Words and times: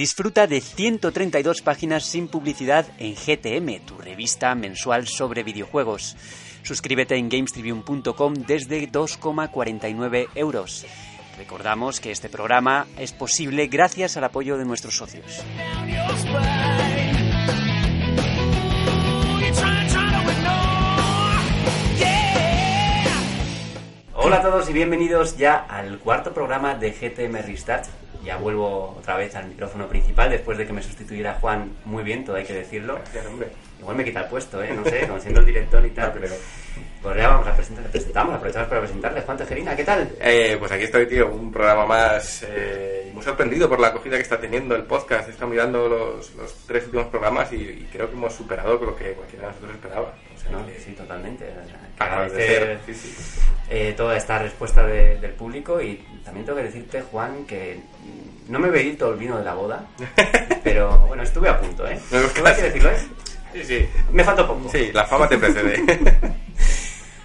Disfruta 0.00 0.46
de 0.46 0.62
132 0.62 1.60
páginas 1.60 2.06
sin 2.06 2.26
publicidad 2.26 2.86
en 2.96 3.14
GTM, 3.14 3.84
tu 3.84 3.98
revista 3.98 4.54
mensual 4.54 5.06
sobre 5.06 5.42
videojuegos. 5.42 6.16
Suscríbete 6.62 7.16
en 7.16 7.28
gamestribune.com 7.28 8.32
desde 8.32 8.90
2,49 8.90 10.28
euros. 10.36 10.86
Recordamos 11.36 12.00
que 12.00 12.12
este 12.12 12.30
programa 12.30 12.86
es 12.96 13.12
posible 13.12 13.66
gracias 13.66 14.16
al 14.16 14.24
apoyo 14.24 14.56
de 14.56 14.64
nuestros 14.64 14.96
socios. 14.96 15.44
Hola 24.14 24.36
a 24.36 24.42
todos 24.42 24.70
y 24.70 24.72
bienvenidos 24.72 25.36
ya 25.36 25.56
al 25.56 25.98
cuarto 25.98 26.32
programa 26.32 26.74
de 26.74 26.90
GTM 26.92 27.42
Restart. 27.44 27.84
Ya 28.24 28.36
vuelvo 28.36 28.96
otra 28.98 29.16
vez 29.16 29.34
al 29.34 29.46
micrófono 29.48 29.88
principal 29.88 30.30
después 30.30 30.58
de 30.58 30.66
que 30.66 30.72
me 30.72 30.82
sustituyera 30.82 31.38
Juan 31.40 31.72
muy 31.84 32.02
bien, 32.02 32.24
todo 32.24 32.36
hay 32.36 32.44
que 32.44 32.54
decirlo. 32.54 32.98
Igual 33.78 33.96
me 33.96 34.04
quita 34.04 34.20
el 34.20 34.28
puesto, 34.28 34.62
¿eh? 34.62 34.72
No 34.74 34.84
sé, 34.84 35.06
como 35.06 35.18
siendo 35.20 35.40
el 35.40 35.46
director 35.46 35.84
y 35.84 35.90
tal. 35.90 36.12
pero... 36.12 36.34
Pues 37.02 37.16
ya 37.16 37.28
vamos 37.28 37.46
a 37.48 37.56
presentar, 37.56 37.86
presentamos, 37.86 38.34
aprovechamos 38.34 38.68
para 38.68 38.80
presentarles. 38.82 39.24
Juan 39.24 39.38
Tejerina, 39.38 39.74
¿qué 39.74 39.84
tal? 39.84 40.06
Eh, 40.20 40.56
pues 40.58 40.70
aquí 40.70 40.84
estoy, 40.84 41.06
tío, 41.06 41.28
un 41.32 41.50
programa 41.50 41.86
más. 41.86 42.44
Eh, 42.46 43.10
muy 43.14 43.24
sorprendido 43.24 43.70
por 43.70 43.80
la 43.80 43.88
acogida 43.88 44.16
que 44.16 44.22
está 44.22 44.38
teniendo 44.38 44.76
el 44.76 44.82
podcast. 44.82 45.28
He 45.28 45.32
estado 45.32 45.50
mirando 45.50 45.88
los, 45.88 46.34
los 46.34 46.54
tres 46.66 46.84
últimos 46.84 47.06
programas 47.06 47.50
y, 47.54 47.56
y 47.56 47.88
creo 47.90 48.06
que 48.10 48.16
hemos 48.16 48.34
superado 48.34 48.74
lo 48.74 48.94
que 48.94 49.12
cualquiera 49.12 49.46
de 49.46 49.52
nosotros 49.52 49.74
esperaba. 49.76 50.12
No, 50.50 50.64
sí, 50.84 50.92
totalmente. 50.92 51.44
Agradecer, 51.98 52.80
eh, 53.68 53.94
toda 53.96 54.16
esta 54.16 54.38
respuesta 54.38 54.84
de- 54.86 55.18
del 55.20 55.32
público 55.32 55.80
y 55.80 56.04
también 56.24 56.44
tengo 56.46 56.58
que 56.58 56.64
decirte, 56.64 57.02
Juan, 57.02 57.44
que 57.46 57.80
no 58.48 58.58
me 58.58 58.70
bebí 58.70 58.92
todo 58.96 59.12
el 59.12 59.18
vino 59.18 59.38
de 59.38 59.44
la 59.44 59.54
boda, 59.54 59.86
pero 60.64 60.98
bueno, 61.06 61.22
estuve 61.22 61.48
a 61.48 61.60
punto, 61.60 61.86
¿eh? 61.86 61.98
No, 62.10 62.20
Tengo 62.28 62.44
que 62.54 62.62
decirlo, 62.62 62.90
¿eh? 62.90 62.96
Sí, 63.52 63.64
sí. 63.64 63.88
Me 64.12 64.24
faltó 64.24 64.46
poco. 64.46 64.68
Sí, 64.70 64.90
la 64.92 65.04
fama 65.04 65.28
te 65.28 65.36
precede. 65.38 65.82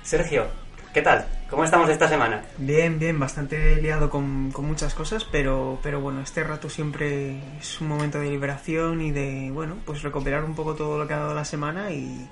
Sergio, 0.03 0.45
¿qué 0.93 1.01
tal? 1.01 1.25
¿Cómo 1.49 1.63
estamos 1.63 1.89
esta 1.89 2.07
semana? 2.09 2.43
Bien, 2.57 2.97
bien, 2.99 3.19
bastante 3.19 3.75
liado 3.81 4.09
con, 4.09 4.51
con 4.51 4.65
muchas 4.65 4.93
cosas, 4.95 5.23
pero, 5.25 5.79
pero 5.83 5.99
bueno, 6.01 6.21
este 6.21 6.43
rato 6.43 6.69
siempre 6.69 7.37
es 7.59 7.79
un 7.81 7.87
momento 7.87 8.19
de 8.19 8.29
liberación 8.29 9.01
y 9.01 9.11
de, 9.11 9.51
bueno, 9.51 9.77
pues 9.85 10.01
recuperar 10.01 10.43
un 10.43 10.55
poco 10.55 10.75
todo 10.75 10.97
lo 10.97 11.07
que 11.07 11.13
ha 11.13 11.19
dado 11.19 11.33
la 11.35 11.45
semana 11.45 11.91
y, 11.91 12.27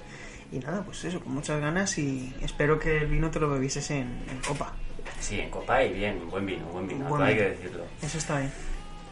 y 0.53 0.59
nada, 0.59 0.83
pues 0.83 1.03
eso, 1.05 1.19
con 1.19 1.33
muchas 1.33 1.59
ganas 1.59 1.97
y 1.97 2.33
espero 2.41 2.79
que 2.79 2.97
el 2.99 3.07
vino 3.07 3.29
te 3.31 3.39
lo 3.39 3.49
bebieses 3.49 3.89
en, 3.91 4.01
en 4.29 4.39
copa. 4.47 4.73
Sí, 5.19 5.39
en 5.39 5.49
copa 5.49 5.83
y 5.83 5.93
bien, 5.93 6.29
buen 6.29 6.45
vino, 6.45 6.65
buen 6.67 6.87
vino, 6.87 7.05
Buen 7.07 7.21
hay 7.23 7.33
vino. 7.33 7.45
que 7.45 7.51
decirlo. 7.51 7.83
Eso 8.01 8.17
está 8.17 8.37
bien. 8.39 8.51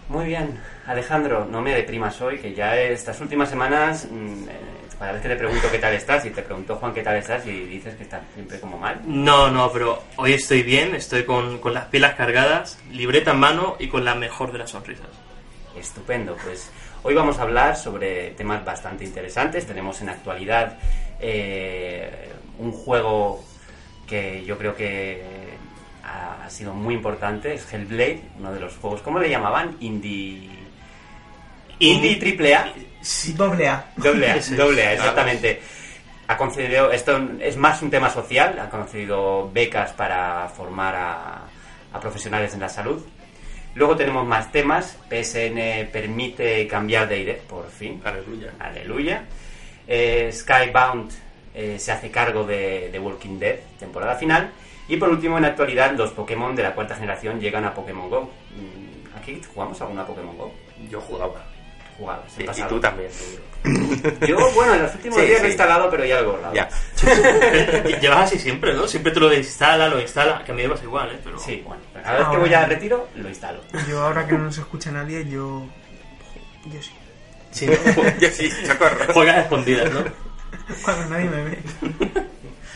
Muy 0.10 0.26
bien, 0.26 0.60
Alejandro, 0.88 1.46
no 1.46 1.62
me 1.62 1.74
deprimas 1.74 2.20
hoy, 2.22 2.38
que 2.40 2.54
ya 2.54 2.76
estas 2.78 3.20
últimas 3.22 3.50
semanas, 3.50 4.08
mm, 4.12 4.44
eh, 4.50 4.52
cada 5.00 5.14
vez 5.14 5.22
que 5.22 5.30
te 5.30 5.36
pregunto 5.38 5.68
qué 5.72 5.80
tal 5.80 5.94
estás, 5.94 6.26
y 6.26 6.32
te 6.32 6.42
pregunto 6.42 6.76
Juan 6.76 6.94
qué 6.94 7.02
tal 7.02 7.16
estás, 7.16 7.46
y 7.48 7.52
dices 7.66 7.96
que 7.96 8.04
estás 8.04 8.22
siempre 8.34 8.60
como 8.60 8.78
mal. 8.78 9.00
No, 9.06 9.50
no, 9.50 9.72
pero 9.72 10.04
hoy 10.18 10.34
estoy 10.34 10.64
bien, 10.64 10.94
estoy 10.96 11.24
con, 11.24 11.60
con 11.60 11.74
las 11.74 11.86
pilas 11.86 12.16
cargadas, 12.16 12.78
libreta 12.92 13.32
en 13.32 13.40
mano 13.40 13.78
y 13.80 13.88
con 13.88 14.04
la 14.04 14.14
mejor 14.16 14.52
de 14.52 14.58
las 14.60 14.72
sonrisas. 14.72 15.08
Estupendo, 15.78 16.36
pues 16.44 16.70
hoy 17.04 17.14
vamos 17.14 17.40
a 17.40 17.44
hablar 17.44 17.78
sobre 17.78 18.32
temas 18.32 18.66
bastante 18.66 19.06
interesantes. 19.06 19.66
Tenemos 19.66 20.02
en 20.02 20.10
actualidad 20.10 20.78
eh, 21.22 22.30
un 22.60 22.72
juego 22.72 23.44
que 24.08 24.44
yo 24.44 24.58
creo 24.58 24.76
que 24.76 25.22
ha, 26.04 26.46
ha 26.46 26.50
sido 26.50 26.74
muy 26.74 26.96
importante, 26.96 27.54
es 27.54 27.72
Hellblade, 27.72 28.22
uno 28.40 28.52
de 28.52 28.60
los 28.60 28.76
juegos, 28.78 29.02
¿cómo 29.02 29.20
le 29.20 29.30
llamaban? 29.30 29.78
Indie... 29.80 30.50
Indie 31.80 32.18
triple 32.18 32.54
A. 32.54 32.74
Sí, 33.02 33.34
Doble 33.34 33.68
A. 33.68 33.86
Doble 33.96 34.30
A, 34.30 34.40
doble 34.56 34.86
A, 34.86 34.94
exactamente. 34.94 35.62
Ha 36.28 36.38
concedido, 36.38 36.92
esto 36.92 37.20
es 37.40 37.58
más 37.58 37.82
un 37.82 37.90
tema 37.90 38.10
social, 38.10 38.60
ha 38.60 38.70
concedido 38.70 39.50
becas 39.52 39.92
para 39.94 40.48
formar 40.50 40.96
a, 40.96 41.42
a 41.92 42.00
profesionales 42.00 42.54
en 42.54 42.60
la 42.60 42.70
salud. 42.70 43.04
Luego 43.74 43.96
tenemos 43.96 44.28
más 44.28 44.52
temas, 44.52 44.98
PSN 45.10 45.90
permite 45.92 46.68
cambiar 46.68 47.08
de 47.08 47.20
ID, 47.20 47.36
por 47.48 47.70
fin. 47.70 48.02
Aleluya. 48.04 48.54
Aleluya. 48.60 49.24
Eh, 49.88 50.30
Skybound 50.32 51.12
eh, 51.54 51.78
se 51.80 51.92
hace 51.92 52.10
cargo 52.12 52.44
de, 52.44 52.90
de 52.92 53.00
Walking 53.00 53.40
Dead, 53.40 53.56
temporada 53.80 54.16
final. 54.16 54.52
Y 54.88 54.98
por 54.98 55.10
último, 55.10 55.38
en 55.38 55.44
la 55.44 55.50
actualidad, 55.50 55.92
los 55.96 56.12
Pokémon 56.12 56.56
de 56.56 56.64
la 56.64 56.74
cuarta 56.74 56.96
generación 56.96 57.40
llegan 57.40 57.66
a 57.66 57.74
Pokémon 57.74 58.10
Go. 58.10 58.22
Mm, 58.56 59.18
¿Aquí 59.18 59.42
jugamos 59.54 59.80
alguna 59.82 60.06
Pokémon 60.06 60.38
Go? 60.38 60.54
Yo 60.90 61.00
jugaba. 61.02 61.46
Jugabas, 61.98 62.26
en 62.32 62.38
Sí, 62.38 62.44
y 62.44 62.46
pasado. 62.46 62.70
tú 62.70 62.80
también, 62.80 63.12
seguro. 63.12 63.44
Yo, 64.28 64.52
bueno, 64.56 64.74
en 64.74 64.82
los 64.84 64.96
últimos 64.96 65.20
Sí, 65.20 65.26
días 65.28 65.40
lo 65.42 65.46
he 65.46 65.50
instalado, 65.50 65.90
pero 65.92 66.04
ya 66.04 66.16
lo 66.16 66.22
he 66.22 66.32
borrado. 66.32 66.54
Ya. 66.56 66.70
Llevas 68.02 68.24
así 68.24 68.40
siempre, 68.40 68.74
¿no? 68.74 68.88
Siempre 68.88 69.12
te 69.12 69.20
lo 69.20 69.30
desinstala, 69.30 69.88
lo 69.88 70.02
instala, 70.02 70.44
que 70.44 70.52
a 70.52 70.56
mí 70.56 70.64
me 70.64 70.70
pasa 70.70 70.84
igual, 70.84 71.12
¿eh? 71.12 71.20
Pero... 71.24 71.38
Sí, 71.38 71.62
bueno, 71.66 71.84
cada 71.94 72.18
vez 72.20 72.28
que 72.30 72.38
voy 72.38 72.54
a 72.54 72.66
retiro, 72.66 73.08
lo 73.16 73.30
instalo. 73.30 73.62
Yo 73.88 74.02
ahora 74.04 74.26
que 74.26 74.34
no 74.34 74.46
nos 74.46 74.58
escucha 74.58 74.92
nadie, 74.92 75.28
yo... 75.30 75.64
Yo 76.74 76.82
sí. 76.82 76.92
Sí, 77.52 77.68
¿no? 77.68 77.74
Yo 78.20 78.30
sí, 78.30 78.50
socorro. 78.66 79.14
Juegas 79.14 79.38
a 79.38 79.42
escondidas, 79.42 79.92
¿no? 79.92 80.04
Cuando 80.84 81.10
nadie 81.10 81.30
me 81.30 81.44
ve. 81.44 81.58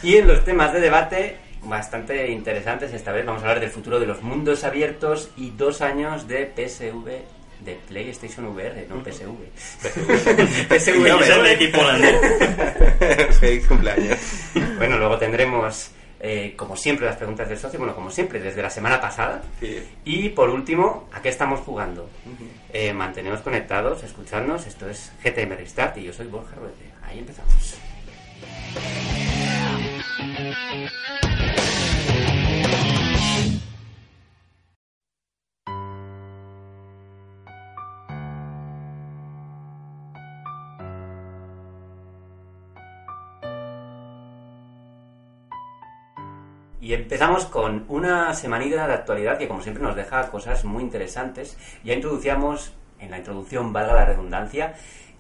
Y 0.04 0.18
en 0.18 0.28
los 0.28 0.44
temas 0.44 0.74
de 0.74 0.80
debate, 0.82 1.38
bastante 1.64 2.30
interesantes 2.32 2.94
esta 2.94 3.12
vez, 3.12 3.26
vamos 3.26 3.42
a 3.42 3.46
hablar 3.46 3.60
del 3.60 3.72
futuro 3.72 4.00
de 4.00 4.06
los 4.06 4.22
mundos 4.22 4.64
abiertos 4.64 5.30
y 5.36 5.52
dos 5.52 5.82
años 5.82 6.28
de 6.28 6.46
PSV, 6.46 7.06
de 7.66 7.80
PlayStation 7.88 8.46
VR, 8.48 8.86
no 8.88 9.04
PSV. 9.04 9.36
PSV, 10.70 10.70
es 10.70 10.88
el 11.30 11.46
equipo 11.48 11.80
holandés. 11.80 12.16
Feliz 13.40 13.66
cumpleaños. 13.68 14.20
Bueno, 14.78 14.98
luego 14.98 15.18
tendremos, 15.18 15.92
eh, 16.28 16.56
como 16.56 16.76
siempre, 16.76 17.06
las 17.06 17.18
preguntas 17.18 17.48
del 17.48 17.60
socio, 17.60 17.78
bueno, 17.78 17.94
como 17.94 18.10
siempre, 18.10 18.40
desde 18.40 18.60
la 18.60 18.72
semana 18.72 19.00
pasada. 19.00 19.44
Sí. 19.60 19.78
Y 20.06 20.30
por 20.30 20.50
último, 20.50 21.08
¿a 21.14 21.22
qué 21.22 21.30
estamos 21.30 21.60
jugando? 21.60 22.10
Eh, 22.74 22.94
manteneos 22.94 23.42
conectados, 23.42 24.02
escuchadnos. 24.02 24.66
Esto 24.66 24.90
es 24.90 25.12
GTM 25.24 25.56
Restart 25.56 25.98
y 26.00 26.06
yo 26.06 26.14
soy 26.14 26.26
Borja 26.26 26.56
Ruete. 26.56 26.92
Ahí 27.04 27.20
empezamos. 27.20 27.78
Y 46.86 46.94
empezamos 46.94 47.46
con 47.46 47.84
una 47.88 48.32
semanita 48.36 48.86
de 48.86 48.94
actualidad 48.94 49.40
que 49.40 49.48
como 49.48 49.60
siempre 49.60 49.82
nos 49.82 49.96
deja 49.96 50.30
cosas 50.30 50.66
muy 50.66 50.84
interesantes. 50.84 51.58
Ya 51.84 51.96
introducíamos, 51.96 52.74
en 53.00 53.10
la 53.10 53.18
introducción 53.18 53.74
valga 53.74 53.96
la 53.96 54.06
redundancia, 54.06 54.76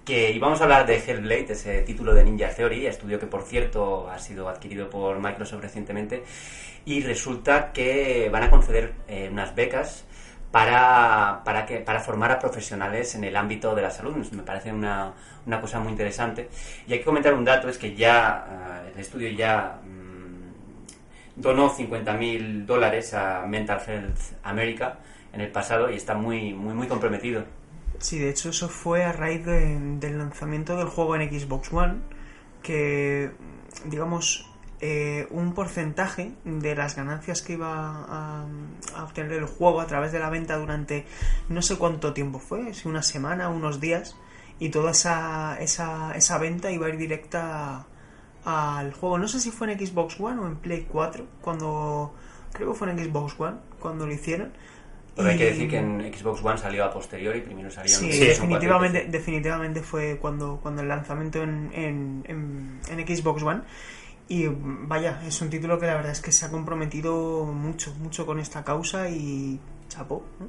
que 0.05 0.29
íbamos 0.29 0.61
a 0.61 0.65
hablar 0.65 0.85
de 0.85 0.97
Hellblade, 0.97 1.53
ese 1.53 1.81
título 1.81 2.13
de 2.13 2.23
Ninja 2.23 2.49
Theory, 2.49 2.85
estudio 2.85 3.19
que 3.19 3.25
por 3.25 3.41
cierto 3.41 4.07
ha 4.11 4.19
sido 4.19 4.47
adquirido 4.47 4.91
por 4.91 5.19
Microsoft 5.19 5.63
recientemente, 5.63 6.23
y 6.85 7.01
resulta 7.01 7.71
que 7.71 8.29
van 8.31 8.43
a 8.43 8.51
conceder 8.51 8.93
eh, 9.07 9.29
unas 9.31 9.55
becas 9.55 10.05
para, 10.51 11.41
para, 11.43 11.65
que, 11.65 11.77
para 11.79 11.99
formar 11.99 12.31
a 12.31 12.37
profesionales 12.37 13.15
en 13.15 13.23
el 13.23 13.35
ámbito 13.35 13.73
de 13.73 13.81
la 13.81 13.89
salud. 13.89 14.15
Me 14.33 14.43
parece 14.43 14.71
una, 14.71 15.13
una 15.47 15.59
cosa 15.59 15.79
muy 15.79 15.93
interesante. 15.93 16.47
Y 16.85 16.93
hay 16.93 16.99
que 16.99 17.05
comentar 17.05 17.33
un 17.33 17.43
dato, 17.43 17.67
es 17.69 17.79
que 17.79 17.95
ya 17.95 18.83
eh, 18.85 18.91
el 18.93 18.99
estudio 18.99 19.29
ya 19.31 19.79
donó 21.35 21.69
50.000 21.69 22.65
dólares 22.65 23.13
a 23.13 23.45
Mental 23.47 23.81
Health 23.85 24.19
America 24.43 24.99
en 25.33 25.41
el 25.41 25.51
pasado 25.51 25.89
y 25.89 25.95
está 25.95 26.15
muy, 26.15 26.53
muy, 26.53 26.73
muy 26.73 26.87
comprometido. 26.87 27.43
Sí, 27.99 28.19
de 28.19 28.29
hecho 28.29 28.49
eso 28.49 28.69
fue 28.69 29.03
a 29.03 29.11
raíz 29.11 29.45
de- 29.45 29.77
del 29.99 30.17
lanzamiento 30.17 30.77
del 30.77 30.87
juego 30.87 31.15
en 31.15 31.29
Xbox 31.39 31.71
One, 31.73 31.95
que 32.61 33.31
digamos 33.85 34.49
eh, 34.81 35.27
un 35.29 35.53
porcentaje 35.53 36.33
de 36.43 36.75
las 36.75 36.95
ganancias 36.95 37.41
que 37.41 37.53
iba 37.53 37.73
a, 38.05 38.45
a 38.95 39.03
obtener 39.03 39.33
el 39.33 39.45
juego 39.45 39.79
a 39.81 39.87
través 39.87 40.11
de 40.11 40.19
la 40.19 40.29
venta 40.29 40.57
durante 40.57 41.05
no 41.49 41.61
sé 41.61 41.77
cuánto 41.77 42.13
tiempo 42.13 42.39
fue, 42.39 42.73
si 42.73 42.87
una 42.87 43.01
semana, 43.01 43.49
unos 43.49 43.79
días, 43.79 44.15
y 44.59 44.69
toda 44.69 44.91
esa, 44.91 45.57
esa, 45.59 46.15
esa 46.15 46.37
venta 46.37 46.71
iba 46.71 46.87
a 46.87 46.89
ir 46.89 46.97
directa 46.97 47.87
al 48.45 48.93
juego. 48.93 49.17
No 49.17 49.27
sé 49.27 49.39
si 49.39 49.51
fue 49.51 49.71
en 49.71 49.79
Xbox 49.85 50.19
One 50.19 50.39
o 50.41 50.47
en 50.47 50.55
Play 50.57 50.87
4, 50.89 51.25
cuando 51.41 52.13
creo 52.53 52.71
que 52.71 52.77
fue 52.77 52.89
en 52.89 52.97
Xbox 52.99 53.35
One, 53.39 53.57
cuando 53.79 54.05
lo 54.05 54.13
hicieron. 54.13 54.53
Pero 55.15 55.29
hay 55.29 55.37
que 55.37 55.45
decir 55.45 55.69
que 55.69 55.77
en 55.77 56.13
Xbox 56.13 56.43
One 56.43 56.57
salió 56.57 56.83
a 56.83 56.91
posteriori, 56.91 57.39
primero 57.41 57.71
salió 57.71 57.89
en 57.93 57.99
Sí, 57.99 58.07
4 58.07 58.17
y 58.17 58.27
definitivamente, 58.27 59.05
definitivamente 59.09 59.81
fue 59.81 60.17
cuando, 60.17 60.59
cuando 60.61 60.81
el 60.81 60.89
lanzamiento 60.89 61.41
en, 61.41 61.71
en, 61.73 62.23
en- 62.27 62.79
en 62.89 63.07
Xbox 63.17 63.41
One. 63.43 63.61
Y 64.27 64.47
vaya, 64.49 65.21
es 65.25 65.39
un 65.41 65.49
título 65.49 65.79
que 65.79 65.85
la 65.85 65.95
verdad 65.95 66.11
es 66.11 66.19
que 66.19 66.31
se 66.31 66.45
ha 66.45 66.51
comprometido 66.51 67.45
mucho, 67.45 67.93
mucho 67.99 68.25
con 68.25 68.39
esta 68.39 68.63
causa 68.63 69.09
y 69.09 69.59
chapó. 69.87 70.25
¿no? 70.39 70.47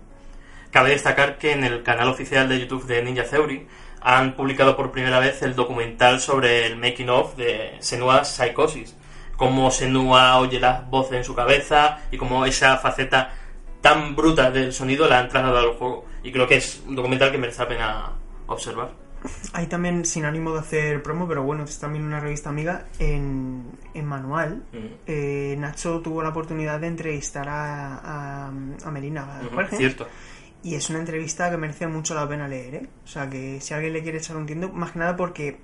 cabe 0.73 0.91
destacar 0.91 1.39
que 1.39 1.53
en 1.53 1.63
el 1.65 1.83
canal 1.83 2.09
oficial 2.09 2.49
de 2.49 2.59
YouTube 2.61 2.85
de 2.87 3.03
Ninja 3.03 3.25
Theory 3.25 3.67
han 4.09 4.37
publicado 4.37 4.77
por 4.77 4.93
primera 4.93 5.19
vez 5.19 5.43
el 5.43 5.57
documental 5.57 6.21
sobre 6.21 6.65
el 6.65 6.77
making 6.77 7.09
of 7.09 7.35
de 7.35 7.75
Senua 7.81 8.25
Psychosis. 8.25 8.95
Cómo 9.37 9.73
Senua 9.73 10.39
oye 10.39 10.61
las 10.61 10.89
voces 10.89 11.15
en 11.15 11.25
su 11.25 11.35
cabeza 11.35 11.99
y 12.13 12.17
cómo 12.17 12.47
esa 12.47 12.77
faceta 12.79 13.33
tan 13.81 14.15
bruta 14.15 14.53
del 14.53 14.73
sonido 14.73 15.09
la 15.09 15.19
han 15.19 15.29
trasladado 15.29 15.71
al 15.71 15.77
juego. 15.77 16.05
Y 16.23 16.31
creo 16.31 16.47
que 16.47 16.55
es 16.55 16.85
un 16.87 16.95
documental 16.95 17.33
que 17.33 17.39
merece 17.39 17.63
la 17.63 17.69
pena 17.69 18.13
observar. 18.47 18.93
Hay 19.55 19.67
también, 19.67 20.05
sin 20.05 20.25
ánimo 20.25 20.53
de 20.53 20.61
hacer 20.61 21.03
promo, 21.03 21.27
pero 21.27 21.43
bueno, 21.43 21.65
es 21.65 21.81
también 21.81 22.05
una 22.05 22.21
revista 22.21 22.51
amiga, 22.51 22.85
en, 23.01 23.65
en 23.93 24.05
Manual, 24.05 24.63
eh, 25.09 25.57
Nacho 25.59 26.01
tuvo 26.01 26.23
la 26.23 26.29
oportunidad 26.29 26.79
de 26.79 26.87
entrevistar 26.87 27.49
a, 27.49 27.97
a, 27.97 28.47
a 28.47 28.91
Melina 28.93 29.41
Jorge. 29.53 29.77
Cierto. 29.79 30.07
Y 30.67 30.75
es 30.75 30.91
una 30.91 30.99
entrevista 30.99 31.49
que 31.49 31.57
merece 31.57 31.87
mucho 31.87 32.17
la 32.17 32.29
pena 32.29 32.49
leer, 32.49 32.75
¿eh? 32.75 32.89
O 33.05 33.07
sea, 33.07 33.31
que 33.31 33.61
si 33.61 33.73
alguien 33.73 33.93
le 33.93 34.03
quiere 34.03 34.19
echar 34.19 34.37
un 34.37 34.47
tiento, 34.47 34.69
más 34.71 34.91
que 34.91 34.99
nada 34.99 35.17
porque 35.17 35.61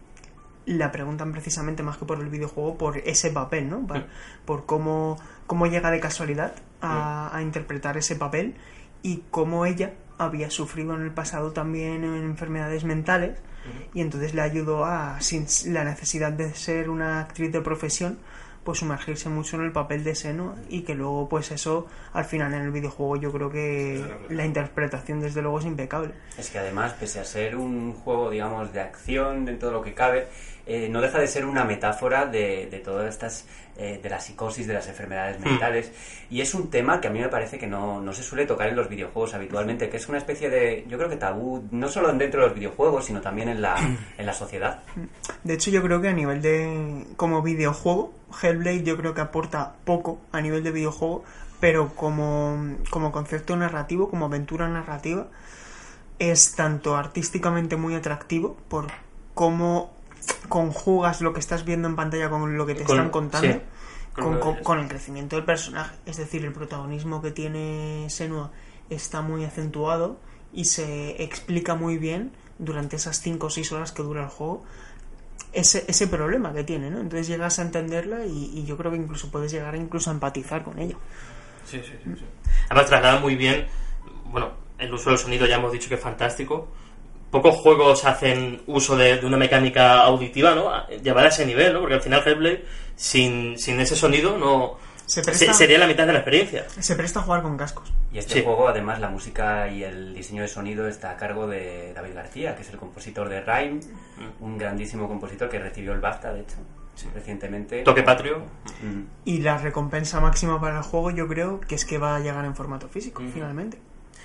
la 0.64 0.92
preguntan 0.92 1.32
precisamente 1.32 1.82
más 1.82 1.96
que 1.96 2.04
por 2.04 2.20
el 2.20 2.28
videojuego, 2.28 2.78
por 2.78 2.98
ese 2.98 3.32
papel, 3.32 3.68
¿no? 3.68 3.84
Por, 3.84 4.06
por 4.44 4.64
cómo, 4.64 5.18
cómo 5.48 5.66
llega 5.66 5.90
de 5.90 5.98
casualidad 5.98 6.54
a, 6.80 7.36
a 7.36 7.42
interpretar 7.42 7.96
ese 7.96 8.14
papel 8.14 8.54
y 9.02 9.24
cómo 9.32 9.66
ella 9.66 9.94
había 10.18 10.50
sufrido 10.50 10.94
en 10.94 11.02
el 11.02 11.10
pasado 11.10 11.50
también 11.50 12.04
en 12.04 12.22
enfermedades 12.22 12.84
mentales 12.84 13.38
y 13.94 14.00
entonces 14.00 14.34
le 14.34 14.42
ayudó 14.42 14.84
a, 14.84 15.20
sin 15.20 15.46
la 15.72 15.84
necesidad 15.84 16.32
de 16.32 16.54
ser 16.54 16.90
una 16.90 17.20
actriz 17.20 17.52
de 17.52 17.60
profesión, 17.60 18.18
pues 18.64 18.78
sumergirse 18.78 19.28
mucho 19.28 19.56
en 19.56 19.64
el 19.64 19.72
papel 19.72 20.04
de 20.04 20.14
seno 20.14 20.54
y 20.68 20.82
que 20.82 20.94
luego 20.94 21.28
pues 21.28 21.50
eso 21.50 21.86
al 22.12 22.24
final 22.24 22.54
en 22.54 22.62
el 22.62 22.70
videojuego 22.70 23.16
yo 23.16 23.32
creo 23.32 23.50
que 23.50 24.04
la 24.28 24.44
interpretación 24.44 25.20
desde 25.20 25.42
luego 25.42 25.58
es 25.58 25.66
impecable. 25.66 26.12
Es 26.38 26.50
que 26.50 26.58
además, 26.58 26.94
pese 26.94 27.20
a 27.20 27.24
ser 27.24 27.56
un 27.56 27.92
juego, 27.92 28.30
digamos, 28.30 28.72
de 28.72 28.80
acción 28.80 29.44
dentro 29.44 29.68
de 29.68 29.74
lo 29.74 29.82
que 29.82 29.94
cabe, 29.94 30.28
eh, 30.66 30.88
no 30.88 31.00
deja 31.00 31.18
de 31.18 31.26
ser 31.26 31.44
una 31.44 31.64
metáfora 31.64 32.26
de, 32.26 32.68
de 32.70 32.78
todas 32.78 33.08
estas, 33.08 33.46
eh, 33.76 33.98
de 34.02 34.08
la 34.08 34.20
psicosis, 34.20 34.66
de 34.66 34.74
las 34.74 34.86
enfermedades 34.88 35.40
mentales. 35.40 35.92
Y 36.30 36.40
es 36.40 36.54
un 36.54 36.70
tema 36.70 37.00
que 37.00 37.08
a 37.08 37.10
mí 37.10 37.18
me 37.18 37.28
parece 37.28 37.58
que 37.58 37.66
no, 37.66 38.00
no 38.00 38.12
se 38.12 38.22
suele 38.22 38.46
tocar 38.46 38.68
en 38.68 38.76
los 38.76 38.88
videojuegos 38.88 39.34
habitualmente, 39.34 39.88
que 39.88 39.96
es 39.96 40.08
una 40.08 40.18
especie 40.18 40.50
de, 40.50 40.84
yo 40.88 40.98
creo 40.98 41.08
que 41.08 41.16
tabú, 41.16 41.64
no 41.70 41.88
solo 41.88 42.12
dentro 42.12 42.42
de 42.42 42.46
los 42.48 42.54
videojuegos, 42.54 43.06
sino 43.06 43.20
también 43.20 43.48
en 43.48 43.60
la, 43.60 43.76
en 44.18 44.26
la 44.26 44.32
sociedad. 44.32 44.82
De 45.42 45.54
hecho, 45.54 45.70
yo 45.70 45.82
creo 45.82 46.00
que 46.00 46.08
a 46.08 46.12
nivel 46.12 46.42
de. 46.42 47.06
como 47.16 47.42
videojuego, 47.42 48.12
Hellblade 48.40 48.84
yo 48.84 48.96
creo 48.96 49.14
que 49.14 49.20
aporta 49.20 49.74
poco 49.84 50.20
a 50.30 50.40
nivel 50.40 50.62
de 50.62 50.70
videojuego, 50.70 51.24
pero 51.60 51.94
como, 51.94 52.76
como 52.90 53.10
concepto 53.10 53.56
narrativo, 53.56 54.08
como 54.08 54.26
aventura 54.26 54.68
narrativa, 54.68 55.26
es 56.18 56.54
tanto 56.54 56.96
artísticamente 56.96 57.76
muy 57.76 57.94
atractivo 57.94 58.56
por 58.68 58.86
cómo 59.34 59.90
conjugas 60.48 61.20
lo 61.20 61.32
que 61.32 61.40
estás 61.40 61.64
viendo 61.64 61.88
en 61.88 61.96
pantalla 61.96 62.28
con 62.30 62.56
lo 62.56 62.66
que 62.66 62.74
te 62.74 62.84
Con- 62.84 62.96
están 62.98 63.10
contando. 63.10 63.54
sí, 63.54 63.60
con 64.62 64.78
el 64.78 64.88
crecimiento 64.88 65.36
del 65.36 65.44
personaje, 65.46 65.94
es 66.04 66.18
decir, 66.18 66.44
el 66.44 66.52
protagonismo 66.52 67.22
que 67.22 67.30
tiene 67.30 68.06
Senua 68.10 68.50
está 68.90 69.22
muy 69.22 69.44
acentuado 69.44 70.18
y 70.52 70.66
se 70.66 71.22
explica 71.22 71.74
muy 71.74 71.96
bien 71.96 72.30
durante 72.58 72.96
esas 72.96 73.20
5 73.22 73.46
o 73.46 73.50
6 73.50 73.72
horas 73.72 73.90
que 73.92 74.02
dura 74.02 74.24
el 74.24 74.28
juego 74.28 74.64
ese, 75.54 75.84
ese 75.88 76.06
problema 76.08 76.52
que 76.52 76.62
tiene, 76.62 76.90
¿no? 76.90 77.00
Entonces 77.00 77.26
llegas 77.26 77.58
a 77.58 77.62
entenderla 77.62 78.26
y, 78.26 78.50
y 78.54 78.64
yo 78.66 78.76
creo 78.76 78.90
que 78.90 78.98
incluso 78.98 79.30
puedes 79.30 79.50
llegar 79.50 79.72
a 79.74 79.76
incluso 79.78 80.10
a 80.10 80.12
empatizar 80.12 80.62
con 80.62 80.78
ella. 80.78 80.96
Sí, 81.64 81.80
sí, 81.82 81.92
sí, 82.04 82.10
sí. 82.16 82.24
Además 82.68 82.86
traslada 82.86 83.18
muy 83.20 83.34
bien, 83.36 83.66
bueno, 84.26 84.50
el 84.78 84.92
uso 84.92 85.08
del 85.10 85.18
sonido 85.18 85.46
ya 85.46 85.56
hemos 85.56 85.72
dicho 85.72 85.88
que 85.88 85.94
es 85.94 86.00
fantástico. 86.00 86.68
Pocos 87.32 87.56
juegos 87.56 88.04
hacen 88.04 88.62
uso 88.68 88.96
de, 88.96 89.16
de 89.18 89.26
una 89.26 89.36
mecánica 89.38 90.02
auditiva, 90.02 90.54
¿no? 90.54 90.70
Llevar 91.02 91.24
a 91.24 91.28
ese 91.30 91.44
nivel, 91.44 91.72
¿no? 91.72 91.80
Porque 91.80 91.94
al 91.94 92.02
final 92.02 92.22
Hellblade, 92.24 92.64
sin, 92.94 93.58
sin 93.58 93.80
ese 93.80 93.96
sonido, 93.96 94.38
no... 94.38 94.76
Se 95.06 95.20
se- 95.20 95.22
presta, 95.24 95.52
sería 95.52 95.78
la 95.78 95.86
mitad 95.88 96.06
de 96.06 96.12
la 96.12 96.20
experiencia. 96.20 96.64
se 96.78 96.94
presta 96.94 97.18
a 97.20 97.22
jugar 97.24 97.42
con 97.42 97.56
cascos. 97.56 97.92
Y 98.12 98.18
este 98.18 98.34
Sí. 98.34 98.42
juego, 98.44 98.68
además, 98.68 99.00
la 99.00 99.08
música 99.08 99.68
y 99.68 99.82
el 99.82 100.14
diseño 100.14 100.42
de 100.42 100.48
sonido 100.48 100.86
está 100.86 101.10
a 101.10 101.16
cargo 101.16 101.46
de 101.48 101.92
David 101.94 102.14
García, 102.14 102.54
que 102.54 102.62
es 102.62 102.70
el 102.70 102.76
compositor 102.76 103.28
de 103.28 103.40
Rhyme, 103.40 103.80
un 104.40 104.58
grandísimo 104.58 105.08
compositor 105.08 105.48
que 105.48 105.58
recibió 105.58 105.92
el 105.92 106.00
BAFTA, 106.00 106.32
de 106.34 106.42
hecho, 106.42 106.56
recientemente. 107.14 107.82
Toque 107.82 108.02
patrio. 108.02 108.38
Mm. 108.82 109.00
Y 109.24 109.38
la 109.38 109.58
recompensa 109.58 110.20
máxima 110.20 110.60
para 110.60 110.76
el 110.78 110.82
juego 110.82 111.10
yo 111.10 111.26
creo 111.28 111.60
que 111.60 111.74
es 111.74 111.84
que 111.84 111.98
va 111.98 112.16
a 112.16 112.20
llegar 112.20 112.44
en 112.44 112.54
formato 112.54 112.88
físico, 112.88 113.22
finalmente. 113.32 113.78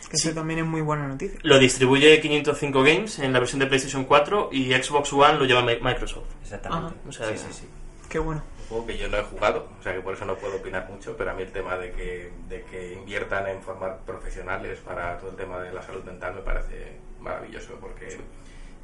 Que 0.10 0.18
Sí. 0.18 0.30
eso 0.30 0.36
también 0.36 0.60
es 0.60 0.66
muy 0.66 0.82
buena 0.82 1.08
noticia. 1.08 1.38
Lo 1.44 1.60
distribuye 1.60 2.20
505 2.22 2.82
Games 2.84 3.20
en 3.20 3.34
la 3.34 3.40
versión 3.40 3.60
de 3.60 3.68
PlayStation 3.68 4.06
4 4.06 4.50
y 4.54 4.74
Xbox 4.74 5.12
One 5.14 5.34
lo 5.38 5.46
lleva 5.46 5.62
Mi- 5.64 5.80
Microsoft. 5.82 6.28
Exactamente. 6.42 6.96
O 7.08 7.12
sea, 7.12 7.28
sí, 7.30 7.38
sí, 7.38 7.48
sí. 7.52 7.68
Qué 8.10 8.20
bueno. 8.20 8.42
Un 8.62 8.68
juego 8.70 8.86
que 8.88 8.98
yo 8.98 9.08
no 9.10 9.18
he 9.18 9.24
jugado, 9.24 9.68
o 9.80 9.84
sea 9.84 9.94
que 9.94 10.00
por 10.02 10.14
eso 10.14 10.26
no 10.26 10.36
puedo 10.36 10.58
opinar 10.58 10.90
mucho, 10.90 11.16
pero 11.18 11.32
a 11.32 11.34
mí 11.34 11.44
el 11.44 11.52
tema 11.52 11.78
de 11.78 11.92
que, 11.92 12.32
de 12.50 12.64
que 12.64 12.94
inviertan 12.94 13.48
en 13.48 13.62
formar 13.62 14.00
profesionales 14.06 14.80
para 14.80 15.18
todo 15.20 15.32
el 15.32 15.36
tema 15.38 15.60
de 15.60 15.72
la 15.74 15.82
salud 15.82 16.04
mental 16.04 16.36
me 16.36 16.42
parece 16.42 16.98
maravilloso, 17.22 17.78
porque 17.82 18.18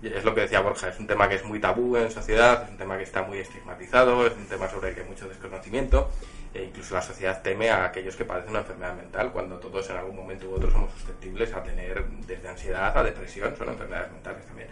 es 0.01 0.23
lo 0.25 0.33
que 0.35 0.41
decía 0.41 0.59
Borja, 0.61 0.89
es 0.89 0.99
un 0.99 1.07
tema 1.07 1.27
que 1.29 1.35
es 1.35 1.43
muy 1.45 1.59
tabú 1.59 1.95
en 1.97 2.11
sociedad, 2.11 2.63
es 2.63 2.69
un 2.71 2.77
tema 2.77 2.97
que 2.97 3.03
está 3.03 3.23
muy 3.23 3.37
estigmatizado, 3.39 4.25
es 4.27 4.33
un 4.35 4.45
tema 4.45 4.69
sobre 4.69 4.89
el 4.89 4.95
que 4.95 5.01
hay 5.01 5.07
mucho 5.09 5.27
desconocimiento, 5.27 6.09
e 6.53 6.63
incluso 6.63 6.93
la 6.93 7.01
sociedad 7.01 7.41
teme 7.41 7.69
a 7.69 7.85
aquellos 7.85 8.15
que 8.15 8.25
padecen 8.25 8.51
una 8.51 8.59
enfermedad 8.59 8.95
mental, 8.95 9.31
cuando 9.31 9.57
todos 9.57 9.89
en 9.89 9.97
algún 9.97 10.15
momento 10.15 10.49
u 10.49 10.53
otro 10.53 10.69
somos 10.69 10.91
susceptibles 10.91 11.51
a 11.53 11.63
tener 11.63 12.05
desde 12.27 12.47
ansiedad 12.47 12.95
a 12.95 13.03
depresión, 13.03 13.55
son 13.57 13.69
enfermedades 13.69 14.11
mentales 14.11 14.45
también. 14.45 14.69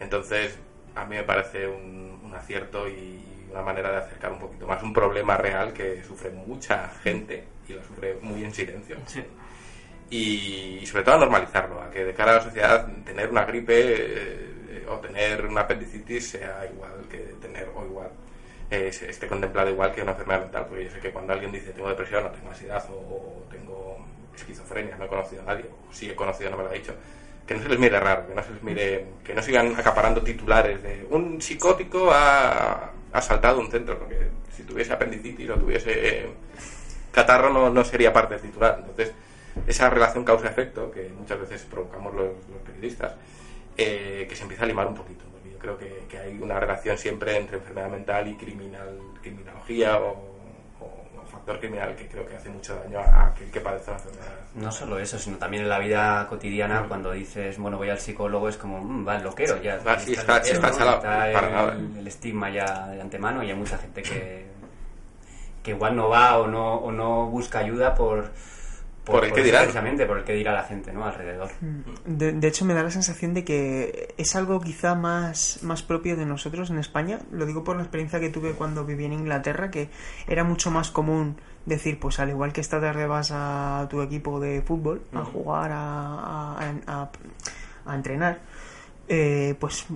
Entonces, 0.00 0.58
a 0.94 1.04
mí 1.06 1.16
me 1.16 1.24
parece 1.24 1.66
un, 1.66 2.20
un 2.22 2.34
acierto 2.34 2.86
y 2.88 3.24
una 3.50 3.62
manera 3.62 3.90
de 3.90 3.96
acercar 3.98 4.32
un 4.32 4.38
poquito 4.38 4.66
más 4.66 4.82
un 4.82 4.92
problema 4.92 5.36
real 5.36 5.72
que 5.72 6.02
sufre 6.04 6.30
mucha 6.30 6.88
gente 7.02 7.44
y 7.68 7.72
lo 7.72 7.82
sufre 7.82 8.18
muy 8.20 8.44
en 8.44 8.52
silencio. 8.52 8.96
Sí. 9.06 9.24
Y, 10.10 10.78
y 10.82 10.86
sobre 10.86 11.04
todo 11.04 11.14
a 11.14 11.18
normalizarlo, 11.18 11.80
a 11.80 11.90
que 11.90 12.04
de 12.04 12.12
cara 12.12 12.32
a 12.32 12.34
la 12.36 12.42
sociedad 12.42 12.86
tener 13.04 13.30
una 13.30 13.44
gripe 13.44 13.74
eh, 13.76 14.86
o 14.88 14.98
tener 14.98 15.46
una 15.46 15.62
apendicitis 15.62 16.30
sea 16.30 16.68
igual 16.70 17.06
que 17.10 17.18
tener 17.40 17.70
o 17.74 17.84
igual 17.84 18.10
eh, 18.70 18.88
esté 18.88 19.26
contemplado 19.26 19.70
igual 19.70 19.92
que 19.92 20.02
una 20.02 20.12
enfermedad 20.12 20.40
mental, 20.40 20.66
porque 20.68 20.84
yo 20.84 20.90
sé 20.90 21.00
que 21.00 21.10
cuando 21.10 21.32
alguien 21.32 21.52
dice 21.52 21.72
tengo 21.72 21.88
depresión 21.88 22.26
o 22.26 22.30
tengo 22.30 22.48
ansiedad 22.48 22.84
o, 22.90 23.44
tengo 23.50 23.98
esquizofrenia, 24.34 24.96
no 24.96 25.04
he 25.04 25.08
conocido 25.08 25.42
a 25.42 25.44
nadie, 25.46 25.64
o 25.66 25.92
si 25.92 26.10
he 26.10 26.14
conocido 26.14 26.50
no 26.50 26.56
me 26.56 26.64
lo 26.64 26.70
ha 26.70 26.72
dicho, 26.72 26.94
que 27.46 27.54
no 27.54 27.62
se 27.62 27.68
les 27.68 27.78
mire 27.78 28.00
raro, 28.00 28.26
que 28.26 28.34
no 28.34 28.42
se 28.42 28.52
les 28.52 28.62
mire, 28.62 29.06
que 29.22 29.34
no 29.34 29.42
sigan 29.42 29.74
acaparando 29.76 30.22
titulares 30.22 30.82
de 30.82 31.06
un 31.10 31.40
psicótico 31.40 32.10
ha 32.10 32.90
asaltado 33.12 33.60
un 33.60 33.70
centro, 33.70 33.98
porque 33.98 34.28
si 34.50 34.64
tuviese 34.64 34.92
apendicitis 34.92 35.50
o 35.50 35.54
tuviese 35.54 35.92
eh, 35.92 36.30
catarro 37.12 37.50
no, 37.50 37.70
no 37.70 37.84
sería 37.84 38.12
parte 38.12 38.34
del 38.34 38.42
titular. 38.42 38.76
Entonces, 38.80 39.12
esa 39.66 39.88
relación 39.88 40.24
causa-efecto 40.24 40.90
que 40.90 41.08
muchas 41.16 41.40
veces 41.40 41.62
provocamos 41.62 42.12
los, 42.14 42.26
los 42.48 42.60
periodistas, 42.64 43.14
eh, 43.76 44.26
que 44.28 44.34
se 44.34 44.42
empieza 44.42 44.64
a 44.64 44.66
limar 44.66 44.86
un 44.86 44.94
poquito. 44.94 45.24
Creo 45.64 45.78
que, 45.78 46.04
que 46.10 46.18
hay 46.18 46.38
una 46.42 46.60
relación 46.60 46.98
siempre 46.98 47.38
entre 47.38 47.56
enfermedad 47.56 47.88
mental 47.88 48.28
y 48.28 48.34
criminal, 48.34 48.98
criminología 49.22 49.96
o, 49.98 50.10
o- 50.10 51.22
o 51.22 51.26
factor 51.26 51.58
criminal 51.58 51.96
que 51.96 52.06
creo 52.06 52.26
que 52.26 52.36
hace 52.36 52.50
mucho 52.50 52.74
daño 52.84 52.98
a, 52.98 53.28
aquel 53.28 53.50
que 53.50 53.60
padece 53.62 53.90
una 53.92 53.98
enfermedad. 53.98 54.32
No 54.56 54.70
solo 54.70 54.98
eso, 54.98 55.18
sino 55.18 55.38
también 55.38 55.62
en 55.62 55.70
la 55.70 55.78
vida 55.78 56.26
cotidiana, 56.28 56.84
cuando 56.86 57.12
dices, 57.12 57.56
bueno, 57.56 57.78
voy 57.78 57.88
al 57.88 57.98
psicólogo, 57.98 58.50
es 58.50 58.58
como, 58.58 58.78
mm, 58.78 59.08
va 59.08 59.16
el 59.16 59.22
loquero 59.22 59.56
ya. 59.62 59.80
Ah, 59.86 59.98
sí, 59.98 60.12
está- 60.12 60.36
loquero, 60.36 60.54
está 60.56 60.68
¿no? 60.84 60.90
Está 60.96 61.28
el, 61.30 61.52
nada. 61.52 61.76
el 61.98 62.06
estigma 62.06 62.50
ya 62.50 62.88
de 62.88 63.00
antemano 63.00 63.42
y 63.42 63.48
hay 63.48 63.56
mucha 63.56 63.78
gente 63.78 64.02
que, 64.02 64.44
que 65.62 65.70
igual 65.70 65.96
no 65.96 66.10
va 66.10 66.38
o 66.40 66.46
no, 66.46 66.74
o 66.74 66.92
no 66.92 67.24
busca 67.28 67.60
ayuda 67.60 67.94
por, 67.94 68.32
Por 69.04 69.24
el 69.24 69.32
que 69.32 69.40
eso 69.40 69.44
dirán. 69.46 69.62
Precisamente, 69.64 70.06
por 70.06 70.18
el 70.18 70.24
que 70.24 70.32
dirá 70.34 70.52
la 70.54 70.62
gente, 70.64 70.92
¿no? 70.92 71.04
Alrededor. 71.04 71.50
De, 72.06 72.32
de 72.32 72.48
hecho, 72.48 72.64
me 72.64 72.72
da 72.74 72.82
la 72.82 72.90
sensación 72.90 73.34
de 73.34 73.44
que 73.44 74.14
es 74.16 74.34
algo 74.34 74.60
quizá 74.60 74.94
más, 74.94 75.58
más 75.62 75.82
propio 75.82 76.16
de 76.16 76.24
nosotros 76.26 76.70
en 76.70 76.78
España. 76.78 77.18
Lo 77.30 77.44
digo 77.46 77.64
por 77.64 77.76
la 77.76 77.82
experiencia 77.82 78.18
que 78.20 78.30
tuve 78.30 78.52
cuando 78.52 78.84
viví 78.86 79.04
en 79.04 79.12
Inglaterra, 79.12 79.70
que 79.70 79.90
era 80.26 80.42
mucho 80.44 80.70
más 80.70 80.90
común 80.90 81.36
decir, 81.66 81.98
pues 82.00 82.18
al 82.18 82.30
igual 82.30 82.52
que 82.52 82.60
esta 82.62 82.80
tarde 82.80 83.06
vas 83.06 83.30
a 83.32 83.86
tu 83.90 84.00
equipo 84.02 84.40
de 84.40 84.62
fútbol 84.62 85.02
a 85.14 85.24
jugar, 85.24 85.70
a, 85.72 86.54
a, 86.58 86.74
a- 86.86 87.10
a 87.86 87.94
entrenar, 87.94 88.40
eh, 89.08 89.54
pues 89.60 89.86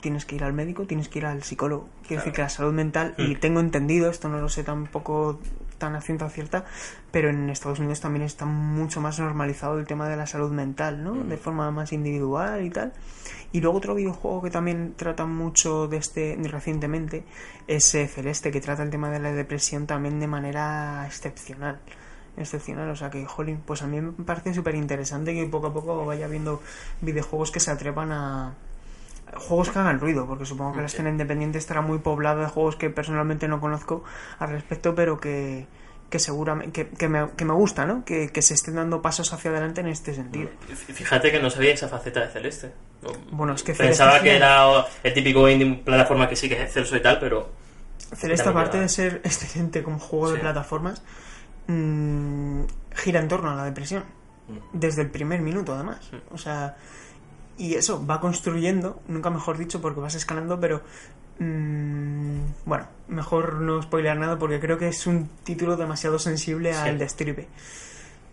tienes 0.00 0.24
que 0.24 0.36
ir 0.36 0.44
al 0.44 0.54
médico, 0.54 0.86
tienes 0.86 1.08
que 1.10 1.18
ir 1.18 1.26
al 1.26 1.42
psicólogo. 1.42 1.88
Quiero 2.06 2.22
decir 2.22 2.32
que 2.32 2.42
la 2.42 2.48
salud 2.48 2.72
mental, 2.72 3.14
y 3.18 3.34
tengo 3.36 3.60
entendido, 3.60 4.10
esto 4.10 4.28
no 4.30 4.38
lo 4.38 4.48
sé 4.48 4.64
tampoco 4.64 5.38
tan 5.78 5.94
a 5.94 6.00
ciencia 6.00 6.28
cierta, 6.28 6.64
pero 7.10 7.30
en 7.30 7.48
Estados 7.50 7.78
Unidos 7.78 8.00
también 8.00 8.24
está 8.24 8.44
mucho 8.44 9.00
más 9.00 9.18
normalizado 9.18 9.78
el 9.78 9.86
tema 9.86 10.08
de 10.08 10.16
la 10.16 10.26
salud 10.26 10.50
mental, 10.50 11.02
¿no? 11.02 11.14
De 11.14 11.36
forma 11.36 11.70
más 11.70 11.92
individual 11.92 12.64
y 12.64 12.70
tal. 12.70 12.92
Y 13.52 13.60
luego 13.60 13.78
otro 13.78 13.94
videojuego 13.94 14.42
que 14.42 14.50
también 14.50 14.94
trata 14.96 15.24
mucho 15.24 15.88
de 15.88 15.96
este 15.96 16.38
recientemente 16.42 17.24
es 17.66 17.94
eh, 17.94 18.06
Celeste, 18.06 18.50
que 18.50 18.60
trata 18.60 18.82
el 18.82 18.90
tema 18.90 19.10
de 19.10 19.20
la 19.20 19.32
depresión 19.32 19.86
también 19.86 20.20
de 20.20 20.26
manera 20.26 21.04
excepcional. 21.06 21.78
excepcional. 22.36 22.90
O 22.90 22.96
sea 22.96 23.10
que, 23.10 23.24
jolín, 23.24 23.62
pues 23.64 23.82
a 23.82 23.86
mí 23.86 24.00
me 24.00 24.12
parece 24.24 24.52
súper 24.52 24.74
interesante 24.74 25.34
que 25.34 25.46
poco 25.46 25.68
a 25.68 25.72
poco 25.72 26.04
vaya 26.04 26.28
viendo 26.28 26.60
videojuegos 27.00 27.50
que 27.50 27.60
se 27.60 27.70
atrevan 27.70 28.12
a. 28.12 28.54
Juegos 29.36 29.70
que 29.70 29.78
hagan 29.78 30.00
ruido, 30.00 30.26
porque 30.26 30.44
supongo 30.44 30.74
que 30.74 30.80
la 30.80 30.86
escena 30.86 31.10
independiente 31.10 31.58
estará 31.58 31.80
muy 31.80 31.98
poblada 31.98 32.42
de 32.42 32.48
juegos 32.48 32.76
que 32.76 32.90
personalmente 32.90 33.48
no 33.48 33.60
conozco 33.60 34.04
al 34.38 34.50
respecto, 34.50 34.94
pero 34.94 35.20
que, 35.20 35.66
que 36.10 36.18
seguramente 36.18 36.86
que, 36.86 36.96
que 36.96 37.08
me, 37.08 37.30
que 37.36 37.44
me 37.44 37.52
gusta, 37.52 37.84
¿no? 37.84 38.04
Que, 38.04 38.30
que 38.30 38.42
se 38.42 38.54
estén 38.54 38.76
dando 38.76 39.02
pasos 39.02 39.32
hacia 39.32 39.50
adelante 39.50 39.80
en 39.80 39.88
este 39.88 40.14
sentido. 40.14 40.48
Fíjate 40.74 41.30
que 41.30 41.40
no 41.40 41.50
sabía 41.50 41.74
esa 41.74 41.88
faceta 41.88 42.20
de 42.20 42.28
Celeste. 42.28 42.72
No, 43.02 43.10
Bueno, 43.30 43.54
es 43.54 43.62
que 43.62 43.74
Pensaba 43.74 44.12
Celeste 44.12 44.30
que 44.30 44.36
era 44.36 44.86
el 45.02 45.12
típico 45.12 45.48
indie 45.48 45.74
plataforma 45.84 46.28
que 46.28 46.36
sí 46.36 46.48
que 46.48 46.54
es 46.54 46.62
excelso 46.62 46.96
y 46.96 47.02
tal, 47.02 47.18
pero 47.18 47.50
Celeste, 48.14 48.48
aparte 48.48 48.80
de 48.80 48.88
ser 48.88 49.20
excelente 49.24 49.82
como 49.82 49.98
juego 49.98 50.32
de 50.32 50.38
plataformas, 50.38 51.02
mm, 51.66 52.62
gira 52.94 53.20
en 53.20 53.28
torno 53.28 53.50
a 53.50 53.54
la 53.54 53.64
depresión. 53.64 54.04
Mm. 54.48 54.78
Desde 54.78 55.02
el 55.02 55.10
primer 55.10 55.40
minuto, 55.40 55.74
además. 55.74 56.10
O 56.30 56.38
sea, 56.38 56.76
y 57.58 57.74
eso 57.74 58.04
va 58.06 58.20
construyendo, 58.20 59.02
nunca 59.08 59.28
mejor 59.30 59.58
dicho, 59.58 59.80
porque 59.80 60.00
vas 60.00 60.14
escalando, 60.14 60.58
pero. 60.60 60.82
mm, 61.38 62.38
bueno, 62.64 62.86
mejor 63.08 63.54
no 63.60 63.80
spoilear 63.82 64.16
nada 64.18 64.38
porque 64.38 64.60
creo 64.60 64.78
que 64.78 64.88
es 64.88 65.06
un 65.06 65.28
título 65.44 65.76
demasiado 65.76 66.18
sensible 66.18 66.72
Sí. 66.72 66.80
al 66.80 66.98
destripe. 66.98 67.48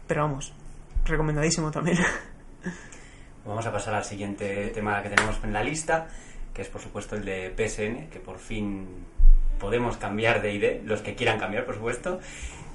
Pero 0.08 0.22
vamos, 0.24 0.54
recomendadísimo 1.06 1.72
también. 1.72 1.98
Vamos 3.46 3.64
a 3.68 3.72
pasar 3.72 3.94
al 3.94 4.04
siguiente 4.04 4.70
tema 4.74 5.04
que 5.04 5.10
tenemos 5.10 5.38
en 5.44 5.54
la 5.54 5.64
lista, 5.64 6.08
que 6.52 6.64
es 6.64 6.68
por 6.68 6.82
supuesto 6.82 7.16
el 7.16 7.24
de 7.26 7.54
PSN, 7.56 8.10
que 8.10 8.20
por 8.20 8.40
fin 8.40 8.88
podemos 9.60 9.98
cambiar 9.98 10.42
de 10.42 10.54
ID, 10.54 10.86
los 10.86 11.02
que 11.02 11.16
quieran 11.16 11.40
cambiar, 11.40 11.66
por 11.66 11.76
supuesto. 11.76 12.20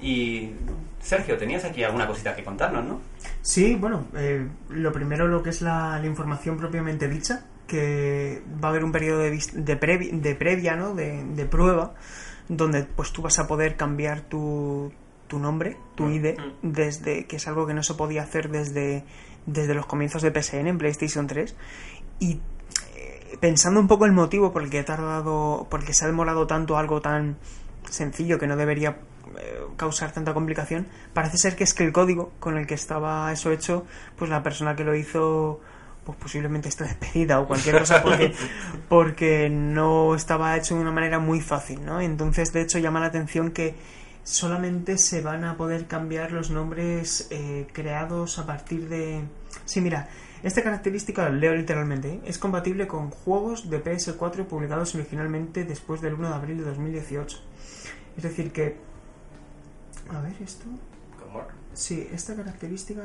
Y 0.01 0.51
Sergio, 0.99 1.37
tenías 1.37 1.63
aquí 1.63 1.83
alguna 1.83 2.07
cosita 2.07 2.35
que 2.35 2.43
contarnos, 2.43 2.83
¿no? 2.85 3.01
Sí, 3.41 3.75
bueno, 3.75 4.05
eh, 4.15 4.47
lo 4.69 4.91
primero 4.91 5.27
lo 5.27 5.43
que 5.43 5.51
es 5.51 5.61
la, 5.61 5.99
la 5.99 6.05
información 6.07 6.57
propiamente 6.57 7.07
dicha, 7.07 7.45
que 7.67 8.41
va 8.63 8.69
a 8.69 8.71
haber 8.71 8.83
un 8.83 8.91
periodo 8.91 9.19
de, 9.19 9.29
de, 9.31 9.79
previ- 9.79 10.11
de 10.11 10.35
previa, 10.35 10.75
¿no? 10.75 10.95
De, 10.95 11.23
de 11.23 11.45
prueba, 11.45 11.93
donde 12.49 12.83
pues 12.83 13.11
tú 13.13 13.21
vas 13.21 13.37
a 13.39 13.47
poder 13.47 13.75
cambiar 13.77 14.21
tu, 14.21 14.91
tu 15.27 15.37
nombre, 15.39 15.77
tu 15.95 16.09
ID, 16.09 16.35
desde 16.63 17.25
que 17.27 17.35
es 17.35 17.47
algo 17.47 17.67
que 17.67 17.73
no 17.75 17.83
se 17.83 17.93
podía 17.93 18.23
hacer 18.23 18.49
desde, 18.49 19.03
desde 19.45 19.73
los 19.75 19.85
comienzos 19.85 20.21
de 20.23 20.31
PSN 20.31 20.67
en 20.67 20.77
PlayStation 20.79 21.27
3. 21.27 21.55
Y 22.19 22.39
pensando 23.39 23.79
un 23.79 23.87
poco 23.87 24.05
el 24.05 24.11
motivo 24.11 24.51
por 24.51 24.63
el 24.63 24.69
que 24.69 24.79
he 24.79 24.83
tardado, 24.83 25.67
por 25.69 25.81
el 25.81 25.85
que 25.85 25.93
se 25.93 26.05
ha 26.05 26.07
demorado 26.07 26.47
tanto 26.47 26.77
algo 26.77 27.01
tan 27.01 27.37
sencillo 27.89 28.37
que 28.37 28.47
no 28.47 28.55
debería 28.55 28.97
eh, 29.39 29.61
causar 29.77 30.11
tanta 30.11 30.33
complicación, 30.33 30.87
parece 31.13 31.37
ser 31.37 31.55
que 31.55 31.63
es 31.63 31.73
que 31.73 31.83
el 31.83 31.91
código 31.91 32.31
con 32.39 32.57
el 32.57 32.67
que 32.67 32.73
estaba 32.73 33.31
eso 33.31 33.51
hecho, 33.51 33.85
pues 34.17 34.29
la 34.29 34.43
persona 34.43 34.75
que 34.75 34.83
lo 34.83 34.95
hizo 34.95 35.59
pues 36.03 36.17
posiblemente 36.17 36.67
está 36.67 36.85
despedida 36.85 37.39
o 37.39 37.47
cualquier 37.47 37.79
cosa 37.79 38.01
porque, 38.01 38.33
porque 38.89 39.49
no 39.49 40.15
estaba 40.15 40.57
hecho 40.57 40.75
de 40.75 40.81
una 40.81 40.91
manera 40.91 41.19
muy 41.19 41.41
fácil, 41.41 41.85
¿no? 41.85 42.01
Entonces, 42.01 42.51
de 42.53 42.61
hecho, 42.61 42.79
llama 42.79 42.99
la 42.99 43.07
atención 43.07 43.51
que 43.51 43.75
solamente 44.23 44.97
se 44.97 45.21
van 45.21 45.43
a 45.43 45.57
poder 45.57 45.87
cambiar 45.87 46.31
los 46.31 46.49
nombres 46.49 47.27
eh, 47.31 47.67
creados 47.71 48.39
a 48.39 48.45
partir 48.45 48.89
de... 48.89 49.23
Sí, 49.65 49.81
mira, 49.81 50.09
esta 50.43 50.63
característica, 50.63 51.29
leo 51.29 51.53
literalmente, 51.53 52.15
¿eh? 52.15 52.21
es 52.25 52.37
compatible 52.37 52.87
con 52.87 53.11
juegos 53.11 53.69
de 53.69 53.83
PS4 53.83 54.45
publicados 54.45 54.95
originalmente 54.95 55.65
después 55.65 56.01
del 56.01 56.15
1 56.15 56.29
de 56.29 56.35
abril 56.35 56.57
de 56.57 56.63
2018. 56.63 57.37
Es 58.17 58.23
decir 58.23 58.51
que... 58.51 58.77
A 60.09 60.21
ver, 60.21 60.33
esto... 60.43 60.65
Sí, 61.73 62.07
esta 62.11 62.35
característica... 62.35 63.01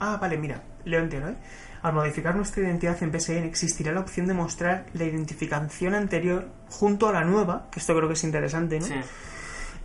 Ah, 0.00 0.18
vale, 0.20 0.38
mira, 0.38 0.62
leo 0.84 1.00
entero, 1.00 1.28
¿eh? 1.28 1.36
Al 1.82 1.92
modificar 1.92 2.34
nuestra 2.34 2.64
identidad 2.64 3.00
en 3.02 3.12
PSN 3.12 3.44
existirá 3.44 3.92
la 3.92 4.00
opción 4.00 4.26
de 4.26 4.34
mostrar 4.34 4.86
la 4.94 5.04
identificación 5.04 5.94
anterior 5.94 6.48
junto 6.68 7.08
a 7.08 7.12
la 7.12 7.24
nueva, 7.24 7.68
que 7.70 7.78
esto 7.78 7.94
creo 7.94 8.08
que 8.08 8.14
es 8.14 8.24
interesante, 8.24 8.80
¿no? 8.80 8.86
sí. 8.86 8.94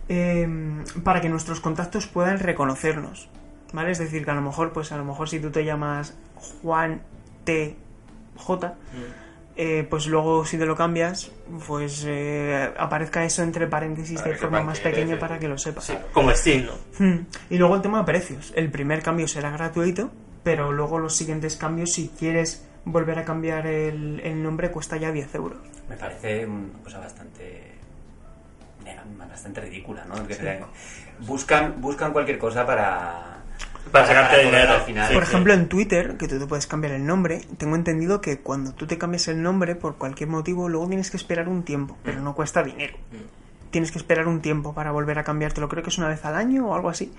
eh, 0.08 0.48
para 1.04 1.20
que 1.20 1.28
nuestros 1.28 1.60
contactos 1.60 2.08
puedan 2.08 2.40
reconocernos. 2.40 3.28
¿Vale? 3.72 3.90
Es 3.90 3.98
decir, 3.98 4.24
que 4.24 4.30
a 4.30 4.34
lo 4.34 4.42
mejor, 4.42 4.72
pues 4.72 4.92
a 4.92 4.96
lo 4.96 5.04
mejor 5.04 5.28
si 5.28 5.40
tú 5.40 5.50
te 5.50 5.64
llamas 5.64 6.14
Juan 6.62 7.02
T. 7.44 7.76
J, 8.36 8.74
eh, 9.56 9.86
pues 9.88 10.06
luego 10.06 10.44
si 10.44 10.58
te 10.58 10.66
lo 10.66 10.74
cambias, 10.74 11.30
pues 11.66 12.04
eh, 12.06 12.72
aparezca 12.76 13.24
eso 13.24 13.42
entre 13.42 13.68
paréntesis 13.68 14.20
Para 14.20 14.32
de 14.32 14.38
forma 14.38 14.62
más 14.62 14.80
pequeña 14.80 15.18
para 15.18 15.38
que 15.38 15.46
lo 15.46 15.56
sepas. 15.56 15.84
Sí, 15.84 15.94
como 16.12 16.30
¿no? 16.30 16.72
Hmm. 16.98 17.26
Y 17.50 17.58
luego 17.58 17.76
el 17.76 17.82
tema 17.82 17.98
de 17.98 18.04
precios. 18.04 18.52
El 18.56 18.70
primer 18.70 19.02
cambio 19.02 19.28
será 19.28 19.50
gratuito, 19.50 20.10
pero 20.42 20.72
luego 20.72 20.98
los 20.98 21.14
siguientes 21.14 21.56
cambios, 21.56 21.92
si 21.92 22.08
quieres 22.08 22.66
volver 22.84 23.18
a 23.20 23.24
cambiar 23.24 23.66
el, 23.66 24.20
el 24.20 24.42
nombre, 24.42 24.70
cuesta 24.70 24.96
ya 24.96 25.12
10 25.12 25.34
euros. 25.36 25.58
Me 25.88 25.96
parece 25.96 26.44
una 26.46 26.82
cosa 26.82 26.98
bastante 26.98 27.74
bastante 29.34 29.60
ridícula, 29.60 30.04
¿no? 30.04 30.14
Buscan 31.20 31.80
buscan 31.80 32.12
cualquier 32.12 32.38
cosa 32.38 32.66
para 32.66 33.38
Para 33.92 34.06
sacarte 34.06 34.44
dinero. 34.44 34.72
al 34.74 34.80
final. 34.82 35.08
Sí, 35.08 35.14
Por 35.14 35.24
sí. 35.24 35.30
ejemplo, 35.30 35.52
en 35.54 35.68
Twitter, 35.68 36.16
que 36.16 36.26
tú 36.28 36.38
te 36.38 36.46
puedes 36.46 36.66
cambiar 36.66 36.94
el 36.94 37.06
nombre, 37.06 37.42
tengo 37.58 37.76
entendido 37.76 38.20
que 38.20 38.38
cuando 38.40 38.72
tú 38.74 38.86
te 38.86 38.98
cambias 38.98 39.28
el 39.28 39.42
nombre 39.42 39.74
por 39.76 39.96
cualquier 39.96 40.28
motivo, 40.28 40.68
luego 40.68 40.88
tienes 40.88 41.10
que 41.10 41.16
esperar 41.16 41.48
un 41.48 41.62
tiempo, 41.62 41.96
pero 42.02 42.20
no 42.20 42.34
cuesta 42.34 42.62
dinero. 42.62 42.96
Tienes 43.70 43.90
que 43.90 43.98
esperar 43.98 44.28
un 44.28 44.40
tiempo 44.40 44.72
para 44.72 44.92
volver 44.92 45.18
a 45.18 45.24
cambiártelo. 45.24 45.68
Creo 45.68 45.82
que 45.82 45.90
es 45.90 45.98
una 45.98 46.08
vez 46.08 46.24
al 46.24 46.36
año 46.36 46.68
o 46.68 46.74
algo 46.74 46.88
así. 46.88 47.12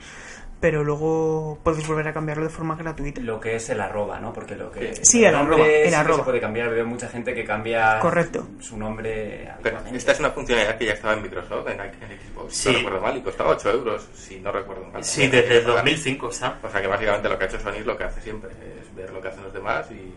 Pero 0.65 0.83
luego 0.83 1.59
puedes 1.61 1.87
volver 1.87 2.07
a 2.07 2.11
cambiarlo 2.13 2.43
de 2.43 2.49
forma 2.49 2.75
gratuita. 2.75 3.21
lo 3.21 3.39
que 3.39 3.57
es 3.57 3.69
el 3.69 3.79
arroba, 3.79 4.19
¿no? 4.19 4.33
Porque 4.33 4.55
lo 4.55 4.71
que 4.71 4.95
Sí, 5.05 5.23
el 5.23 5.31
nombre 5.31 5.53
arroba, 5.57 5.69
el 5.69 5.89
sí 5.89 5.93
arroba. 5.93 6.17
se 6.17 6.23
puede 6.23 6.41
cambiar, 6.41 6.69
veo 6.71 6.87
mucha 6.87 7.07
gente 7.07 7.35
que 7.35 7.45
cambia 7.45 7.99
Correcto. 7.99 8.47
su 8.59 8.75
nombre 8.75 9.47
esta 9.93 10.11
es 10.13 10.19
una 10.19 10.31
funcionalidad 10.31 10.75
que 10.79 10.85
ya 10.87 10.93
estaba 10.93 11.13
en 11.13 11.21
Microsoft, 11.21 11.67
en, 11.69 11.77
Xbox, 11.77 12.55
Sí. 12.55 12.69
no 12.71 12.77
recuerdo 12.79 13.01
mal, 13.01 13.17
y 13.17 13.21
costaba 13.21 13.49
8 13.51 13.69
euros, 13.73 14.07
si 14.15 14.39
no 14.39 14.51
recuerdo 14.51 14.85
mal. 14.91 15.03
Sí, 15.03 15.27
desde 15.27 15.59
el 15.59 15.65
2005 15.65 16.29
está. 16.29 16.57
O 16.63 16.69
sea 16.71 16.81
que 16.81 16.87
básicamente 16.87 17.29
lo 17.29 17.37
que 17.37 17.43
ha 17.43 17.47
hecho 17.47 17.59
Sony 17.59 17.73
es 17.81 17.85
lo 17.85 17.95
que 17.95 18.03
hace 18.05 18.21
siempre, 18.21 18.49
es 18.49 18.95
ver 18.95 19.11
lo 19.11 19.21
que 19.21 19.27
hacen 19.27 19.43
los 19.43 19.53
demás 19.53 19.85
y 19.91 20.11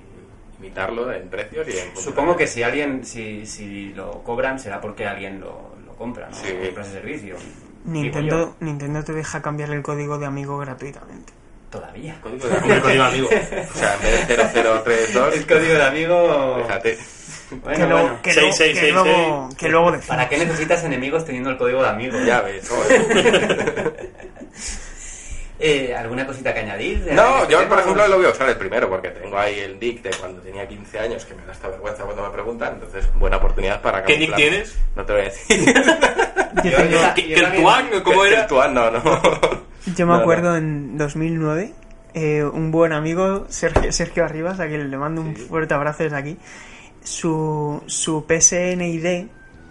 imitarlo 0.60 1.12
en 1.12 1.28
precios 1.28 1.68
y 1.68 1.76
en 1.76 1.94
Supongo 1.94 2.34
que 2.38 2.46
si 2.46 2.62
alguien 2.62 3.04
si, 3.04 3.44
si 3.44 3.92
lo 3.92 4.22
cobran 4.22 4.58
será 4.58 4.80
porque 4.80 5.04
alguien 5.06 5.40
lo, 5.40 5.74
lo 5.84 5.92
compra, 5.94 6.30
¿no? 6.30 6.34
Sí. 6.34 6.54
Compra 6.64 6.84
ese 6.84 6.92
servicio. 6.94 7.36
Nintendo. 7.92 8.56
Nintendo 8.60 9.04
te 9.04 9.12
deja 9.12 9.42
cambiar 9.42 9.70
el 9.70 9.82
código 9.82 10.18
de 10.18 10.26
amigo 10.26 10.58
gratuitamente. 10.58 11.32
Todavía. 11.70 12.18
Código 12.22 12.48
de 12.48 12.56
Hombre, 12.56 12.80
código 12.80 13.02
amigo. 13.04 13.28
amigo. 13.28 13.66
O 13.74 13.78
sea, 13.78 13.94
en 13.94 14.00
vez 14.02 14.28
de 14.28 14.36
0032, 14.36 15.34
El 15.34 15.46
código 15.46 15.74
de 15.74 15.84
amigo. 15.84 16.62
fíjate. 16.64 16.98
Bueno, 17.50 17.78
que, 17.78 17.86
luego, 17.86 18.02
bueno. 18.02 18.22
que, 18.22 18.32
luego- 18.34 18.38
que 18.40 18.40
luego, 18.40 18.56
seis. 18.56 18.78
que 19.58 19.68
luego 19.68 19.92
decimos. 19.92 20.06
¿Para 20.08 20.28
qué 20.28 20.38
necesitas 20.38 20.84
enemigos 20.84 21.24
teniendo 21.24 21.50
el 21.50 21.56
código 21.56 21.82
de 21.82 21.88
amigo? 21.88 22.18
Ya 22.24 22.40
ves. 22.42 22.70
Eh, 25.60 25.92
¿Alguna 25.96 26.24
cosita 26.24 26.54
que 26.54 26.60
añadir? 26.60 27.08
No, 27.12 27.48
yo 27.48 27.68
por 27.68 27.80
ejemplo 27.80 28.06
lo 28.06 28.16
voy 28.18 28.26
a 28.26 28.30
usar 28.30 28.48
el 28.48 28.56
primero 28.56 28.88
porque 28.88 29.08
tengo 29.08 29.36
ahí 29.38 29.58
el 29.58 29.80
nick 29.80 30.02
de 30.02 30.10
cuando 30.10 30.40
tenía 30.40 30.68
15 30.68 30.98
años 31.00 31.24
que 31.24 31.34
me 31.34 31.44
da 31.44 31.52
esta 31.52 31.66
vergüenza 31.68 32.04
cuando 32.04 32.22
me 32.22 32.30
preguntan, 32.30 32.74
entonces 32.74 33.08
buena 33.14 33.38
oportunidad 33.38 33.82
para 33.82 34.04
¿Qué 34.04 34.18
nick 34.18 34.36
tienes? 34.36 34.78
No 34.94 35.04
te 35.04 35.12
voy 35.12 35.22
a 35.22 35.24
decir. 35.24 35.74
Yo, 36.64 36.70
Yo- 36.70 36.76
tengo- 36.76 36.90
yo- 36.90 37.14
¿Qué- 37.14 37.28
yo 37.28 37.36
qué 37.36 37.42
el? 37.96 38.02
¿Cómo 38.04 38.24
El 38.24 38.32
era? 38.32 38.46
Tuan, 38.46 38.72
no, 38.74 38.90
no. 38.90 39.02
yo 39.02 39.12
me 39.96 40.04
No, 40.04 40.06
no. 40.06 40.14
acuerdo 40.14 40.56
en 40.56 40.96
2009, 40.96 41.72
eh, 42.14 42.44
un 42.44 42.70
buen 42.72 42.92
amigo, 42.92 43.46
Sergio, 43.48 43.92
Sergio 43.92 44.24
Arribas, 44.24 44.58
a 44.60 44.66
quien 44.68 44.90
le 44.90 44.96
mando 44.96 45.20
un 45.22 45.36
fuerte 45.36 45.74
abrazo 45.74 46.04
desde 46.04 46.16
aquí, 46.16 46.36
su, 47.02 47.82
su 47.86 48.24
PSN 48.28 48.80
ID 48.82 49.26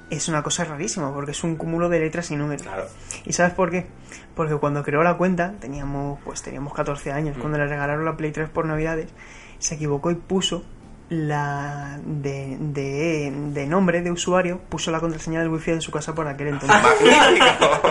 es 0.09 0.27
una 0.29 0.43
cosa 0.43 0.63
rarísima 0.63 1.13
porque 1.13 1.31
es 1.31 1.43
un 1.43 1.55
cúmulo 1.55 1.89
de 1.89 1.99
letras 1.99 2.31
y 2.31 2.35
números. 2.35 2.61
Claro. 2.63 2.85
¿Y 3.25 3.33
sabes 3.33 3.53
por 3.53 3.69
qué? 3.71 3.87
Porque 4.37 4.55
cuando 4.55 4.83
creó 4.83 5.03
la 5.03 5.17
cuenta, 5.17 5.53
teníamos 5.59 6.19
pues 6.23 6.41
teníamos 6.41 6.73
14 6.73 7.11
años, 7.11 7.35
Mm. 7.35 7.39
cuando 7.41 7.57
le 7.57 7.67
regalaron 7.67 8.05
la 8.05 8.15
Play 8.15 8.31
3 8.31 8.49
por 8.49 8.65
Navidades, 8.65 9.07
se 9.59 9.75
equivocó 9.75 10.11
y 10.11 10.15
puso 10.15 10.63
la 11.09 11.99
de, 12.05 12.57
de, 12.59 13.31
de 13.53 13.65
nombre 13.65 14.01
de 14.01 14.11
usuario, 14.11 14.59
puso 14.69 14.91
la 14.91 14.99
contraseña 14.99 15.39
del 15.39 15.49
wifi 15.49 15.71
de 15.71 15.81
su 15.81 15.89
casa 15.91 16.13
por 16.13 16.27
aquel 16.27 16.49
entonces. 16.49 16.69
Magnífico. 16.83 17.89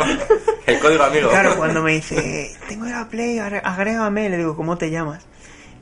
El 0.67 0.79
código 0.81 1.03
amigo. 1.05 1.29
Claro, 1.31 1.57
cuando 1.57 1.83
me 1.83 1.93
dice, 1.93 2.55
tengo 2.69 2.85
la 2.87 3.09
Play, 3.09 3.39
agrégame, 3.39 4.29
le 4.29 4.37
digo, 4.37 4.55
¿cómo 4.57 4.77
te 4.79 4.91
llamas? 4.91 5.27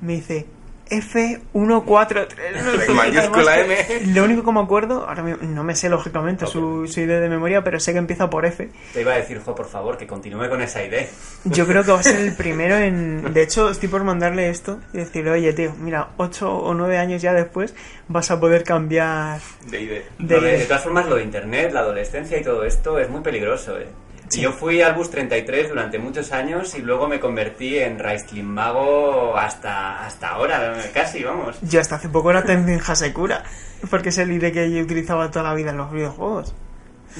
Me 0.00 0.14
dice, 0.14 0.46
F143. 0.90 2.86
no. 2.88 2.94
Mayúscula 2.94 3.60
M. 3.60 3.76
Lo 4.14 4.24
único 4.24 4.44
que 4.44 4.52
me 4.52 4.60
acuerdo, 4.60 5.06
ahora 5.08 5.22
mismo- 5.22 5.42
no 5.46 5.64
me 5.64 5.74
sé 5.74 5.88
lógicamente 5.88 6.46
su, 6.46 6.86
su 6.86 7.00
ID 7.00 7.08
de 7.08 7.28
memoria, 7.28 7.62
pero 7.64 7.80
sé 7.80 7.92
que 7.92 7.98
empieza 7.98 8.28
por 8.30 8.44
F. 8.46 8.68
Te 8.92 9.00
iba 9.00 9.12
a 9.12 9.16
decir, 9.16 9.40
jo, 9.44 9.54
por 9.54 9.66
favor, 9.66 9.96
que 9.96 10.06
continúe 10.06 10.48
con 10.48 10.60
esa 10.62 10.82
idea. 10.84 11.06
Yo 11.44 11.66
creo 11.66 11.84
que 11.84 11.92
va 11.92 12.00
a 12.00 12.02
ser 12.02 12.20
el 12.20 12.32
primero 12.36 12.76
en... 12.76 13.32
De 13.32 13.42
hecho, 13.42 13.70
estoy 13.70 13.88
por 13.88 14.04
mandarle 14.04 14.48
esto 14.50 14.80
y 14.92 14.98
decirle, 14.98 15.30
oye, 15.32 15.52
tío, 15.52 15.72
mira, 15.78 16.08
8 16.16 16.50
o 16.52 16.74
9 16.74 16.98
años 16.98 17.22
ya 17.22 17.32
después 17.32 17.74
vas 18.08 18.30
a 18.30 18.38
poder 18.40 18.64
cambiar 18.64 19.40
De 19.70 19.80
ID. 19.80 19.90
de... 20.18 20.40
De, 20.40 20.58
de 20.58 20.64
todas 20.66 20.82
formas, 20.82 21.06
lo 21.06 21.16
de 21.16 21.24
internet, 21.24 21.72
la 21.72 21.80
adolescencia 21.80 22.38
y 22.38 22.42
todo 22.42 22.64
esto 22.64 22.98
es 22.98 23.08
muy 23.08 23.20
peligroso, 23.22 23.78
¿eh? 23.78 23.86
Sí. 24.28 24.40
Yo 24.40 24.52
fui 24.52 24.80
al 24.80 24.94
bus 24.94 25.10
33 25.10 25.68
durante 25.68 25.98
muchos 25.98 26.32
años 26.32 26.74
y 26.74 26.82
luego 26.82 27.06
me 27.08 27.20
convertí 27.20 27.78
en 27.78 27.98
Raistlin 27.98 28.46
Mago 28.46 29.36
hasta, 29.36 30.04
hasta 30.04 30.28
ahora, 30.30 30.74
casi, 30.92 31.22
vamos. 31.22 31.56
Yo 31.62 31.80
hasta 31.80 31.96
hace 31.96 32.08
poco 32.08 32.30
era 32.30 32.42
Tenzin 32.42 32.80
Hasekura, 32.86 33.44
porque 33.90 34.08
es 34.08 34.18
el 34.18 34.32
IDE 34.32 34.52
que 34.52 34.70
yo 34.70 34.82
utilizaba 34.82 35.30
toda 35.30 35.44
la 35.44 35.54
vida 35.54 35.70
en 35.70 35.76
los 35.76 35.92
videojuegos. 35.92 36.54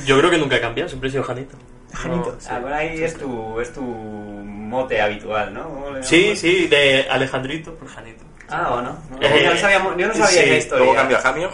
Yo 0.07 0.19
creo 0.19 0.31
que 0.31 0.39
nunca 0.39 0.57
he 0.57 0.61
cambiado, 0.61 0.89
siempre 0.89 1.09
he 1.09 1.13
sido 1.13 1.25
Janito. 1.25 1.57
Janito. 1.93 2.33
No, 2.33 2.41
sí. 2.41 2.49
Ahora 2.51 2.79
ahí 2.79 3.03
es 3.03 3.17
tu, 3.17 3.61
es 3.61 3.73
tu 3.73 3.83
mote 3.83 5.01
habitual, 5.01 5.55
¿no? 5.55 5.69
¿Cómo 5.69 5.91
le 5.91 6.03
Sí, 6.03 6.35
sí, 6.35 6.67
de 6.67 7.07
Alejandrito 7.09 7.75
por 7.75 7.87
Janito. 7.89 8.25
Ah, 8.49 8.75
¿o 8.75 8.83
no? 8.83 8.99
No, 9.11 9.19
Eh, 9.21 9.43
yo 9.45 9.55
no 9.55 9.57
sabía, 9.61 9.79
yo 9.97 10.07
no 10.09 10.15
sabía 10.15 10.27
sí, 10.29 10.51
historia. 10.55 10.85
Luego 10.85 10.95
cambio 10.95 11.19
a 11.19 11.21
Jamio 11.21 11.51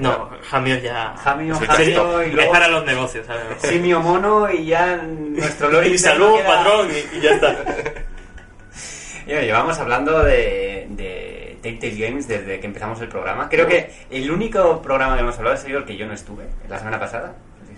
No. 0.00 0.30
Jamio 0.48 0.78
ya... 0.78 1.14
Jamio, 1.16 1.54
Jamio 1.58 2.22
y 2.24 2.32
luego 2.32 2.54
los 2.70 2.84
negocios, 2.84 3.26
¿sabes? 3.26 3.44
Simio 3.60 4.00
Mono 4.00 4.50
y 4.50 4.66
ya 4.66 4.96
nuestro 4.96 5.70
Lori 5.70 5.88
Y 5.94 5.98
salud, 5.98 6.38
patrón, 6.46 6.88
y, 6.90 7.16
y 7.16 7.20
ya 7.20 7.30
está. 7.32 7.56
Llevamos 9.26 9.78
hablando 9.78 10.24
de, 10.24 10.86
de 10.90 11.58
Telltale 11.62 11.94
Games 11.96 12.26
desde 12.26 12.58
que 12.58 12.66
empezamos 12.66 13.00
el 13.00 13.08
programa. 13.08 13.48
Creo 13.48 13.66
que 13.66 13.90
el 14.10 14.30
único 14.30 14.82
programa 14.82 15.14
que 15.14 15.20
hemos 15.20 15.36
hablado 15.38 15.54
ha 15.54 15.58
sido 15.58 15.78
el 15.78 15.84
que 15.84 15.96
yo 15.96 16.06
no 16.06 16.14
estuve 16.14 16.44
la 16.68 16.78
semana 16.78 16.98
pasada. 16.98 17.34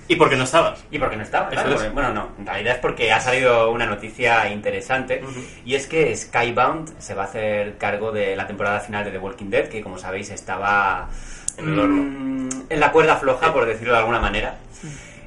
¿Y 0.09 0.17
por 0.17 0.29
qué 0.29 0.37
no 0.37 0.45
estabas? 0.45 0.83
Y 0.91 0.99
porque 0.99 1.17
no 1.17 1.23
estaba, 1.23 1.47
Eso 1.47 1.55
claro, 1.55 1.69
es. 1.71 1.75
porque- 1.77 1.91
bueno, 1.91 2.13
no, 2.13 2.29
en 2.39 2.47
realidad 2.47 2.75
es 2.75 2.81
porque 2.81 3.13
ha 3.13 3.21
salido 3.21 3.71
una 3.71 3.87
noticia 3.87 4.49
interesante 4.49 5.23
y 5.65 5.75
es 5.75 5.87
que 5.87 6.15
Skybound 6.17 6.99
se 6.99 7.15
va 7.15 7.23
a 7.23 7.27
hacer 7.27 7.79
cargo 7.79 8.11
de 8.13 8.35
la 8.35 8.47
temporada 8.47 8.81
final 8.81 9.05
de 9.05 9.11
The 9.13 9.19
Walking 9.19 9.51
Dead, 9.51 9.69
que 9.69 9.81
como 9.81 9.99
sabéis 9.99 10.31
estaba 10.31 11.09
En 11.57 11.69
el 11.69 11.79
horno. 11.79 12.03
mm, 12.03 12.49
en 12.69 12.81
la 12.81 12.93
cuerda 12.93 13.17
floja, 13.17 13.53
por 13.53 13.67
decirlo 13.67 13.93
de 13.93 13.99
alguna 13.99 14.21
manera. 14.21 14.59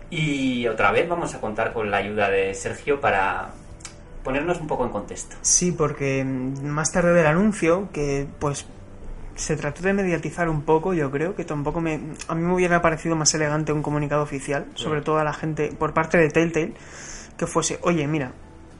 Y 0.10 0.67
otra 0.67 0.91
vez 0.91 1.08
vamos 1.10 1.34
a 1.34 1.41
contar 1.41 1.74
con 1.74 1.89
la 1.91 1.98
ayuda 1.98 2.29
de 2.29 2.53
Sergio 2.53 3.01
para 3.01 3.50
ponernos 4.24 4.60
un 4.60 4.67
poco 4.67 4.86
en 4.86 4.91
contexto. 4.91 5.36
Sí, 5.41 5.72
porque 5.72 6.24
mm, 6.24 6.65
más 6.65 6.91
tarde 6.91 7.13
del 7.13 7.27
anuncio, 7.27 7.89
que 7.91 8.27
pues 8.39 8.65
se 9.36 9.58
trató 9.58 9.84
de 9.84 9.94
mediatizar 9.94 10.50
un 10.50 10.62
poco, 10.62 10.94
yo 10.94 11.12
creo 11.12 11.36
que 11.36 11.44
tampoco 11.44 11.82
me... 11.82 12.00
A 12.27 12.36
mí 12.36 12.41
me 12.41 12.53
hubiera 12.53 12.82
parecido 12.82 13.15
más 13.15 13.34
elegante 13.34 13.74
un 13.74 13.84
comunicado 13.84 14.24
oficial, 14.24 14.65
sobre 14.75 15.01
todo 15.01 15.17
a 15.20 15.24
la 15.24 15.34
gente, 15.34 15.74
por 15.77 15.94
parte 15.94 16.17
de 16.17 16.29
Telltale, 16.29 16.74
que 17.38 17.46
fuese, 17.46 17.79
oye, 17.82 18.08
mira, 18.08 18.32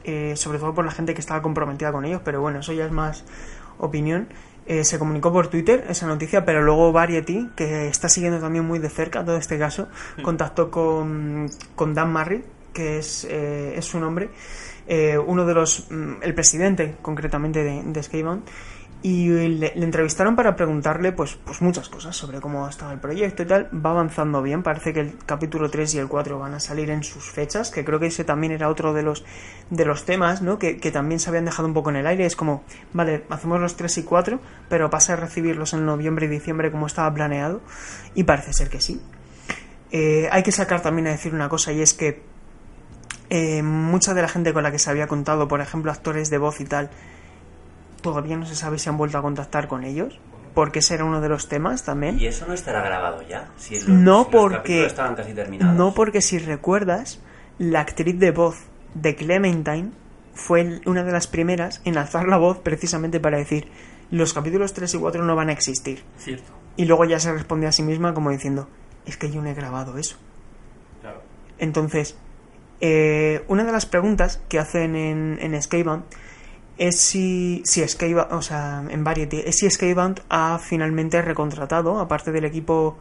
eh, 0.04 0.34
sobre 0.36 0.58
todo 0.58 0.74
por 0.74 0.84
la 0.84 0.90
gente 0.90 1.14
que 1.14 1.20
estaba 1.20 1.42
comprometida 1.42 1.92
con 1.92 2.04
ellos, 2.04 2.22
pero 2.24 2.40
bueno, 2.40 2.60
eso 2.60 2.72
ya 2.72 2.86
es 2.86 2.92
más 2.92 3.24
opinión. 3.78 4.28
Eh, 4.68 4.82
se 4.82 4.98
comunicó 4.98 5.32
por 5.32 5.46
Twitter 5.46 5.84
esa 5.88 6.08
noticia, 6.08 6.44
pero 6.44 6.60
luego 6.60 6.90
Variety, 6.90 7.50
que 7.54 7.86
está 7.86 8.08
siguiendo 8.08 8.40
también 8.40 8.64
muy 8.64 8.80
de 8.80 8.88
cerca 8.88 9.24
todo 9.24 9.36
este 9.36 9.58
caso, 9.58 9.88
contactó 10.22 10.72
con, 10.72 11.48
con 11.76 11.94
Dan 11.94 12.12
Marry, 12.12 12.42
que 12.72 12.98
es, 12.98 13.24
eh, 13.30 13.74
es 13.76 13.84
su 13.84 14.00
nombre, 14.00 14.28
eh, 14.88 15.18
uno 15.18 15.46
de 15.46 15.54
los, 15.54 15.86
mm, 15.88 16.14
el 16.20 16.34
presidente 16.34 16.96
concretamente 17.00 17.62
de, 17.62 17.82
de 17.84 18.02
Skybound, 18.02 18.42
y 19.02 19.28
le, 19.28 19.72
entrevistaron 19.76 20.34
para 20.34 20.56
preguntarle 20.56 21.12
pues, 21.12 21.38
pues 21.44 21.62
muchas 21.62 21.88
cosas 21.88 22.16
sobre 22.16 22.40
cómo 22.40 22.68
estaba 22.68 22.92
el 22.92 22.98
proyecto 22.98 23.42
y 23.42 23.46
tal. 23.46 23.68
Va 23.72 23.90
avanzando 23.90 24.42
bien, 24.42 24.62
parece 24.62 24.92
que 24.92 25.00
el 25.00 25.18
capítulo 25.24 25.70
3 25.70 25.94
y 25.94 25.98
el 25.98 26.08
4 26.08 26.38
van 26.38 26.54
a 26.54 26.60
salir 26.60 26.90
en 26.90 27.04
sus 27.04 27.30
fechas, 27.30 27.70
que 27.70 27.84
creo 27.84 28.00
que 28.00 28.06
ese 28.06 28.24
también 28.24 28.52
era 28.52 28.68
otro 28.68 28.92
de 28.92 29.02
los, 29.02 29.24
de 29.70 29.84
los 29.84 30.04
temas, 30.04 30.42
¿no? 30.42 30.58
Que, 30.58 30.78
que 30.78 30.90
también 30.90 31.20
se 31.20 31.28
habían 31.28 31.44
dejado 31.44 31.68
un 31.68 31.74
poco 31.74 31.90
en 31.90 31.96
el 31.96 32.06
aire. 32.06 32.26
Es 32.26 32.36
como, 32.36 32.64
vale, 32.92 33.24
hacemos 33.28 33.60
los 33.60 33.76
3 33.76 33.98
y 33.98 34.02
4, 34.02 34.40
pero 34.68 34.90
pasa 34.90 35.12
a 35.12 35.16
recibirlos 35.16 35.72
en 35.74 35.86
noviembre 35.86 36.26
y 36.26 36.28
diciembre 36.28 36.70
como 36.70 36.86
estaba 36.86 37.12
planeado, 37.12 37.60
y 38.14 38.24
parece 38.24 38.52
ser 38.52 38.70
que 38.70 38.80
sí. 38.80 39.00
Eh, 39.92 40.28
hay 40.32 40.42
que 40.42 40.52
sacar 40.52 40.82
también 40.82 41.06
a 41.06 41.10
decir 41.10 41.32
una 41.32 41.48
cosa, 41.48 41.72
y 41.72 41.80
es 41.80 41.94
que 41.94 42.22
eh, 43.30 43.62
mucha 43.62 44.14
de 44.14 44.22
la 44.22 44.28
gente 44.28 44.52
con 44.52 44.62
la 44.62 44.70
que 44.70 44.78
se 44.78 44.90
había 44.90 45.06
contado, 45.06 45.48
por 45.48 45.60
ejemplo, 45.60 45.90
actores 45.90 46.30
de 46.30 46.38
voz 46.38 46.60
y 46.60 46.64
tal, 46.64 46.90
todavía 48.10 48.36
no 48.36 48.46
se 48.46 48.54
sabe 48.54 48.78
si 48.78 48.88
han 48.88 48.96
vuelto 48.96 49.18
a 49.18 49.22
contactar 49.22 49.66
con 49.68 49.84
ellos, 49.84 50.18
porque 50.54 50.78
ese 50.78 50.94
era 50.94 51.04
uno 51.04 51.20
de 51.20 51.28
los 51.28 51.48
temas 51.48 51.82
también. 51.84 52.18
¿Y 52.20 52.26
eso 52.26 52.46
no 52.46 52.54
estará 52.54 52.80
grabado 52.82 53.22
ya? 53.28 53.50
Si 53.56 53.74
los, 53.74 53.88
No 53.88 54.24
si 54.24 54.30
porque- 54.30 54.86
estaban 54.86 55.14
casi 55.16 55.32
terminados. 55.34 55.74
No 55.76 55.92
porque 55.92 56.22
si 56.22 56.38
recuerdas, 56.38 57.20
la 57.58 57.80
actriz 57.80 58.18
de 58.18 58.30
voz 58.30 58.56
de 58.94 59.16
Clementine 59.16 59.90
fue 60.34 60.80
una 60.86 61.02
de 61.02 61.12
las 61.12 61.26
primeras 61.26 61.80
en 61.84 61.98
alzar 61.98 62.28
la 62.28 62.36
voz 62.36 62.58
precisamente 62.58 63.20
para 63.20 63.38
decir 63.38 63.68
los 64.10 64.32
capítulos 64.34 64.72
3 64.72 64.94
y 64.94 64.98
4 64.98 65.24
no 65.24 65.34
van 65.34 65.48
a 65.48 65.52
existir. 65.52 66.04
Cierto. 66.16 66.52
Y 66.76 66.84
luego 66.84 67.04
ya 67.06 67.18
se 67.18 67.32
responde 67.32 67.66
a 67.66 67.72
sí 67.72 67.82
misma 67.82 68.14
como 68.14 68.30
diciendo, 68.30 68.68
es 69.04 69.16
que 69.16 69.30
yo 69.30 69.42
no 69.42 69.48
he 69.48 69.54
grabado 69.54 69.98
eso. 69.98 70.16
Claro. 71.00 71.22
Entonces, 71.58 72.16
eh, 72.80 73.44
una 73.48 73.64
de 73.64 73.72
las 73.72 73.86
preguntas 73.86 74.40
que 74.48 74.58
hacen 74.58 74.94
en, 74.94 75.38
en 75.40 75.60
Skybound 75.60 76.04
es 76.78 76.98
si, 77.00 77.62
si 77.64 77.82
o 77.82 78.42
sea, 78.42 78.84
en 78.88 79.04
Variety, 79.04 79.42
es 79.44 79.56
si 79.56 79.70
Skybound 79.70 80.22
ha 80.28 80.58
finalmente 80.58 81.22
recontratado, 81.22 81.98
aparte 81.98 82.32
del 82.32 82.44
equipo 82.44 82.98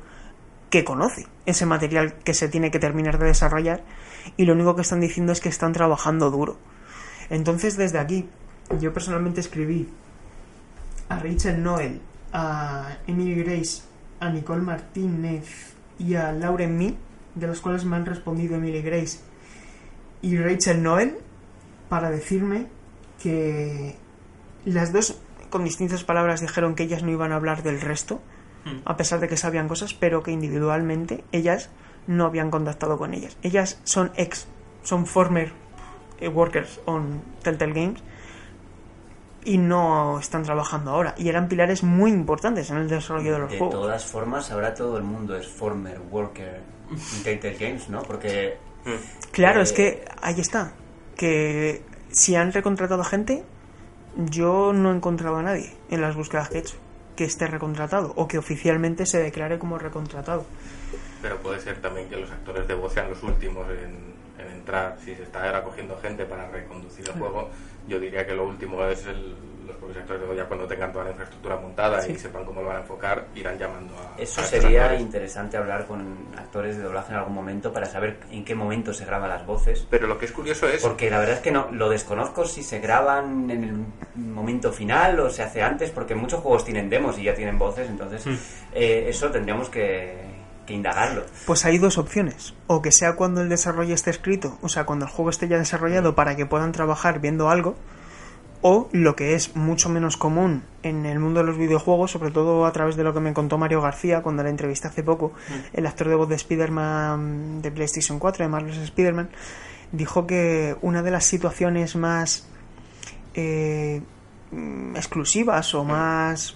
que 0.69 0.83
conoce 0.83 1.27
ese 1.45 1.65
material 1.65 2.15
que 2.15 2.33
se 2.33 2.47
tiene 2.47 2.71
que 2.71 2.79
terminar 2.79 3.19
de 3.19 3.27
desarrollar, 3.27 3.83
y 4.37 4.45
lo 4.45 4.53
único 4.53 4.75
que 4.75 4.81
están 4.81 5.01
diciendo 5.01 5.31
es 5.31 5.41
que 5.41 5.49
están 5.49 5.73
trabajando 5.73 6.31
duro. 6.31 6.57
Entonces, 7.29 7.77
desde 7.77 7.99
aquí, 7.99 8.29
yo 8.79 8.93
personalmente 8.93 9.41
escribí 9.41 9.89
a 11.09 11.19
Rachel 11.19 11.61
Noel, 11.61 12.01
a 12.33 12.97
Emily 13.07 13.35
Grace, 13.43 13.83
a 14.19 14.29
Nicole 14.29 14.61
Martínez 14.61 15.75
y 15.99 16.15
a 16.15 16.31
Lauren 16.31 16.77
Me, 16.77 16.95
de 17.35 17.47
los 17.47 17.61
cuales 17.61 17.85
me 17.85 17.95
han 17.95 18.05
respondido 18.05 18.55
Emily 18.55 18.81
Grace 18.81 19.19
y 20.21 20.37
Rachel 20.37 20.81
Noel, 20.81 21.17
para 21.89 22.09
decirme 22.09 22.67
que 23.21 23.95
las 24.65 24.91
dos 24.93 25.19
con 25.49 25.63
distintas 25.63 26.03
palabras 26.03 26.41
dijeron 26.41 26.75
que 26.75 26.83
ellas 26.83 27.03
no 27.03 27.11
iban 27.11 27.31
a 27.31 27.35
hablar 27.35 27.63
del 27.63 27.81
resto, 27.81 28.21
Hmm. 28.65 28.79
a 28.85 28.97
pesar 28.97 29.19
de 29.19 29.27
que 29.27 29.37
sabían 29.37 29.67
cosas, 29.67 29.93
pero 29.93 30.23
que 30.23 30.31
individualmente 30.31 31.23
ellas 31.31 31.69
no 32.07 32.25
habían 32.25 32.49
contactado 32.49 32.97
con 32.97 33.13
ellas. 33.13 33.37
Ellas 33.43 33.79
son 33.83 34.11
ex, 34.15 34.47
son 34.81 35.05
former 35.05 35.51
eh, 36.19 36.29
workers 36.29 36.79
on 36.85 37.21
Telltale 37.43 37.73
Games 37.73 38.01
y 39.43 39.59
no 39.59 40.17
están 40.19 40.41
trabajando 40.41 40.89
ahora. 40.89 41.13
Y 41.15 41.29
eran 41.29 41.47
pilares 41.47 41.83
muy 41.83 42.09
importantes 42.11 42.71
en 42.71 42.77
el 42.77 42.87
desarrollo 42.89 43.33
de 43.33 43.39
los 43.39 43.51
De 43.51 43.57
juegos. 43.59 43.75
todas 43.75 44.03
formas, 44.03 44.49
ahora 44.51 44.73
todo 44.73 44.97
el 44.97 45.03
mundo 45.03 45.35
es 45.37 45.47
former 45.47 45.99
worker 46.09 46.61
en 46.89 47.23
Telltale 47.23 47.57
Games, 47.57 47.87
¿no? 47.89 48.01
Porque 48.01 48.57
Claro, 49.31 49.59
Eh, 49.59 49.63
es 49.63 49.73
que 49.73 50.05
ahí 50.23 50.39
está. 50.39 50.73
Que 51.15 51.83
si 52.15 52.35
han 52.35 52.51
recontratado 52.53 53.01
a 53.01 53.05
gente, 53.05 53.43
yo 54.15 54.71
no 54.73 54.91
he 54.91 54.95
encontrado 54.95 55.35
a 55.37 55.43
nadie 55.43 55.73
en 55.89 56.01
las 56.01 56.15
búsquedas 56.15 56.49
que 56.49 56.57
he 56.57 56.61
hecho 56.61 56.75
que 57.17 57.23
esté 57.25 57.47
recontratado 57.47 58.11
o 58.17 58.27
que 58.27 58.37
oficialmente 58.37 59.05
se 59.05 59.19
declare 59.19 59.57
como 59.57 59.77
recontratado. 59.77 60.45
Pero 61.21 61.37
puede 61.37 61.59
ser 61.61 61.81
también 61.81 62.09
que 62.09 62.17
los 62.17 62.29
actores 62.29 62.67
de 62.67 62.73
voz 62.73 62.91
sean 62.93 63.09
los 63.09 63.23
últimos 63.23 63.65
en, 63.69 64.45
en 64.45 64.51
entrar. 64.53 64.97
Si 65.03 65.15
se 65.15 65.23
está 65.23 65.45
ahora 65.45 65.63
cogiendo 65.63 65.97
gente 66.01 66.25
para 66.25 66.49
reconducir 66.49 67.05
el 67.07 67.17
juego, 67.17 67.49
yo 67.87 67.99
diría 68.01 68.25
que 68.25 68.33
lo 68.33 68.45
último 68.47 68.83
es 68.85 69.05
el- 69.05 69.35
los 69.87 69.95
propios 69.95 69.97
actores 70.03 70.21
de 70.21 70.27
voz 70.27 70.37
ya 70.37 70.45
cuando 70.45 70.67
tengan 70.67 70.91
toda 70.91 71.05
la 71.05 71.11
infraestructura 71.11 71.55
montada 71.57 72.07
y 72.07 72.15
sepan 72.15 72.45
cómo 72.45 72.61
lo 72.61 72.67
van 72.67 72.77
a 72.77 72.79
enfocar, 72.81 73.27
irán 73.35 73.57
llamando 73.57 73.93
a. 73.97 74.19
eso 74.21 74.41
a 74.41 74.43
sería 74.43 74.83
actores. 74.83 75.01
interesante 75.01 75.57
hablar 75.57 75.85
con 75.85 76.27
actores 76.37 76.77
de 76.77 76.83
doblaje 76.83 77.11
en 77.11 77.17
algún 77.19 77.33
momento 77.35 77.71
para 77.71 77.85
saber 77.85 78.19
en 78.31 78.43
qué 78.45 78.55
momento 78.55 78.93
se 78.93 79.05
graban 79.05 79.29
las 79.29 79.45
voces. 79.45 79.85
Pero 79.89 80.07
lo 80.07 80.17
que 80.17 80.25
es 80.25 80.31
curioso 80.31 80.67
es. 80.67 80.81
Porque 80.81 81.09
la 81.09 81.19
verdad 81.19 81.35
es 81.35 81.41
que 81.41 81.51
no 81.51 81.67
lo 81.71 81.89
desconozco 81.89 82.45
si 82.45 82.63
se 82.63 82.79
graban 82.79 83.49
en 83.49 83.63
el 83.63 83.85
momento 84.15 84.71
final 84.71 85.19
o 85.19 85.29
se 85.29 85.43
hace 85.43 85.61
antes, 85.61 85.91
porque 85.91 86.15
muchos 86.15 86.41
juegos 86.41 86.65
tienen 86.65 86.89
demos 86.89 87.17
y 87.17 87.23
ya 87.23 87.33
tienen 87.35 87.57
voces, 87.57 87.89
entonces 87.89 88.25
Hmm. 88.25 88.35
eh, 88.73 89.05
eso 89.09 89.29
tendríamos 89.29 89.69
que, 89.69 90.15
que 90.65 90.73
indagarlo. 90.73 91.23
Pues 91.45 91.63
hay 91.65 91.77
dos 91.77 91.97
opciones. 91.97 92.53
O 92.67 92.81
que 92.81 92.91
sea 92.91 93.15
cuando 93.15 93.41
el 93.41 93.49
desarrollo 93.49 93.93
esté 93.93 94.09
escrito, 94.09 94.57
o 94.61 94.69
sea, 94.69 94.85
cuando 94.85 95.05
el 95.05 95.11
juego 95.11 95.29
esté 95.29 95.47
ya 95.47 95.57
desarrollado 95.57 96.15
para 96.15 96.35
que 96.35 96.45
puedan 96.45 96.71
trabajar 96.71 97.19
viendo 97.19 97.49
algo. 97.49 97.75
O 98.67 98.89
lo 98.93 99.15
que 99.15 99.35
es 99.35 99.55
mucho 99.55 99.89
menos 99.89 100.17
común 100.17 100.63
en 100.81 101.05
el 101.05 101.19
mundo 101.19 101.41
de 101.41 101.45
los 101.45 101.55
videojuegos, 101.55 102.09
sobre 102.09 102.31
todo 102.31 102.65
a 102.65 102.71
través 102.71 102.95
de 102.95 103.03
lo 103.03 103.13
que 103.13 103.19
me 103.19 103.31
contó 103.31 103.59
Mario 103.59 103.79
García 103.79 104.23
cuando 104.23 104.41
la 104.41 104.49
entrevisté 104.49 104.87
hace 104.87 105.03
poco, 105.03 105.33
el 105.73 105.85
actor 105.85 106.09
de 106.09 106.15
voz 106.15 106.27
de 106.29 106.33
Spider-Man 106.33 107.61
de 107.61 107.69
PlayStation 107.69 108.17
4, 108.17 108.43
de 108.43 108.49
Marvel's 108.49 108.79
Spider-Man, 108.79 109.29
dijo 109.91 110.25
que 110.25 110.75
una 110.81 111.03
de 111.03 111.11
las 111.11 111.25
situaciones 111.25 111.95
más 111.95 112.47
eh, 113.35 114.01
mm, 114.49 114.95
exclusivas 114.95 115.75
o 115.75 115.83
más 115.83 116.55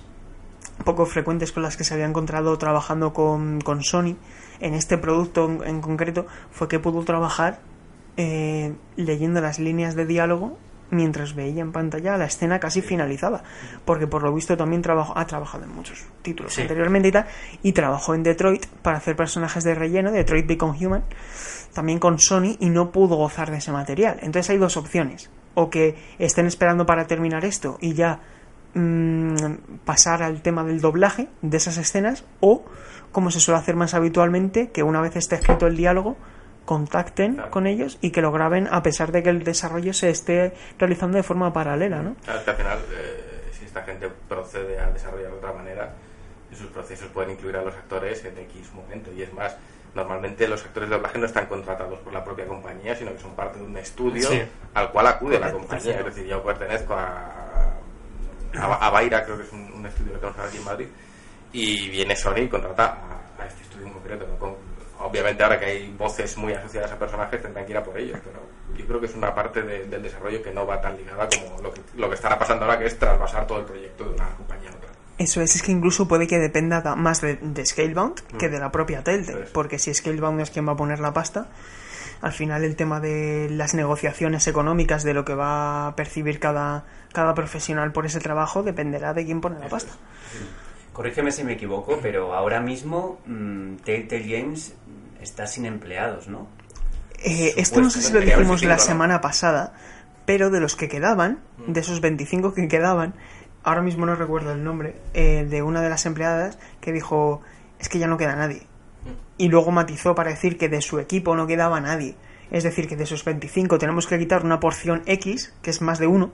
poco 0.83 1.05
frecuentes 1.05 1.51
con 1.51 1.61
las 1.61 1.77
que 1.77 1.83
se 1.83 1.93
había 1.93 2.07
encontrado 2.07 2.57
trabajando 2.57 3.13
con, 3.13 3.61
con 3.61 3.83
Sony 3.83 4.15
en 4.61 4.73
este 4.73 4.97
producto 4.97 5.45
en, 5.45 5.63
en 5.63 5.79
concreto 5.79 6.25
fue 6.49 6.67
que 6.67 6.79
pudo 6.79 7.03
trabajar 7.03 7.59
eh, 8.17 8.73
leyendo 8.95 9.41
las 9.41 9.59
líneas 9.59 9.93
de 9.93 10.07
diálogo 10.07 10.57
mientras 10.91 11.35
veía 11.35 11.61
en 11.61 11.71
pantalla 11.71 12.17
la 12.17 12.25
escena 12.25 12.59
casi 12.59 12.81
finalizada. 12.81 13.43
Porque 13.85 14.07
por 14.07 14.23
lo 14.23 14.33
visto 14.33 14.57
también 14.57 14.81
trabajó, 14.81 15.17
ha 15.17 15.25
trabajado 15.25 15.63
en 15.63 15.71
muchos 15.75 16.05
títulos 16.21 16.53
Sí. 16.53 16.61
anteriormente 16.61 17.09
y 17.09 17.11
tal. 17.11 17.25
Y 17.63 17.71
trabajó 17.73 18.15
en 18.15 18.23
Detroit 18.23 18.65
para 18.81 18.97
hacer 18.97 19.15
personajes 19.15 19.63
de 19.63 19.75
relleno, 19.75 20.11
Detroit 20.11 20.47
Become 20.47 20.77
Human, 20.85 21.03
también 21.73 21.99
con 21.99 22.19
Sony 22.19 22.57
y 22.59 22.69
no 22.69 22.91
pudo 22.91 23.15
gozar 23.15 23.51
de 23.51 23.57
ese 23.57 23.71
material. 23.71 24.17
Entonces 24.21 24.49
hay 24.49 24.57
dos 24.57 24.77
opciones. 24.77 25.29
O 25.55 25.69
que 25.69 25.95
estén 26.19 26.45
esperando 26.45 26.85
para 26.85 27.05
terminar 27.07 27.43
esto 27.45 27.77
y 27.81 27.93
ya 27.93 28.19
mm, 28.73 29.79
pasar 29.85 30.23
al 30.23 30.41
tema 30.41 30.63
del 30.63 30.79
doblaje 30.79 31.27
de 31.41 31.57
esas 31.57 31.77
escenas 31.77 32.23
o 32.39 32.63
como 33.11 33.31
se 33.31 33.39
suele 33.39 33.59
hacer 33.59 33.75
más 33.75 33.93
habitualmente 33.95 34.69
que 34.71 34.83
una 34.83 35.01
vez 35.01 35.15
esté 35.15 35.35
escrito 35.35 35.65
el 35.67 35.75
diálogo 35.75 36.17
contacten 36.69 37.33
Claro. 37.33 37.49
con 37.49 37.65
ellos 37.65 37.97
y 37.99 38.11
que 38.11 38.21
lo 38.21 38.31
graben 38.31 38.67
a 38.71 38.83
pesar 38.83 39.11
de 39.11 39.23
que 39.23 39.29
el 39.31 39.43
desarrollo 39.43 39.91
se 39.91 40.11
esté 40.11 40.53
realizando 40.77 41.17
de 41.17 41.23
forma 41.23 41.51
paralela 41.51 42.03
¿no? 42.03 42.13
Claro, 42.23 42.37
es 42.39 42.45
que 42.45 42.51
al 42.51 42.57
final, 42.57 42.77
eh, 42.91 43.49
si 43.57 43.65
esta 43.65 43.81
gente 43.81 44.07
procede 44.27 44.79
a 44.79 44.91
desarrollar 44.91 45.31
de 45.31 45.37
otra 45.37 45.51
manera, 45.53 45.93
sus 46.55 46.67
procesos 46.67 47.07
pueden 47.07 47.31
incluir 47.31 47.55
a 47.57 47.63
los 47.63 47.73
actores 47.73 48.23
en 48.23 48.37
X 48.37 48.71
momento. 48.73 49.11
Y 49.11 49.23
es 49.23 49.33
más, 49.33 49.57
normalmente 49.95 50.47
los 50.47 50.63
actores 50.63 50.89
de 50.89 50.95
doblaje 50.95 51.17
no 51.17 51.25
están 51.25 51.47
contratados 51.47 51.97
por 52.01 52.13
la 52.13 52.23
propia 52.23 52.45
compañía, 52.45 52.95
sino 52.95 53.13
que 53.13 53.19
son 53.19 53.31
parte 53.35 53.57
de 53.57 53.65
un 53.65 53.75
estudio 53.75 54.29
Sí. 54.29 54.39
al 54.75 54.91
cual 54.91 55.07
acude 55.07 55.39
la 55.39 55.51
compañía. 55.51 55.81
sí. 55.83 55.89
Es 55.99 56.05
decir, 56.05 56.25
yo 56.27 56.43
pertenezco 56.43 56.93
a, 56.93 57.73
a, 58.59 58.87
a 58.87 58.89
Baira, 58.91 59.25
creo 59.25 59.37
que 59.37 59.43
es 59.43 59.51
un, 59.53 59.71
un 59.73 59.85
estudio 59.87 60.13
que 60.13 60.19
tenemos 60.19 60.39
aquí 60.39 60.57
en 60.57 60.65
Madrid, 60.65 60.87
y 61.51 61.89
viene 61.89 62.15
Sony 62.15 62.41
y 62.41 62.47
contrata 62.47 62.85
a, 63.39 63.41
a 63.43 63.47
este 63.47 63.63
estudio 63.63 63.87
en 63.87 63.93
concreto. 63.93 64.27
¿no? 64.27 64.37
Con- 64.37 64.69
obviamente 64.99 65.43
ahora 65.43 65.59
que 65.59 65.65
hay 65.65 65.93
voces 65.97 66.37
muy 66.37 66.53
asociadas 66.53 66.91
a 66.91 66.99
personajes 66.99 67.41
tendrán 67.41 67.65
que 67.65 67.71
ir 67.71 67.77
a 67.77 67.83
por 67.83 67.97
ellos, 67.97 68.19
pero 68.23 68.39
yo 68.77 68.85
creo 68.85 68.99
que 68.99 69.05
es 69.07 69.15
una 69.15 69.33
parte 69.33 69.61
de- 69.61 69.85
del 69.85 70.03
desarrollo 70.03 70.41
que 70.43 70.51
no 70.51 70.65
va 70.65 70.79
tan 70.81 70.95
ligada 70.97 71.27
como 71.29 71.61
lo 71.61 71.73
que, 71.73 71.81
lo 71.95 72.07
que 72.09 72.15
estará 72.15 72.37
pasando 72.37 72.65
ahora, 72.65 72.77
que 72.79 72.85
es 72.85 72.97
trasvasar 72.99 73.47
todo 73.47 73.59
el 73.59 73.65
proyecto 73.65 74.03
de 74.05 74.15
una 74.15 74.29
compañía 74.35 74.69
a 74.71 74.75
otra. 74.75 74.89
Eso 75.17 75.41
es, 75.41 75.55
es 75.55 75.61
que 75.63 75.71
incluso 75.73 76.07
puede 76.07 76.27
que 76.27 76.37
dependa 76.39 76.81
da- 76.81 76.95
más 76.95 77.19
de, 77.21 77.35
de 77.41 77.65
Scalebound 77.65 78.19
que 78.37 78.47
de 78.49 78.59
la 78.59 78.71
propia 78.71 79.03
Telltale, 79.03 79.43
es. 79.43 79.49
porque 79.49 79.77
si 79.79 79.93
Scalebound 79.93 80.39
es 80.41 80.49
quien 80.51 80.67
va 80.67 80.73
a 80.73 80.77
poner 80.77 80.99
la 80.99 81.13
pasta, 81.13 81.47
al 82.21 82.31
final 82.33 82.63
el 82.63 82.75
tema 82.75 82.99
de 82.99 83.47
las 83.49 83.73
negociaciones 83.73 84.47
económicas 84.47 85.03
de 85.03 85.13
lo 85.13 85.25
que 85.25 85.33
va 85.35 85.87
a 85.87 85.95
percibir 85.95 86.39
cada, 86.39 86.85
cada 87.13 87.33
profesional 87.33 87.91
por 87.91 88.05
ese 88.05 88.19
trabajo 88.19 88.63
dependerá 88.63 89.13
de 89.13 89.25
quién 89.25 89.41
pone 89.41 89.59
la 89.59 89.67
pasta. 89.69 89.91
Corrígeme 90.99 91.31
si 91.31 91.45
me 91.45 91.53
equivoco, 91.53 91.97
pero 92.01 92.33
ahora 92.33 92.59
mismo 92.59 93.21
mm, 93.25 93.75
Telltale 93.85 94.27
Games 94.27 94.75
está 95.21 95.47
sin 95.47 95.65
empleados, 95.65 96.27
¿no? 96.27 96.49
Eh, 97.23 97.53
esto 97.55 97.79
no 97.79 97.89
sé 97.89 98.01
si 98.01 98.11
lo 98.11 98.19
dijimos 98.19 98.63
la 98.63 98.71
25, 98.71 98.73
¿no? 98.73 98.79
semana 98.79 99.21
pasada, 99.21 99.71
pero 100.25 100.49
de 100.49 100.59
los 100.59 100.75
que 100.75 100.89
quedaban, 100.89 101.39
de 101.67 101.79
esos 101.79 102.01
25 102.01 102.53
que 102.53 102.67
quedaban, 102.67 103.13
ahora 103.63 103.81
mismo 103.81 104.05
no 104.05 104.15
recuerdo 104.15 104.51
el 104.51 104.61
nombre, 104.61 104.97
eh, 105.13 105.47
de 105.49 105.61
una 105.61 105.81
de 105.81 105.89
las 105.89 106.05
empleadas 106.05 106.59
que 106.81 106.91
dijo, 106.91 107.43
es 107.79 107.87
que 107.87 107.97
ya 107.97 108.07
no 108.07 108.17
queda 108.17 108.35
nadie. 108.35 108.63
Y 109.37 109.47
luego 109.47 109.71
matizó 109.71 110.15
para 110.15 110.31
decir 110.31 110.57
que 110.57 110.67
de 110.67 110.81
su 110.81 110.99
equipo 110.99 111.33
no 111.33 111.47
quedaba 111.47 111.79
nadie. 111.79 112.17
Es 112.51 112.65
decir, 112.65 112.89
que 112.89 112.97
de 112.97 113.05
esos 113.05 113.23
25 113.23 113.77
tenemos 113.77 114.05
que 114.05 114.19
quitar 114.19 114.43
una 114.43 114.59
porción 114.59 115.03
X, 115.05 115.53
que 115.61 115.69
es 115.69 115.81
más 115.81 115.97
de 115.97 116.07
uno, 116.07 116.33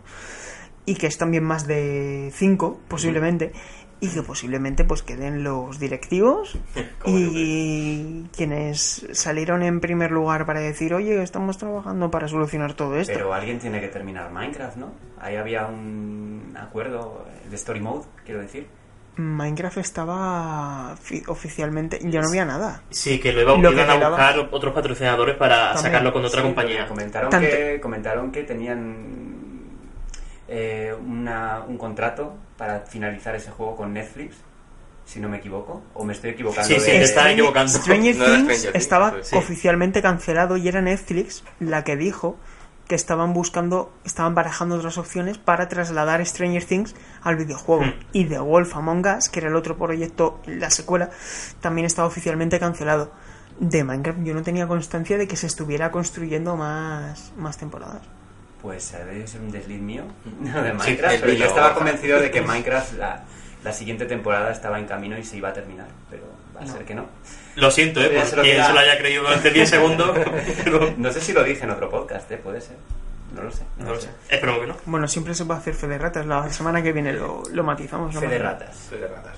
y 0.88 0.96
que 0.96 1.06
es 1.06 1.20
también 1.20 1.44
más 1.44 1.68
de 1.68 2.32
5, 2.34 2.82
posiblemente, 2.88 3.52
y 4.02 4.10
que 4.10 4.22
posiblemente 4.24 4.84
pues 4.84 5.02
queden 5.04 5.44
los 5.44 5.80
directivos 5.80 6.58
y 7.06 8.24
quienes 8.36 9.08
salieron 9.14 9.64
en 9.64 9.80
primer 9.80 10.12
lugar 10.12 10.46
para 10.46 10.60
decir, 10.60 10.94
oye, 10.94 11.22
estamos 11.24 11.58
trabajando 11.58 12.12
para 12.12 12.28
solucionar 12.28 12.74
todo 12.74 12.96
esto. 12.98 13.14
Pero 13.14 13.34
alguien 13.34 13.60
tiene 13.60 13.80
que 13.82 13.88
terminar 13.88 14.32
Minecraft, 14.32 14.78
¿no? 14.78 14.92
Ahí 15.20 15.36
había 15.36 15.66
un 15.68 16.54
acuerdo 16.60 17.26
de 17.50 17.56
Story 17.56 17.80
Mode, 17.80 18.06
quiero 18.26 18.42
decir. 18.42 18.68
Minecraft 19.18 19.78
estaba 19.78 20.98
fi- 21.02 21.24
oficialmente, 21.28 22.00
ya 22.04 22.20
no 22.20 22.28
había 22.28 22.44
nada. 22.44 22.82
Sí, 22.90 23.18
que 23.20 23.32
lo 23.32 23.42
iba- 23.44 23.56
Lo 23.58 23.70
que 23.70 23.76
iban 23.76 23.90
a 23.90 23.94
quedaba- 23.96 24.10
buscar 24.18 24.50
otros 24.52 24.74
patrocinadores 24.74 25.38
para 25.38 25.68
También. 25.74 25.84
sacarlo 25.84 26.12
con 26.12 26.26
otra 26.26 26.42
Sí, 26.42 26.46
compañía. 26.48 26.86
Comentaron 26.88 27.30
Tanto- 27.30 27.48
que, 27.50 27.80
comentaron 27.82 28.32
que 28.34 28.44
tenían 28.44 29.35
eh, 30.48 30.94
una- 31.00 31.62
un 31.68 31.78
contrato 31.78 32.36
para 32.58 32.82
finalizar 32.82 33.36
ese 33.36 33.52
juego 33.52 33.76
con 33.76 33.94
Netflix, 33.94 34.36
si 35.06 35.20
no 35.20 35.30
me 35.30 35.38
equivoco, 35.38 35.82
o 35.94 36.04
me 36.04 36.14
estoy 36.14 36.32
equivocando. 36.32 36.68
Sí, 36.68 36.80
sí, 36.80 36.92
de- 36.92 37.04
estás 37.04 37.28
equivocando. 37.32 37.72
Stranger 37.78 38.16
No 38.16 38.26
Things 38.26 38.38
Stranger 38.38 38.62
Things, 38.72 38.76
estaba. 38.76 39.14
Sí. 39.24 39.36
oficialmente 39.36 40.02
cancelado 40.02 40.58
y 40.58 40.68
era 40.68 40.82
Netflix 40.82 41.44
la 41.60 41.84
que 41.84 41.96
dijo 41.96 42.38
que 42.88 42.94
estaban 42.94 43.34
buscando, 43.34 43.92
estaban 44.04 44.36
barajando 44.36 44.76
otras 44.76 45.00
opciones 45.00 45.40
para 45.40 45.68
trasladar 45.68 46.24
Stranger 46.24 46.64
Things 46.66 46.96
al 47.24 47.36
videojuego. 47.36 47.84
Hmm. 47.84 47.94
Y 48.14 48.26
The 48.26 48.38
Wolf 48.40 48.76
Among 48.76 49.06
Us, 49.18 49.30
que 49.30 49.40
era 49.40 49.50
el 49.50 49.56
otro 49.56 49.76
proyecto, 49.76 50.40
la 50.46 50.70
secuela, 50.70 51.10
también 51.62 51.86
estaba 51.86 52.08
oficialmente 52.08 52.60
cancelado. 52.60 53.12
De 53.60 53.84
Minecraft 53.84 54.20
yo 54.24 54.34
no 54.36 54.44
tenía 54.44 54.68
constancia 54.68 55.18
de 55.18 55.28
que 55.28 55.36
se 55.36 55.48
estuviera 55.48 55.90
construyendo 55.90 56.56
más, 56.58 57.32
más 57.38 57.58
temporadas. 57.58 58.02
Pues 58.66 58.92
debe 58.92 59.28
ser 59.28 59.42
un 59.42 59.52
desliz 59.52 59.80
mío 59.80 60.04
no 60.40 60.62
de 60.64 60.74
Minecraft, 60.74 61.14
el 61.16 61.22
pero 61.22 61.34
yo 61.34 61.46
estaba 61.46 61.74
convencido 61.76 62.20
de 62.20 62.32
que 62.32 62.42
Minecraft 62.52 62.94
la, 62.98 63.24
la 63.64 63.72
siguiente 63.72 64.06
temporada 64.06 64.52
estaba 64.52 64.80
en 64.80 64.86
camino 64.88 65.16
y 65.18 65.24
se 65.24 65.38
iba 65.38 65.50
a 65.50 65.54
terminar, 65.54 65.88
pero 66.10 66.24
va 66.56 66.62
a 66.62 66.66
No. 66.66 66.74
ser 66.74 66.84
que 66.84 66.96
no. 66.96 67.06
Lo 67.56 67.70
siento, 67.70 68.02
¿eh? 68.02 68.10
Por 68.16 68.26
se 68.26 68.36
lo 68.38 68.42
quien 68.42 68.64
se 68.66 68.74
lo 68.74 68.80
haya 68.80 68.98
creído 68.98 69.22
durante 69.24 69.52
10 69.52 69.70
segundos, 69.70 70.18
pero 70.64 70.94
No 70.98 71.12
sé 71.12 71.22
si 71.22 71.32
lo 71.32 71.44
dije 71.44 71.64
en 71.64 71.70
otro 71.70 71.90
podcast, 71.92 72.30
¿eh? 72.32 72.38
puede 72.38 72.60
ser. 72.60 72.76
No 73.36 73.44
lo 73.44 73.52
sé. 73.52 73.64
no 73.78 73.92
lo 73.92 74.00
sé. 74.02 74.10
Esperemos 74.30 74.62
que 74.62 74.68
no. 74.68 74.76
Bueno, 74.86 75.08
siempre 75.08 75.36
se 75.36 75.46
puede 75.46 75.60
hacer 75.60 75.74
fe 75.76 75.88
de 75.88 75.98
ratas. 76.00 76.26
La 76.26 76.50
semana 76.50 76.82
que 76.82 76.92
viene 76.92 77.14
lo, 77.14 77.44
lo 77.52 77.64
matizamos. 77.64 78.14
¿no? 78.16 78.20
Fe 78.22 78.28
de 78.28 78.40
ratas. 78.40 78.76
Soy 78.90 78.98
de 79.00 79.08
ratas. 79.08 79.38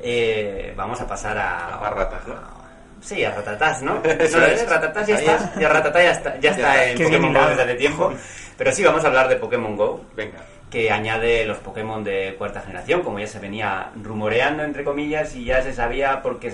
Eh, 0.00 0.74
vamos 0.76 1.00
a 1.00 1.06
pasar 1.06 1.38
a... 1.38 1.76
A 1.78 1.90
ratas, 1.90 2.26
¿no? 2.26 2.34
Sí, 3.00 3.24
a 3.24 3.34
Ratatás, 3.34 3.82
¿no? 3.82 4.02
Eso 4.04 4.38
No, 4.38 4.46
es. 4.46 4.68
Ratatás 4.68 5.06
ya 5.06 5.14
está. 5.16 5.52
Ya 5.58 5.68
Ratatá 5.68 6.02
ya 6.02 6.10
está, 6.10 6.38
ya 6.40 6.50
está 6.50 6.84
en 6.86 6.98
Pokémon 6.98 7.32
Go 7.32 7.46
desde 7.48 7.62
hace 7.62 7.74
tiempo. 7.74 8.12
Pero 8.58 8.72
sí, 8.72 8.84
vamos 8.84 9.02
a 9.04 9.06
hablar 9.08 9.28
de 9.28 9.36
Pokémon 9.36 9.74
Go, 9.74 10.04
Venga. 10.14 10.38
que 10.70 10.90
añade 10.90 11.46
los 11.46 11.56
Pokémon 11.58 12.04
de 12.04 12.34
cuarta 12.36 12.60
generación, 12.60 13.00
como 13.02 13.18
ya 13.18 13.26
se 13.26 13.38
venía 13.38 13.90
rumoreando, 14.02 14.62
entre 14.64 14.84
comillas, 14.84 15.34
y 15.34 15.44
ya 15.46 15.62
se 15.62 15.72
sabía 15.72 16.20
porque 16.20 16.52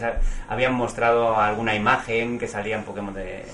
habían 0.49 0.73
mostrado 0.75 1.37
alguna 1.41 1.75
imagen 1.75 2.39
que 2.39 2.47
salían 2.47 2.85
Pokémon 2.85 3.13
de, 3.13 3.45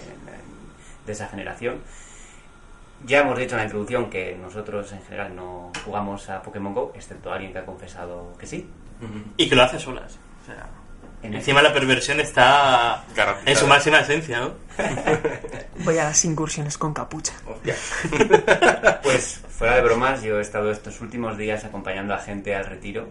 de 1.07 1.13
esa 1.13 1.29
generación. 1.29 1.81
Ya 3.07 3.21
hemos 3.21 3.39
dicho 3.39 3.53
en 3.55 3.59
la 3.59 3.65
introducción 3.65 4.11
que 4.11 4.37
nosotros 4.41 4.93
en 4.93 5.03
general 5.03 5.35
no 5.35 5.73
jugamos 5.85 6.29
a 6.29 6.43
Pokémon 6.43 6.75
Go, 6.75 6.93
excepto 6.95 7.33
alguien 7.33 7.53
que 7.53 7.59
ha 7.61 7.65
confesado 7.65 8.37
que 8.39 8.47
sí. 8.47 8.69
Y 9.39 9.49
que 9.49 9.57
lo 9.57 9.63
hace 9.63 9.79
solas. 9.81 10.19
O 10.43 10.47
sea, 10.47 10.67
En 11.23 11.35
encima 11.35 11.63
la 11.63 11.73
perversión 11.73 12.19
está 12.21 13.05
Garantizada. 13.15 13.51
en 13.53 13.57
su 13.57 13.67
máxima 13.67 14.01
esencia, 14.01 14.41
¿no? 14.41 14.55
Voy 15.85 15.99
a 15.99 16.05
las 16.05 16.25
incursiones 16.25 16.77
con 16.79 16.93
capucha. 16.93 17.33
Hostia. 17.47 17.77
Pues 19.03 19.41
fuera 19.49 19.77
de 19.77 19.83
bromas, 19.83 20.23
yo 20.23 20.39
he 20.39 20.43
estado 20.43 20.71
estos 20.71 21.01
últimos 21.01 21.37
días 21.37 21.65
acompañando 21.65 22.15
a 22.15 22.19
gente 22.19 22.55
al 22.55 22.65
retiro 22.67 23.09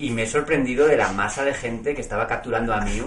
y 0.00 0.10
me 0.10 0.22
he 0.22 0.26
sorprendido 0.26 0.86
de 0.86 0.96
la 0.96 1.12
masa 1.12 1.44
de 1.44 1.52
gente 1.52 1.94
que 1.94 2.00
estaba 2.00 2.26
capturando 2.26 2.72
a 2.72 2.80
Mew. 2.80 3.06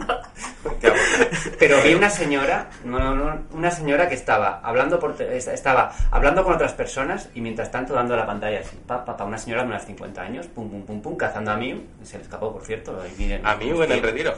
Qué 0.80 0.88
aburrido. 0.88 1.58
Pero 1.58 1.82
vi 1.82 1.96
una 1.96 2.10
señora, 2.10 2.70
no, 2.86 3.00
no, 3.00 3.16
no, 3.16 3.42
una 3.52 3.72
señora 3.72 4.08
que 4.08 4.14
estaba 4.14 4.62
hablando 4.64 5.00
por 5.00 5.20
estaba 5.20 5.92
hablando 6.12 6.44
con 6.44 6.54
otras 6.54 6.74
personas 6.74 7.30
y 7.34 7.42
mientras 7.42 7.72
tanto 7.72 7.96
dando 7.96 8.16
la 8.16 8.28
pantalla 8.28 8.60
así, 8.60 8.78
pa, 8.86 9.04
pa, 9.04 9.18
pa, 9.18 9.24
una 9.24 9.40
señora 9.40 9.64
de 9.64 9.70
unos 9.70 9.84
50 9.86 10.22
años, 10.22 10.48
pum, 10.48 10.70
pum, 10.70 10.84
pum, 10.84 11.02
pum, 11.02 11.18
cazando 11.18 11.52
a 11.52 11.58
Mew, 11.58 11.82
se 12.04 12.18
le 12.18 12.24
escapó, 12.24 12.54
por 12.54 12.64
cierto. 12.64 12.96
y 13.12 13.20
miren, 13.20 13.46
A 13.46 13.56
mí 13.56 13.70
en 13.70 13.92
el 13.92 14.02
retiro. 14.02 14.36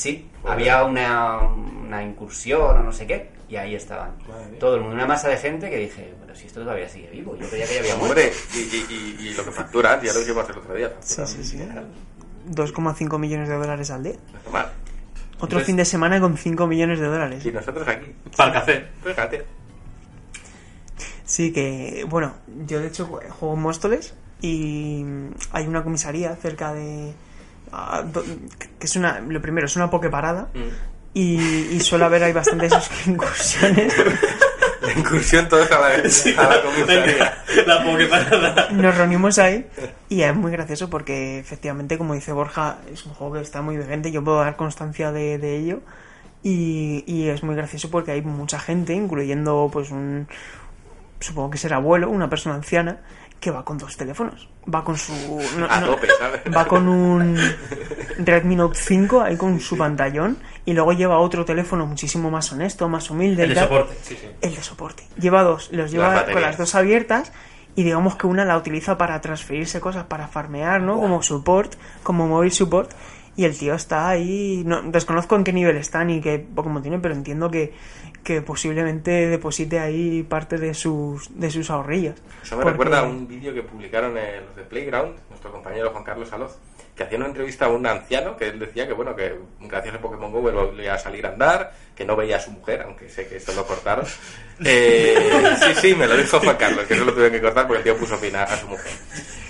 Sí, 0.00 0.28
Joder. 0.42 0.54
había 0.54 0.84
una, 0.84 1.38
una 1.40 2.02
incursión 2.02 2.78
o 2.78 2.82
no 2.82 2.92
sé 2.92 3.06
qué, 3.06 3.30
y 3.48 3.56
ahí 3.56 3.74
estaban. 3.74 4.12
Madre. 4.28 4.56
Todo 4.58 4.76
el 4.76 4.80
mundo, 4.80 4.94
una 4.96 5.06
masa 5.06 5.28
de 5.28 5.36
gente 5.36 5.68
que 5.68 5.76
dije, 5.76 6.14
bueno, 6.18 6.34
si 6.34 6.46
esto 6.46 6.60
todavía 6.62 6.88
sigue 6.88 7.10
vivo, 7.10 7.36
yo 7.36 7.48
creía 7.48 7.66
que 7.66 7.74
ya 7.74 7.80
había 7.80 7.96
muerto. 7.96 8.08
Hombre, 8.20 8.32
y, 8.54 8.58
y, 8.58 9.16
y, 9.20 9.28
y 9.28 9.34
lo 9.34 9.44
que 9.44 9.50
facturan, 9.50 10.00
ya 10.00 10.12
lo 10.14 10.20
dijimos 10.20 10.48
el 10.48 10.56
otro 10.58 10.74
día. 10.74 10.92
Sí, 11.00 11.22
sí, 11.26 11.44
sí. 11.44 11.58
2,5 12.50 13.18
millones 13.18 13.48
de 13.48 13.54
dólares 13.56 13.90
al 13.90 14.02
día. 14.02 14.14
No 14.32 14.38
está 14.38 14.50
mal. 14.50 14.66
Otro 15.34 15.44
Entonces- 15.58 15.66
fin 15.66 15.76
de 15.76 15.84
semana 15.84 16.20
con 16.20 16.36
5 16.36 16.66
millones 16.66 16.98
de 17.00 17.06
dólares. 17.06 17.44
Y 17.44 17.50
nosotros 17.52 17.86
aquí. 17.86 18.14
Para 18.36 18.48
el 18.48 18.54
café. 18.54 18.86
Fíjate. 19.04 19.44
Sí, 21.24 21.52
que, 21.52 22.04
bueno, 22.08 22.34
yo 22.66 22.80
de 22.80 22.88
hecho 22.88 23.06
juego 23.06 23.54
en 23.54 23.60
Móstoles 23.60 24.14
y 24.40 25.04
hay 25.52 25.66
una 25.66 25.82
comisaría 25.84 26.34
cerca 26.36 26.72
de... 26.74 27.12
que 28.78 28.86
es 28.86 28.96
una, 28.96 29.20
lo 29.20 29.40
primero, 29.40 29.66
es 29.66 29.76
una 29.76 29.90
pokeparada 29.90 30.48
y, 31.14 31.40
y 31.40 31.80
suele 31.80 32.04
haber, 32.04 32.22
hay 32.22 32.32
bastantes 32.32 32.72
incursiones. 33.06 33.94
La 34.82 34.92
incursión 34.92 35.48
todos 35.48 35.70
a 35.70 35.80
la, 35.80 35.88
a 35.88 36.48
la 36.48 36.62
comisaría. 36.62 37.44
La 37.66 37.84
pokeparada. 37.84 38.68
Nos 38.70 38.96
reunimos 38.96 39.38
ahí 39.38 39.66
y 40.08 40.22
es 40.22 40.34
muy 40.34 40.52
gracioso 40.52 40.88
porque 40.88 41.38
efectivamente, 41.38 41.98
como 41.98 42.14
dice 42.14 42.32
Borja, 42.32 42.78
es 42.92 43.04
un 43.04 43.12
juego 43.14 43.34
que 43.34 43.40
está 43.40 43.62
muy 43.62 43.76
vigente, 43.76 44.10
yo 44.10 44.24
puedo 44.24 44.38
dar 44.38 44.56
constancia 44.56 45.12
de, 45.12 45.38
de 45.38 45.56
ello 45.56 45.80
y, 46.42 47.04
y 47.06 47.28
es 47.28 47.42
muy 47.42 47.54
gracioso 47.54 47.90
porque 47.90 48.12
hay 48.12 48.22
mucha 48.22 48.58
gente, 48.58 48.94
incluyendo 48.94 49.68
pues 49.72 49.90
un, 49.90 50.26
supongo 51.20 51.50
que 51.50 51.58
será 51.58 51.76
abuelo, 51.76 52.08
una 52.10 52.30
persona 52.30 52.54
anciana, 52.54 52.98
que 53.40 53.50
va 53.50 53.64
con 53.64 53.78
dos 53.78 53.96
teléfonos. 53.96 54.48
Va 54.72 54.84
con 54.84 54.96
su... 54.98 55.12
no- 55.58 55.66
A 55.68 55.80
no- 55.80 55.86
tope, 55.94 56.08
¿sabes? 56.18 56.42
Va 56.54 56.66
con 56.66 56.86
un 56.88 57.36
Redmi 58.18 58.54
Note 58.56 58.78
5 58.78 59.22
ahí 59.22 59.36
con 59.36 59.58
su 59.60 59.76
pantallón 59.78 60.36
y 60.66 60.74
luego 60.74 60.92
lleva 60.92 61.18
otro 61.18 61.44
teléfono 61.44 61.86
muchísimo 61.86 62.30
más 62.30 62.52
honesto, 62.52 62.88
más 62.88 63.10
humilde. 63.10 63.44
El 63.44 63.54
de 63.54 63.60
soporte, 63.60 63.94
sí, 64.02 64.16
sí. 64.20 64.28
El 64.42 64.54
de 64.54 64.62
soporte. 64.62 65.04
Lleva 65.18 65.42
dos, 65.42 65.70
los 65.72 65.90
lleva 65.90 66.26
con 66.26 66.42
las 66.42 66.58
dos 66.58 66.74
abiertas 66.74 67.32
y 67.74 67.82
digamos 67.84 68.16
que 68.16 68.26
una 68.26 68.44
la 68.44 68.56
utiliza 68.58 68.98
para 68.98 69.20
transferirse 69.20 69.80
cosas, 69.80 70.04
para 70.04 70.28
farmear, 70.28 70.82
¿no? 70.82 71.00
Como 71.00 71.22
support, 71.22 71.74
como 72.02 72.26
móvil 72.28 72.52
support. 72.52 72.90
Y 73.36 73.44
el 73.44 73.56
tío 73.56 73.74
está 73.74 74.08
ahí, 74.08 74.64
no, 74.66 74.82
desconozco 74.82 75.34
en 75.36 75.44
qué 75.44 75.52
nivel 75.52 75.76
está 75.76 76.04
ni 76.04 76.20
qué 76.20 76.38
Pokémon 76.40 76.82
tiene, 76.82 76.98
pero 76.98 77.14
entiendo 77.14 77.50
que, 77.50 77.72
que 78.22 78.42
posiblemente 78.42 79.10
deposite 79.28 79.78
ahí 79.78 80.22
parte 80.22 80.58
de 80.58 80.74
sus, 80.74 81.28
de 81.38 81.50
sus 81.50 81.70
ahorrillas. 81.70 82.16
Eso 82.42 82.56
me 82.56 82.62
Porque- 82.62 82.72
recuerda 82.72 83.00
a 83.00 83.02
un 83.04 83.26
vídeo 83.26 83.52
que 83.54 83.62
publicaron 83.62 84.16
en 84.18 84.44
los 84.46 84.56
de 84.56 84.62
Playground, 84.62 85.16
nuestro 85.28 85.50
compañero 85.52 85.90
Juan 85.90 86.04
Carlos 86.04 86.32
Aloz, 86.32 86.56
que 86.94 87.04
hacía 87.04 87.16
una 87.18 87.28
entrevista 87.28 87.64
a 87.64 87.68
un 87.68 87.86
anciano 87.86 88.36
que 88.36 88.48
él 88.48 88.58
decía 88.58 88.86
que, 88.86 88.92
bueno, 88.92 89.16
que 89.16 89.34
gracias 89.60 89.94
a 89.94 89.98
Pokémon 90.00 90.30
GO 90.32 90.42
volvía 90.42 90.94
a 90.94 90.98
salir 90.98 91.24
a 91.24 91.30
andar, 91.30 91.72
que 91.96 92.04
no 92.04 92.14
veía 92.16 92.36
a 92.36 92.40
su 92.40 92.50
mujer, 92.50 92.82
aunque 92.82 93.08
sé 93.08 93.26
que 93.26 93.36
eso 93.36 93.52
lo 93.54 93.66
cortaron. 93.66 94.04
Eh, 94.62 95.16
sí, 95.58 95.74
sí, 95.80 95.94
me 95.94 96.06
lo 96.06 96.14
dijo 96.18 96.38
Juan 96.38 96.56
Carlos, 96.58 96.84
que 96.84 96.92
eso 96.92 97.06
lo 97.06 97.14
tuve 97.14 97.30
que 97.30 97.40
cortar 97.40 97.66
porque 97.66 97.78
el 97.78 97.84
tío 97.84 97.96
puso 97.96 98.18
fin 98.18 98.36
a, 98.36 98.42
a 98.42 98.56
su 98.58 98.66
mujer. 98.68 98.92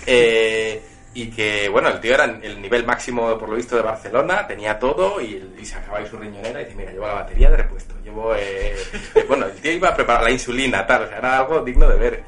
Eh, 0.07 0.81
y 1.13 1.29
que, 1.29 1.67
bueno, 1.69 1.89
el 1.89 1.99
tío 1.99 2.13
era 2.13 2.25
el 2.25 2.61
nivel 2.61 2.85
máximo, 2.85 3.37
por 3.37 3.49
lo 3.49 3.55
visto, 3.55 3.75
de 3.75 3.81
Barcelona, 3.81 4.47
tenía 4.47 4.79
todo 4.79 5.19
y, 5.21 5.53
y 5.59 5.65
sacaba 5.65 5.97
ahí 5.99 6.07
su 6.07 6.17
riñonera 6.17 6.61
y 6.61 6.65
dice, 6.65 6.77
mira, 6.77 6.91
llevo 6.91 7.07
la 7.07 7.13
batería 7.15 7.49
de 7.49 7.57
repuesto, 7.57 7.93
llevo... 8.03 8.33
eh, 8.35 8.75
bueno, 9.27 9.45
el 9.47 9.53
tío 9.53 9.71
iba 9.73 9.89
a 9.89 9.95
preparar 9.95 10.23
la 10.23 10.31
insulina, 10.31 10.85
tal, 10.87 11.03
o 11.03 11.07
sea, 11.07 11.17
era 11.17 11.37
algo 11.39 11.61
digno 11.63 11.87
de 11.89 11.97
ver. 11.97 12.23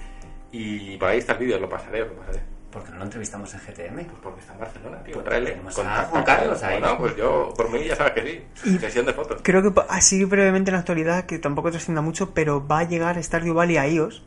Y 0.52 0.98
por 0.98 1.10
ahí 1.10 1.20
está 1.20 1.34
el 1.34 1.40
vídeo, 1.40 1.60
lo 1.60 1.68
pasaré, 1.70 2.00
lo 2.00 2.14
pasaré. 2.14 2.42
¿Por 2.72 2.84
qué 2.84 2.92
no 2.92 2.98
lo 2.98 3.04
entrevistamos 3.04 3.54
en 3.54 3.60
GTM? 3.60 3.96
Pues 4.06 4.20
porque 4.22 4.40
está 4.42 4.54
en 4.54 4.60
Barcelona, 4.60 5.04
tío, 5.04 5.14
Pues 5.14 5.26
tráele. 5.26 5.54
contacta 5.62 6.04
Juan. 6.06 6.24
Carlos 6.24 6.64
ahí. 6.64 6.80
Bueno, 6.80 6.98
pues 6.98 7.16
yo, 7.16 7.54
por 7.56 7.70
mí, 7.72 7.84
ya 7.86 7.96
sabes 7.96 8.14
que 8.14 8.46
sí. 8.64 8.78
Sesión 8.80 9.06
de 9.06 9.14
fotos. 9.14 9.42
Creo 9.44 9.62
que 9.62 9.82
así 9.90 10.26
brevemente 10.26 10.70
en 10.72 10.74
la 10.74 10.80
actualidad, 10.80 11.26
que 11.26 11.38
tampoco 11.40 11.70
trascienda 11.72 12.02
mucho, 12.02 12.34
pero 12.34 12.66
va 12.68 12.80
a 12.80 12.84
llegar 12.84 13.24
Stardew 13.24 13.54
Valley 13.54 13.78
a 13.78 13.88
iOS. 13.88 14.24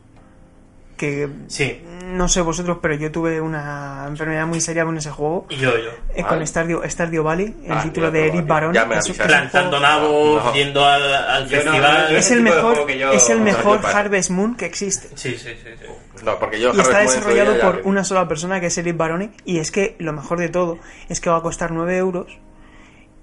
Que 0.97 1.29
Sí, 1.47 1.79
no 2.07 2.27
sé 2.27 2.41
vosotros, 2.41 2.79
pero 2.81 2.95
yo 2.95 3.11
tuve 3.11 3.39
una 3.39 4.05
enfermedad 4.07 4.47
muy 4.47 4.59
seria 4.59 4.83
con 4.83 4.97
ese 4.97 5.11
juego. 5.11 5.45
y 5.49 5.57
yo, 5.57 5.69
yo. 5.77 5.89
eh, 6.15 6.23
Vale. 6.23 6.27
con 6.27 6.47
Stardew, 6.47 6.81
Stardew 6.89 7.23
Valley, 7.23 7.55
el 7.65 7.71
Ah, 7.71 7.83
título 7.83 8.07
ya, 8.07 8.11
de 8.13 8.19
Eric 8.21 8.33
vale. 8.47 8.47
Barón. 8.47 8.73
Ya 8.73 8.87
Plantando 9.25 9.79
nabos, 9.79 10.43
No. 10.43 10.53
yendo 10.53 10.83
al, 10.83 11.13
al 11.13 11.43
no, 11.43 11.49
festival. 11.49 12.09
yo 12.09 12.17
es 12.17 12.31
el 12.31 12.41
mejor, 12.41 12.85
que 12.87 12.97
yo- 12.97 13.11
es 13.11 13.29
el 13.29 13.37
no, 13.37 13.43
mejor. 13.45 13.79
Harvest 13.85 14.31
Moon 14.31 14.55
que 14.55 14.65
existe. 14.65 15.09
Sí, 15.15 15.37
sí, 15.37 15.49
sí. 15.63 15.69
sí. 15.79 16.23
No, 16.25 16.39
porque 16.39 16.59
yo 16.59 16.73
Y 16.73 16.79
está 16.79 16.93
Moon 16.93 17.01
desarrollado 17.05 17.51
día 17.53 17.61
ya 17.61 17.65
por 17.71 17.81
que- 17.83 17.87
una 17.87 18.03
sola 18.03 18.27
persona 18.27 18.59
que 18.59 18.65
es 18.67 18.77
Eric 18.79 18.97
Barone. 18.97 19.31
Y 19.45 19.59
es 19.59 19.69
que 19.71 19.95
lo 19.99 20.13
mejor 20.13 20.39
de 20.39 20.49
todo 20.49 20.79
es 21.09 21.21
que 21.21 21.29
va 21.29 21.37
a 21.37 21.41
costar 21.41 21.71
9 21.71 21.95
euros 21.97 22.39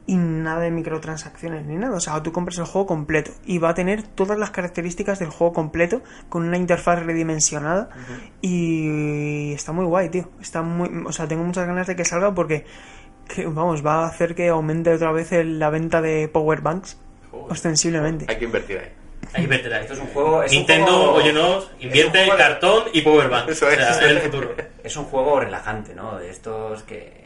y 0.06 0.16
nada 0.16 0.60
de 0.60 0.70
microtransacciones 0.70 1.64
ni 1.66 1.76
nada. 1.76 1.96
O 1.96 2.00
sea, 2.00 2.22
tú 2.22 2.30
compras 2.32 2.58
el 2.58 2.64
juego 2.66 2.86
completo 2.86 3.30
y 3.46 3.58
va 3.58 3.70
a 3.70 3.74
tener 3.74 4.02
todas 4.02 4.38
las 4.38 4.50
características 4.50 5.18
del 5.18 5.30
juego 5.30 5.52
completo 5.54 6.02
con 6.28 6.46
una 6.46 6.56
interfaz 6.58 7.02
redimensionada. 7.04 7.88
Y 8.42 9.52
está 9.54 9.72
muy 9.72 9.86
guay, 9.86 10.08
tío. 10.10 10.28
Está 10.40 10.62
muy, 10.62 10.90
o 11.06 11.12
sea, 11.12 11.26
tengo 11.26 11.44
muchas 11.44 11.66
ganas 11.66 11.86
de 11.86 11.96
que 11.96 12.04
salga 12.04 12.34
porque, 12.34 12.64
que, 13.34 13.46
vamos, 13.46 13.84
va 13.84 14.04
a 14.04 14.06
hacer 14.06 14.34
que 14.34 14.48
aumente 14.48 14.92
otra 14.92 15.10
vez 15.12 15.32
el- 15.32 15.58
la 15.58 15.70
venta 15.70 16.02
de 16.02 16.28
powerbanks 16.28 16.98
Joder. 17.30 17.52
ostensiblemente. 17.52 18.26
Hay 18.28 18.36
que 18.36 18.44
invertir 18.44 18.78
ahí. 18.78 18.88
Ahí 19.32 19.46
verás. 19.46 19.80
Esto 19.82 19.94
es 19.94 20.00
un 20.00 20.06
juego... 20.08 20.42
es 20.42 20.52
un 20.52 20.58
Nintendo, 20.58 20.86
juego- 20.92 21.14
óyenos, 21.14 21.70
invierte 21.80 22.24
juego- 22.26 22.36
cartón 22.38 22.84
y 22.92 23.00
powerbank. 23.00 23.48
Eso 23.48 23.66
O 23.66 23.68
es. 23.70 23.76
sea, 23.76 23.90
es 23.90 24.02
el 24.02 24.18
futuro. 24.20 24.54
Es 24.84 24.96
un 24.98 25.04
juego 25.06 25.40
relajante, 25.40 25.94
¿no? 25.94 26.18
De 26.18 26.28
estos 26.30 26.82
que... 26.82 27.23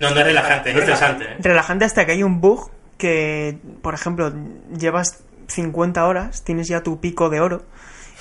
No, 0.00 0.10
no 0.10 0.20
es 0.20 0.26
relajante, 0.26 0.70
es 0.70 0.76
estresante. 0.76 1.24
¿eh? 1.24 1.36
Relajante 1.40 1.84
hasta 1.84 2.06
que 2.06 2.12
hay 2.12 2.22
un 2.22 2.40
bug 2.40 2.70
que, 2.98 3.58
por 3.82 3.94
ejemplo, 3.94 4.32
llevas 4.76 5.24
50 5.48 6.06
horas, 6.06 6.44
tienes 6.44 6.68
ya 6.68 6.82
tu 6.82 7.00
pico 7.00 7.30
de 7.30 7.40
oro 7.40 7.62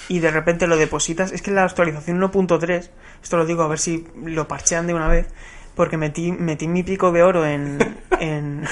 y 0.10 0.20
de 0.20 0.32
repente 0.32 0.68
lo 0.68 0.78
depositas. 0.78 1.32
Es 1.32 1.42
que 1.42 1.52
la 1.52 1.64
actualización 1.64 2.20
1.3, 2.20 2.90
esto 3.22 3.38
lo 3.38 3.46
digo 3.46 3.64
a 3.64 3.68
ver 3.68 3.80
si 3.80 4.08
lo 4.24 4.48
parchean 4.48 4.88
de 4.88 4.94
una 4.94 5.08
vez, 5.08 5.28
porque 5.76 5.98
metí, 5.98 6.32
metí 6.32 6.68
mi 6.68 6.84
pico 6.84 7.12
de 7.12 7.24
oro 7.24 7.46
en... 7.46 7.78
en... 8.20 8.64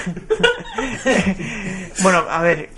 bueno, 2.03 2.25
a 2.29 2.41
ver, 2.41 2.69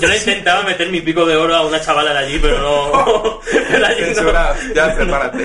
Yo 0.00 0.08
le 0.08 0.16
intentaba 0.16 0.62
meter 0.62 0.88
mi 0.90 1.00
pico 1.00 1.26
de 1.26 1.36
oro 1.36 1.54
a 1.54 1.66
una 1.66 1.80
chavala 1.80 2.12
de 2.12 2.18
allí, 2.20 2.38
pero 2.38 2.58
no. 2.58 3.40
allí 3.86 4.14
no. 4.14 4.32
Ya 4.74 4.94
prepárate. 4.94 5.44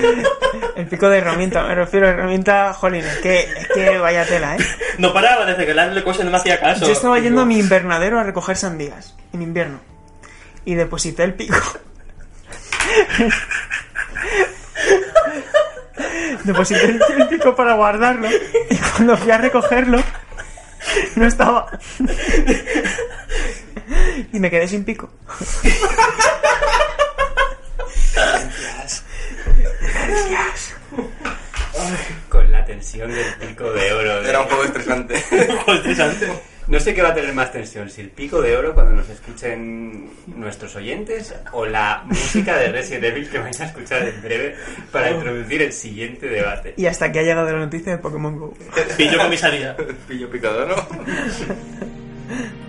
el 0.76 0.86
pico 0.86 1.08
de 1.08 1.18
herramienta, 1.18 1.64
me 1.64 1.74
refiero 1.74 2.06
a 2.06 2.10
herramienta, 2.10 2.72
jolín, 2.72 3.04
es 3.04 3.18
que, 3.18 3.40
es 3.40 3.68
que 3.68 3.98
vaya 3.98 4.24
tela, 4.24 4.56
¿eh? 4.56 4.60
No 4.98 5.12
paraba 5.12 5.44
desde 5.44 5.66
que 5.66 5.74
le 5.74 6.02
cose 6.02 6.24
no 6.24 6.30
me 6.30 6.38
hacía 6.38 6.58
caso. 6.60 6.86
Yo 6.86 6.92
estaba 6.92 7.18
yendo 7.18 7.42
a 7.42 7.44
mi 7.44 7.58
invernadero 7.58 8.18
a 8.18 8.22
recoger 8.22 8.56
sandías 8.56 9.14
en 9.32 9.42
invierno 9.42 9.80
y 10.64 10.74
deposité 10.74 11.24
el 11.24 11.34
pico. 11.34 11.56
deposité 16.44 16.84
el, 16.84 17.00
el 17.18 17.28
pico 17.28 17.54
para 17.56 17.74
guardarlo 17.74 18.28
y 18.70 18.76
cuando 18.76 19.16
fui 19.16 19.30
a 19.30 19.38
recogerlo 19.38 20.02
no 21.16 21.26
estaba. 21.26 21.66
Y 24.32 24.40
me 24.40 24.50
quedé 24.50 24.66
sin 24.68 24.84
pico. 24.84 25.10
Con 32.28 32.50
la 32.52 32.64
tensión 32.64 33.10
del 33.12 33.34
pico 33.48 33.70
de 33.72 33.92
oro. 33.92 34.22
de- 34.22 34.28
Era 34.30 34.40
un 34.42 34.46
juego 34.46 34.64
estresante. 34.64 35.22
No 36.68 36.80
sé 36.80 36.94
qué 36.94 37.02
va 37.02 37.10
a 37.10 37.14
tener 37.14 37.32
más 37.32 37.52
tensión, 37.52 37.88
si 37.88 38.00
el 38.00 38.08
pico 38.10 38.42
de 38.42 38.56
oro 38.56 38.74
cuando 38.74 38.92
nos 38.92 39.08
escuchen 39.08 40.10
nuestros 40.26 40.74
oyentes 40.74 41.32
o 41.52 41.64
la 41.64 42.02
música 42.06 42.56
de 42.56 42.72
Resident 42.72 43.04
Evil 43.04 43.28
que 43.30 43.38
vais 43.38 43.60
a 43.60 43.66
escuchar 43.66 44.02
en 44.08 44.20
breve 44.20 44.56
para 44.90 45.12
introducir 45.12 45.62
el 45.62 45.72
siguiente 45.72 46.26
debate. 46.26 46.74
Y 46.76 46.86
hasta 46.86 47.12
que 47.12 47.20
ha 47.20 47.22
llegado 47.22 47.52
la 47.52 47.58
noticia 47.58 47.92
de 47.92 47.98
Pokémon 47.98 48.36
Go. 48.36 48.54
Pillo 48.96 49.16
con 49.18 49.30
mi 49.30 49.36
salida. 49.36 49.76
Pillo 50.08 50.28
picador, 50.28 50.66
¿no? 50.68 50.74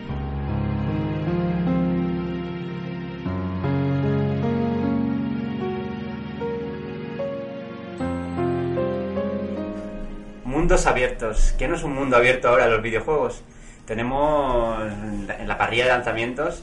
Mundos 10.68 10.86
abiertos. 10.86 11.54
¿Qué 11.58 11.66
no 11.70 11.78
es 11.78 11.84
un 11.84 11.94
mundo 11.94 12.18
abierto 12.18 12.50
ahora 12.50 12.68
los 12.68 12.82
videojuegos? 12.82 13.42
Tenemos 13.86 14.82
en 14.82 15.26
la- 15.26 15.38
en 15.38 15.48
la 15.48 15.58
parrilla 15.58 15.86
de 15.86 15.92
lanzamientos 15.92 16.62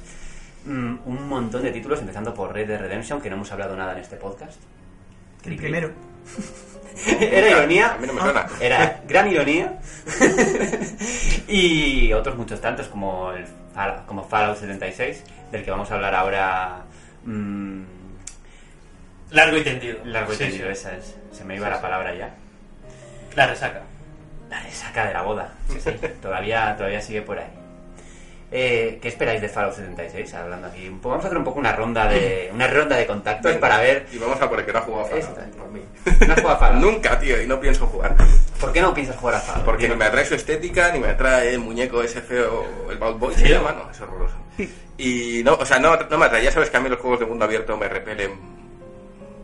mm, 0.67 0.97
un 1.07 1.27
montón 1.27 1.63
de 1.63 1.71
títulos, 1.71 2.01
empezando 2.01 2.35
por 2.35 2.53
Red 2.53 2.69
Dead 2.69 2.79
Redemption, 2.79 3.23
que 3.23 3.31
no 3.31 3.37
hemos 3.37 3.51
hablado 3.51 3.75
nada 3.75 3.93
en 3.93 4.01
este 4.01 4.17
podcast. 4.17 4.61
El 5.47 5.57
primero. 5.57 5.91
Era 7.19 7.49
ironía. 7.49 7.95
A 7.95 7.97
mí 7.97 8.07
no 8.07 8.13
me 8.13 8.21
suena. 8.21 8.47
Era 8.61 9.01
gran 9.09 9.33
ironía. 9.33 9.79
y 11.49 12.13
otros 12.13 12.37
muchos 12.37 12.61
tantos 12.61 12.89
como, 12.89 13.33
el, 13.33 13.47
como 14.07 14.23
Fallout 14.23 14.59
76, 14.59 15.25
del 15.51 15.65
que 15.65 15.71
vamos 15.71 15.91
a 15.91 15.95
hablar 15.95 16.15
ahora. 16.15 16.83
mm, 17.25 17.83
Largo 19.31 19.57
y 19.57 19.63
tendido. 19.65 19.97
largo 20.05 20.31
y 20.35 20.37
Sí, 20.37 20.43
tendido, 20.45 20.67
sí. 20.67 20.73
esa 20.73 20.95
es. 20.95 21.17
Se 21.33 21.43
me 21.43 21.57
iba 21.57 21.69
Sí, 21.69 21.71
la 21.71 21.77
sí. 21.79 21.83
palabra 21.83 22.15
ya. 22.15 22.35
La 23.35 23.47
resaca. 23.47 23.81
La 24.51 24.61
resaca 24.61 25.07
de 25.07 25.15
la 25.15 25.23
boda. 25.23 25.53
Sí, 25.69 25.81
sí. 25.81 25.91
todavía, 26.23 26.75
todavía 26.77 27.01
sigue 27.01 27.23
por 27.23 27.39
ahí. 27.39 27.51
Eh, 28.57 29.01
¿Qué 29.03 29.09
esperáis 29.09 29.41
de 29.41 29.49
Fallout 29.49 29.75
76? 29.75 30.33
Hablando 30.35 30.69
aquí 30.69 30.87
un 30.87 30.99
poco. 31.01 31.11
Vamos 31.11 31.25
a 31.25 31.29
hacer 31.29 31.39
un 31.39 31.45
poco 31.45 31.59
una 31.59 31.73
ronda 31.73 32.07
de 32.07 32.51
una 32.55 32.69
ronda 32.69 32.97
de 32.97 33.05
contactos 33.05 33.51
Venga, 33.51 33.61
para 33.61 33.79
ver. 33.79 34.07
Y 34.13 34.19
vamos 34.19 34.41
a 34.41 34.49
por 34.49 34.61
el 34.61 34.67
que 34.67 34.73
no 34.73 34.79
ha 34.79 34.83
jugado 34.83 35.07
a 35.07 35.09
Fallout. 35.09 35.39
¿No 36.29 36.35
jugado 36.37 36.51
a 36.51 36.57
Fallout? 36.57 36.83
Nunca, 36.85 37.19
tío, 37.19 37.43
y 37.43 37.47
no 37.49 37.59
pienso 37.59 37.87
jugar. 37.87 38.15
¿Por 38.61 38.73
qué 38.73 38.81
no 38.81 38.95
piensas 38.95 39.17
jugar 39.17 39.37
a 39.37 39.41
Fallout? 39.41 39.65
Porque 39.65 39.85
Dime. 39.85 39.97
me 39.97 40.05
atrae 40.05 40.25
su 40.25 40.37
estética, 40.37 40.93
ni 40.93 41.01
me 41.01 41.09
atrae 41.09 41.55
el 41.55 41.59
muñeco 41.59 42.01
ese 42.03 42.21
feo, 42.21 42.65
el 42.91 42.99
Bad 42.99 43.15
Boy, 43.15 43.35
¿Sí? 43.35 43.41
se 43.41 43.49
llama, 43.49 43.73
no, 43.73 43.91
es 43.91 44.01
horroroso. 44.01 44.37
Y 44.99 45.43
no, 45.45 45.55
o 45.55 45.67
sea, 45.67 45.81
no, 45.81 45.97
no 45.97 46.19
me 46.19 46.27
atrae. 46.27 46.45
Ya 46.45 46.53
sabes 46.53 46.71
que 46.71 46.77
a 46.77 46.81
mí 46.81 46.89
los 46.89 47.01
juegos 47.01 47.19
de 47.19 47.27
mundo 47.27 47.45
abierto 47.45 47.77
me 47.77 47.89
repelen 47.89 48.39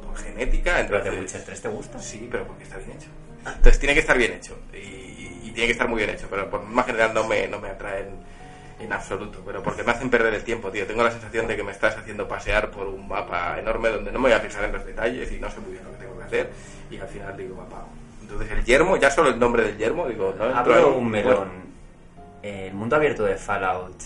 por 0.06 0.16
genética, 0.16 0.74
¿Pero 0.86 0.98
entonces... 0.98 1.12
The 1.12 1.20
Witcher 1.20 1.42
3 1.46 1.62
te 1.62 1.68
gusta? 1.68 1.98
Sí, 1.98 2.28
pero 2.30 2.46
porque 2.46 2.62
está 2.62 2.76
bien 2.76 2.92
hecho. 2.92 3.08
Entonces 3.46 3.79
tiene 3.79 3.94
que 3.94 4.00
estar 4.00 4.16
bien 4.16 4.33
hecho. 4.33 4.59
Y, 4.72 5.48
y 5.48 5.50
tiene 5.55 5.66
que 5.66 5.72
estar 5.72 5.88
muy 5.88 5.98
bien 5.98 6.11
hecho. 6.11 6.26
Pero 6.31 6.48
por 6.50 6.62
más 6.62 6.87
general 6.87 7.14
no 7.14 7.26
me, 7.26 7.46
no 7.48 7.59
me 7.61 7.68
atraen 7.68 8.09
en 8.79 8.92
absoluto. 8.92 9.42
Pero 9.44 9.62
porque 9.62 9.83
me 9.83 9.92
hacen 9.92 10.11
perder 10.11 10.35
el 10.35 10.44
tiempo, 10.44 10.70
tío. 10.70 10.87
Tengo 10.87 11.03
la 11.03 11.11
sensación 11.11 11.46
de 11.46 11.57
que 11.57 11.62
me 11.62 11.72
estás 11.72 11.96
haciendo 11.96 12.26
pasear 12.29 12.70
por 12.70 12.87
un 12.87 13.09
mapa 13.09 13.59
enorme 13.59 13.88
donde 13.90 14.12
no 14.12 14.18
me 14.18 14.29
voy 14.29 14.33
a 14.33 14.40
fijar 14.40 14.64
en 14.64 14.72
los 14.72 14.85
detalles 14.85 15.31
y 15.33 15.38
no 15.38 15.50
sé 15.50 15.61
muy 15.61 15.72
bien 15.72 15.85
lo 15.85 15.92
que 15.92 15.98
tengo 15.98 16.18
que 16.18 16.24
hacer. 16.24 16.50
Y 16.90 16.98
al 16.98 17.09
final 17.09 17.37
digo, 17.37 17.57
papá. 17.57 17.87
Entonces 18.22 18.50
el 18.53 18.64
yermo, 18.64 18.96
ya 18.96 19.11
solo 19.11 19.31
el 19.31 19.38
nombre 19.38 19.64
del 19.64 19.76
yermo, 19.76 20.07
digo, 20.07 20.35
no. 20.38 20.44
Abro 20.44 20.96
un 20.96 21.11
melón. 21.11 21.37
Bueno, 21.37 21.70
¿El 22.42 22.72
mundo 22.74 22.96
abierto 22.96 23.24
de 23.24 23.37
Fallout 23.37 24.00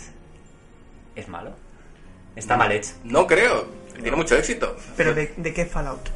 es 1.15 1.29
malo? 1.29 1.53
¿Está 2.35 2.57
mal 2.57 2.73
hecho? 2.73 2.93
no 3.05 3.27
creo. 3.27 3.67
Tiene 3.95 4.17
mucho 4.17 4.35
éxito. 4.35 4.77
Pero 4.97 5.15
¿de, 5.15 5.33
de 5.37 5.55
qué 5.55 5.67
Fallout? 5.67 6.09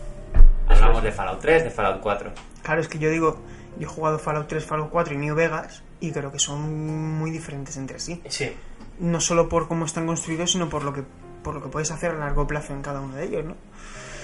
Hablamos 0.80 1.02
de 1.02 1.12
Fallout 1.12 1.40
3, 1.40 1.64
de 1.64 1.70
Fallout 1.70 2.00
4. 2.00 2.32
Claro, 2.62 2.80
es 2.80 2.88
que 2.88 2.98
yo 2.98 3.10
digo, 3.10 3.40
yo 3.78 3.86
he 3.88 3.90
jugado 3.90 4.18
Fallout 4.18 4.48
3, 4.48 4.64
Fallout 4.64 4.90
4 4.90 5.14
y 5.14 5.16
New 5.18 5.34
Vegas 5.34 5.82
y 6.00 6.12
creo 6.12 6.30
que 6.32 6.38
son 6.38 7.18
muy 7.18 7.30
diferentes 7.30 7.76
entre 7.76 7.98
sí. 7.98 8.22
Sí. 8.28 8.52
No 9.00 9.20
solo 9.20 9.48
por 9.48 9.68
cómo 9.68 9.84
están 9.84 10.06
construidos, 10.06 10.50
sino 10.52 10.68
por 10.68 10.82
lo 10.84 10.92
que 10.92 11.02
por 11.42 11.54
lo 11.54 11.62
que 11.62 11.68
puedes 11.68 11.90
hacer 11.92 12.10
a 12.10 12.14
largo 12.14 12.46
plazo 12.46 12.72
en 12.72 12.82
cada 12.82 13.00
uno 13.00 13.14
de 13.14 13.24
ellos, 13.24 13.44
¿no? 13.44 13.54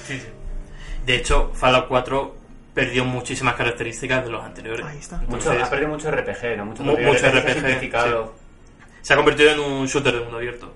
Sí, 0.06 0.18
sí. 0.18 0.26
De 1.06 1.14
hecho, 1.16 1.52
Fallout 1.54 1.86
4 1.88 2.36
perdió 2.74 3.04
muchísimas 3.04 3.54
características 3.54 4.24
de 4.24 4.30
los 4.30 4.42
anteriores. 4.44 4.84
Ahí 4.84 4.98
está. 4.98 5.18
Mucho, 5.18 5.36
Entonces, 5.36 5.62
ha 5.62 5.70
perdido 5.70 5.88
mucho 5.90 6.10
RPG, 6.10 6.56
¿no? 6.56 6.64
Mucho, 6.66 6.82
Mu- 6.82 6.98
mucho 6.98 7.28
RPG, 7.28 7.52
simplificado. 7.54 8.34
se 9.00 9.12
ha 9.14 9.16
convertido 9.16 9.50
en 9.52 9.60
un 9.60 9.86
shooter 9.86 10.12
de 10.14 10.20
mundo 10.20 10.38
abierto. 10.38 10.72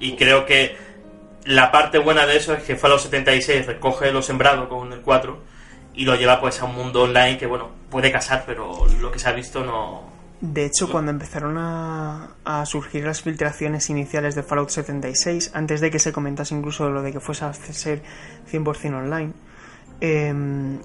Y 0.00 0.16
creo 0.16 0.46
que 0.46 0.74
la 1.44 1.70
parte 1.70 1.98
buena 1.98 2.26
de 2.26 2.36
eso 2.36 2.54
es 2.54 2.62
que 2.62 2.76
Fallout 2.76 3.00
76 3.00 3.66
recoge 3.66 4.10
lo 4.12 4.22
sembrado 4.22 4.68
con 4.68 4.92
el 4.92 5.00
4 5.00 5.38
y 5.94 6.04
lo 6.04 6.14
lleva 6.16 6.40
pues 6.40 6.60
a 6.60 6.64
un 6.64 6.74
mundo 6.74 7.02
online 7.02 7.38
que, 7.38 7.46
bueno, 7.46 7.70
puede 7.90 8.10
casar, 8.10 8.44
pero 8.46 8.86
lo 9.00 9.12
que 9.12 9.18
se 9.18 9.28
ha 9.28 9.32
visto 9.32 9.64
no... 9.64 10.12
De 10.40 10.66
hecho, 10.66 10.90
cuando 10.90 11.10
empezaron 11.10 11.56
a, 11.56 12.64
surgir 12.66 13.04
las 13.04 13.22
filtraciones 13.22 13.88
iniciales 13.88 14.34
de 14.34 14.42
Fallout 14.42 14.68
76, 14.68 15.52
antes 15.54 15.80
de 15.80 15.90
que 15.90 15.98
se 15.98 16.12
comentase 16.12 16.54
incluso 16.54 16.90
lo 16.90 17.02
de 17.02 17.12
que 17.12 17.20
fuese 17.20 17.44
a 17.44 17.54
ser 17.54 18.02
100% 18.50 18.94
online, 18.94 19.32
em, 20.00 20.80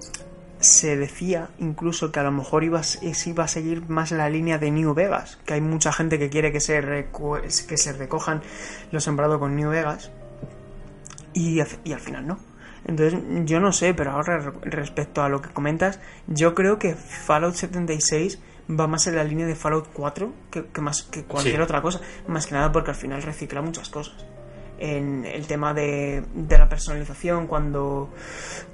se 0.60 0.96
decía 0.96 1.48
incluso 1.58 2.12
que 2.12 2.20
a 2.20 2.22
lo 2.22 2.32
mejor 2.32 2.64
iba, 2.64 2.80
iba 3.26 3.44
a 3.44 3.48
seguir 3.48 3.88
más 3.88 4.12
la 4.12 4.30
línea 4.30 4.58
de 4.58 4.70
New 4.70 4.94
Vegas, 4.94 5.38
que 5.44 5.54
hay 5.54 5.60
mucha 5.60 5.92
gente 5.92 6.18
que 6.18 6.30
quiere 6.30 6.52
que 6.52 6.60
se, 6.60 6.80
que 7.68 7.76
se 7.76 7.92
recojan 7.92 8.42
lo 8.92 9.00
sembrado 9.00 9.38
con 9.38 9.56
New 9.56 9.70
Vegas, 9.70 10.10
y, 11.34 11.60
al- 11.60 11.68
y 11.84 11.92
al 11.92 12.00
final 12.00 12.26
no. 12.26 12.38
Entonces, 12.86 13.20
yo 13.44 13.60
no 13.60 13.72
sé, 13.72 13.92
pero 13.94 14.12
ahora 14.12 14.38
re- 14.38 14.52
respecto 14.70 15.22
a 15.22 15.28
lo 15.28 15.42
que 15.42 15.50
comentas, 15.50 16.00
yo 16.26 16.54
creo 16.54 16.78
que 16.78 16.94
Fallout 16.94 17.54
76 17.54 18.40
va 18.70 18.86
más 18.86 19.06
en 19.06 19.16
la 19.16 19.24
línea 19.24 19.46
de 19.46 19.54
Fallout 19.54 19.88
4 19.92 20.32
que, 20.50 20.64
que 20.66 20.80
más 20.80 21.02
que 21.02 21.24
cualquier 21.24 21.56
Sí. 21.56 21.60
otra 21.62 21.82
cosa. 21.82 22.00
Más 22.26 22.46
que 22.46 22.54
nada 22.54 22.72
porque 22.72 22.90
al 22.92 22.96
final 22.96 23.22
recicla 23.22 23.60
muchas 23.60 23.88
cosas. 23.90 24.24
En 24.78 25.26
el 25.26 25.46
tema 25.46 25.74
de, 25.74 26.24
de 26.34 26.58
la 26.58 26.66
personalización, 26.70 27.46
cuando, 27.46 28.14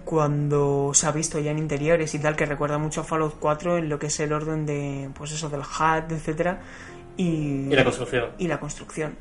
cuando 0.05 0.93
se 0.95 1.07
ha 1.09 1.11
visto 1.11 1.41
ya 1.41 1.51
en 1.51 1.59
interiores 1.59 2.15
y 2.15 2.21
tal, 2.21 2.37
que 2.37 2.47
recuerda 2.47 2.79
mucho 2.79 3.01
a 3.01 3.05
Fallout 3.05 3.35
4 3.41 3.79
en 3.79 3.89
lo 3.89 3.99
que 3.99 4.07
es 4.07 4.21
el 4.21 4.33
orden 4.33 4.67
de, 4.67 5.11
pues 5.19 5.33
eso, 5.33 5.49
del 5.51 5.63
HUD, 5.63 6.13
etcétera 6.13 6.61
y, 7.17 7.67
Y 7.71 7.75
la 7.75 7.83
construcción. 7.83 8.27
y 8.39 8.47
la 8.47 8.61
construcción. 8.61 9.17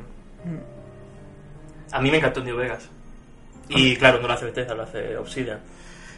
A 1.91 2.01
mí 2.01 2.11
me 2.11 2.17
encantó 2.17 2.43
New 2.43 2.55
Vegas. 2.55 2.89
Y 3.69 3.95
claro, 3.97 4.21
no 4.21 4.27
lo 4.27 4.33
hace 4.33 4.45
Bethesda, 4.45 4.75
lo 4.75 4.83
hace 4.83 5.17
Obsidian. 5.17 5.59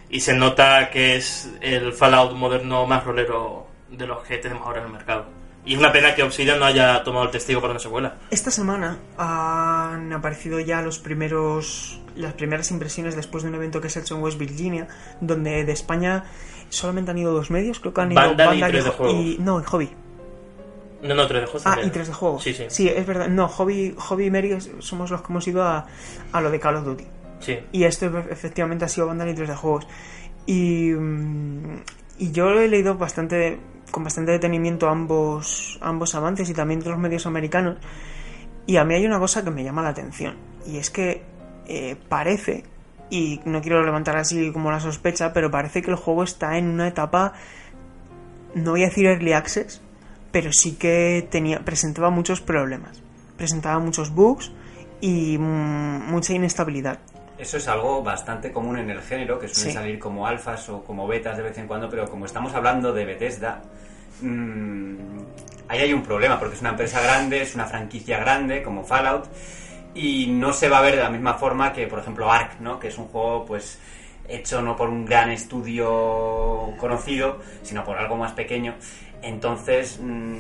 Y 0.10 0.20
se 0.22 0.34
nota 0.34 0.90
que 0.90 1.16
es 1.18 1.50
el 1.62 1.94
Fallout 1.94 2.34
moderno 2.34 2.86
más 2.86 3.04
rolero 3.04 3.68
de 3.90 4.06
los 4.08 4.20
que 4.26 4.38
tenemos 4.38 4.66
ahora 4.66 4.80
en 4.80 4.88
el 4.88 4.94
mercado. 4.94 5.26
Y 5.66 5.74
es 5.74 5.80
una 5.80 5.92
pena 5.92 6.16
que 6.16 6.24
Obsidian 6.24 6.60
no 6.60 6.66
haya 6.66 7.04
tomado 7.04 7.26
el 7.26 7.32
testigo 7.32 7.60
para 7.60 7.72
una 7.72 7.80
secuela. 7.82 8.16
Esta 8.32 8.52
semana 8.52 8.98
han 9.18 10.14
aparecido 10.14 10.60
ya 10.62 10.82
los 10.82 11.00
primeros 11.00 12.00
las 12.16 12.34
primeras 12.34 12.72
impresiones 12.72 13.16
después 13.16 13.44
de 13.44 13.50
un 13.50 13.56
evento 13.56 13.80
que 13.80 13.90
se 13.90 14.00
ha 14.00 14.02
hecho 14.02 14.16
en 14.16 14.24
West 14.24 14.40
Virginia, 14.40 14.88
donde 15.22 15.64
de 15.66 15.72
España 15.72 16.24
solamente 16.70 17.12
han 17.12 17.18
ido 17.20 17.32
dos 17.32 17.52
medios, 17.52 17.80
creo 17.80 17.94
que 17.94 18.02
han 18.02 18.12
ido 18.12 18.20
Vandal 18.22 18.58
y 18.58 18.62
3D 18.62 18.88
Ho- 18.90 18.92
Juegos. 18.94 19.16
y 19.16 19.38
no, 19.40 19.60
y 19.60 19.64
Hobby. 19.66 19.90
No, 21.04 21.14
no, 21.14 21.28
3D 21.28 21.44
Juegos 21.46 21.62
Ah, 21.66 21.70
también. 21.72 21.88
y 21.90 21.92
3 21.92 22.08
de 22.08 22.14
juegos. 22.14 22.44
Sí, 22.44 22.56
sí. 22.70 22.88
es 22.90 23.06
verdad. 23.06 23.28
No, 23.28 23.48
Hobby, 23.50 23.94
Hobby 23.98 24.26
y 24.26 24.32
Mary 24.32 24.58
somos 24.80 25.12
los 25.12 25.22
que 25.22 25.28
hemos 25.32 25.48
ido 25.48 25.62
a, 25.64 25.86
a 26.32 26.42
lo 26.42 26.50
de 26.50 26.60
Call 26.60 26.78
of 26.78 26.86
Duty. 26.86 27.06
Y 27.72 27.84
esto 27.84 28.06
efectivamente 28.30 28.86
ha 28.86 28.88
sido 28.88 29.14
y 29.14 29.34
3 29.34 29.48
de 29.48 29.56
juegos. 29.56 29.88
Y, 30.46 30.92
mm, 30.92 31.82
y 32.20 32.32
yo 32.32 32.50
he 32.52 32.68
leído 32.68 32.96
bastante 32.96 33.60
con 33.92 34.04
bastante 34.04 34.32
detenimiento 34.32 34.90
ambos, 34.90 35.78
ambos 35.82 36.14
avances 36.16 36.50
y 36.50 36.54
también 36.54 36.80
de 36.80 36.90
los 36.90 37.00
medios 37.00 37.26
americanos. 37.26 37.78
Y 38.66 38.78
a 38.78 38.84
mí 38.84 38.96
hay 38.96 39.06
una 39.06 39.20
cosa 39.20 39.44
que 39.44 39.52
me 39.52 39.64
llama 39.64 39.82
la 39.82 39.90
atención. 39.90 40.36
Y 40.66 40.78
es 40.78 40.90
que 40.90 41.24
eh, 41.68 41.96
parece, 42.10 42.64
y 43.10 43.40
no 43.46 43.62
quiero 43.62 43.84
levantar 43.84 44.18
así 44.18 44.52
como 44.52 44.72
la 44.72 44.80
sospecha, 44.80 45.32
pero 45.34 45.50
parece 45.50 45.82
que 45.82 45.92
el 45.92 45.98
juego 45.98 46.24
está 46.24 46.58
en 46.58 46.68
una 46.68 46.88
etapa, 46.88 47.34
no 48.56 48.72
voy 48.72 48.84
a 48.84 48.88
decir 48.88 49.06
early 49.06 49.34
access, 49.34 49.82
pero 50.32 50.52
sí 50.52 50.76
que 50.76 51.28
tenía, 51.30 51.64
presentaba 51.64 52.10
muchos 52.10 52.42
problemas. 52.42 53.02
Presentaba 53.38 53.80
muchos 53.80 54.14
bugs 54.14 54.52
y 55.00 55.38
mm, 55.38 56.12
mucha 56.12 56.34
inestabilidad. 56.34 57.00
Eso 57.38 57.58
es 57.58 57.68
algo 57.68 58.02
bastante 58.02 58.52
común 58.52 58.80
en 58.80 58.90
el 58.90 59.02
género, 59.02 59.38
que 59.40 59.48
suelen 59.48 59.72
Sí. 59.72 59.78
salir 59.78 60.00
como 60.00 60.26
alfas 60.26 60.68
o 60.70 60.84
como 60.84 61.08
betas 61.08 61.38
de 61.38 61.44
vez 61.44 61.58
en 61.58 61.68
cuando, 61.68 61.90
pero 61.90 62.10
como 62.10 62.26
estamos 62.26 62.54
hablando 62.56 62.92
de 62.94 63.06
Bethesda, 63.06 63.62
mm, 64.22 64.96
ahí 65.68 65.80
hay 65.80 65.94
un 65.94 66.02
problema, 66.04 66.40
porque 66.40 66.56
es 66.56 66.62
una 66.62 66.72
empresa 66.72 67.02
grande, 67.02 67.42
es 67.42 67.54
una 67.56 67.66
franquicia 67.66 68.18
grande, 68.20 68.64
como 68.64 68.84
Fallout, 68.84 69.26
y 69.94 70.28
no 70.28 70.52
se 70.54 70.70
va 70.70 70.80
a 70.80 70.82
ver 70.82 70.96
de 70.96 71.04
la 71.04 71.10
misma 71.10 71.36
forma 71.36 71.74
que, 71.74 71.88
por 71.88 72.00
ejemplo, 72.00 72.32
Ark, 72.32 72.60
¿no? 72.60 72.80
que 72.80 72.88
es 72.88 72.98
un 72.98 73.08
juego 73.08 73.46
pues 73.46 73.80
hecho 74.30 74.62
no 74.62 74.76
por 74.76 74.90
un 74.90 75.06
gran 75.06 75.32
estudio 75.32 76.74
conocido, 76.78 77.38
sino 77.64 77.84
por 77.84 77.98
algo 77.98 78.18
más 78.18 78.34
pequeño. 78.34 78.76
Entonces, 79.22 80.00
mm, 80.02 80.36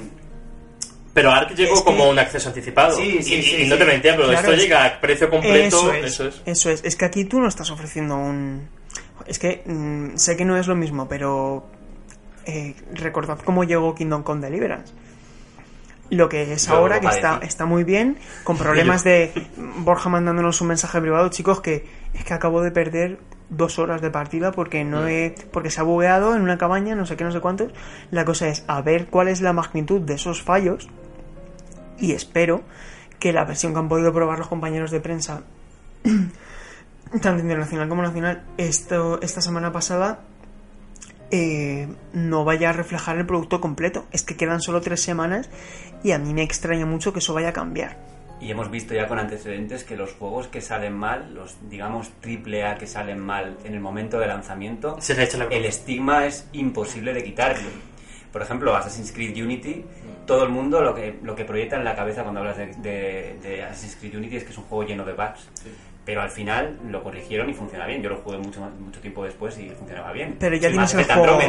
Pero 1.17 1.31
Ark 1.31 1.55
llegó 1.55 1.73
Es 1.73 1.79
que- 1.79 1.85
como 1.85 2.07
un 2.09 2.19
acceso 2.19 2.49
anticipado. 2.49 2.95
Sí, 2.95 3.23
sí, 3.23 3.33
y, 3.35 3.41
sí, 3.41 3.55
y 3.63 3.67
no 3.67 3.75
te 3.75 3.85
mentía, 3.85 4.15
pero 4.15 4.27
Claro, 4.27 4.39
esto 4.39 4.53
es- 4.53 4.61
llega 4.61 4.85
a 4.85 5.01
precio 5.01 5.29
completo. 5.31 5.77
Eso 5.91 5.93
es, 5.93 6.05
Eso 6.05 6.27
es. 6.27 6.41
eso 6.45 6.69
es. 6.69 6.83
Es 6.83 6.95
que 6.95 7.05
aquí 7.05 7.25
tú 7.25 7.39
no 7.39 7.47
estás 7.47 7.71
ofreciendo 7.71 8.15
un... 8.17 8.69
Es 9.25 9.39
que 9.39 9.63
mm, 9.65 10.15
sé 10.15 10.37
que 10.37 10.45
no 10.45 10.57
es 10.57 10.67
lo 10.67 10.75
mismo, 10.75 11.07
pero 11.07 11.65
eh, 12.45 12.75
recordad 12.93 13.39
cómo 13.43 13.63
llegó 13.63 13.95
Kingdom 13.95 14.21
Come 14.21 14.41
Deliverance. 14.41 14.93
Lo 16.09 16.29
que 16.29 16.53
es 16.53 16.67
Yo 16.67 16.75
ahora, 16.75 16.99
que 17.01 17.07
está, 17.07 17.39
está 17.41 17.65
muy 17.65 17.83
bien, 17.83 18.17
con 18.43 18.57
problemas 18.59 19.03
de 19.03 19.31
Borja 19.79 20.07
mandándonos 20.09 20.61
un 20.61 20.67
mensaje 20.69 21.01
privado, 21.01 21.29
chicos, 21.29 21.59
que 21.61 21.85
es 22.13 22.23
que 22.23 22.33
acabo 22.33 22.61
de 22.61 22.71
perder 22.71 23.17
dos 23.49 23.79
horas 23.79 24.01
de 24.01 24.09
partida 24.09 24.51
porque 24.51 24.83
no 24.85 25.01
Mm. 25.03 25.07
he, 25.07 25.35
porque 25.51 25.69
se 25.69 25.79
ha 25.81 25.83
bugueado 25.83 26.35
en 26.35 26.41
una 26.41 26.57
cabaña, 26.57 26.95
no 26.95 27.05
sé 27.05 27.17
qué, 27.17 27.23
no 27.25 27.31
sé 27.31 27.39
cuántos. 27.41 27.73
La 28.11 28.23
cosa 28.23 28.47
es 28.47 28.63
a 28.67 28.81
ver 28.81 29.07
cuál 29.07 29.27
es 29.27 29.41
la 29.41 29.51
magnitud 29.51 29.99
de 30.01 30.13
esos 30.13 30.41
fallos 30.43 30.87
y 31.99 32.13
espero 32.13 32.63
que 33.19 33.33
la 33.33 33.45
versión 33.45 33.73
que 33.73 33.79
han 33.79 33.89
podido 33.89 34.13
probar 34.13 34.39
los 34.39 34.47
compañeros 34.47 34.91
de 34.91 34.99
prensa 34.99 35.41
tanto 37.21 37.41
internacional 37.41 37.89
como 37.89 38.01
nacional 38.01 38.43
esto 38.57 39.19
esta 39.21 39.41
semana 39.41 39.71
pasada 39.71 40.19
eh, 41.29 41.87
no 42.13 42.45
vaya 42.45 42.69
a 42.69 42.73
reflejar 42.73 43.17
el 43.17 43.25
producto 43.25 43.59
completo. 43.59 44.05
Es 44.11 44.23
que 44.23 44.37
quedan 44.37 44.61
solo 44.61 44.81
tres 44.81 45.01
semanas 45.01 45.49
y 46.03 46.11
a 46.11 46.19
mí 46.19 46.33
me 46.33 46.43
extraña 46.43 46.85
mucho 46.85 47.11
que 47.11 47.19
eso 47.19 47.33
vaya 47.33 47.49
a 47.49 47.53
cambiar. 47.53 47.97
Y 48.39 48.51
hemos 48.51 48.69
visto 48.69 48.93
ya 48.93 49.07
con 49.07 49.17
antecedentes 49.17 49.83
que 49.83 49.97
los 49.97 50.13
juegos 50.13 50.47
que 50.47 50.61
salen 50.61 50.93
mal, 50.93 51.33
los 51.33 51.57
digamos 51.69 52.11
triple 52.21 52.65
A 52.65 52.75
que 52.75 52.85
salen 52.85 53.19
mal 53.19 53.57
en 53.65 53.73
el 53.73 53.79
momento 53.79 54.19
de 54.19 54.27
lanzamiento, 54.27 54.97
Se 55.01 55.15
le 55.15 55.23
echa 55.23 55.37
la 55.39 55.45
el 55.45 55.65
estigma 55.65 56.27
es 56.27 56.47
imposible 56.53 57.13
de 57.13 57.23
quitarlo. 57.23 57.67
Por 58.37 58.43
ejemplo, 58.45 58.75
Assassin's 58.75 59.11
Creed 59.11 59.35
Unity, 59.43 59.83
todo 60.27 60.43
el 60.43 60.49
mundo 60.49 60.79
lo 60.83 60.93
que, 60.93 61.17
lo 61.23 61.33
que 61.35 61.43
proyecta 61.43 61.75
en 61.75 61.83
la 61.83 61.95
cabeza 61.95 62.21
cuando 62.21 62.41
hablas 62.41 62.55
de, 62.57 62.67
de- 62.67 63.35
de 63.41 63.63
Assassin's 63.63 63.95
Creed 63.95 64.15
Unity 64.15 64.35
es 64.37 64.43
que 64.43 64.51
es 64.51 64.57
un 64.59 64.65
juego 64.65 64.83
lleno 64.87 65.03
de 65.05 65.13
bugs. 65.13 65.49
Pero 66.05 66.21
al 66.21 66.29
final 66.29 66.77
lo 66.87 67.01
corrigieron 67.01 67.49
y 67.49 67.55
funciona 67.55 67.87
bien. 67.87 68.03
Yo 68.03 68.09
lo 68.09 68.17
jugué 68.17 68.37
mucho, 68.37 68.59
mucho 68.79 68.99
tiempo 68.99 69.23
después 69.23 69.57
y 69.57 69.69
funcionaba 69.71 70.11
bien. 70.11 70.35
pero 70.39 70.55
ya 70.55 70.69
Y 70.69 70.71
tienes 70.73 70.93
el 70.93 71.03
juego 71.05 71.39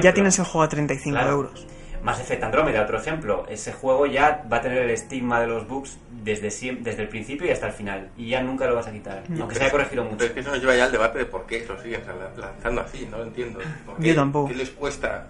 ya 0.00 0.14
tienes 0.14 0.38
el 0.38 0.44
juego 0.46 0.62
a 0.62 0.68
35 0.70 1.14
Claro. 1.14 1.30
euros 1.32 1.66
Mass 2.02 2.20
Effect 2.20 2.42
Andromeda, 2.44 2.82
otro 2.82 2.96
ejemplo. 2.98 3.44
Ese 3.50 3.72
juego 3.74 4.06
ya 4.06 4.42
va 4.50 4.56
a 4.56 4.60
tener 4.62 4.78
el 4.78 4.90
estigma 4.90 5.40
de 5.40 5.48
los 5.48 5.68
bugs 5.68 5.98
desde, 6.24 6.48
siem- 6.48 6.78
desde 6.80 7.02
el 7.02 7.08
principio 7.08 7.46
y 7.46 7.50
hasta 7.50 7.66
el 7.66 7.72
final. 7.74 8.08
Y 8.16 8.28
ya 8.30 8.40
nunca 8.40 8.66
lo 8.66 8.76
vas 8.76 8.86
a 8.86 8.92
quitar. 8.92 9.22
Aunque 9.38 9.54
se 9.56 9.62
haya 9.64 9.70
corregido 9.72 10.04
mucho. 10.04 10.16
Pero 10.16 10.28
es 10.28 10.32
que 10.32 10.40
eso 10.40 10.50
nos 10.50 10.60
lleva 10.60 10.76
ya 10.76 10.84
al 10.84 10.92
debate 10.92 11.18
de 11.18 11.26
por 11.26 11.44
qué 11.46 11.66
lo 11.68 11.80
siguen 11.82 12.00
lanzando 12.38 12.80
así, 12.80 13.06
no 13.10 13.18
lo 13.18 13.24
entiendo. 13.24 13.58
¿Por 13.84 13.96
qué? 13.98 14.08
Yo 14.08 14.14
tampoco. 14.14 14.48
¿Qué 14.48 14.54
les 14.54 14.70
cuesta 14.70 15.26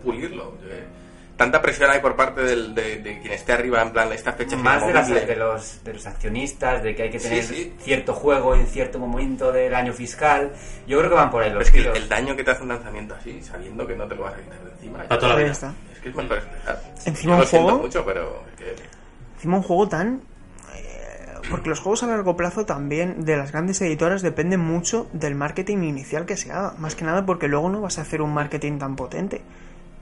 pulirlo? 0.00 0.54
Eh, 0.64 0.84
Tanta 1.36 1.62
presión 1.62 1.90
hay 1.90 2.00
por 2.00 2.16
parte 2.16 2.42
del- 2.42 2.74
de, 2.74 2.98
de 2.98 3.18
quien 3.20 3.32
esté 3.32 3.52
arriba, 3.54 3.80
en 3.80 3.92
plan, 3.92 4.12
esta 4.12 4.34
fecha 4.34 4.58
Más 4.58 4.86
de, 4.86 4.92
las- 4.92 5.08
de 5.08 5.36
los, 5.36 5.82
de 5.82 5.94
los 5.94 6.06
accionistas, 6.06 6.82
de 6.82 6.94
que 6.94 7.04
hay 7.04 7.10
que 7.10 7.18
Sí, 7.18 7.28
tener 7.30 7.44
sí. 7.44 7.72
cierto 7.80 8.12
juego 8.12 8.54
en 8.54 8.66
cierto 8.66 8.98
momento 8.98 9.50
del 9.50 9.74
año 9.74 9.94
fiscal. 9.94 10.52
Yo 10.86 10.98
creo 10.98 11.08
que 11.08 11.16
van 11.16 11.30
por 11.30 11.42
ahí 11.42 11.48
Pero 11.48 11.60
los 11.60 11.68
es 11.68 11.72
que 11.72 11.98
el, 11.98 12.08
daño 12.10 12.36
que 12.36 12.44
te 12.44 12.50
hace 12.50 12.62
un 12.62 12.68
lanzamiento 12.68 13.14
así, 13.14 13.40
sabiendo 13.42 13.86
que 13.86 13.96
no 13.96 14.06
te 14.06 14.16
lo 14.16 14.24
vas 14.24 14.34
a 14.34 14.36
quitar 14.36 14.58
de 14.64 14.70
encima. 14.72 14.98
Para 15.04 15.18
toda 15.18 15.32
la 15.32 15.38
vida. 15.38 15.52
está. 15.52 15.72
Es 15.94 15.98
que 16.00 16.08
es 16.10 16.14
mejor 16.14 16.36
esperar. 16.38 16.82
Encima 17.06 17.36
un 17.36 17.46
juego- 17.46 17.78
mucho, 17.78 18.04
pero 18.04 18.44
que... 18.58 18.74
encima 19.36 19.56
un 19.56 19.62
juego 19.62 19.88
tan 19.88 20.20
eh, 20.76 21.34
porque 21.48 21.70
los 21.70 21.80
juegos 21.80 22.02
a 22.02 22.06
largo 22.06 22.36
plazo 22.36 22.66
también 22.66 23.24
de 23.24 23.38
las 23.38 23.50
grandes 23.52 23.80
editoras 23.80 24.20
dependen 24.20 24.60
mucho 24.60 25.08
del 25.14 25.34
marketing 25.36 25.78
inicial 25.84 26.26
que 26.26 26.36
se 26.36 26.52
haga 26.52 26.74
más 26.76 26.94
que 26.94 27.06
nada 27.06 27.24
porque 27.24 27.48
luego 27.48 27.70
no 27.70 27.80
vas 27.80 27.98
a 27.98 28.02
hacer 28.02 28.20
un 28.20 28.34
marketing 28.34 28.78
tan 28.78 28.94
potente 28.94 29.40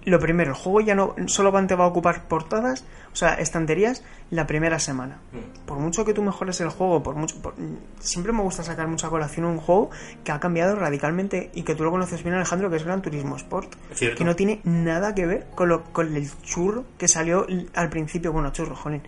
lo 0.08 0.18
primero, 0.20 0.50
el 0.50 0.56
juego 0.56 0.80
ya 0.80 0.94
no 0.94 1.14
solamente 1.26 1.74
va 1.74 1.84
a 1.84 1.88
ocupar 1.88 2.24
portadas, 2.28 2.84
o 3.12 3.16
sea, 3.16 3.34
estanterías, 3.34 4.02
la 4.30 4.46
primera 4.46 4.78
semana. 4.78 5.18
Mm. 5.32 5.66
Por 5.66 5.78
mucho 5.78 6.04
que 6.04 6.12
tú 6.14 6.22
mejores 6.22 6.60
el 6.60 6.68
juego, 6.68 7.02
por 7.02 7.14
mucho, 7.14 7.40
por- 7.40 7.54
siempre 8.00 8.32
me 8.32 8.42
gusta 8.42 8.62
sacar 8.62 8.86
mucha 8.86 9.08
colación 9.08 9.46
a 9.46 9.48
un 9.48 9.58
juego 9.58 9.90
que 10.24 10.32
ha 10.32 10.38
cambiado 10.40 10.76
radicalmente 10.76 11.50
y 11.54 11.62
que 11.62 11.74
tú 11.74 11.84
lo 11.84 11.90
conoces 11.90 12.22
bien, 12.22 12.34
Alejandro, 12.34 12.70
que 12.70 12.76
es 12.76 12.84
Gran 12.84 13.02
Turismo 13.02 13.36
Sport, 13.36 13.74
cierto. 13.94 14.18
que 14.18 14.24
no 14.24 14.36
tiene 14.36 14.60
nada 14.64 15.14
que 15.14 15.26
ver 15.26 15.46
con, 15.54 15.68
lo, 15.68 15.84
con 15.84 16.14
el 16.14 16.28
churro 16.42 16.84
que 16.98 17.08
salió 17.08 17.46
al 17.74 17.88
principio, 17.88 18.32
bueno, 18.32 18.52
churro, 18.52 18.76
jolín, 18.76 19.02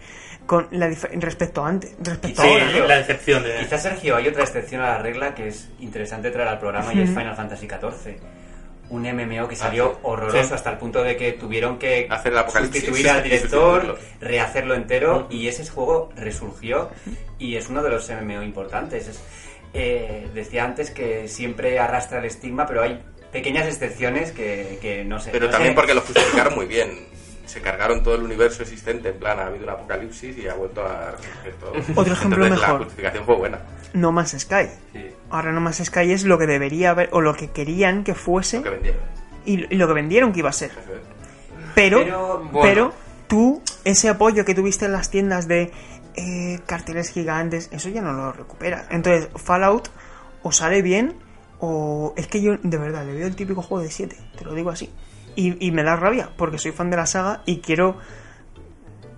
con 0.46 0.66
la 0.72 0.88
respecto 0.88 1.64
a 1.64 1.68
antes, 1.68 1.94
respecto 2.02 2.42
Sí, 2.42 2.48
a 2.48 2.52
ahora. 2.52 2.86
la 2.88 2.96
decepción 2.96 3.42
de... 3.44 3.58
Quizás, 3.60 3.82
Sergio, 3.82 4.16
hay 4.16 4.26
otra 4.28 4.42
excepción 4.42 4.80
a 4.80 4.86
la 4.86 4.98
regla 4.98 5.34
que 5.34 5.48
es 5.48 5.68
interesante 5.78 6.30
traer 6.30 6.48
al 6.48 6.58
programa 6.58 6.92
y 6.92 7.00
es. 7.02 7.10
Final 7.10 7.36
Fantasy 7.36 7.68
XIV. 7.68 8.16
Un 8.90 9.02
MMO 9.06 9.46
que 9.48 9.56
salió 9.56 9.86
Ah, 9.86 9.92
sí. 9.94 9.98
horroroso 10.02 10.48
Sí. 10.48 10.54
hasta 10.54 10.70
el 10.70 10.78
punto 10.78 11.02
de 11.02 11.16
que 11.16 11.32
tuvieron 11.32 11.78
que 11.78 12.06
Hacer 12.10 12.34
sustituir 12.50 13.08
al 13.08 13.22
director, 13.22 13.98
rehacerlo 14.20 14.74
entero 14.74 15.26
y 15.30 15.46
ese 15.48 15.64
juego 15.68 16.10
resurgió 16.16 16.90
y 17.38 17.56
es 17.56 17.68
uno 17.68 17.82
de 17.82 17.90
los 17.90 18.08
MMO 18.10 18.42
importantes. 18.42 19.06
Es- 19.08 19.20
eh, 19.72 20.28
decía 20.34 20.64
antes 20.64 20.90
que 20.90 21.28
siempre 21.28 21.78
arrastra 21.78 22.18
el 22.18 22.24
estigma, 22.24 22.66
pero 22.66 22.82
hay 22.82 23.00
pequeñas 23.30 23.66
excepciones 23.68 24.32
que, 24.32 24.78
que 24.82 25.04
no 25.04 25.20
sé. 25.20 25.30
Pero 25.30 25.46
no 25.46 25.52
también 25.52 25.72
sé- 25.72 25.76
porque 25.76 25.94
lo 25.94 26.00
justificaron 26.00 26.56
muy 26.56 26.66
bien. 26.66 26.90
Se 27.50 27.60
cargaron 27.60 28.02
todo 28.04 28.14
el 28.14 28.22
universo 28.22 28.62
existente, 28.62 29.08
en 29.08 29.18
plan, 29.18 29.38
ha 29.40 29.46
habido 29.46 29.64
un 29.64 29.70
apocalipsis 29.70 30.38
y 30.38 30.46
ha 30.48 30.54
vuelto 30.54 30.84
a 30.86 31.10
resurgir 31.10 31.54
todo. 31.58 31.72
Otro 32.00 32.12
ejemplo 32.12 32.44
Entonces, 32.44 32.50
mejor. 32.60 32.80
La 32.80 32.84
justificación 32.84 33.24
fue 33.24 33.34
buena. 33.36 33.58
No 33.92 34.12
más 34.12 34.30
Sky. 34.38 34.68
Sí, 34.92 35.06
Ahora 35.30 35.50
No 35.50 35.60
más 35.60 35.78
Sky 35.84 36.12
es 36.12 36.24
lo 36.24 36.38
que 36.38 36.46
debería 36.46 36.90
haber, 36.90 37.08
o 37.12 37.20
lo 37.20 37.34
que 37.34 37.50
querían 37.50 38.04
que 38.04 38.14
fuese, 38.14 38.58
lo 38.58 38.62
que 38.62 38.70
vendieron. 38.70 39.00
y, 39.44 39.74
y 39.74 39.76
lo 39.76 39.88
que 39.88 39.94
vendieron 39.94 40.32
que 40.32 40.38
iba 40.38 40.50
a 40.50 40.52
ser. 40.52 40.70
Pero, 41.74 42.50
Pero, 42.62 42.92
tú, 43.26 43.62
ese 43.84 44.08
apoyo 44.08 44.44
que 44.44 44.54
tuviste 44.54 44.84
en 44.86 44.92
las 44.92 45.10
tiendas 45.10 45.48
de 45.48 45.72
eh, 46.14 46.60
carteles 46.66 47.10
gigantes, 47.10 47.68
eso 47.72 47.88
ya 47.88 48.02
no 48.02 48.12
lo 48.12 48.32
recuperas. 48.32 48.86
Entonces, 48.90 49.28
Fallout 49.36 49.88
o 50.42 50.52
sale 50.52 50.82
bien, 50.82 51.14
o 51.58 52.14
es 52.16 52.26
que 52.26 52.42
yo, 52.42 52.56
de 52.62 52.78
verdad, 52.78 53.04
le 53.04 53.14
veo 53.14 53.26
el 53.26 53.36
típico 53.36 53.62
juego 53.62 53.82
de 53.82 53.90
7, 53.90 54.16
te 54.38 54.44
lo 54.44 54.54
digo 54.54 54.70
así. 54.70 54.90
Y, 55.40 55.56
y 55.66 55.70
me 55.70 55.82
da 55.82 55.96
rabia, 55.96 56.30
porque 56.36 56.58
soy 56.58 56.72
fan 56.72 56.90
de 56.90 56.96
la 56.96 57.06
saga 57.06 57.42
y 57.46 57.58
quiero 57.60 57.96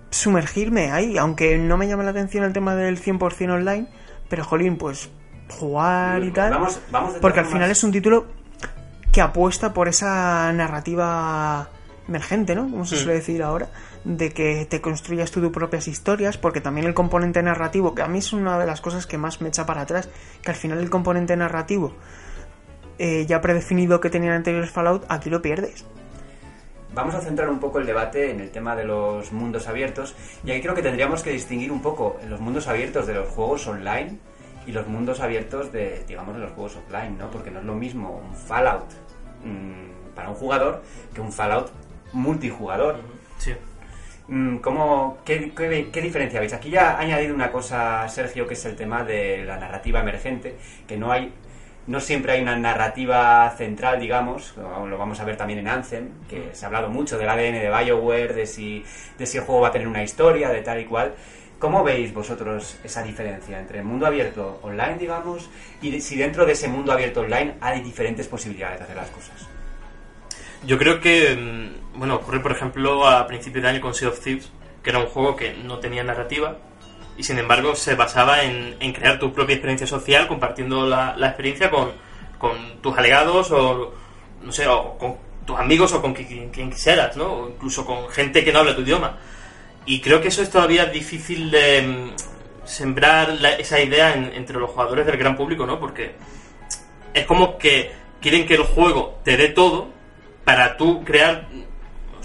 sumergirme 0.09 0.91
ahí, 0.91 1.17
aunque 1.17 1.57
no 1.57 1.77
me 1.77 1.87
llame 1.87 2.03
la 2.03 2.11
atención 2.11 2.43
el 2.43 2.53
tema 2.53 2.75
del 2.75 3.01
100% 3.01 3.51
online, 3.51 3.87
pero 4.29 4.43
jolín, 4.43 4.77
pues 4.77 5.09
jugar 5.49 6.23
y 6.23 6.31
tal. 6.31 6.51
Vamos- 6.51 6.79
vamos 6.91 7.13
de 7.15 7.19
porque 7.19 7.39
al 7.39 7.45
final 7.47 7.69
es 7.69 7.83
un 7.83 7.91
título 7.91 8.25
que 9.11 9.21
apuesta 9.21 9.73
por 9.73 9.87
esa 9.87 10.51
narrativa 10.53 11.69
emergente, 12.07 12.53
¿no? 12.55 12.63
Como 12.69 12.85
se 12.85 12.95
Mm. 12.95 12.99
suele 12.99 13.13
decir 13.15 13.41
ahora, 13.43 13.69
de 14.03 14.31
que 14.31 14.65
te 14.69 14.81
construyas 14.81 15.31
tú 15.31 15.41
tus 15.41 15.51
propias 15.51 15.87
historias, 15.87 16.37
porque 16.37 16.61
también 16.61 16.85
el 16.87 16.93
componente 16.93 17.41
narrativo, 17.41 17.95
que 17.95 18.01
a 18.01 18.07
mí 18.07 18.19
es 18.19 18.33
una 18.33 18.59
de 18.59 18.65
las 18.65 18.81
cosas 18.81 19.07
que 19.07 19.17
más 19.17 19.41
me 19.41 19.49
echa 19.49 19.65
para 19.65 19.81
atrás, 19.81 20.09
que 20.41 20.51
al 20.51 20.57
final 20.57 20.79
el 20.79 20.89
componente 20.89 21.35
narrativo 21.37 21.93
eh, 22.99 23.25
ya 23.27 23.41
predefinido 23.41 23.99
que 23.99 24.09
tenían 24.11 24.33
anteriores 24.33 24.69
Fallout, 24.69 25.05
aquí 25.09 25.29
lo 25.31 25.41
pierdes. 25.41 25.83
Vamos 26.93 27.15
a 27.15 27.21
centrar 27.21 27.49
un 27.49 27.59
poco 27.59 27.79
el 27.79 27.85
debate 27.85 28.29
en 28.29 28.39
el 28.39 28.51
tema 28.51 28.75
de 28.75 28.83
los 28.85 29.31
mundos 29.31 29.67
abiertos 29.67 30.15
y 30.45 30.51
aquí 30.51 30.61
creo 30.61 30.75
que 30.75 30.83
tendríamos 30.83 31.23
que 31.23 31.31
distinguir 31.31 31.71
un 31.71 31.81
poco 31.81 32.17
los 32.29 32.39
mundos 32.39 32.67
abiertos 32.67 33.07
de 33.07 33.15
los 33.15 33.29
juegos 33.29 33.65
online 33.67 34.17
y 34.67 34.71
los 34.73 34.87
mundos 34.87 35.19
abiertos 35.19 35.71
de, 35.71 36.03
digamos, 36.07 36.35
de 36.35 36.41
los 36.41 36.51
juegos 36.51 36.75
offline, 36.77 37.17
¿no? 37.17 37.31
Porque 37.31 37.49
no 37.51 37.59
es 37.59 37.65
lo 37.65 37.73
mismo 37.73 38.21
un 38.29 38.35
Fallout 38.35 38.85
mm, 39.43 40.13
para 40.15 40.29
un 40.29 40.35
jugador 40.35 40.83
que 41.13 41.21
un 41.21 41.31
Fallout 41.31 41.71
multijugador. 42.13 42.97
Sí. 43.39 43.53
Mm, 44.27 44.57
¿Cómo, 44.57 45.17
qué, 45.25 45.51
qué- 45.55 45.89
qué 45.91 46.01
diferencia 46.01 46.39
veis? 46.39 46.53
Aquí 46.53 46.69
ya 46.69 46.91
ha 46.91 46.99
añadido 46.99 47.33
una 47.35 47.51
cosa, 47.51 48.07
Sergio, 48.07 48.47
que 48.47 48.53
es 48.53 48.63
el 48.65 48.75
tema 48.75 49.03
de 49.03 49.43
la 49.45 49.57
narrativa 49.57 49.99
emergente, 49.99 50.55
que 50.87 50.95
no 50.95 51.11
hay, 51.11 51.33
no 51.87 51.99
siempre 51.99 52.33
hay 52.33 52.41
una 52.41 52.55
narrativa 52.57 53.53
central, 53.57 53.99
digamos, 53.99 54.53
lo 54.57 54.97
vamos 54.97 55.19
a 55.19 55.25
ver 55.25 55.35
también 55.35 55.59
en 55.59 55.67
Anthem, 55.67 56.09
que 56.29 56.49
se 56.53 56.63
ha 56.65 56.67
hablado 56.67 56.89
mucho 56.89 57.17
del 57.17 57.27
ADN 57.29 57.59
de 57.59 57.69
Bioware, 57.69 58.33
de 58.33 58.45
si, 58.45 58.85
de 59.17 59.25
si 59.25 59.37
el 59.37 59.43
juego 59.43 59.61
va 59.61 59.67
a 59.67 59.71
tener 59.71 59.87
una 59.87 60.03
historia, 60.03 60.49
de 60.49 60.61
tal 60.61 60.79
y 60.79 60.85
cual. 60.85 61.13
¿Cómo 61.59 61.83
veis 61.83 62.13
vosotros 62.13 62.77
esa 62.83 63.03
diferencia 63.03 63.57
entre 63.59 63.79
el 63.79 63.85
mundo 63.85 64.05
abierto 64.05 64.59
online, 64.63 64.97
digamos, 64.97 65.49
y 65.81 65.91
de- 65.91 66.01
si 66.01 66.15
dentro 66.17 66.45
de 66.45 66.53
ese 66.53 66.67
mundo 66.67 66.91
abierto 66.91 67.21
online 67.21 67.55
hay 67.61 67.81
diferentes 67.81 68.27
posibilidades 68.27 68.79
de 68.79 68.83
hacer 68.85 68.95
las 68.97 69.09
cosas? 69.09 69.47
Yo 70.65 70.77
creo 70.77 70.99
que, 71.01 71.35
mm, 71.35 71.99
bueno, 71.99 72.15
ocurre 72.15 72.39
por 72.39 72.51
ejemplo 72.51 73.07
a 73.07 73.27
principios 73.27 73.63
de 73.63 73.69
año 73.69 73.81
con 73.81 73.93
Sea 73.93 74.09
of 74.09 74.19
Thieves, 74.19 74.51
que 74.81 74.89
era 74.89 74.99
un 74.99 75.05
juego 75.07 75.35
que 75.35 75.53
no 75.53 75.79
tenía 75.79 76.03
narrativa 76.03 76.57
y 77.17 77.23
sin 77.23 77.37
embargo 77.37 77.75
se 77.75 77.95
basaba 77.95 78.43
en, 78.43 78.75
crear 78.93 79.19
tu 79.19 79.31
propia 79.33 79.53
experiencia 79.55 79.87
social 79.87 80.27
compartiendo 80.27 80.87
la, 80.87 81.15
experiencia 81.21 81.69
con, 81.69 81.91
tus 82.81 82.97
alegados 82.97 83.51
o, 83.51 83.93
no 84.41 84.51
sé, 84.51 84.67
o 84.67 84.97
con 84.97 85.15
tus 85.45 85.57
amigos 85.57 85.93
o 85.93 86.01
con 86.01 86.13
quien, 86.13 86.49
quien 86.49 86.69
quisieras, 86.69 87.15
¿no? 87.15 87.25
O 87.31 87.49
incluso 87.49 87.85
con 87.85 88.09
gente 88.09 88.43
que 88.43 88.51
no 88.51 88.59
habla 88.59 88.75
tu 88.75 88.81
idioma. 88.81 89.17
Y 89.85 90.01
creo 90.01 90.21
que 90.21 90.27
eso 90.29 90.41
es 90.41 90.49
todavía 90.49 90.85
difícil 90.85 91.51
de 91.51 91.81
mm, 91.81 92.65
sembrar 92.65 93.37
esa 93.59 93.79
idea 93.81 94.13
en- 94.13 94.33
entre 94.33 94.57
los 94.59 94.71
jugadores 94.71 95.05
del 95.05 95.17
gran 95.17 95.35
público, 95.37 95.65
¿no? 95.65 95.79
Porque 95.79 96.15
es 97.13 97.25
como 97.25 97.57
que 97.57 97.91
quieren 98.21 98.45
que 98.45 98.55
el 98.55 98.63
juego 98.63 99.19
te 99.23 99.37
dé 99.37 99.49
todo 99.49 99.87
para 100.43 100.75
tú 100.77 101.03
crear 101.03 101.47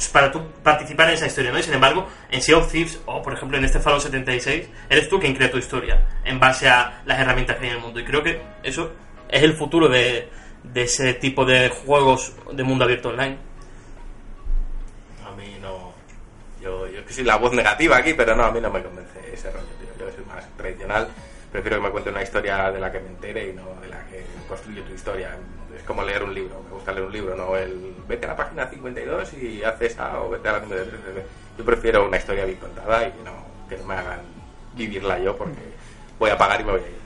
para 0.06 0.30
tú 0.30 0.40
participar 0.62 1.08
en 1.08 1.14
esa 1.14 1.26
historia, 1.26 1.50
¿no? 1.50 1.58
Y 1.58 1.62
sin 1.64 1.74
embargo, 1.74 2.06
en 2.30 2.40
Sea 2.40 2.58
of 2.58 2.70
Thieves, 2.70 3.00
o 3.06 3.20
por 3.20 3.32
ejemplo 3.32 3.58
en 3.58 3.64
este 3.64 3.80
Fallout 3.80 4.02
76, 4.02 4.68
eres 4.88 5.08
tú 5.08 5.18
quien 5.18 5.34
crea 5.34 5.50
tu 5.50 5.58
historia 5.58 6.06
en 6.24 6.38
base 6.38 6.68
a 6.68 7.02
las 7.04 7.18
herramientas 7.18 7.56
que 7.56 7.64
hay 7.64 7.70
en 7.70 7.76
el 7.76 7.82
mundo. 7.82 7.98
Y 7.98 8.04
creo 8.04 8.22
que 8.22 8.40
eso 8.62 8.92
es 9.28 9.42
el 9.42 9.54
futuro 9.54 9.88
de, 9.88 10.28
de 10.62 10.82
ese 10.82 11.14
tipo 11.14 11.44
de 11.44 11.68
juegos 11.68 12.32
de 12.52 12.62
mundo 12.62 12.84
abierto 12.84 13.08
online. 13.08 13.36
A 15.26 15.32
mí 15.32 15.58
no. 15.60 15.92
Yo, 16.60 16.86
yo 16.86 17.04
que 17.04 17.12
soy 17.12 17.24
la 17.24 17.36
voz 17.36 17.52
negativa 17.52 17.96
aquí, 17.96 18.14
pero 18.14 18.36
no, 18.36 18.44
a 18.44 18.52
mí 18.52 18.60
no 18.60 18.70
me 18.70 18.82
convence 18.82 19.18
ese 19.32 19.50
rollo, 19.50 19.66
tío. 19.80 20.06
Yo 20.06 20.12
soy 20.14 20.24
más 20.26 20.48
tradicional, 20.56 21.08
prefiero 21.50 21.78
que 21.78 21.82
me 21.82 21.90
cuente 21.90 22.10
una 22.10 22.22
historia 22.22 22.70
de 22.70 22.80
la 22.80 22.92
que 22.92 23.00
me 23.00 23.08
entere 23.08 23.48
y 23.48 23.52
no 23.52 23.74
de 23.80 23.88
la 23.88 24.04
que 24.06 24.24
construye 24.48 24.82
tu 24.82 24.94
historia. 24.94 25.36
Es 25.78 25.84
como 25.84 26.02
leer 26.02 26.22
un 26.24 26.34
libro, 26.34 26.60
me 26.68 26.74
gusta 26.74 26.92
leer 26.92 27.06
un 27.06 27.12
libro, 27.12 27.36
no 27.36 27.56
el 27.56 27.94
vete 28.08 28.26
a 28.26 28.30
la 28.30 28.36
página 28.36 28.66
52 28.66 29.34
y 29.34 29.62
haz 29.62 29.80
esa 29.80 30.20
o 30.20 30.30
vete 30.30 30.48
a 30.48 30.52
la 30.52 30.60
53. 30.60 31.24
Yo 31.56 31.64
prefiero 31.64 32.06
una 32.06 32.16
historia 32.16 32.44
bien 32.44 32.58
contada 32.58 33.06
y 33.06 33.12
que 33.12 33.22
no, 33.22 33.32
que 33.68 33.76
no 33.76 33.84
me 33.84 33.94
hagan 33.94 34.20
vivirla 34.74 35.18
yo 35.18 35.36
porque 35.36 35.60
voy 36.18 36.30
a 36.30 36.38
pagar 36.38 36.60
y 36.60 36.64
me 36.64 36.72
voy 36.72 36.80
a 36.80 36.84
ir. 36.84 36.98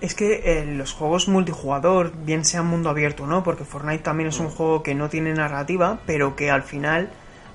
Es 0.00 0.14
que 0.14 0.42
eh, 0.44 0.64
los 0.66 0.92
juegos 0.92 1.26
multijugador, 1.26 2.12
bien 2.14 2.44
sea 2.44 2.62
mundo 2.62 2.90
abierto 2.90 3.24
o 3.24 3.26
no, 3.26 3.42
porque 3.42 3.64
Fortnite 3.64 4.02
también 4.02 4.28
es 4.28 4.38
un 4.38 4.50
juego 4.50 4.82
que 4.82 4.94
no 4.94 5.08
tiene 5.08 5.32
narrativa, 5.32 6.00
pero 6.06 6.36
que 6.36 6.50
al 6.50 6.62
final 6.62 7.08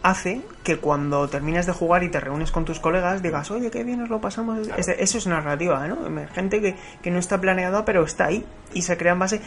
hace 0.03 0.41
que 0.63 0.77
cuando 0.77 1.27
terminas 1.27 1.67
de 1.67 1.73
jugar 1.73 2.03
y 2.03 2.09
te 2.09 2.19
reúnes 2.19 2.51
con 2.51 2.65
tus 2.65 2.79
colegas 2.79 3.21
digas, 3.21 3.51
oye, 3.51 3.69
qué 3.69 3.83
bien 3.83 3.99
nos 3.99 4.09
lo 4.09 4.19
pasamos. 4.19 4.67
Claro. 4.67 4.81
Eso 4.81 5.17
es 5.17 5.27
narrativa, 5.27 5.87
¿no? 5.87 5.97
Gente 6.33 6.61
que, 6.61 6.75
que 7.03 7.11
no 7.11 7.19
está 7.19 7.39
planeada, 7.39 7.85
pero 7.85 8.03
está 8.03 8.25
ahí 8.25 8.43
y 8.73 8.81
se 8.81 8.97
crea 8.97 9.13
en 9.13 9.19
base. 9.19 9.41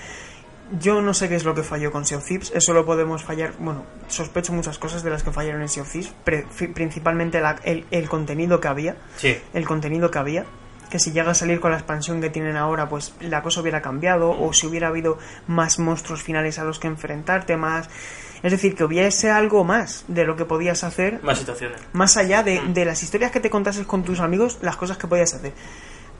Yo 0.81 1.01
no 1.03 1.15
sé 1.15 1.29
qué 1.29 1.37
es 1.37 1.45
lo 1.45 1.55
que 1.55 1.63
falló 1.63 1.93
con 1.93 2.05
Sea 2.05 2.19
of 2.19 2.25
Thieves, 2.25 2.51
eso 2.55 2.73
lo 2.73 2.85
podemos 2.85 3.23
fallar, 3.23 3.53
bueno, 3.59 3.85
sospecho 4.09 4.53
muchas 4.53 4.79
cosas 4.79 5.03
de 5.03 5.11
las 5.11 5.23
que 5.23 5.31
fallaron 5.31 5.63
en 5.63 5.69
Sea 5.69 5.83
of 5.83 5.91
Thieves, 5.93 6.13
principalmente 6.75 7.41
la- 7.41 7.61
el, 7.65 7.85
el 7.91 8.09
contenido 8.09 8.61
que 8.61 8.69
había, 8.69 8.97
Sí. 9.17 9.37
el 9.53 9.67
contenido 9.67 10.11
que 10.11 10.19
había, 10.19 10.45
que 10.91 10.99
si 10.99 11.13
llega 11.13 11.31
a 11.33 11.35
salir 11.35 11.61
con 11.61 11.71
la 11.71 11.77
expansión 11.79 12.21
que 12.21 12.31
tienen 12.31 12.57
ahora, 12.57 12.89
pues 12.89 13.15
la 13.21 13.43
cosa 13.43 13.61
hubiera 13.61 13.83
cambiado, 13.83 14.31
o 14.31 14.53
si 14.53 14.67
hubiera 14.67 14.89
habido 14.89 15.19
más 15.47 15.79
monstruos 15.79 16.23
finales 16.23 16.59
a 16.59 16.65
los 16.65 16.79
que 16.79 16.87
enfrentarte, 16.89 17.57
más... 17.57 17.89
Es 18.43 18.53
decir, 18.53 18.75
que 18.75 18.85
hubiese 18.85 19.31
algo 19.31 19.65
más 19.65 20.05
de 20.07 20.25
lo 20.27 20.37
que 20.37 20.45
podías 20.45 20.85
hacer, 20.85 21.19
Más 21.23 21.39
situaciones. 21.39 21.81
más 21.95 22.19
allá 22.19 22.43
de, 22.43 22.61
de 22.75 22.85
las 22.85 23.03
historias 23.03 23.31
que 23.31 23.41
te 23.41 23.49
contases 23.49 23.87
con 23.87 24.05
tus 24.05 24.21
amigos, 24.21 24.59
las 24.61 24.77
cosas 24.77 24.99
que 24.99 25.07
podías 25.07 25.33
hacer. 25.33 25.55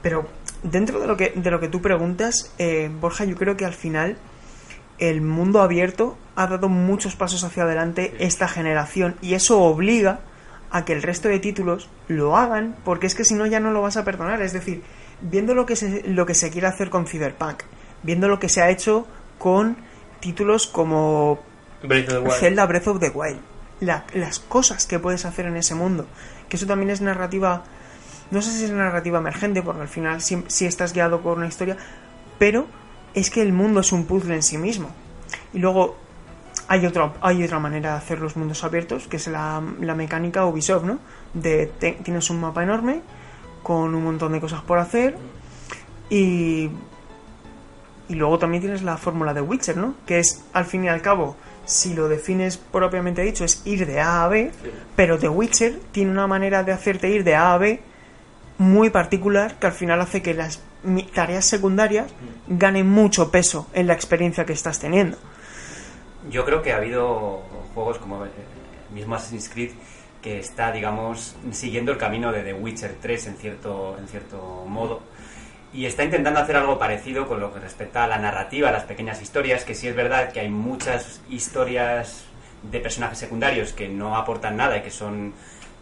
Pero 0.01 0.27
dentro 0.63 0.99
de 0.99 1.05
lo 1.05 1.15
que, 1.15 1.33
de 1.35 1.51
lo 1.51 1.59
que 1.59 1.67
tú 1.67 1.83
preguntas, 1.83 2.51
eh, 2.57 2.89
Borja, 2.99 3.25
yo 3.25 3.35
creo 3.35 3.55
que 3.55 3.63
al 3.65 3.75
final 3.75 4.17
el 4.99 5.21
mundo 5.21 5.61
abierto 5.61 6.17
ha 6.35 6.47
dado 6.47 6.69
muchos 6.69 7.15
pasos 7.15 7.43
hacia 7.43 7.63
adelante 7.63 8.15
esta 8.19 8.47
generación 8.47 9.15
y 9.21 9.33
eso 9.33 9.61
obliga 9.61 10.19
a 10.71 10.83
que 10.85 10.93
el 10.93 11.01
resto 11.03 11.29
de 11.29 11.39
títulos 11.39 11.89
lo 12.07 12.35
hagan 12.37 12.75
porque 12.83 13.07
es 13.07 13.15
que 13.15 13.23
si 13.23 13.33
no 13.33 13.45
ya 13.45 13.59
no 13.59 13.71
lo 13.71 13.81
vas 13.81 13.97
a 13.97 14.03
perdonar. 14.03 14.41
Es 14.41 14.53
decir, 14.53 14.83
viendo 15.21 15.53
lo 15.53 15.65
que 15.65 15.75
se, 15.75 16.03
lo 16.07 16.25
que 16.25 16.33
se 16.33 16.49
quiere 16.51 16.67
hacer 16.67 16.89
con 16.89 17.07
Cyberpunk, 17.07 17.63
viendo 18.03 18.27
lo 18.27 18.39
que 18.39 18.49
se 18.49 18.61
ha 18.61 18.69
hecho 18.69 19.07
con 19.37 19.77
títulos 20.19 20.67
como 20.67 21.39
Breath 21.83 22.07
of 22.09 22.13
the 22.15 22.19
Wild. 22.19 22.33
Zelda 22.33 22.65
Breath 22.65 22.87
of 22.87 22.99
the 22.99 23.09
Wild. 23.09 23.39
La- 23.79 24.05
las 24.13 24.39
cosas 24.39 24.85
que 24.87 24.99
puedes 24.99 25.25
hacer 25.25 25.45
en 25.45 25.55
ese 25.57 25.75
mundo. 25.75 26.05
Que 26.49 26.57
eso 26.57 26.65
también 26.65 26.89
es 26.89 27.01
narrativa. 27.01 27.63
No 28.31 28.41
sé 28.41 28.51
si 28.51 28.65
es 28.65 28.71
narrativa 28.71 29.19
emergente, 29.19 29.61
porque 29.61 29.81
al 29.81 29.87
final 29.87 30.21
sí, 30.21 30.43
sí 30.47 30.65
estás 30.65 30.93
guiado 30.93 31.21
por 31.21 31.37
una 31.37 31.47
historia. 31.47 31.77
Pero 32.39 32.65
es 33.15 33.29
que 33.31 33.41
el 33.41 33.53
mundo 33.53 33.79
es 33.79 33.91
un 33.91 34.05
puzzle 34.05 34.35
en 34.35 34.43
sí 34.43 34.57
mismo. 34.57 34.89
Y 35.53 35.59
luego, 35.59 35.95
hay 36.67 36.85
otra, 36.85 37.13
hay 37.21 37.43
otra 37.43 37.59
manera 37.59 37.91
de 37.91 37.97
hacer 37.97 38.19
los 38.19 38.35
mundos 38.35 38.63
abiertos, 38.63 39.07
que 39.07 39.17
es 39.17 39.27
la, 39.27 39.63
la 39.79 39.95
mecánica 39.95 40.45
Ubisoft, 40.45 40.83
¿no? 40.83 40.99
De, 41.33 41.67
te- 41.79 41.93
tienes 42.03 42.29
un 42.29 42.39
mapa 42.41 42.61
enorme 42.63 43.01
con 43.63 43.95
un 43.95 44.03
montón 44.03 44.33
de 44.33 44.39
cosas 44.41 44.61
por 44.61 44.77
hacer 44.77 45.17
y, 46.09 46.69
y 48.07 48.13
luego 48.15 48.37
también 48.37 48.61
tienes 48.61 48.83
la 48.83 48.97
fórmula 48.97 49.33
de 49.33 49.41
Witcher, 49.41 49.77
¿no? 49.77 49.95
Que 50.05 50.19
es, 50.19 50.43
al 50.53 50.65
fin 50.65 50.83
y 50.83 50.87
al 50.89 51.01
cabo, 51.01 51.35
si 51.65 51.93
lo 51.95 52.07
defines 52.07 52.57
propiamente 52.57 53.23
dicho, 53.23 53.43
es 53.43 53.61
ir 53.65 53.87
de 53.87 53.99
A 54.01 54.23
a 54.23 54.27
B, 54.27 54.51
pero 54.95 55.17
The 55.17 55.29
Witcher 55.29 55.79
tiene 55.91 56.11
una 56.11 56.27
manera 56.27 56.63
de 56.63 56.71
hacerte 56.73 57.09
ir 57.09 57.23
de 57.23 57.35
A 57.35 57.53
a 57.53 57.57
B 57.57 57.81
muy 58.57 58.89
particular 58.89 59.55
que 59.59 59.67
al 59.67 59.73
final 59.73 60.01
hace 60.01 60.21
que 60.21 60.33
las 60.33 60.61
tareas 61.13 61.45
secundarias 61.45 62.11
ganen 62.47 62.87
mucho 62.87 63.31
peso 63.31 63.67
en 63.73 63.87
la 63.87 63.93
experiencia 63.93 64.45
que 64.45 64.53
estás 64.53 64.79
teniendo. 64.79 65.17
Yo 66.29 66.45
creo 66.45 66.61
que 66.61 66.71
ha 66.71 66.77
habido 66.77 67.41
juegos 67.73 67.97
como 67.99 68.23
el 68.23 68.31
mismo 68.93 69.15
Assassin's 69.15 69.49
Creed 69.49 69.71
que 70.25 70.39
está, 70.39 70.71
digamos, 70.71 71.35
siguiendo 71.51 71.91
el 71.91 71.99
camino 71.99 72.31
de 72.31 72.41
The 72.41 72.53
Witcher 72.53 72.95
3 72.99 73.27
en 73.27 73.35
cierto, 73.35 73.95
en 73.99 74.07
cierto 74.07 74.65
modo. 74.67 75.01
Y 75.71 75.85
está 75.85 76.03
intentando 76.03 76.39
hacer 76.39 76.55
algo 76.55 76.79
parecido 76.79 77.27
con 77.27 77.39
lo 77.39 77.53
que 77.53 77.59
respecta 77.59 78.05
a 78.05 78.07
la 78.07 78.17
narrativa, 78.17 78.69
a 78.69 78.71
las 78.71 78.85
pequeñas 78.85 79.21
historias, 79.21 79.65
que 79.65 79.75
sí 79.75 79.87
es 79.87 79.95
verdad 79.95 80.31
que 80.31 80.39
hay 80.39 80.49
muchas 80.49 81.21
historias 81.29 82.23
de 82.63 82.79
personajes 82.79 83.19
secundarios 83.19 83.73
que 83.73 83.87
no 83.87 84.15
aportan 84.15 84.57
nada 84.57 84.77
y 84.77 84.81
que 84.81 84.89
son, 84.89 85.33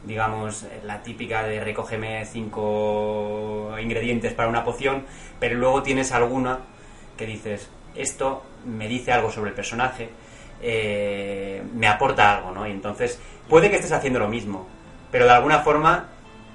digamos, 0.06 0.66
la 0.84 1.01
típica 1.01 1.43
de 1.43 1.60
recógeme 1.60 2.26
cinco 2.26 3.72
ingredientes 3.82 4.34
para 4.34 4.49
una 4.49 4.64
poción, 4.64 5.04
pero 5.39 5.56
luego 5.56 5.84
tienes 5.84 6.12
alguna 6.12 6.60
que 7.18 7.26
dices, 7.26 7.70
esto 7.95 8.43
me 8.66 8.88
dice 8.88 9.12
algo 9.12 9.32
sobre 9.32 9.49
el 9.49 9.56
personaje, 9.56 10.10
eh, 10.62 11.62
me 11.74 11.88
aporta 11.88 12.38
algo, 12.38 12.51
¿no? 12.51 12.68
Y 12.68 12.72
entonces 12.72 13.20
puede 13.49 13.70
que 13.70 13.76
estés 13.76 13.91
haciendo 13.91 14.20
lo 14.20 14.28
mismo, 14.28 14.68
pero 15.12 15.26
de 15.26 15.32
alguna 15.32 15.60
forma 15.60 16.08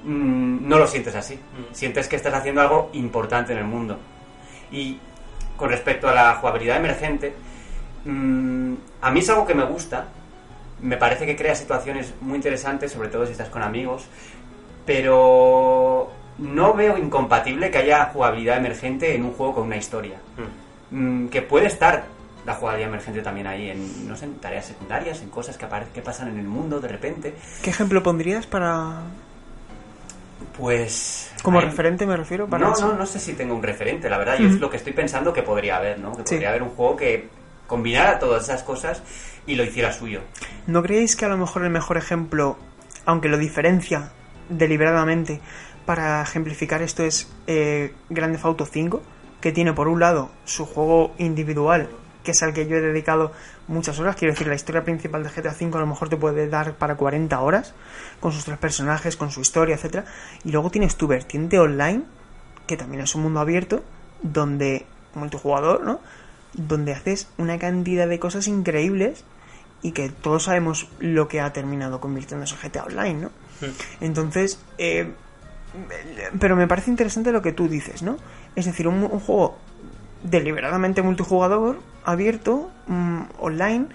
mm, 0.04 0.68
no 0.68 0.78
lo 0.78 0.86
sientes 0.86 1.14
así. 1.14 1.38
Sientes 1.72 2.08
que 2.08 2.16
estás 2.16 2.34
haciendo 2.34 2.60
algo 2.60 2.90
importante 2.94 3.52
en 3.52 3.58
el 3.58 3.64
mundo. 3.64 3.98
Y 4.70 4.98
con 5.56 5.70
respecto 5.70 6.08
a 6.08 6.14
la 6.14 6.34
jugabilidad 6.36 6.78
emergente, 6.78 7.34
mm, 8.04 8.74
a 9.02 9.10
mí 9.10 9.20
es 9.20 9.28
algo 9.28 9.46
que 9.46 9.54
me 9.54 9.64
gusta. 9.64 10.08
Me 10.80 10.96
parece 10.96 11.26
que 11.26 11.34
crea 11.36 11.54
situaciones 11.54 12.14
muy 12.20 12.36
interesantes, 12.36 12.92
sobre 12.92 13.08
todo 13.08 13.26
si 13.26 13.32
estás 13.32 13.48
con 13.48 13.62
amigos, 13.62 14.06
pero 14.86 16.10
no 16.38 16.74
veo 16.74 16.96
incompatible 16.96 17.70
que 17.70 17.78
haya 17.78 18.06
jugabilidad 18.06 18.58
emergente 18.58 19.14
en 19.14 19.24
un 19.24 19.32
juego 19.32 19.54
con 19.56 19.64
una 19.64 19.76
historia. 19.76 20.18
Mm, 20.90 21.26
que 21.28 21.42
puede 21.42 21.66
estar 21.66 22.04
la 22.46 22.54
jugabilidad 22.54 22.88
emergente 22.90 23.20
también 23.20 23.46
ahí 23.46 23.70
en, 23.70 24.08
no 24.08 24.16
sé, 24.16 24.24
en 24.24 24.34
tareas 24.36 24.66
secundarias, 24.66 25.20
en 25.20 25.28
cosas 25.28 25.58
que, 25.58 25.66
que 25.92 26.00
pasan 26.00 26.28
en 26.28 26.38
el 26.38 26.46
mundo 26.46 26.80
de 26.80 26.88
repente. 26.88 27.34
¿Qué 27.62 27.70
ejemplo 27.70 28.02
pondrías 28.02 28.46
para... 28.46 29.02
Pues... 30.56 31.32
Como 31.42 31.58
hay- 31.60 31.66
referente 31.66 32.06
me 32.06 32.16
refiero? 32.16 32.46
Para 32.48 32.66
No, 32.66 32.72
eso? 32.72 32.88
no, 32.88 32.94
no 32.94 33.06
sé 33.06 33.18
si 33.20 33.34
tengo 33.34 33.54
un 33.54 33.62
referente, 33.62 34.08
la 34.08 34.18
verdad. 34.18 34.38
Yo 34.38 34.48
es 34.48 34.58
lo 34.60 34.70
que 34.70 34.76
estoy 34.76 34.92
pensando 34.92 35.32
que 35.32 35.42
podría 35.42 35.76
haber, 35.76 35.98
¿no? 35.98 36.12
Que 36.12 36.22
Sí. 36.24 36.34
podría 36.34 36.48
haber 36.50 36.62
un 36.62 36.70
juego 36.70 36.96
que 36.96 37.28
combinara 37.68 38.18
todas 38.18 38.44
esas 38.44 38.64
cosas 38.64 39.02
y 39.46 39.54
lo 39.54 39.62
hiciera 39.62 39.92
suyo. 39.92 40.22
¿No 40.66 40.82
creéis 40.82 41.14
que 41.14 41.24
a 41.24 41.28
lo 41.28 41.36
mejor 41.36 41.62
el 41.62 41.70
mejor 41.70 41.96
ejemplo, 41.96 42.58
aunque 43.06 43.28
lo 43.28 43.38
diferencia 43.38 44.10
deliberadamente 44.48 45.40
para 45.86 46.20
ejemplificar 46.22 46.82
esto 46.82 47.04
es 47.04 47.30
eh, 47.46 47.94
Grand 48.10 48.32
Theft 48.32 48.44
Auto 48.44 48.66
5, 48.66 49.00
que 49.40 49.52
tiene 49.52 49.72
por 49.72 49.86
un 49.88 50.00
lado 50.00 50.30
su 50.44 50.66
juego 50.66 51.14
individual, 51.18 51.88
que 52.24 52.32
es 52.32 52.42
al 52.42 52.52
que 52.52 52.66
yo 52.66 52.76
he 52.76 52.80
dedicado 52.80 53.32
muchas 53.68 53.98
horas, 53.98 54.16
quiero 54.16 54.34
decir, 54.34 54.48
la 54.48 54.54
historia 54.54 54.84
principal 54.84 55.22
de 55.22 55.30
GTA 55.30 55.52
5 55.52 55.78
a 55.78 55.80
lo 55.80 55.86
mejor 55.86 56.08
te 56.08 56.16
puede 56.16 56.48
dar 56.48 56.74
para 56.74 56.96
40 56.96 57.40
horas, 57.40 57.74
con 58.20 58.32
sus 58.32 58.44
tres 58.44 58.58
personajes, 58.58 59.16
con 59.16 59.30
su 59.30 59.40
historia, 59.40 59.76
etcétera, 59.76 60.04
y 60.44 60.50
luego 60.50 60.70
tienes 60.70 60.96
tu 60.96 61.06
vertiente 61.06 61.58
online, 61.58 62.02
que 62.66 62.76
también 62.76 63.02
es 63.02 63.14
un 63.14 63.22
mundo 63.22 63.40
abierto, 63.40 63.82
donde 64.22 64.84
multijugador, 65.14 65.84
¿no? 65.84 66.00
Donde 66.58 66.92
haces 66.92 67.28
una 67.38 67.58
cantidad 67.58 68.06
de 68.06 68.18
cosas 68.18 68.46
increíbles 68.48 69.24
y 69.80 69.92
que 69.92 70.10
todos 70.10 70.44
sabemos 70.44 70.88
lo 70.98 71.28
que 71.28 71.40
ha 71.40 71.52
terminado 71.52 72.00
convirtiéndose 72.00 72.54
en 72.54 72.60
GTA 72.60 72.84
Online, 72.84 73.14
¿no? 73.14 73.30
Entonces, 74.00 74.60
eh, 74.76 75.12
pero 76.38 76.56
me 76.56 76.66
parece 76.66 76.90
interesante 76.90 77.32
lo 77.32 77.42
que 77.42 77.52
tú 77.52 77.68
dices, 77.68 78.02
¿no? 78.02 78.16
Es 78.56 78.66
decir, 78.66 78.88
un, 78.88 79.04
un 79.04 79.20
juego 79.20 79.56
deliberadamente 80.22 81.02
multijugador, 81.02 81.80
abierto, 82.04 82.70
mm, 82.86 83.20
online, 83.38 83.86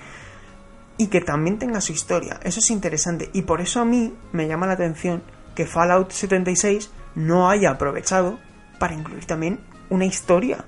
y 0.98 1.08
que 1.08 1.22
también 1.22 1.58
tenga 1.60 1.82
su 1.82 1.92
historia. 1.92 2.40
Eso 2.44 2.60
es 2.60 2.70
interesante. 2.70 3.30
Y 3.34 3.44
por 3.44 3.62
eso 3.62 3.82
a 3.82 3.86
mí 3.86 4.14
me 4.32 4.48
llama 4.48 4.68
la 4.68 4.74
atención 4.74 5.24
que 5.56 5.66
Fallout 5.66 6.12
76 6.12 6.90
no 7.16 7.50
haya 7.50 7.72
aprovechado 7.72 8.40
para 8.80 8.94
incluir 8.94 9.26
también 9.26 9.60
una 9.90 10.06
historia. 10.06 10.66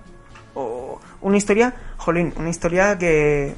Una 1.25 1.37
historia, 1.37 1.73
jolín, 1.97 2.31
una 2.37 2.49
historia 2.49 2.95
que... 2.99 3.55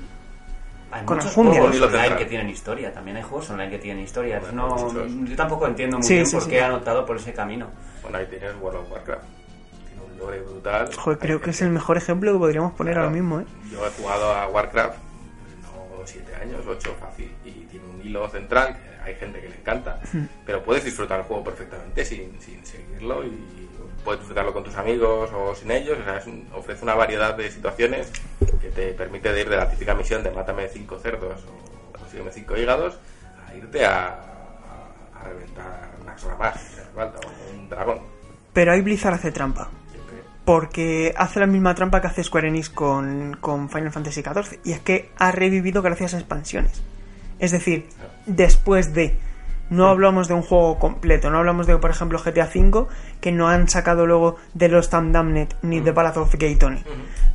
Hay 0.89 1.03
Con 1.03 1.18
muchos 1.18 1.34
juegos 1.34 1.57
online 1.82 2.15
que 2.15 2.24
tienen 2.26 2.49
historia, 2.49 2.93
también 2.93 3.18
hay 3.18 3.24
juegos 3.24 3.49
online 3.49 3.70
que 3.70 3.78
tienen 3.78 4.05
historia. 4.05 4.39
Bueno, 4.39 4.70
no, 4.70 4.76
muchos. 4.78 5.11
yo 5.30 5.36
tampoco 5.36 5.68
entiendo 5.68 5.97
muy 5.97 6.05
Sí, 6.07 6.13
bien 6.13 6.26
sí, 6.26 6.36
por 6.38 6.43
sí. 6.45 6.49
qué 6.49 6.61
han 6.61 6.72
optado 6.72 7.05
por 7.05 7.18
ese 7.18 7.34
camino. 7.34 7.68
Bueno, 8.01 8.20
ahí 8.20 8.26
tienes 8.28 8.53
World 8.61 8.80
of 8.80 8.91
Warcraft. 8.93 9.24
Tiene 9.86 10.01
un 10.01 10.18
lore 10.18 10.39
brutal. 10.39 10.89
Joder, 10.95 11.20
creo 11.20 11.38
Hay 11.39 11.43
que 11.43 11.49
es 11.49 11.61
el 11.61 11.72
mejor 11.72 11.97
ejemplo 11.97 12.32
que 12.32 12.39
podríamos 12.39 12.72
poner 12.72 12.93
Claro, 12.93 13.09
ahora 13.09 13.20
mismo, 13.20 13.41
¿eh? 13.41 13.45
Yo 13.70 13.86
he 13.86 13.89
jugado 13.89 14.32
a 14.34 14.47
Warcraft, 14.47 14.97
no 15.63 16.05
siete 16.05 16.36
años, 16.41 16.61
ocho 16.65 16.95
fácil, 17.01 17.30
y 17.43 17.56
un 18.07 18.11
hilo 18.11 18.29
central 18.29 18.75
que 18.75 19.09
hay 19.09 19.15
gente 19.15 19.39
que 19.41 19.49
le 19.49 19.55
encanta, 19.55 19.99
pero 20.45 20.63
puedes 20.63 20.83
disfrutar 20.83 21.19
el 21.19 21.25
juego 21.25 21.43
perfectamente 21.43 22.03
sin, 22.05 22.39
sin 22.41 22.65
seguirlo 22.65 23.23
y 23.25 23.67
puedes 24.03 24.21
disfrutarlo 24.21 24.53
con 24.53 24.63
tus 24.63 24.75
amigos 24.75 25.29
o 25.33 25.53
sin 25.55 25.71
ellos. 25.71 25.97
O 25.99 26.03
sea, 26.03 26.17
es 26.17 26.27
un- 26.27 26.47
ofrece 26.53 26.83
una 26.83 26.95
variedad 26.95 27.35
de 27.35 27.49
situaciones 27.51 28.11
que 28.61 28.69
te 28.69 28.87
permite 28.93 29.31
de 29.31 29.41
ir 29.41 29.49
de 29.49 29.57
la 29.57 29.69
típica 29.69 29.93
misión 29.93 30.23
de 30.23 30.31
mátame 30.31 30.67
cinco 30.69 30.97
cerdos 30.99 31.43
o 31.45 31.97
consígueme 31.97 32.31
cinco 32.31 32.57
hígados 32.57 32.97
a 33.47 33.55
irte 33.55 33.85
a, 33.85 34.07
a, 34.07 35.19
a 35.19 35.23
reventar 35.23 35.89
una 36.01 36.17
sola 36.17 36.35
más, 36.35 36.55
o 36.95 37.53
un 37.55 37.69
dragón. 37.69 37.99
Pero 38.53 38.71
ahí 38.71 38.81
Blizzard 38.81 39.13
hace 39.15 39.31
trampa. 39.31 39.69
Porque 40.45 41.13
hace 41.17 41.41
la 41.41 41.45
misma 41.45 41.75
trampa 41.75 41.99
que 41.99 42.07
hace 42.07 42.23
Square 42.23 42.47
Enix 42.47 42.69
con, 42.69 43.35
con 43.41 43.69
Final 43.69 43.91
Fantasy 43.91 44.21
XIV. 44.23 44.59
Y 44.63 44.71
es 44.71 44.79
que 44.79 45.09
ha 45.17 45.31
revivido 45.33 45.81
gracias 45.81 46.13
a 46.13 46.17
expansiones. 46.19 46.81
Es 47.39 47.51
decir, 47.51 47.88
después 48.25 48.93
de. 48.93 49.17
No 49.69 49.88
hablamos 49.88 50.29
de 50.29 50.33
un 50.33 50.43
juego 50.43 50.79
completo. 50.79 51.29
No 51.29 51.39
hablamos 51.39 51.67
de, 51.67 51.77
por 51.77 51.91
ejemplo, 51.91 52.19
GTA 52.23 52.45
V, 52.45 52.88
que 53.19 53.33
no 53.33 53.49
han 53.49 53.67
sacado 53.67 54.05
luego 54.05 54.38
de 54.53 54.69
los 54.69 54.89
Tam 54.89 55.11
Damned 55.11 55.49
ni 55.61 55.81
de 55.81 55.91
Path 55.91 56.15
of 56.17 56.33
Gaytone. 56.35 56.83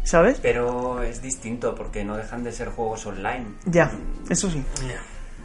¿Sabes? 0.02 0.38
Pero 0.40 1.02
es 1.02 1.20
distinto 1.20 1.74
porque 1.74 2.04
no 2.04 2.16
dejan 2.16 2.42
de 2.42 2.52
ser 2.52 2.70
juegos 2.70 3.04
online. 3.04 3.46
Ya, 3.66 3.90
eso 4.30 4.50
sí. 4.50 4.64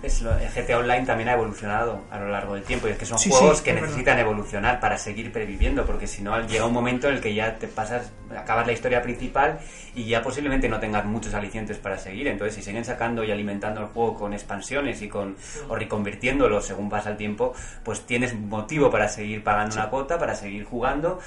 Es 0.04 0.22
lo- 0.22 0.38
el 0.38 0.48
GTA 0.48 0.78
Online 0.78 1.06
también 1.08 1.28
ha 1.30 1.34
evolucionado 1.34 2.02
a 2.12 2.20
lo 2.20 2.30
largo 2.30 2.54
del 2.54 2.64
tiempo 2.64 2.88
y 2.88 2.91
es 2.91 2.98
que 2.98 3.06
son 3.06 3.18
Sí, 3.18 3.32
juegos 3.32 3.58
sí, 3.58 3.64
que 3.64 3.72
es 3.72 3.82
necesitan 3.82 4.20
evolucionar 4.20 4.80
para 4.80 4.95
seguir 5.00 5.32
previviendo 5.32 5.86
porque 5.88 6.06
si 6.06 6.22
no 6.22 6.39
llega 6.45 6.66
un 6.66 6.74
momento 6.74 7.08
en 7.10 7.16
el 7.16 7.22
que 7.22 7.34
ya 7.34 7.58
te 7.58 7.68
pasas, 7.68 8.12
acabas 8.38 8.68
la 8.68 8.74
historia 8.74 9.02
principal 9.02 9.60
y 9.95 10.06
ya 10.06 10.22
posiblemente 10.22 10.70
no 10.70 10.80
tengas 10.80 11.04
muchos 11.06 11.34
alicientes 11.34 11.78
para 11.80 11.98
seguir. 11.98 12.28
Entonces 12.28 12.54
si 12.56 12.62
siguen 12.62 12.86
sacando 12.86 13.24
y 13.24 13.32
alimentando 13.32 13.82
el 13.82 13.88
juego 13.88 14.14
con 14.14 14.34
expansiones 14.34 15.02
y 15.02 15.10
con 15.10 15.36
o 15.68 15.76
reconvirtiéndolo 15.76 16.62
según 16.62 16.89
pasa 16.89 17.10
el 17.10 17.18
tiempo, 17.18 17.54
pues 17.84 18.02
tienes 18.02 18.36
motivo 18.36 18.91
para 18.91 19.08
seguir 19.10 19.43
pagando 19.43 19.74
una 19.76 19.89
cuota, 19.89 20.20
para 20.20 20.36
seguir 20.36 20.64
jugando 20.64 21.20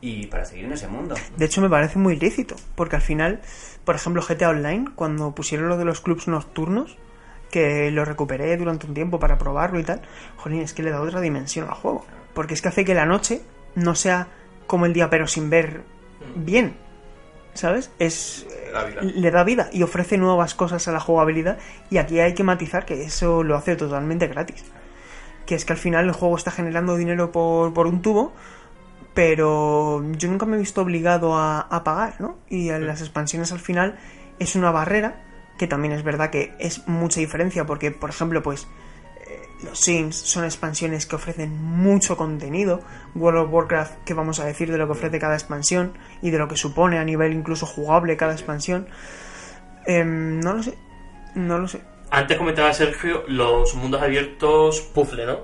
y 0.00 0.26
para 0.26 0.44
seguir 0.44 0.64
en 0.64 0.72
ese 0.72 0.88
mundo. 0.88 1.14
De 1.36 1.44
hecho, 1.44 1.60
me 1.60 1.70
parece 1.70 1.98
muy 1.98 2.14
ilícito. 2.14 2.56
Porque 2.74 2.96
al 2.96 3.02
final, 3.02 3.40
por 3.84 3.94
ejemplo, 3.94 4.20
GTA 4.20 4.50
Online, 4.50 4.86
cuando 4.96 5.32
pusieron 5.32 5.68
lo 5.68 5.76
de 5.78 5.84
los 5.84 6.00
clubs 6.00 6.26
nocturnos, 6.28 6.98
que 7.50 7.90
lo 7.90 8.04
recuperé 8.04 8.56
durante 8.56 8.86
un 8.86 8.94
tiempo 8.94 9.18
para 9.18 9.38
probarlo 9.38 9.78
y 9.78 9.84
tal, 9.84 10.02
jolín, 10.36 10.62
es 10.62 10.72
que 10.72 10.82
le 10.82 10.90
da 10.90 11.00
otra 11.00 11.20
dimensión 11.20 11.68
al 11.68 11.74
juego. 11.74 12.04
Porque 12.34 12.54
es 12.54 12.62
que 12.62 12.68
hace 12.68 12.84
que 12.84 12.94
la 12.94 13.06
noche 13.06 13.42
no 13.74 13.94
sea 13.94 14.28
como 14.66 14.86
el 14.86 14.92
día, 14.92 15.10
pero 15.10 15.26
sin 15.26 15.48
ver 15.50 15.82
bien. 16.34 16.76
¿Sabes? 17.54 17.90
Es. 17.98 18.46
Le 18.50 18.72
da 18.72 18.84
vida. 18.84 19.02
Le 19.02 19.30
da 19.30 19.44
vida 19.44 19.68
y 19.72 19.82
ofrece 19.82 20.18
nuevas 20.18 20.54
cosas 20.54 20.86
a 20.88 20.92
la 20.92 21.00
jugabilidad. 21.00 21.58
Y 21.90 21.96
aquí 21.96 22.20
hay 22.20 22.34
que 22.34 22.42
matizar 22.42 22.84
que 22.84 23.04
eso 23.04 23.42
lo 23.42 23.56
hace 23.56 23.76
totalmente 23.76 24.26
gratis. 24.26 24.64
Que 25.46 25.54
es 25.54 25.64
que 25.64 25.72
al 25.72 25.78
final 25.78 26.04
el 26.04 26.12
juego 26.12 26.36
está 26.36 26.50
generando 26.50 26.96
dinero 26.96 27.32
por, 27.32 27.72
por 27.72 27.86
un 27.86 28.02
tubo, 28.02 28.34
pero 29.14 30.04
yo 30.12 30.28
nunca 30.28 30.44
me 30.44 30.56
he 30.56 30.58
visto 30.58 30.82
obligado 30.82 31.34
a, 31.36 31.60
a 31.60 31.82
pagar, 31.84 32.20
¿no? 32.20 32.36
Y 32.50 32.68
en 32.68 32.86
las 32.86 33.00
expansiones 33.00 33.52
al 33.52 33.60
final 33.60 33.96
es 34.38 34.56
una 34.56 34.70
barrera, 34.70 35.22
que 35.58 35.66
también 35.66 35.94
es 35.94 36.02
verdad 36.02 36.30
que 36.30 36.54
es 36.58 36.86
mucha 36.86 37.20
diferencia, 37.20 37.64
porque, 37.66 37.90
por 37.90 38.10
ejemplo, 38.10 38.42
pues 38.42 38.66
eh, 39.26 39.42
los 39.64 39.78
Sims 39.78 40.16
son 40.16 40.44
expansiones 40.44 41.06
que 41.06 41.16
ofrecen 41.16 41.62
mucho 41.62 42.16
contenido, 42.16 42.82
World 43.14 43.40
of 43.40 43.52
Warcraft, 43.52 44.04
que 44.04 44.14
vamos 44.14 44.40
a 44.40 44.44
decir 44.44 44.70
de 44.70 44.78
lo 44.78 44.86
que 44.86 44.92
ofrece 44.92 45.18
cada 45.18 45.34
expansión 45.34 45.92
y 46.22 46.30
de 46.30 46.38
lo 46.38 46.48
que 46.48 46.56
supone 46.56 46.98
a 46.98 47.04
nivel 47.04 47.32
incluso 47.32 47.66
jugable 47.66 48.16
cada 48.16 48.32
expansión. 48.32 48.86
Em, 49.86 50.40
no 50.40 50.54
lo 50.54 50.62
sé. 50.62 50.74
No 51.34 51.58
lo 51.58 51.68
sé. 51.68 51.80
Antes 52.10 52.38
comentaba 52.38 52.72
Sergio 52.72 53.24
los 53.28 53.74
mundos 53.74 54.02
abiertos 54.02 54.80
puzzle, 54.80 55.26
¿no? 55.26 55.40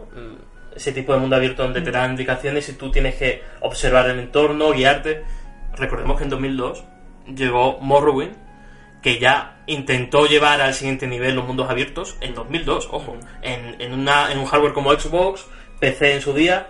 Ese 0.74 0.92
tipo 0.92 1.12
de 1.12 1.18
mundo 1.18 1.36
abierto 1.36 1.62
donde 1.62 1.82
te 1.82 1.90
dan 1.90 2.12
indicaciones 2.12 2.68
y 2.68 2.72
tú 2.74 2.90
tienes 2.90 3.16
que 3.16 3.42
observar 3.60 4.08
el 4.08 4.18
entorno, 4.18 4.72
guiarte. 4.72 5.22
Recordemos 5.76 6.16
que 6.16 6.24
en 6.24 6.30
2002 6.30 6.84
llegó 7.34 7.78
Morrowind, 7.80 8.36
que 9.02 9.18
ya 9.18 9.62
intentó 9.66 10.26
llevar 10.26 10.60
al 10.60 10.74
siguiente 10.74 11.06
nivel 11.06 11.34
los 11.34 11.46
mundos 11.46 11.68
abiertos 11.68 12.16
en 12.20 12.34
2002, 12.34 12.88
ojo, 12.90 13.16
en, 13.42 13.80
en, 13.80 13.92
una, 13.92 14.30
en 14.32 14.38
un 14.38 14.46
hardware 14.46 14.72
como 14.72 14.92
Xbox, 14.92 15.46
PC 15.80 16.14
en 16.14 16.20
su 16.20 16.32
día, 16.34 16.68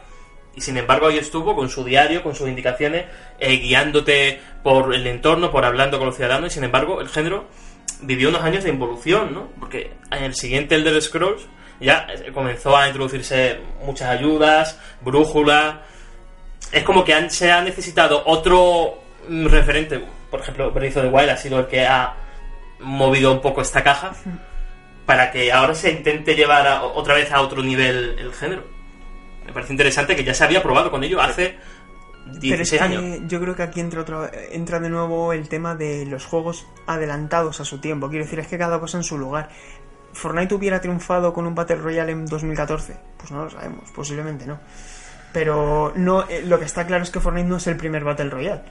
y 0.54 0.60
sin 0.62 0.76
embargo 0.78 1.06
ahí 1.08 1.18
estuvo 1.18 1.54
con 1.54 1.68
su 1.68 1.84
diario, 1.84 2.22
con 2.22 2.34
sus 2.34 2.48
indicaciones, 2.48 3.04
eh, 3.38 3.56
guiándote 3.56 4.40
por 4.62 4.94
el 4.94 5.06
entorno, 5.06 5.50
por 5.50 5.64
hablando 5.64 5.98
con 5.98 6.06
los 6.06 6.16
ciudadanos, 6.16 6.50
y 6.50 6.54
sin 6.54 6.64
embargo 6.64 7.00
el 7.00 7.08
género 7.08 7.44
vivió 8.00 8.28
unos 8.30 8.42
años 8.42 8.64
de 8.64 8.70
involución, 8.70 9.32
¿no? 9.34 9.48
Porque 9.60 9.92
en 10.10 10.24
el 10.24 10.34
siguiente 10.34 10.74
Elder 10.74 11.00
Scrolls 11.00 11.42
ya 11.80 12.06
eh, 12.12 12.30
comenzó 12.32 12.76
a 12.76 12.86
introducirse 12.88 13.60
muchas 13.84 14.08
ayudas, 14.10 14.78
brújula. 15.02 15.82
Es 16.72 16.82
como 16.84 17.04
que 17.04 17.12
han- 17.14 17.30
se 17.30 17.50
ha 17.52 17.60
necesitado 17.60 18.22
otro 18.26 18.98
mm, 19.28 19.46
referente. 19.46 20.02
Por 20.30 20.40
ejemplo, 20.40 20.70
Breath 20.70 20.96
of 20.96 21.02
the 21.04 21.08
Wild 21.10 21.30
ha 21.30 21.36
sido 21.36 21.60
el 21.60 21.66
que 21.66 21.84
ha 21.86 22.14
movido 22.82 23.32
un 23.32 23.40
poco 23.40 23.60
esta 23.62 23.82
caja 23.82 24.12
para 25.06 25.30
que 25.30 25.52
ahora 25.52 25.74
se 25.74 25.90
intente 25.90 26.34
llevar 26.34 26.66
a- 26.66 26.82
otra 26.84 27.14
vez 27.14 27.30
a 27.32 27.40
otro 27.40 27.62
nivel 27.62 28.16
el 28.18 28.32
género. 28.32 28.64
Me 29.46 29.52
parece 29.52 29.72
interesante 29.72 30.14
que 30.16 30.24
ya 30.24 30.34
se 30.34 30.44
había 30.44 30.62
probado 30.62 30.90
con 30.90 31.02
ello 31.02 31.20
hace 31.20 31.56
Pero 32.24 32.34
es 32.34 32.40
16 32.40 32.80
que 32.80 32.84
años. 32.86 33.20
yo 33.26 33.40
creo 33.40 33.56
que 33.56 33.62
aquí 33.64 33.80
entra, 33.80 34.00
otra, 34.02 34.30
entra 34.52 34.78
de 34.78 34.88
nuevo 34.88 35.32
el 35.32 35.48
tema 35.48 35.74
de 35.74 36.06
los 36.06 36.24
juegos 36.26 36.66
adelantados 36.86 37.60
a 37.60 37.64
su 37.64 37.78
tiempo. 37.80 38.08
Quiero 38.08 38.24
decir, 38.24 38.38
es 38.38 38.46
que 38.46 38.58
cada 38.58 38.78
cosa 38.78 38.98
en 38.98 39.02
su 39.04 39.18
lugar. 39.18 39.48
¿Fortnite 40.12 40.54
hubiera 40.54 40.80
triunfado 40.80 41.32
con 41.32 41.46
un 41.46 41.54
Battle 41.54 41.76
Royale 41.76 42.12
en 42.12 42.26
2014? 42.26 42.96
Pues 43.16 43.30
no 43.32 43.44
lo 43.44 43.50
sabemos, 43.50 43.90
posiblemente 43.92 44.46
no. 44.46 44.60
Pero 45.32 45.92
no, 45.96 46.28
eh, 46.28 46.42
lo 46.46 46.58
que 46.58 46.66
está 46.66 46.86
claro 46.86 47.02
es 47.02 47.10
que 47.10 47.18
Fortnite 47.18 47.48
no 47.48 47.56
es 47.56 47.66
el 47.66 47.76
primer 47.76 48.04
Battle 48.04 48.28
Royale. 48.30 48.62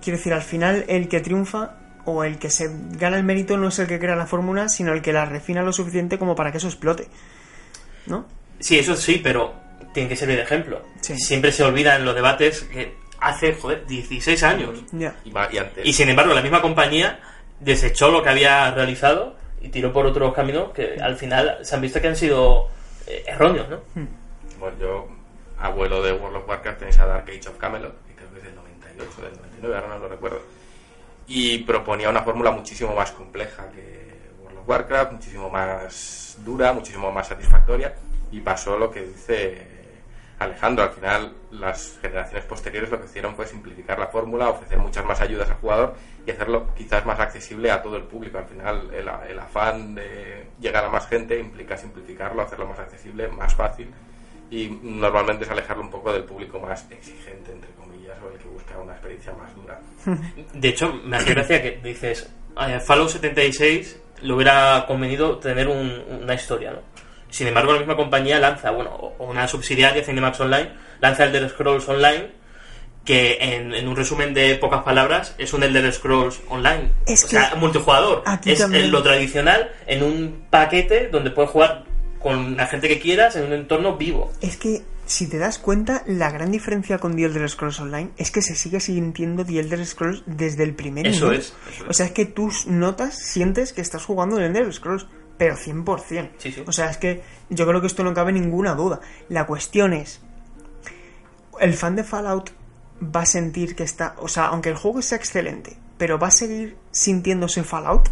Quiero 0.00 0.16
decir, 0.16 0.32
al 0.32 0.42
final 0.42 0.84
el 0.88 1.08
que 1.08 1.20
triunfa 1.20 1.72
o 2.06 2.24
el 2.24 2.38
que 2.38 2.50
se 2.50 2.70
gana 2.92 3.16
el 3.16 3.24
mérito 3.24 3.56
no 3.56 3.68
es 3.68 3.78
el 3.78 3.86
que 3.86 3.98
crea 3.98 4.16
la 4.16 4.26
fórmula, 4.26 4.68
sino 4.68 4.92
el 4.92 5.02
que 5.02 5.12
la 5.12 5.24
refina 5.24 5.62
lo 5.62 5.72
suficiente 5.72 6.18
como 6.18 6.34
para 6.34 6.52
que 6.52 6.58
eso 6.58 6.68
explote. 6.68 7.08
¿No? 8.06 8.26
Sí, 8.60 8.78
eso 8.78 8.96
sí, 8.96 9.20
pero 9.22 9.54
tiene 9.92 10.08
que 10.08 10.16
servir 10.16 10.36
de 10.36 10.42
ejemplo. 10.42 10.82
Sí. 11.00 11.16
Siempre 11.18 11.52
se 11.52 11.64
olvida 11.64 11.96
en 11.96 12.04
los 12.04 12.14
debates 12.14 12.62
que 12.64 12.94
hace, 13.20 13.54
joder, 13.54 13.86
16 13.86 14.42
años. 14.42 14.84
Ya. 14.92 15.16
Y, 15.24 15.30
y 15.30 15.58
antes. 15.58 15.86
Y 15.86 15.92
sin 15.92 16.08
embargo, 16.08 16.34
la 16.34 16.42
misma 16.42 16.60
compañía 16.60 17.20
desechó 17.60 18.10
lo 18.10 18.22
que 18.22 18.28
había 18.28 18.70
realizado 18.72 19.36
y 19.60 19.68
tiró 19.68 19.92
por 19.92 20.06
otros 20.06 20.34
caminos 20.34 20.72
que 20.72 20.98
al 21.00 21.16
final 21.16 21.58
se 21.62 21.74
han 21.74 21.80
visto 21.80 22.00
que 22.00 22.08
han 22.08 22.16
sido 22.16 22.68
eh, 23.06 23.24
erróneos, 23.26 23.68
¿no? 23.68 23.80
Bueno, 24.58 24.76
yo, 24.78 25.08
abuelo 25.58 26.02
de 26.02 26.12
World 26.12 26.36
of 26.36 26.48
Warcraft, 26.48 26.78
tenéis 26.78 26.98
a 26.98 27.06
Dark 27.06 27.24
Age 27.28 27.48
of 27.48 27.56
Camelot, 27.56 27.94
que 28.06 28.14
creo 28.14 28.30
que 28.32 28.38
es 28.38 28.44
del 28.44 28.54
98 28.54 29.10
o 29.18 29.22
del 29.22 29.36
99, 29.36 29.74
ahora 29.74 29.88
no 29.88 29.98
lo 29.98 30.08
recuerdo. 30.08 30.42
Y 31.26 31.58
proponía 31.58 32.10
una 32.10 32.22
fórmula 32.22 32.50
muchísimo 32.50 32.94
más 32.94 33.12
compleja 33.12 33.68
que 33.70 34.32
World 34.42 34.58
of 34.58 34.68
Warcraft, 34.68 35.12
muchísimo 35.12 35.48
más 35.50 36.36
dura, 36.44 36.72
muchísimo 36.72 37.10
más 37.10 37.28
satisfactoria. 37.28 37.94
Y 38.30 38.40
pasó 38.40 38.78
lo 38.78 38.90
que 38.90 39.02
dice 39.02 39.66
Alejandro. 40.38 40.84
Al 40.84 40.90
final, 40.90 41.32
las 41.52 41.98
generaciones 42.02 42.44
posteriores 42.44 42.90
lo 42.90 43.00
que 43.00 43.06
hicieron 43.06 43.34
fue 43.34 43.46
simplificar 43.46 43.98
la 43.98 44.08
fórmula, 44.08 44.50
ofrecer 44.50 44.78
muchas 44.78 45.04
más 45.04 45.20
ayudas 45.20 45.48
al 45.48 45.56
jugador 45.56 45.94
y 46.26 46.30
hacerlo 46.30 46.74
quizás 46.76 47.06
más 47.06 47.18
accesible 47.20 47.70
a 47.70 47.82
todo 47.82 47.96
el 47.96 48.04
público. 48.04 48.38
Al 48.38 48.46
final, 48.46 48.90
el, 48.92 49.08
el 49.30 49.38
afán 49.38 49.94
de 49.94 50.48
llegar 50.60 50.84
a 50.84 50.88
más 50.90 51.06
gente 51.08 51.38
implica 51.38 51.76
simplificarlo, 51.76 52.42
hacerlo 52.42 52.66
más 52.66 52.78
accesible, 52.78 53.28
más 53.28 53.54
fácil 53.54 53.92
y 54.50 54.68
normalmente 54.82 55.44
es 55.44 55.50
alejarlo 55.50 55.82
un 55.82 55.90
poco 55.90 56.12
del 56.12 56.24
público 56.24 56.60
más 56.60 56.90
exigente, 56.90 57.52
entre 57.52 57.70
comillas, 57.72 57.93
o 58.22 58.32
el 58.32 58.38
que 58.38 58.48
busca 58.48 58.78
una 58.78 58.92
experiencia 58.92 59.32
más 59.32 59.54
dura. 59.54 59.80
De 60.54 60.68
hecho, 60.68 60.92
me 61.04 61.16
hace 61.16 61.30
gracia 61.34 61.62
que 61.62 61.80
dices, 61.82 62.28
eh, 62.60 62.80
Fallout 62.80 63.08
76 63.10 64.00
le 64.22 64.32
hubiera 64.32 64.84
convenido 64.86 65.38
tener 65.38 65.68
un- 65.68 66.02
una 66.22 66.34
historia, 66.34 66.72
¿no? 66.72 66.78
Sin 67.30 67.46
embargo, 67.48 67.72
la 67.72 67.78
misma 67.80 67.96
compañía 67.96 68.38
lanza, 68.38 68.70
bueno, 68.70 69.12
una 69.18 69.48
subsidiaria, 69.48 70.04
Cinemax 70.04 70.38
Online, 70.40 70.70
lanza 71.00 71.24
Elder 71.24 71.48
Scrolls 71.50 71.88
Online, 71.88 72.30
que 73.04 73.36
en, 73.40 73.74
en 73.74 73.88
un 73.88 73.96
resumen 73.96 74.32
de 74.32 74.54
pocas 74.54 74.82
palabras 74.82 75.34
es 75.36 75.52
un 75.52 75.62
Elder 75.62 75.92
Scrolls 75.92 76.40
Online. 76.48 76.90
Es 77.06 77.24
o 77.24 77.28
sea, 77.28 77.50
que 77.50 77.56
multijugador. 77.56 78.22
aquí 78.24 78.52
Es 78.52 78.60
también- 78.60 78.90
lo 78.90 79.02
tradicional 79.02 79.72
en 79.86 80.02
un 80.04 80.46
paquete 80.48 81.08
donde 81.08 81.30
puedes 81.30 81.50
jugar 81.50 81.84
con 82.20 82.56
la 82.56 82.66
gente 82.66 82.88
que 82.88 82.98
quieras 83.00 83.36
en 83.36 83.44
un 83.46 83.52
entorno 83.52 83.96
vivo. 83.96 84.32
Es 84.40 84.56
que, 84.56 84.80
si 85.06 85.26
te 85.26 85.38
das 85.38 85.58
cuenta, 85.58 86.02
la 86.06 86.30
gran 86.30 86.50
diferencia 86.50 86.98
con 86.98 87.16
The 87.16 87.24
Elder 87.24 87.48
Scrolls 87.48 87.80
Online 87.80 88.10
es 88.16 88.30
que 88.30 88.42
se 88.42 88.54
sigue 88.54 88.80
sintiendo 88.80 89.44
The 89.44 89.60
Elder 89.60 89.84
Scrolls 89.84 90.22
desde 90.26 90.62
el 90.62 90.74
primer 90.74 91.06
Eso 91.06 91.32
es, 91.32 91.54
eso 91.70 91.84
es. 91.84 91.90
O 91.90 91.92
sea, 91.92 92.06
es 92.06 92.12
que 92.12 92.24
tú 92.24 92.50
notas, 92.66 93.18
sientes 93.18 93.72
que 93.72 93.80
estás 93.80 94.04
jugando 94.04 94.38
en 94.38 94.44
Elder 94.44 94.72
Scrolls, 94.72 95.06
pero 95.36 95.56
100%. 95.56 96.30
Sí, 96.38 96.52
sí. 96.52 96.62
O 96.66 96.72
sea, 96.72 96.90
es 96.90 96.96
que 96.96 97.22
yo 97.50 97.66
creo 97.66 97.80
que 97.80 97.86
esto 97.86 98.04
no 98.04 98.14
cabe 98.14 98.32
ninguna 98.32 98.74
duda. 98.74 99.00
La 99.28 99.46
cuestión 99.46 99.92
es, 99.92 100.20
el 101.60 101.74
fan 101.74 101.96
de 101.96 102.04
Fallout 102.04 102.50
va 103.02 103.22
a 103.22 103.26
sentir 103.26 103.76
que 103.76 103.82
está... 103.82 104.14
O 104.18 104.28
sea, 104.28 104.46
aunque 104.46 104.70
el 104.70 104.76
juego 104.76 105.02
sea 105.02 105.18
excelente, 105.18 105.76
pero 105.98 106.18
va 106.18 106.28
a 106.28 106.32
seguir 106.32 106.76
sintiéndose 106.92 107.62
Fallout. 107.62 108.08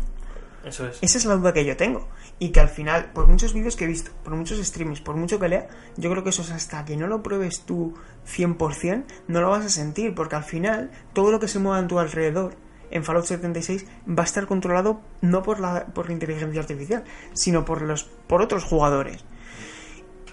Eso 0.64 0.86
es. 0.86 0.98
Esa 1.00 1.18
es 1.18 1.24
la 1.24 1.36
duda 1.36 1.52
que 1.52 1.64
yo 1.64 1.76
tengo. 1.76 2.08
Y 2.42 2.48
que 2.48 2.58
al 2.58 2.68
final, 2.68 3.12
por 3.12 3.28
muchos 3.28 3.52
vídeos 3.52 3.76
que 3.76 3.84
he 3.84 3.86
visto, 3.86 4.10
por 4.24 4.34
muchos 4.34 4.58
streamings, 4.58 5.00
por 5.00 5.14
mucho 5.14 5.38
que 5.38 5.48
lea, 5.48 5.68
yo 5.96 6.10
creo 6.10 6.24
que 6.24 6.30
eso 6.30 6.42
es 6.42 6.50
hasta 6.50 6.84
que 6.84 6.96
no 6.96 7.06
lo 7.06 7.22
pruebes 7.22 7.60
tú 7.60 7.94
100%, 8.26 9.04
no 9.28 9.40
lo 9.40 9.50
vas 9.50 9.64
a 9.64 9.68
sentir. 9.68 10.12
Porque 10.16 10.34
al 10.34 10.42
final, 10.42 10.90
todo 11.12 11.30
lo 11.30 11.38
que 11.38 11.46
se 11.46 11.60
mueva 11.60 11.78
en 11.78 11.86
tu 11.86 12.00
alrededor 12.00 12.56
en 12.90 13.04
Fallout 13.04 13.26
76 13.26 13.86
va 14.08 14.24
a 14.24 14.26
estar 14.26 14.48
controlado 14.48 15.00
no 15.20 15.44
por 15.44 15.60
la, 15.60 15.86
por 15.86 16.08
la 16.08 16.14
inteligencia 16.14 16.60
artificial, 16.60 17.04
sino 17.32 17.64
por, 17.64 17.80
los, 17.82 18.10
por 18.26 18.42
otros 18.42 18.64
jugadores. 18.64 19.24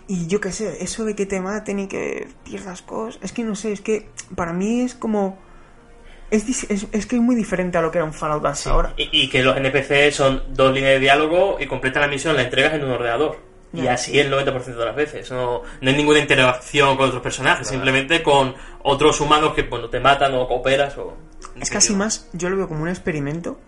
Y 0.08 0.26
yo 0.26 0.42
qué 0.42 0.52
sé, 0.52 0.84
eso 0.84 1.06
de 1.06 1.14
que 1.14 1.28
te 1.28 1.40
maten 1.42 1.78
y 1.78 1.88
que 1.88 2.28
pierdas 2.44 2.82
cosas, 2.82 3.22
es 3.22 3.34
que 3.34 3.44
no 3.44 3.54
sé, 3.54 3.72
es 3.72 3.82
que 3.82 4.10
para 4.36 4.52
mí 4.52 4.82
es 4.82 4.96
como... 4.96 5.38
Es, 6.32 6.48
es, 6.70 6.86
es 6.92 7.06
que 7.06 7.16
es 7.16 7.22
muy 7.22 7.36
diferente 7.36 7.78
a 7.78 7.82
lo 7.82 7.92
que 7.92 7.98
era 7.98 8.06
un 8.06 8.14
Fallout 8.14 8.46
hasta 8.46 8.64
Sí. 8.64 8.70
ahora. 8.70 8.94
Y, 8.98 9.10
y 9.12 9.30
que 9.30 9.42
los 9.44 9.58
NPC 9.58 10.12
son 10.12 10.44
dos 10.50 10.74
líneas 10.74 10.94
de 10.94 11.00
diálogo 11.00 11.58
y 11.60 11.66
completan 11.66 12.02
la 12.04 12.08
misión, 12.08 12.36
la 12.36 12.44
entregas 12.44 12.74
en 12.74 12.84
un 12.84 12.92
ordenador. 12.92 13.38
Y 13.72 13.86
así 13.86 14.18
el 14.20 14.32
90% 14.34 14.66
de 14.80 14.86
las 14.86 14.96
veces. 14.96 15.30
No, 15.32 15.62
no 15.82 15.90
hay 15.90 15.96
ninguna 15.96 16.18
interacción 16.20 16.98
con 16.98 17.08
otros 17.10 17.22
personajes, 17.22 17.68
simplemente 17.68 18.24
con 18.24 18.56
otros 18.82 19.22
humanos 19.22 19.54
que 19.54 19.62
bueno, 19.64 19.90
te 19.90 20.00
matan 20.00 20.34
o 20.34 20.48
cooperas. 20.48 20.98
O, 20.98 21.16
Es 21.62 21.70
casi 21.70 21.94
más, 21.96 22.28
yo 22.34 22.50
lo 22.50 22.58
veo 22.58 22.68
como 22.68 22.82
un 22.82 22.90
experimento 22.90 23.60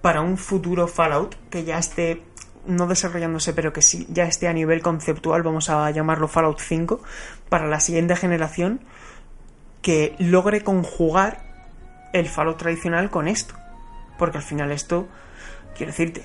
para 0.00 0.20
un 0.20 0.36
futuro 0.38 0.86
Fallout 0.86 1.34
que 1.50 1.64
ya 1.64 1.78
esté, 1.78 2.22
no 2.66 2.86
desarrollándose, 2.86 3.52
pero 3.52 3.72
que 3.72 3.82
sí, 3.82 4.06
ya 4.10 4.24
esté 4.26 4.46
a 4.46 4.52
nivel 4.52 4.80
conceptual, 4.80 5.42
vamos 5.42 5.70
a 5.70 5.90
llamarlo 5.90 6.28
Fallout 6.28 6.60
5, 6.60 7.02
para 7.48 7.66
la 7.66 7.80
siguiente 7.80 8.14
generación 8.14 8.80
que 9.82 10.14
logre 10.18 10.62
conjugar 10.62 11.43
el 12.14 12.28
Fallout 12.28 12.56
tradicional 12.56 13.10
con 13.10 13.28
esto. 13.28 13.54
Porque 14.18 14.38
al 14.38 14.44
final 14.44 14.72
esto, 14.72 15.06
quiero 15.76 15.92
decirte, 15.92 16.22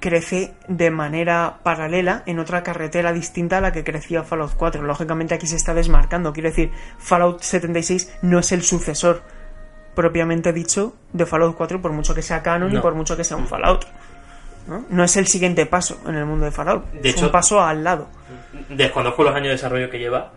crece 0.00 0.54
de 0.68 0.90
manera 0.90 1.58
paralela 1.62 2.22
en 2.26 2.38
otra 2.38 2.62
carretera 2.62 3.12
distinta 3.12 3.58
a 3.58 3.60
la 3.60 3.72
que 3.72 3.84
crecía 3.84 4.22
Fallout 4.22 4.54
4. 4.56 4.82
Lógicamente 4.82 5.34
aquí 5.34 5.46
se 5.46 5.56
está 5.56 5.74
desmarcando. 5.74 6.32
Quiero 6.32 6.48
decir, 6.50 6.70
Fallout 6.98 7.40
76 7.42 8.18
no 8.22 8.38
es 8.38 8.52
el 8.52 8.62
sucesor 8.62 9.22
propiamente 9.94 10.52
dicho 10.52 10.94
de 11.12 11.26
Fallout 11.26 11.56
4 11.56 11.82
por 11.82 11.92
mucho 11.92 12.14
que 12.14 12.22
sea 12.22 12.42
canon 12.42 12.72
y 12.74 12.78
por 12.78 12.94
mucho 12.94 13.16
que 13.16 13.24
sea 13.24 13.36
un 13.36 13.48
Fallout. 13.48 13.84
¿no? 14.68 14.84
No 14.90 15.02
es 15.02 15.16
el 15.16 15.26
siguiente 15.26 15.66
paso 15.66 15.98
en 16.06 16.14
el 16.14 16.26
mundo 16.26 16.44
de 16.44 16.52
Fallout. 16.52 16.84
De 16.92 17.08
es 17.08 17.16
hecho- 17.16 17.26
un 17.26 17.32
paso 17.32 17.60
al 17.60 17.82
lado. 17.82 18.08
Desconozco 18.68 19.22
los 19.24 19.34
años 19.34 19.46
de 19.48 19.52
desarrollo 19.52 19.90
que 19.90 19.98
lleva, 19.98 20.30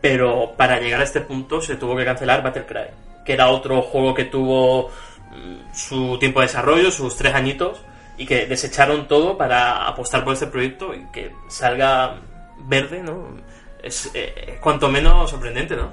pero 0.00 0.54
para 0.56 0.80
llegar 0.80 1.00
a 1.00 1.04
este 1.04 1.20
punto 1.20 1.60
se 1.60 1.76
tuvo 1.76 1.96
que 1.96 2.04
cancelar 2.04 2.42
Battlecry, 2.42 2.90
que 3.26 3.34
era 3.34 3.48
otro 3.48 3.82
juego 3.82 4.14
que 4.14 4.24
tuvo 4.24 4.88
mm, 4.88 5.74
su 5.74 6.18
tiempo 6.18 6.40
de 6.40 6.46
desarrollo, 6.46 6.90
sus 6.90 7.16
tres 7.16 7.34
añitos, 7.34 7.82
y 8.16 8.24
que 8.24 8.46
desecharon 8.46 9.06
todo 9.08 9.36
para 9.36 9.86
apostar 9.86 10.24
por 10.24 10.32
este 10.32 10.46
proyecto 10.46 10.94
y 10.94 11.04
que 11.06 11.34
salga 11.48 12.16
verde, 12.60 13.02
¿no? 13.02 13.36
Es 13.82 14.10
eh, 14.14 14.58
cuanto 14.60 14.88
menos 14.88 15.30
sorprendente, 15.30 15.76
¿no? 15.76 15.92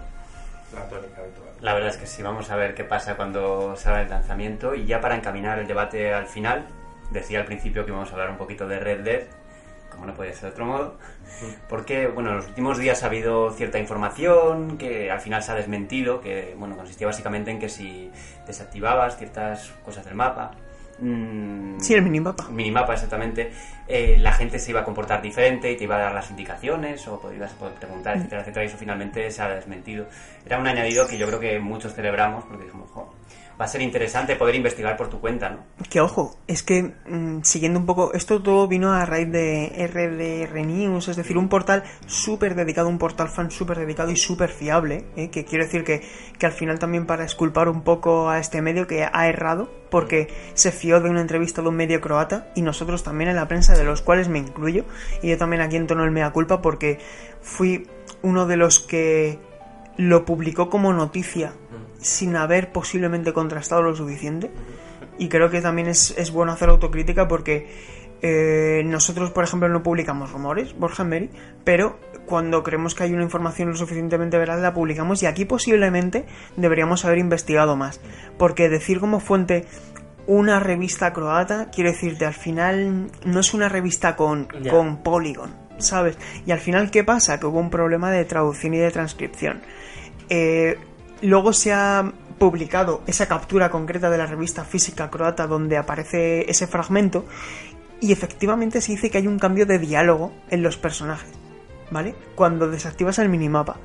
La 0.74 0.88
tónica 0.88 1.22
habitual. 1.22 1.50
La 1.62 1.74
verdad 1.74 1.90
es 1.90 1.98
que 1.98 2.08
sí, 2.08 2.24
vamos 2.24 2.50
a 2.50 2.56
ver 2.56 2.74
qué 2.74 2.84
pasa 2.84 3.16
cuando 3.16 3.76
salga 3.76 4.02
el 4.02 4.10
lanzamiento. 4.10 4.74
Y 4.74 4.86
ya 4.86 5.02
para 5.02 5.16
encaminar 5.16 5.60
el 5.60 5.68
debate 5.68 6.14
al 6.14 6.28
final, 6.28 6.66
decía 7.12 7.40
al 7.40 7.46
principio 7.46 7.84
que 7.84 7.92
íbamos 7.92 8.10
a 8.10 8.14
hablar 8.14 8.30
un 8.30 8.38
poquito 8.38 8.68
de 8.68 8.80
Red 8.80 9.00
Dead, 9.02 9.24
como 10.04 10.12
no 10.12 10.18
podía 10.18 10.34
ser 10.34 10.42
de 10.44 10.50
otro 10.50 10.66
modo, 10.66 10.98
porque 11.70 12.08
bueno, 12.08 12.32
en 12.32 12.36
los 12.38 12.48
últimos 12.48 12.78
días 12.78 13.04
ha 13.04 13.08
habido 13.08 13.52
cierta 13.52 13.80
información 13.80 14.78
que 14.78 15.10
al 15.10 15.22
final 15.22 15.42
se 15.42 15.52
ha 15.52 15.56
desmentido, 15.56 16.20
que 16.22 16.54
bueno, 16.58 16.76
consistía 16.76 17.08
básicamente 17.08 17.52
en 17.52 17.60
que 17.60 17.70
si 17.70 18.12
desactivabas 18.46 19.18
ciertas 19.18 19.72
cosas 19.86 20.06
del 20.06 20.16
mapa, 20.16 20.52
mm, 21.00 21.80
Sí, 21.80 21.94
el 21.94 22.02
minimapa. 22.04 22.50
minimapa 22.50 22.94
exactamente, 22.94 23.52
eh, 23.88 24.18
la 24.20 24.34
gente 24.34 24.60
se 24.60 24.72
iba 24.72 24.82
a 24.82 24.84
comportar 24.84 25.22
diferente 25.22 25.72
y 25.72 25.78
te 25.78 25.86
iba 25.86 25.96
a 25.96 26.00
dar 26.00 26.14
las 26.14 26.30
indicaciones 26.30 27.08
o 27.08 27.20
podías 27.20 27.52
poder 27.54 27.76
preguntar, 27.76 28.18
etcétera, 28.18 28.42
etcétera, 28.42 28.66
y 28.66 28.68
eso 28.68 28.78
finalmente 28.78 29.32
se 29.32 29.42
ha 29.42 29.50
desmentido. 29.50 30.06
Era 30.46 30.60
un 30.60 30.68
añadido 30.68 31.08
que 31.08 31.18
yo 31.18 31.28
creo 31.28 31.40
que 31.40 31.60
muchos 31.60 31.94
celebramos 31.94 32.44
porque 32.46 32.66
dijimos, 32.66 32.90
"Jo, 32.92 33.14
va 33.60 33.66
a 33.66 33.68
ser 33.68 33.82
interesante 33.82 34.36
poder 34.36 34.56
investigar 34.56 34.98
por 34.98 35.10
tu 35.10 35.20
cuenta, 35.20 35.50
¿no? 35.50 35.60
Que 35.90 36.02
ojo, 36.02 36.38
es 36.48 36.64
que 36.64 36.94
mm, 37.08 37.42
siguiendo 37.44 37.80
un 37.80 37.86
poco, 37.86 38.14
esto 38.14 38.42
todo 38.42 38.68
vino 38.68 38.94
a 38.94 39.06
raíz 39.06 39.32
de 39.32 39.72
RDR 39.88 40.66
News, 40.66 41.08
es 41.08 41.16
decir, 41.16 41.38
un 41.38 41.50
portal 41.50 41.84
súper 42.06 42.56
dedicado, 42.56 42.88
un 42.88 42.98
portal 42.98 43.30
fan 43.30 43.52
súper 43.52 43.78
dedicado 43.78 44.12
y 44.12 44.16
súper 44.16 44.50
fiable, 44.50 45.06
¿eh? 45.16 45.30
que 45.30 45.46
quiero 45.46 45.66
decir 45.66 45.84
que, 45.84 46.02
que 46.38 46.46
al 46.46 46.52
final 46.52 46.80
también 46.80 47.06
para 47.06 47.26
esculpar 47.26 47.70
un 47.70 47.84
poco 47.84 48.30
a 48.30 48.40
este 48.40 48.62
medio 48.62 48.88
que 48.88 49.08
ha 49.12 49.28
errado, 49.28 49.70
porque 49.90 50.28
se 50.56 50.72
fió 50.72 51.00
de 51.00 51.10
una 51.10 51.22
entrevista 51.22 51.62
de 51.62 51.70
un 51.70 51.76
medio 51.76 52.02
croata 52.02 52.52
y 52.56 52.64
nosotros 52.64 53.04
también 53.04 53.30
en 53.30 53.36
la 53.36 53.48
prensa, 53.48 53.76
de 53.76 53.84
los 53.84 54.02
cuales 54.02 54.30
me 54.30 54.40
incluyo, 54.40 54.86
y 55.22 55.30
yo 55.30 55.38
también 55.38 55.62
aquí 55.62 55.76
entono 55.76 56.04
el 56.04 56.12
mea 56.12 56.32
culpa 56.32 56.62
porque 56.62 57.00
fui 57.42 57.88
uno 58.24 58.48
de 58.48 58.58
los 58.58 58.80
que 58.80 59.40
lo 59.98 60.26
publicó 60.26 60.70
como 60.70 60.92
noticia 60.92 61.54
sin 62.04 62.36
haber 62.36 62.72
posiblemente 62.72 63.34
contrastado 63.34 63.82
lo 63.82 63.96
suficiente. 63.96 64.52
Y 65.18 65.30
creo 65.30 65.50
que 65.50 65.62
también 65.62 65.88
es, 65.88 66.16
es 66.18 66.32
bueno 66.32 66.52
hacer 66.52 66.70
autocrítica 66.70 67.28
porque 67.28 67.68
eh, 68.26 68.84
nosotros, 68.86 69.32
por 69.32 69.44
ejemplo, 69.44 69.68
no 69.68 69.84
publicamos 69.84 70.32
rumores, 70.32 70.74
Borja 70.78 71.04
Mary, 71.04 71.30
pero 71.66 72.00
cuando 72.26 72.64
creemos 72.64 72.96
que 72.96 73.04
hay 73.04 73.14
una 73.14 73.24
información 73.24 73.70
lo 73.70 73.76
suficientemente 73.76 74.38
veraz 74.38 74.62
la 74.62 74.74
publicamos 74.74 75.22
y 75.22 75.26
aquí 75.26 75.44
posiblemente 75.44 76.26
deberíamos 76.56 77.04
haber 77.04 77.18
investigado 77.18 77.76
más. 77.76 78.00
Porque 78.38 78.70
decir 78.70 79.02
como 79.02 79.20
fuente 79.20 79.66
una 80.26 80.62
revista 80.62 81.12
croata, 81.12 81.70
quiero 81.70 81.92
decirte, 81.92 82.26
al 82.26 82.34
final 82.34 83.12
no 83.26 83.40
es 83.42 83.54
una 83.54 83.68
revista 83.68 84.16
con, 84.16 84.48
con 84.70 85.04
Polygon, 85.04 85.54
¿sabes? 85.78 86.18
Y 86.46 86.52
al 86.52 86.60
final, 86.60 86.92
¿qué 86.92 87.04
pasa? 87.04 87.42
Que 87.42 87.46
hubo 87.46 87.60
un 87.60 87.70
problema 87.70 88.10
de 88.10 88.24
traducción 88.24 88.74
y 88.74 88.78
de 88.78 88.92
transcripción. 88.92 89.62
Eh, 90.30 90.78
luego 91.24 91.54
se 91.54 91.74
ha 91.74 92.12
publicado 92.38 93.02
esa 93.08 93.28
captura 93.28 93.72
concreta 93.72 94.10
de 94.10 94.18
la 94.18 94.26
revista 94.26 94.64
física 94.66 95.10
croata 95.10 95.48
donde 95.48 95.78
aparece 95.78 96.50
ese 96.50 96.68
fragmento 96.68 97.26
y 98.02 98.12
efectivamente 98.12 98.82
se 98.82 98.92
dice 98.92 99.10
que 99.10 99.18
hay 99.18 99.28
un 99.28 99.40
cambio 99.40 99.66
de 99.66 99.80
diálogo 99.80 100.34
en 100.50 100.62
los 100.62 100.78
personajes, 100.78 101.32
¿vale? 101.90 102.16
Cuando 102.36 102.70
desactivas 102.70 103.18
el 103.20 103.30
minimapa. 103.30 103.78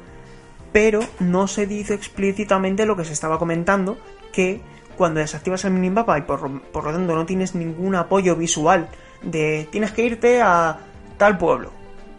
Pero 0.73 1.01
no 1.21 1.47
se 1.47 1.67
dice 1.67 1.95
explícitamente 1.95 2.85
lo 2.85 2.97
que 2.97 3.05
se 3.05 3.13
estaba 3.13 3.39
comentando, 3.39 3.97
que 4.33 4.61
cuando 4.97 5.21
desactivas 5.21 5.65
el 5.65 5.71
minimapa 5.71 6.19
y 6.19 6.23
por, 6.23 6.61
por 6.63 6.85
lo 6.85 6.93
tanto 6.93 7.15
no 7.15 7.27
tienes 7.27 7.55
ningún 7.55 7.95
apoyo 7.95 8.35
visual 8.35 8.89
de 9.23 9.69
tienes 9.71 9.93
que 9.93 10.05
irte 10.05 10.43
a 10.43 10.81
tal 11.17 11.39
pueblo. 11.39 11.71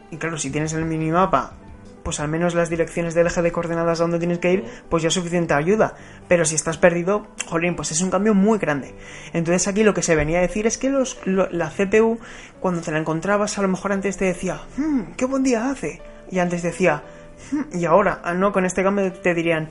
Y 0.10 0.18
claro, 0.18 0.38
si 0.38 0.50
tienes 0.50 0.72
el 0.74 0.86
minimapa 0.86 1.59
pues 2.04 2.20
al 2.20 2.28
menos 2.30 2.56
las 2.56 2.70
direcciones 2.70 3.14
del 3.14 3.28
eje 3.28 3.42
de 3.42 3.52
coordenadas 3.52 4.00
a 4.00 4.04
donde 4.04 4.20
tienes 4.20 4.40
que 4.40 4.52
ir, 4.54 4.66
pues 4.90 5.04
ya 5.04 5.08
es 5.10 5.14
suficiente 5.14 5.54
ayuda. 5.54 5.96
Pero 6.28 6.46
si 6.46 6.56
estás 6.56 6.78
perdido, 6.78 7.28
jolín, 7.48 7.76
pues 7.76 7.92
es 7.92 8.02
un 8.02 8.10
cambio 8.10 8.34
muy 8.34 8.58
grande. 8.60 8.96
Entonces 9.34 9.68
aquí 9.68 9.84
lo 9.84 9.94
que 9.94 10.02
se 10.04 10.16
venía 10.16 10.40
a 10.40 10.42
decir 10.42 10.66
es 10.68 10.78
que 10.78 10.90
los, 10.90 11.18
lo- 11.26 11.50
la 11.52 11.70
CPU, 11.70 12.20
cuando 12.60 12.82
te 12.82 12.92
la 12.92 13.00
encontrabas, 13.00 13.58
a 13.58 13.62
lo 13.62 13.68
mejor 13.68 13.92
antes 13.92 14.18
te 14.18 14.26
decía, 14.26 14.62
"Hmm, 14.78 15.14
qué 15.18 15.26
buen 15.26 15.44
día 15.44 15.70
hace. 15.70 16.02
Y 16.32 16.40
antes 16.40 16.62
decía, 16.64 17.04
"Hmm", 17.52 17.76
y 17.78 17.86
ahora, 17.86 18.22
ah, 18.24 18.34
no, 18.34 18.52
con 18.52 18.66
este 18.66 18.84
cambio 18.84 19.12
te 19.14 19.34
dirían, 19.34 19.70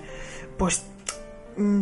pues 0.56 0.84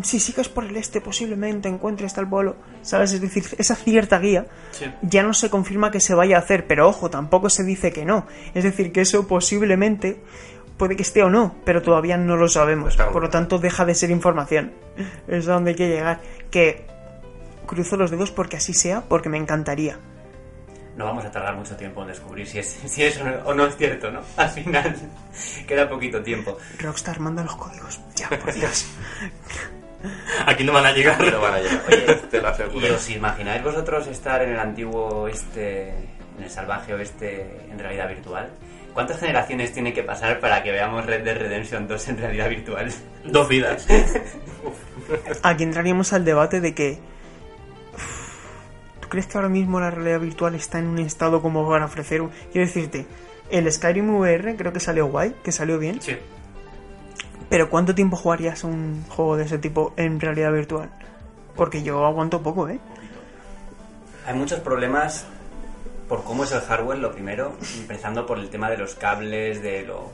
si 0.02 0.20
sigues 0.20 0.48
por 0.48 0.64
el 0.64 0.76
este 0.76 1.00
posiblemente 1.00 1.68
encuentres 1.68 2.14
tal 2.14 2.28
pueblo, 2.28 2.56
¿sabes? 2.82 3.12
Es 3.12 3.20
decir, 3.20 3.44
esa 3.58 3.74
cierta 3.74 4.18
guía 4.18 4.46
Sí. 4.70 4.86
ya 5.02 5.22
no 5.22 5.34
se 5.34 5.50
confirma 5.50 5.90
que 5.90 6.00
se 6.00 6.14
vaya 6.14 6.36
a 6.36 6.40
hacer, 6.40 6.66
pero 6.66 6.88
ojo, 6.88 7.10
tampoco 7.10 7.50
se 7.50 7.64
dice 7.64 7.92
que 7.92 8.04
no. 8.04 8.26
Es 8.54 8.64
decir, 8.64 8.92
que 8.92 9.02
eso 9.02 9.26
posiblemente 9.26 10.20
puede 10.76 10.96
que 10.96 11.02
esté 11.02 11.22
o 11.22 11.30
no, 11.30 11.54
pero 11.64 11.82
todavía 11.82 12.16
no 12.16 12.36
lo 12.36 12.48
sabemos. 12.48 12.96
Por 12.96 13.22
lo 13.22 13.30
tanto, 13.30 13.58
deja 13.58 13.84
de 13.84 13.94
ser 13.94 14.10
información. 14.10 14.72
Es 15.28 15.48
a 15.48 15.52
donde 15.52 15.70
hay 15.70 15.76
que 15.76 15.88
llegar. 15.88 16.20
Que 16.50 16.86
cruzo 17.66 17.96
los 17.96 18.10
dedos 18.10 18.30
porque 18.30 18.56
así 18.56 18.72
sea, 18.74 19.02
porque 19.02 19.28
me 19.28 19.38
encantaría. 19.38 19.98
No 20.96 21.04
vamos 21.04 21.24
a 21.26 21.30
tardar 21.30 21.54
mucho 21.54 21.76
tiempo 21.76 22.00
en 22.02 22.08
descubrir 22.08 22.46
si 22.46 22.58
es, 22.58 22.66
si 22.86 23.02
es 23.04 23.20
o 23.44 23.54
no- 23.54 23.66
es 23.66 23.76
cierto, 23.76 24.10
¿no? 24.10 24.20
Al 24.36 24.48
final 24.50 24.96
queda 25.68 25.88
poquito 25.88 26.22
tiempo. 26.22 26.56
Rockstar 26.78 27.20
manda 27.20 27.42
los 27.42 27.54
códigos. 27.56 28.00
Ya, 28.16 28.28
por 28.30 28.52
Dios. 28.54 28.86
Aquí 30.46 30.64
no 30.64 30.72
van 30.72 30.86
a 30.86 30.92
llegar. 30.92 31.20
No 31.32 31.40
van 31.40 31.54
a 31.54 31.58
llegar. 31.60 31.82
Oye, 31.88 32.14
te 32.30 32.40
lo 32.40 32.80
¿Y 32.80 32.90
os 32.90 33.10
imagináis 33.10 33.62
vosotros 33.62 34.06
estar 34.06 34.42
en 34.42 34.50
el 34.52 34.58
antiguo 34.58 35.06
oeste, 35.22 35.90
en 36.38 36.44
el 36.44 36.50
salvaje 36.50 36.94
oeste 36.94 37.66
en 37.70 37.78
realidad 37.78 38.08
virtual? 38.08 38.48
¿Cuántas 38.94 39.18
generaciones 39.20 39.72
tiene 39.74 39.92
que 39.92 40.02
pasar 40.02 40.40
para 40.40 40.62
que 40.62 40.70
veamos 40.70 41.04
Red 41.04 41.22
Dead 41.24 41.36
Redemption 41.36 41.86
2 41.86 42.08
en 42.08 42.18
realidad 42.18 42.48
virtual? 42.48 42.90
Dos 43.24 43.46
vidas. 43.48 43.86
Aquí 45.42 45.62
entraríamos 45.64 46.12
al 46.14 46.24
debate 46.24 46.60
de 46.60 46.74
que. 46.74 46.98
Uf, 49.06 49.10
¿Tú 49.10 49.10
crees 49.10 49.26
que 49.26 49.38
ahora 49.38 49.48
mismo 49.48 49.78
la 49.78 49.90
realidad 49.90 50.20
virtual 50.20 50.54
está 50.56 50.78
en 50.78 50.86
un 50.86 50.98
estado 50.98 51.40
como 51.40 51.68
para 51.68 51.84
ofrecer 51.84 52.22
un. 52.22 52.30
Quiero 52.52 52.66
decirte, 52.66 53.06
el 53.50 53.70
Skyrim 53.70 54.16
VR 54.16 54.56
creo 54.56 54.72
que 54.72 54.80
salió 54.80 55.06
guay, 55.06 55.34
que 55.44 55.52
salió 55.52 55.78
bien. 55.78 56.00
Sí. 56.00 56.16
Pero 57.48 57.70
¿cuánto 57.70 57.94
tiempo 57.94 58.16
jugarías 58.16 58.64
un 58.64 59.04
juego 59.08 59.36
de 59.36 59.44
ese 59.44 59.58
tipo 59.58 59.94
en 59.96 60.18
realidad 60.18 60.52
virtual? 60.52 60.90
Porque 61.54 61.84
yo 61.84 62.04
aguanto 62.04 62.42
poco, 62.42 62.68
¿eh? 62.68 62.80
Hay 64.26 64.34
muchos 64.34 64.58
problemas 64.58 65.24
por 66.08 66.24
cómo 66.24 66.42
es 66.42 66.50
el 66.52 66.60
hardware, 66.60 66.98
lo 66.98 67.12
primero, 67.12 67.56
empezando 67.78 68.26
por 68.26 68.38
el 68.38 68.50
tema 68.50 68.68
de 68.70 68.78
los 68.78 68.96
cables, 68.96 69.62
de 69.62 69.84
lo 69.84 70.10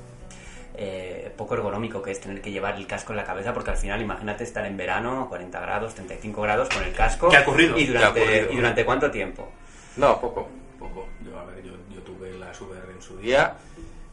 eh, 0.84 1.32
poco 1.36 1.54
ergonómico 1.54 2.02
que 2.02 2.10
es 2.10 2.20
tener 2.20 2.40
que 2.40 2.50
llevar 2.50 2.74
el 2.76 2.86
casco 2.86 3.12
en 3.12 3.16
la 3.18 3.24
cabeza, 3.24 3.54
porque 3.54 3.70
al 3.70 3.76
final 3.76 4.00
imagínate 4.02 4.42
estar 4.44 4.66
en 4.66 4.76
verano 4.76 5.22
a 5.22 5.28
40 5.28 5.60
grados, 5.60 5.94
35 5.94 6.42
grados 6.42 6.68
con 6.68 6.82
el 6.82 6.92
casco. 6.92 7.28
¿Qué 7.28 7.36
ha 7.36 7.42
ocurrido? 7.42 7.78
¿Y 7.78 7.86
¿Qué 7.86 7.90
ha 7.96 8.00
durante, 8.10 8.20
ocurrido? 8.22 8.52
¿y 8.52 8.56
durante 8.56 8.84
cuánto 8.84 9.10
tiempo? 9.10 9.48
No, 9.96 10.20
poco, 10.20 10.48
poco. 10.78 11.06
Yo, 11.24 11.38
a 11.38 11.44
ver, 11.44 11.62
yo, 11.62 11.72
yo 11.94 12.00
tuve 12.02 12.32
las 12.38 12.60
VR 12.60 12.92
en 12.92 13.00
su 13.02 13.16
día, 13.18 13.54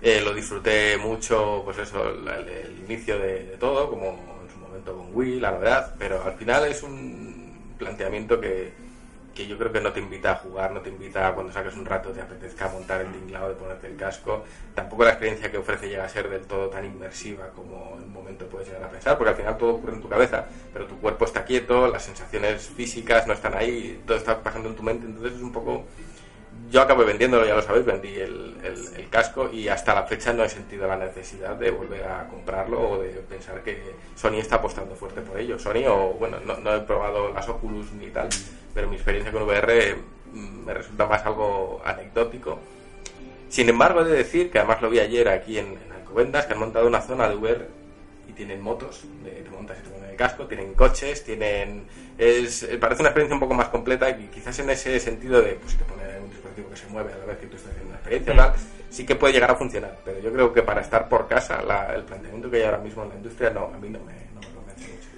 eh, 0.02 0.22
lo 0.24 0.34
disfruté 0.34 0.98
mucho, 0.98 1.62
pues 1.66 1.78
eso, 1.80 2.14
la- 2.24 2.38
el, 2.38 2.48
el 2.50 2.80
inicio 2.88 3.18
de, 3.18 3.46
de 3.46 3.58
todo, 3.58 3.90
como 3.90 4.06
en 4.10 4.50
su 4.54 4.60
momento 4.60 4.96
con 4.96 5.08
Wii, 5.14 5.40
la 5.40 5.52
novedad, 5.52 5.96
pero 5.98 6.24
al 6.24 6.34
final 6.34 6.66
es 6.66 6.84
un 6.84 7.74
planteamiento 7.78 8.40
que, 8.40 8.72
que 9.34 9.48
yo 9.48 9.58
creo 9.58 9.72
que 9.72 9.82
no 9.82 9.92
te 9.94 10.00
invita 10.00 10.32
a 10.32 10.36
jugar, 10.36 10.72
no 10.72 10.82
te 10.82 10.90
invita 10.90 11.34
cuando 11.34 11.52
saques 11.54 11.76
un 11.76 11.86
rato 11.86 12.10
te 12.12 12.22
apetezca 12.22 12.68
montar 12.70 13.02
el 13.02 13.12
tinglado 13.12 13.50
de 13.50 13.56
ponerte 13.56 13.88
el 13.88 13.96
casco. 13.96 14.44
Tampoco 14.76 15.04
la 15.04 15.12
experiencia 15.12 15.50
que 15.52 15.58
ofrece 15.58 15.88
llega 15.88 16.04
a 16.06 16.10
ser 16.10 16.30
del 16.30 16.42
todo 16.46 16.70
tan 16.70 16.86
inmersiva 16.86 17.48
como 17.56 17.96
en 17.98 18.04
un 18.04 18.14
momento 18.14 18.48
puedes 18.48 18.68
llegar 18.68 18.84
a 18.84 18.90
pensar, 18.90 19.18
porque 19.18 19.32
al 19.32 19.36
final 19.38 19.58
todo 19.58 19.76
ocurre 19.76 19.94
en 19.94 20.02
tu 20.02 20.10
cabeza, 20.10 20.46
pero 20.74 20.86
tu 20.88 21.00
cuerpo 21.00 21.26
está 21.26 21.46
quieto, 21.46 21.88
las 21.88 22.04
sensaciones 22.04 22.68
físicas 22.68 23.28
no 23.28 23.34
están 23.34 23.54
ahí, 23.56 24.02
todo 24.06 24.18
está 24.18 24.42
pasando 24.42 24.70
en 24.70 24.76
tu 24.76 24.84
mente, 24.84 25.06
entonces 25.06 25.34
es 25.34 25.42
un 25.42 25.52
poco 25.52 25.86
yo 26.72 26.82
acabé 26.82 27.06
vendiéndolo, 27.06 27.46
ya 27.46 27.56
lo 27.56 27.62
sabéis, 27.62 27.86
vendí 27.86 28.10
el, 28.16 28.58
el- 28.64 29.10
casco 29.10 29.50
y 29.52 29.68
hasta 29.68 29.96
la 29.96 30.04
fecha 30.04 30.34
no 30.34 30.44
he 30.44 30.50
sentido 30.50 30.88
la 30.88 30.96
necesidad 30.96 31.56
de 31.56 31.72
volver 31.72 32.04
a 32.04 32.28
comprarlo 32.28 32.92
o 32.92 33.00
de 33.02 33.10
pensar 33.28 33.64
que 33.64 33.82
Sony 34.16 34.36
está 34.36 34.58
apostando 34.58 34.94
fuerte 34.96 35.22
por 35.22 35.40
ello. 35.40 35.58
Sony 35.58 35.86
o, 35.88 36.14
bueno, 36.14 36.38
no, 36.46 36.58
no 36.58 36.76
he 36.76 36.82
probado 36.82 37.34
las 37.34 37.50
Oculus 37.50 37.92
ni 37.94 38.08
tal, 38.12 38.30
pero 38.74 38.88
mi 38.90 38.96
experiencia 38.96 39.32
con 39.32 39.44
VR 39.44 39.96
mm, 40.34 40.66
me 40.66 40.74
resulta 40.74 41.06
más 41.06 41.26
algo 41.26 41.82
anecdótico. 41.86 42.60
Sin 43.50 43.68
embargo, 43.70 44.02
he 44.02 44.06
de 44.06 44.16
decir 44.18 44.52
que 44.52 44.60
además 44.60 44.82
lo 44.82 44.90
vi 44.90 45.00
ayer 45.00 45.28
aquí 45.28 45.58
en, 45.58 45.68
en 45.68 45.92
Alcobendas, 45.92 46.46
que 46.46 46.54
han 46.54 46.60
montado 46.60 46.88
una 46.88 47.02
zona 47.02 47.28
de 47.28 47.36
VR 47.36 47.68
y 48.28 48.34
tienen 48.34 48.62
motos, 48.62 49.02
de, 49.24 49.32
te 49.32 49.50
montas 49.50 49.78
y 49.84 49.90
ponen 49.90 50.10
el 50.12 50.16
casco, 50.16 50.46
tienen 50.46 50.74
coches, 50.76 51.24
tienen... 51.24 51.86
Es, 52.20 52.68
parece 52.80 53.02
una 53.02 53.10
experiencia 53.10 53.34
un 53.34 53.40
poco 53.40 53.54
más 53.56 53.70
completa 53.70 54.10
y 54.12 54.28
quizás 54.28 54.60
en 54.60 54.70
ese 54.70 55.00
sentido 55.00 55.42
de 55.42 55.54
pues, 55.54 55.76
te 55.78 55.84
pone 55.86 56.04
un 56.22 56.30
dispositivo 56.30 56.70
que 56.70 56.76
se 56.76 56.88
mueve 56.88 57.14
a 57.14 57.18
la 57.18 57.26
vez 57.26 57.38
que 57.40 57.48
tú 57.48 57.56
estás 57.56 57.72
haciendo 57.72 57.90
una 57.90 57.98
experiencia 57.98 58.36
tal, 58.36 58.54
sí 58.92 59.06
que 59.06 59.16
puede 59.16 59.34
llegar 59.34 59.50
a 59.52 59.56
funcionar, 59.56 59.98
pero 60.06 60.20
yo 60.20 60.32
creo 60.32 60.54
que 60.54 60.62
para 60.62 60.82
estar 60.82 61.10
por 61.10 61.28
casa, 61.28 61.62
la- 61.64 61.96
el 61.96 62.04
planteamiento 62.04 62.52
que 62.52 62.58
hay 62.58 62.64
ahora 62.64 62.78
mismo 62.80 63.02
en 63.04 63.10
la 63.10 63.16
industria, 63.16 63.50
no, 63.50 63.72
a 63.74 63.78
mí 63.80 63.90
no 63.90 64.00
me, 64.00 64.14
no 64.36 64.42
me 64.42 64.54
convence 64.54 64.88
mucho. 64.92 65.09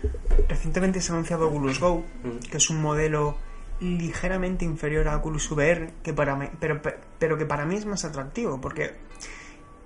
Recientemente 0.48 1.02
se 1.02 1.12
ha 1.12 1.16
anunciado 1.16 1.48
Oculus 1.48 1.80
Go, 1.80 2.04
que 2.50 2.58
es 2.58 2.70
un 2.70 2.82
modelo 2.82 3.38
ligeramente 3.80 4.64
inferior 4.66 5.08
a 5.08 5.18
Oculus 5.18 5.50
VR, 5.52 5.92
que 6.04 6.14
para 6.14 6.36
mí, 6.36 6.48
pero, 6.60 6.82
pero 7.20 7.38
que 7.38 7.46
para 7.46 7.66
mí 7.66 7.76
es 7.76 7.86
más 7.86 8.06
atractivo, 8.06 8.62
porque 8.62 8.94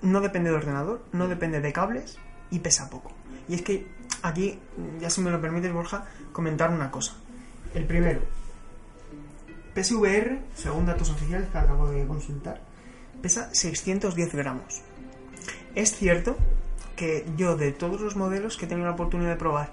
no 0.01 0.22
depende 0.22 0.49
de 0.49 0.55
ordenador, 0.57 1.03
no 1.13 1.28
depende 1.28 1.61
de 1.61 1.74
cables 1.74 2.18
y 2.51 2.59
pesa 2.59 2.89
poco. 2.89 3.11
Y 3.47 3.55
es 3.55 3.61
que 3.61 3.88
aquí, 4.22 4.59
ya 4.99 5.09
si 5.09 5.22
me 5.22 5.32
lo 5.32 5.39
permites, 5.41 5.72
Borja, 5.72 6.05
comentar 6.32 6.70
una 6.72 6.91
cosa. 6.91 7.13
El 7.74 7.86
primero, 7.86 8.22
PSVR, 9.76 10.39
según 10.55 10.86
datos 10.86 11.09
oficiales 11.09 11.49
que 11.49 11.57
acabo 11.57 11.89
de 11.89 12.05
consultar, 12.07 12.61
pesa 13.22 13.49
610 13.53 14.36
gramos. 14.36 14.82
Es 15.74 15.95
cierto 15.95 16.38
que 16.95 17.26
yo 17.36 17.57
de 17.57 17.72
todos 17.72 17.99
los 17.99 18.16
modelos 18.16 18.57
que 18.57 18.66
he 18.66 18.68
tenido 18.68 18.88
la 18.88 18.93
oportunidad 18.93 19.32
de 19.32 19.36
probar, 19.36 19.72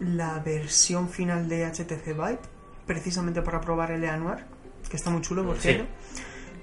la 0.00 0.38
versión 0.40 1.08
final 1.08 1.48
de 1.48 1.64
HTC 1.66 2.06
Vive 2.14 2.38
precisamente 2.86 3.42
para 3.42 3.60
probar 3.60 3.90
el 3.90 4.04
Anuar, 4.04 4.46
que 4.88 4.96
está 4.96 5.10
muy 5.10 5.20
chulo, 5.22 5.44
por 5.44 5.56
Sí. 5.56 5.62
cierto. 5.62 5.84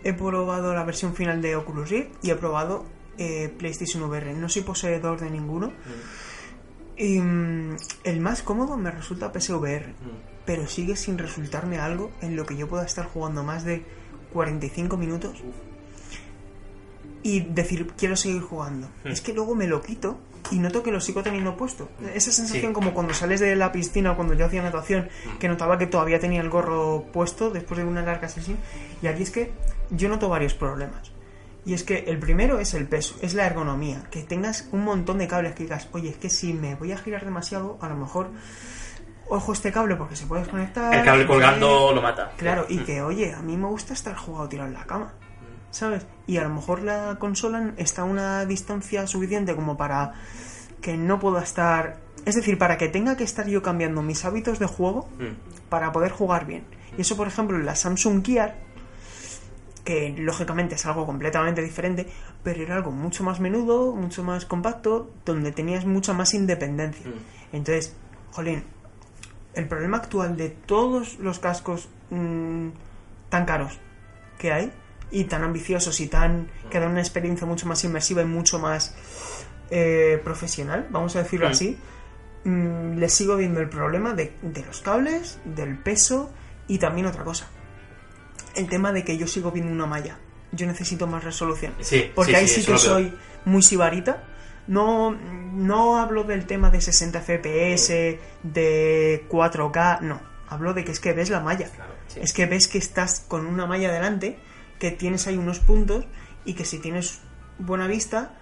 He 0.03 0.13
probado 0.13 0.73
la 0.73 0.83
versión 0.83 1.15
final 1.15 1.41
de 1.41 1.55
Oculus 1.55 1.89
Rift 1.89 2.09
y 2.23 2.29
he 2.31 2.35
probado 2.35 2.85
eh, 3.17 3.53
PlayStation 3.57 4.03
VR. 4.03 4.33
No 4.33 4.49
soy 4.49 4.61
poseedor 4.63 5.19
de 5.19 5.29
ninguno. 5.29 5.71
Y 6.97 7.19
mm, 7.19 7.75
el 8.03 8.19
más 8.21 8.41
cómodo 8.41 8.77
me 8.77 8.91
resulta 8.91 9.31
PSVR, 9.31 9.93
pero 10.45 10.67
sigue 10.67 10.95
sin 10.95 11.17
resultarme 11.17 11.77
algo 11.79 12.11
en 12.21 12.35
lo 12.35 12.45
que 12.45 12.55
yo 12.57 12.67
pueda 12.67 12.85
estar 12.85 13.05
jugando 13.05 13.43
más 13.43 13.63
de 13.65 13.83
45 14.33 14.95
minutos 14.97 15.41
y 17.23 17.39
decir, 17.41 17.87
quiero 17.97 18.15
seguir 18.15 18.41
jugando. 18.41 18.89
Es 19.03 19.21
que 19.21 19.33
luego 19.33 19.55
me 19.55 19.67
lo 19.67 19.81
quito 19.81 20.19
y 20.51 20.59
noto 20.59 20.83
que 20.83 20.91
lo 20.91 20.99
sigo 21.01 21.23
teniendo 21.23 21.55
puesto. 21.57 21.89
Esa 22.13 22.31
sensación 22.31 22.67
Sí. 22.71 22.73
como 22.73 22.93
cuando 22.93 23.13
sales 23.13 23.39
de 23.39 23.55
la 23.55 23.71
piscina 23.71 24.11
o 24.11 24.15
cuando 24.15 24.33
yo 24.33 24.45
hacía 24.45 24.61
natación, 24.61 25.09
que 25.39 25.47
notaba 25.47 25.77
que 25.77 25.87
todavía 25.87 26.19
tenía 26.19 26.41
el 26.41 26.49
gorro 26.49 27.05
puesto 27.13 27.49
después 27.49 27.77
de 27.77 27.83
una 27.85 28.01
larga 28.01 28.27
sesión. 28.29 28.57
Y 29.01 29.07
aquí 29.07 29.23
es 29.23 29.31
que 29.31 29.51
yo 29.91 30.09
noto 30.09 30.29
varios 30.29 30.53
problemas. 30.53 31.11
Y 31.65 31.73
es 31.73 31.83
que 31.83 32.05
el 32.07 32.19
primero 32.19 32.59
es 32.59 32.75
el 32.75 32.87
peso, 32.87 33.15
es 33.21 33.33
la 33.33 33.47
ergonomía. 33.47 34.03
Que 34.11 34.21
tengas 34.21 34.69
un 34.71 34.83
montón 34.83 35.17
de 35.17 35.27
cables 35.27 35.55
que 35.55 35.63
digas, 35.63 35.89
oye, 35.93 36.09
es 36.09 36.17
que 36.17 36.29
si 36.29 36.53
me 36.53 36.75
voy 36.75 36.91
a 36.91 36.97
girar 36.97 37.25
demasiado, 37.25 37.79
a 37.81 37.89
lo 37.89 37.95
mejor 37.95 38.29
ojo 39.27 39.53
este 39.53 39.71
cable 39.71 39.95
porque 39.95 40.15
se 40.15 40.27
puede 40.27 40.43
desconectar. 40.43 40.93
El 40.93 41.03
cable 41.03 41.23
eh, 41.23 41.27
colgando 41.27 41.91
lo 41.91 42.01
mata. 42.03 42.31
Claro, 42.37 42.67
y 42.69 42.77
Mm. 42.77 42.85
que, 42.85 43.01
oye, 43.01 43.33
a 43.33 43.41
mí 43.41 43.57
me 43.57 43.65
gusta 43.67 43.93
estar 43.93 44.15
jugado 44.15 44.47
tirado 44.47 44.67
en 44.69 44.75
la 44.75 44.85
cama. 44.85 45.13
¿Sabes? 45.75 46.05
Y 46.25 46.37
a 46.37 46.43
lo 46.43 46.51
mejor 46.51 46.83
la 46.83 47.17
consola 47.19 47.73
está 47.75 48.03
a 48.03 48.05
una 48.05 48.45
distancia 48.45 49.05
suficiente 49.07 49.57
como 49.57 49.75
para 49.75 50.13
que 50.79 50.95
no 50.95 51.19
pueda 51.19 51.43
estar. 51.43 51.97
Es 52.25 52.35
decir, 52.35 52.57
para 52.57 52.77
que 52.77 52.87
tenga 52.87 53.17
que 53.17 53.25
estar 53.25 53.45
yo 53.45 53.61
cambiando 53.61 54.01
mis 54.01 54.23
hábitos 54.23 54.57
de 54.57 54.67
juego 54.67 55.09
Mm. 55.19 55.67
para 55.67 55.91
poder 55.91 56.13
jugar 56.13 56.45
bien. 56.45 56.63
Y 56.97 57.01
eso, 57.01 57.17
por 57.17 57.27
ejemplo, 57.27 57.57
en 57.57 57.65
la 57.65 57.75
Samsung 57.75 58.25
Gear, 58.25 58.55
que 59.83 60.15
lógicamente 60.17 60.75
es 60.75 60.85
algo 60.85 61.05
completamente 61.05 61.61
diferente, 61.61 62.07
pero 62.41 62.63
era 62.63 62.75
algo 62.75 62.91
mucho 62.91 63.25
más 63.25 63.41
menudo, 63.41 63.93
mucho 63.93 64.23
más 64.23 64.45
compacto, 64.45 65.11
donde 65.25 65.51
tenías 65.51 65.85
mucha 65.85 66.13
más 66.13 66.33
independencia. 66.33 67.05
Mm. 67.05 67.55
Entonces, 67.57 67.93
jolín, 68.31 68.63
el 69.53 69.67
problema 69.67 69.97
actual 69.97 70.37
de 70.37 70.51
todos 70.51 71.19
los 71.19 71.39
cascos 71.39 71.89
mm, 72.11 72.69
tan 73.27 73.43
caros 73.45 73.77
que 74.37 74.53
hay 74.53 74.71
y 75.11 75.25
tan 75.25 75.43
ambiciosos 75.43 75.99
y 75.99 76.07
tan 76.07 76.49
que 76.69 76.79
dan 76.79 76.91
una 76.91 77.01
experiencia 77.01 77.45
mucho 77.47 77.67
más 77.67 77.83
inmersiva 77.83 78.21
y 78.21 78.25
mucho 78.25 78.59
más 78.59 78.95
eh, 79.69 80.21
profesional, 80.23 80.87
vamos 80.89 81.15
a 81.15 81.23
decirlo 81.23 81.47
así, 81.47 81.77
mm, 82.43 82.97
le 82.97 83.09
sigo 83.09 83.35
viendo 83.35 83.59
el 83.59 83.69
problema 83.69 84.13
de, 84.13 84.33
de 84.41 84.65
los 84.65 84.81
cables, 84.81 85.39
del 85.45 85.77
peso 85.77 86.31
y 86.67 86.77
también 86.77 87.07
otra 87.07 87.23
cosa. 87.23 87.47
El 88.55 88.67
tema 88.67 88.91
de 88.91 89.03
que 89.03 89.17
yo 89.17 89.27
sigo 89.27 89.51
viendo 89.51 89.71
una 89.71 89.85
malla. 89.85 90.17
Yo 90.51 90.65
necesito 90.67 91.07
más 91.07 91.23
resolución. 91.23 91.73
Sí, 91.81 92.11
Porque 92.13 92.31
sí, 92.31 92.37
ahí 92.37 92.47
sí, 92.47 92.63
que 92.65 92.77
soy 92.77 93.13
muy 93.43 93.61
sibarita. 93.61 94.23
No, 94.67 95.11
no 95.11 95.97
hablo 95.97 96.23
del 96.23 96.45
tema 96.45 96.69
de 96.69 96.81
60 96.81 97.21
FPS, 97.21 98.19
de 98.43 99.25
4K, 99.29 100.01
no. 100.01 100.21
Hablo 100.47 100.73
de 100.73 100.83
que 100.85 100.91
es 100.91 100.99
que 100.99 101.13
ves 101.13 101.29
la 101.29 101.39
malla. 101.39 101.69
Es 102.15 102.33
que 102.33 102.45
ves 102.45 102.67
que 102.67 102.77
estás 102.77 103.25
con 103.27 103.45
una 103.45 103.65
malla 103.65 103.91
delante, 103.91 104.39
que 104.79 104.91
tienes 104.91 105.27
ahí 105.27 105.37
unos 105.37 105.59
puntos 105.59 106.05
y 106.45 106.53
que 106.53 106.65
si 106.65 106.79
tienes 106.79 107.21
buena 107.57 107.87
vista, 107.87 108.33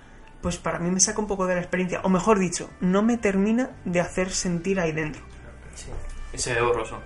pues 0.41 0.57
para 0.57 0.79
mí 0.79 0.89
me 0.91 0.99
saca 0.99 1.19
un 1.19 1.27
poco 1.27 1.47
de 1.47 1.55
la 1.55 1.61
experiencia. 1.61 2.01
O 2.03 2.09
mejor 2.09 2.39
dicho, 2.39 2.69
no 2.81 3.01
me 3.01 3.17
termina 3.17 3.69
de 3.85 3.99
hacer 4.01 4.29
sentir 4.31 4.79
ahí 4.79 4.91
dentro. 4.91 5.21
Sí, 5.75 5.89
se 6.37 6.53
ve 6.53 6.61
borroso. 6.61 6.99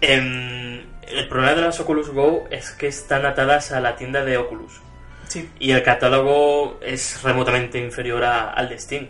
Em, 0.00 0.80
el 1.06 1.28
problema 1.28 1.54
de 1.54 1.62
las 1.62 1.78
Oculus 1.80 2.10
Go 2.10 2.44
es 2.50 2.70
que 2.72 2.88
están 2.88 3.24
atadas 3.24 3.72
a 3.72 3.80
la 3.80 3.96
tienda 3.96 4.24
de 4.24 4.36
Oculus. 4.36 4.80
Sí. 5.28 5.48
Y 5.58 5.70
el 5.70 5.82
catálogo 5.82 6.78
es 6.82 7.22
remotamente 7.22 7.78
inferior 7.78 8.24
a- 8.24 8.50
al 8.50 8.68
de 8.68 8.78
Steam. 8.78 9.06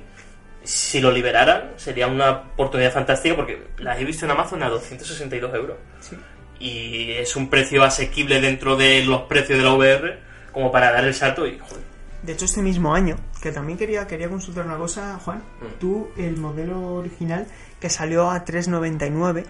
Si 0.62 1.00
lo 1.00 1.10
liberaran, 1.10 1.72
sería 1.76 2.06
una 2.06 2.30
oportunidad 2.30 2.92
fantástica 2.92 3.34
porque 3.34 3.66
las 3.78 3.98
he 3.98 4.04
visto 4.04 4.26
en 4.26 4.30
Amazon 4.30 4.62
a 4.62 4.68
262 4.68 5.52
euros. 5.54 5.76
Sí. 6.00 6.16
Y 6.62 7.10
es 7.12 7.34
un 7.34 7.48
precio 7.50 7.82
asequible 7.82 8.40
dentro 8.40 8.76
de 8.76 9.04
los 9.04 9.22
precios 9.22 9.58
de 9.58 9.64
la 9.64 9.74
VR 9.74 10.18
como 10.52 10.70
para 10.70 10.92
dar 10.92 11.04
el 11.04 11.12
salto 11.14 11.46
y... 11.46 11.58
joder, 11.58 11.82
De 12.22 12.32
hecho, 12.34 12.44
este 12.44 12.62
mismo 12.62 12.94
año, 12.94 13.16
que 13.42 13.50
también 13.50 13.76
quería, 13.78 14.06
quería 14.06 14.28
consultar 14.28 14.64
una 14.66 14.76
cosa, 14.76 15.18
Juan. 15.24 15.38
Mm. 15.38 15.80
Tú, 15.80 16.10
el 16.16 16.36
modelo 16.36 16.94
original 16.94 17.46
que 17.80 17.90
salió 17.90 18.30
a 18.30 18.44
3,99, 18.44 19.44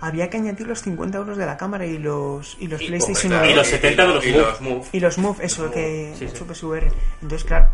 había 0.00 0.30
que 0.30 0.36
añadir 0.36 0.68
los 0.68 0.82
50 0.82 1.18
euros 1.18 1.36
de 1.36 1.46
la 1.46 1.56
cámara 1.56 1.84
y 1.84 1.98
los, 1.98 2.56
y 2.60 2.68
los 2.68 2.80
Y- 2.80 2.86
PlayStation 2.86 3.44
y 3.44 3.54
los 3.54 3.66
70 3.66 4.06
de 4.06 4.14
los 4.14 4.24
y 4.24 4.30
Move. 4.32 4.40
los 4.42 4.60
Move. 4.60 4.84
Y 4.92 5.00
los 5.00 5.18
Move, 5.18 5.44
eso, 5.44 5.62
Move, 5.62 5.72
que 5.74 6.14
sí, 6.16 6.28
sí. 6.28 6.44
PSVR. 6.44 6.92
Entonces, 7.22 7.44
claro, 7.44 7.70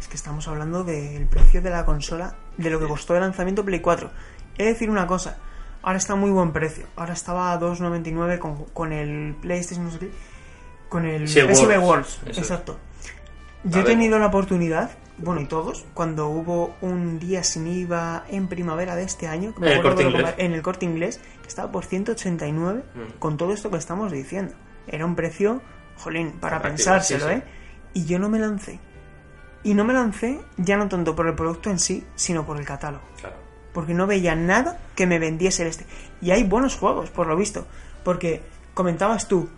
es 0.00 0.08
que 0.08 0.16
estamos 0.16 0.48
hablando 0.48 0.82
del 0.82 1.26
precio 1.26 1.60
de 1.60 1.68
la 1.68 1.84
consola, 1.84 2.36
de 2.56 2.70
lo 2.70 2.80
que 2.80 2.86
costó 2.86 3.14
el 3.16 3.20
lanzamiento 3.20 3.62
Play 3.66 3.80
4. 3.80 4.10
He 4.56 4.62
de 4.64 4.72
decir 4.72 4.88
una 4.88 5.06
cosa, 5.06 5.36
ahora 5.82 5.98
está 5.98 6.14
a 6.14 6.16
muy 6.16 6.30
buen 6.30 6.52
precio. 6.52 6.86
Ahora 6.96 7.12
estaba 7.12 7.52
a 7.52 7.60
2,99 7.60 8.38
con, 8.38 8.64
con 8.66 8.92
el 8.92 9.34
PlayStation, 9.40 9.84
no 9.86 9.90
sé 9.92 9.98
qué, 9.98 10.10
con 10.88 11.06
el 11.06 11.28
Sí, 11.28 11.40
PSV 11.40 11.78
Worlds. 11.82 12.20
Exacto. 12.26 12.78
A 13.64 13.68
Yo 13.68 13.80
he 13.80 13.82
ver. 13.82 13.92
tenido 13.92 14.18
la 14.18 14.26
oportunidad, 14.26 14.90
bueno, 15.18 15.40
y 15.42 15.46
todos, 15.46 15.84
cuando 15.92 16.28
hubo 16.28 16.74
un 16.80 17.18
día 17.18 17.44
sin 17.44 17.66
IVA 17.66 18.24
en 18.30 18.48
primavera 18.48 18.96
de 18.96 19.02
este 19.02 19.28
año, 19.28 19.54
que 19.54 19.60
me 19.60 19.66
En 19.72 19.76
el 19.76 19.82
Corte 19.82 20.02
Inglés. 20.02 20.34
en 20.38 20.52
el 20.54 20.62
corte 20.62 20.86
inglés, 20.86 21.20
que 21.42 21.48
estaba 21.48 21.70
por 21.70 21.84
189, 21.84 22.82
Mm. 22.94 23.18
con 23.18 23.36
todo 23.36 23.52
esto 23.52 23.70
que 23.70 23.76
estamos 23.76 24.10
diciendo. 24.12 24.54
Era 24.86 25.04
un 25.04 25.14
precio, 25.14 25.60
jolín, 25.98 26.32
para 26.40 26.56
Atractivo, 26.56 26.76
pensárselo, 26.86 27.28
sí, 27.28 27.34
sí. 27.34 27.38
¿eh? 27.38 27.42
Y 27.92 28.04
yo 28.06 28.18
no 28.18 28.28
me 28.30 28.38
lancé. 28.38 28.80
Y 29.62 29.74
no 29.74 29.84
me 29.84 29.92
lancé 29.92 30.40
ya 30.56 30.78
no 30.78 30.88
tanto 30.88 31.14
por 31.14 31.26
el 31.26 31.34
producto 31.34 31.68
en 31.68 31.78
sí, 31.78 32.06
sino 32.14 32.46
por 32.46 32.58
el 32.58 32.64
catálogo. 32.64 33.04
Claro. 33.20 33.36
Porque 33.72 33.94
no 33.94 34.06
veía 34.06 34.34
nada 34.34 34.78
que 34.96 35.06
me 35.06 35.18
vendiese 35.18 35.62
el 35.62 35.68
este. 35.68 35.86
Y 36.20 36.30
hay 36.32 36.42
buenos 36.44 36.76
juegos, 36.76 37.10
por 37.10 37.26
lo 37.26 37.36
visto. 37.36 37.66
Porque 38.04 38.40
comentabas 38.74 39.28
tú 39.28 39.48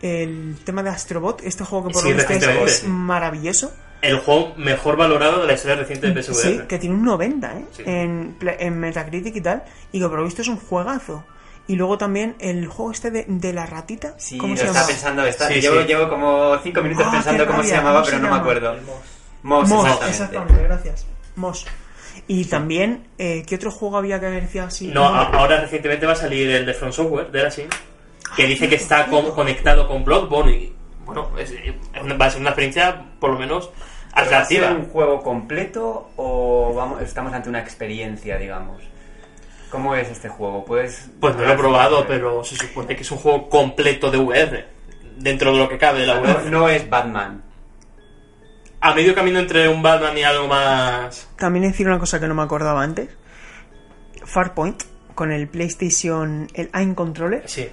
el 0.00 0.56
tema 0.64 0.82
de 0.82 0.90
Astrobot, 0.90 1.42
este 1.44 1.64
juego 1.64 1.88
que 1.88 1.92
por 1.92 2.02
Sí, 2.02 2.10
lo 2.12 2.16
visto 2.16 2.32
es, 2.32 2.84
maravilloso. 2.88 3.72
El 4.00 4.18
juego 4.18 4.54
mejor 4.56 4.96
valorado 4.96 5.42
de 5.42 5.46
la 5.46 5.52
historia 5.52 5.76
reciente 5.76 6.10
de 6.10 6.22
PSVR. 6.22 6.34
Sí, 6.42 6.60
que 6.68 6.78
tiene 6.78 6.96
un 6.96 7.04
90 7.04 7.52
¿eh? 7.58 7.64
Sí. 7.76 7.82
en, 7.86 8.34
Pla- 8.38 8.56
en 8.58 8.80
Metacritic 8.80 9.36
y 9.36 9.40
tal. 9.40 9.62
Y 9.92 10.00
que 10.00 10.08
por 10.08 10.18
lo 10.18 10.24
visto 10.24 10.42
es 10.42 10.48
un 10.48 10.56
juegazo. 10.56 11.24
Y 11.68 11.76
luego 11.76 11.98
también 11.98 12.34
el 12.40 12.66
juego 12.66 12.90
este 12.90 13.12
de, 13.12 13.24
de 13.28 13.52
la 13.52 13.64
ratita. 13.66 14.14
Sí, 14.18 14.38
¿Cómo 14.38 14.54
lo 14.54 14.56
se 14.58 14.64
estaba 14.64 14.80
llama? 14.80 14.92
pensando. 14.92 15.24
está- 15.26 15.46
Sí, 15.48 15.60
llevo, 15.60 15.80
sí. 15.82 15.86
llevo 15.86 16.08
como 16.08 16.58
cinco 16.64 16.82
minutos 16.82 17.04
Ah, 17.06 17.12
pensando 17.12 17.46
cómo 17.46 17.62
se 17.62 17.70
llamaba, 17.70 18.00
¿cómo 18.00 18.04
pero 18.06 18.16
se 18.16 18.22
no 18.24 18.30
me 18.34 18.40
acuerdo. 18.40 18.76
Moss, 19.44 19.68
Moss, 19.68 19.84
exactamente. 19.86 20.10
exactamente, 20.10 20.62
gracias. 20.64 21.06
Moss. 21.36 21.66
Y 22.28 22.44
también, 22.46 23.08
eh, 23.18 23.44
¿qué 23.46 23.56
otro 23.56 23.70
juego 23.70 23.96
había 23.98 24.20
que 24.20 24.26
decía 24.26 24.64
así? 24.64 24.88
No, 24.88 25.04
a- 25.06 25.24
ahora 25.30 25.60
recientemente 25.60 26.06
va 26.06 26.12
a 26.12 26.16
salir 26.16 26.48
el 26.50 26.64
de 26.66 26.74
From 26.74 26.92
Software, 26.92 27.30
de 27.30 27.40
Erasing, 27.40 27.68
que 28.36 28.46
dice 28.46 28.68
que 28.68 28.76
está 28.76 29.06
con- 29.06 29.32
conectado 29.32 29.86
con 29.88 30.04
Bloodborne 30.04 30.52
y, 30.52 30.72
bueno, 31.04 31.30
es- 31.38 31.50
es 31.50 32.02
una- 32.02 32.14
va 32.16 32.26
a 32.26 32.30
ser 32.30 32.40
una 32.40 32.50
experiencia 32.50 33.02
por 33.20 33.30
lo 33.30 33.38
menos 33.38 33.70
¿Pero 34.14 34.30
¿Va 34.30 34.38
a 34.40 34.44
ser 34.44 34.62
atractiva. 34.64 34.70
un 34.84 34.90
juego 34.92 35.22
completo 35.22 36.10
o 36.16 36.74
vamos, 36.74 37.00
estamos 37.00 37.32
ante 37.32 37.48
una 37.48 37.60
experiencia, 37.60 38.36
digamos? 38.36 38.82
¿Cómo 39.70 39.94
es 39.96 40.10
este 40.10 40.28
juego? 40.28 40.66
Pues, 40.66 41.10
Pues 41.18 41.34
no 41.34 41.42
lo 41.46 41.52
he 41.52 41.56
probado, 41.56 42.06
pero 42.06 42.44
se 42.44 42.56
supone 42.56 42.94
que 42.94 43.02
es 43.02 43.10
un 43.10 43.16
juego 43.16 43.48
completo 43.48 44.10
de 44.10 44.18
VR, 44.18 44.66
dentro 45.16 45.52
de 45.52 45.58
lo 45.58 45.66
que 45.68 45.78
cabe 45.78 46.00
de 46.00 46.06
la 46.08 46.14
No, 46.16 46.20
VR. 46.20 46.50
no 46.50 46.68
es 46.68 46.88
Batman. 46.90 47.42
A 48.82 48.94
medio 48.94 49.14
camino 49.14 49.38
entre 49.38 49.68
un 49.68 49.80
Batman 49.82 50.18
y 50.18 50.22
algo 50.24 50.48
más... 50.48 51.28
También 51.36 51.64
decir 51.70 51.86
una 51.86 51.98
cosa 51.98 52.18
que 52.20 52.26
no 52.26 52.34
me 52.34 52.42
acordaba 52.42 52.82
antes. 52.82 53.08
Farpoint, 54.24 54.82
con 55.14 55.30
el 55.32 55.48
PlayStation, 55.48 56.48
el 56.54 56.68
Aim 56.72 56.94
Controller, 56.94 57.42
Sí, 57.46 57.68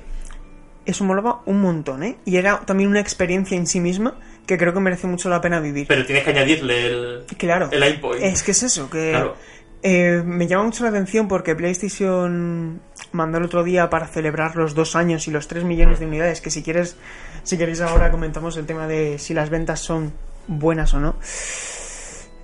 eso 0.86 1.04
molaba 1.04 1.42
un 1.46 1.62
montón, 1.62 2.04
¿eh? 2.04 2.18
Y 2.26 2.38
era 2.38 2.60
también 2.62 2.90
una 2.90 3.00
experiencia 3.00 3.56
en 3.58 3.68
sí 3.68 3.80
misma 3.80 4.16
que 4.48 4.58
creo 4.58 4.74
que 4.74 4.80
merece 4.80 5.06
mucho 5.08 5.30
la 5.30 5.42
pena 5.42 5.60
vivir. 5.60 5.88
pero 5.88 6.06
tienes 6.06 6.24
que 6.24 6.32
añadirle 6.32 6.88
el... 6.88 7.26
claro. 7.38 7.70
el 7.72 7.84
aim 7.84 8.02
point. 8.02 8.24
Es 8.24 8.42
que 8.44 8.52
es 8.52 8.64
eso, 8.64 8.90
que 8.90 9.12
Claro. 9.12 9.36
eh, 9.84 10.22
me 10.26 10.48
llama 10.48 10.64
mucho 10.66 10.84
la 10.84 10.90
atención 10.90 11.28
porque 11.28 11.56
PlayStation 11.56 12.82
mandó 13.12 13.38
el 13.38 13.44
otro 13.46 13.64
día 13.64 13.90
para 13.90 14.08
celebrar 14.08 14.56
los 14.56 14.74
dos 14.76 14.96
años 14.96 15.28
y 15.28 15.32
los 15.32 15.48
tres 15.48 15.64
millones 15.64 16.00
de 16.00 16.06
unidades, 16.08 16.42
que 16.42 16.50
si 16.50 16.64
quieres, 16.64 16.98
si 17.44 17.58
queréis 17.58 17.82
ahora 17.82 18.10
comentamos 18.12 18.58
el 18.58 18.66
tema 18.66 18.88
de 18.88 19.20
si 19.20 19.34
las 19.36 19.50
ventas 19.52 19.80
son 19.80 20.14
buenas 20.50 20.94
o 20.94 21.00
no. 21.00 21.16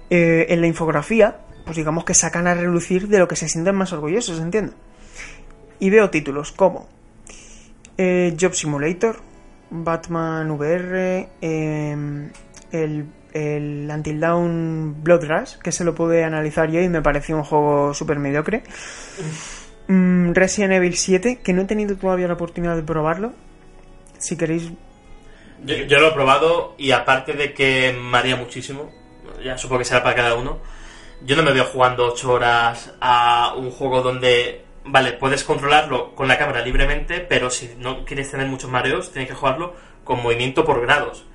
Eh, 0.09 0.45
en 0.49 0.61
la 0.61 0.67
infografía, 0.67 1.39
pues 1.65 1.75
digamos 1.75 2.05
que 2.05 2.13
sacan 2.13 2.47
a 2.47 2.53
relucir 2.53 3.07
de 3.07 3.19
lo 3.19 3.27
que 3.27 3.35
se 3.35 3.49
sienten 3.49 3.75
más 3.75 3.91
orgullosos, 3.91 4.39
entiendo. 4.39 4.73
Y 5.79 5.89
veo 5.89 6.09
títulos 6.09 6.51
como 6.51 6.87
eh, 7.97 8.35
Job 8.39 8.53
Simulator, 8.53 9.17
Batman 9.71 10.51
VR, 10.51 11.29
eh, 11.41 12.29
el, 12.71 13.05
el 13.33 13.89
Until 13.91 14.19
Dawn 14.19 15.03
Blood 15.03 15.25
Rush, 15.25 15.57
que 15.57 15.71
se 15.71 15.83
lo 15.83 15.95
pude 15.95 16.23
analizar 16.23 16.69
yo 16.69 16.81
y 16.81 16.87
me 16.87 17.01
pareció 17.01 17.35
un 17.35 17.43
juego 17.43 17.93
súper 17.93 18.19
mediocre. 18.19 18.63
Mm, 19.87 20.33
Resident 20.33 20.73
Evil 20.73 20.95
7, 20.95 21.39
que 21.43 21.53
no 21.53 21.63
he 21.63 21.65
tenido 21.65 21.97
todavía 21.97 22.27
la 22.27 22.35
oportunidad 22.35 22.75
de 22.75 22.83
probarlo. 22.83 23.33
Si 24.17 24.37
queréis... 24.37 24.71
Yo, 25.63 25.99
lo 25.99 26.09
he 26.09 26.11
probado 26.11 26.75
y 26.77 26.91
aparte 26.91 27.33
de 27.33 27.53
que 27.53 27.93
marea 27.93 28.35
muchísimo, 28.35 28.91
ya 29.43 29.57
supongo 29.57 29.79
que 29.79 29.85
será 29.85 30.03
para 30.03 30.15
cada 30.15 30.35
uno, 30.35 30.59
yo 31.21 31.35
no 31.35 31.43
me 31.43 31.53
veo 31.53 31.65
jugando 31.65 32.05
8 32.05 32.31
horas 32.31 32.93
a 32.99 33.53
un 33.55 33.71
juego 33.71 34.01
donde, 34.01 34.65
vale, 34.83 35.13
puedes 35.13 35.43
controlarlo 35.43 36.13
con 36.13 36.27
la 36.27 36.37
cámara 36.37 36.61
libremente, 36.61 37.19
pero 37.21 37.49
si 37.49 37.73
no 37.77 38.05
quieres 38.05 38.29
tener 38.29 38.47
muchos 38.47 38.69
mareos, 38.69 39.11
tienes 39.11 39.29
que 39.29 39.35
jugarlo 39.35 39.73
con 40.03 40.21
movimiento 40.21 40.65
por 40.65 40.81
grados. 40.81 41.25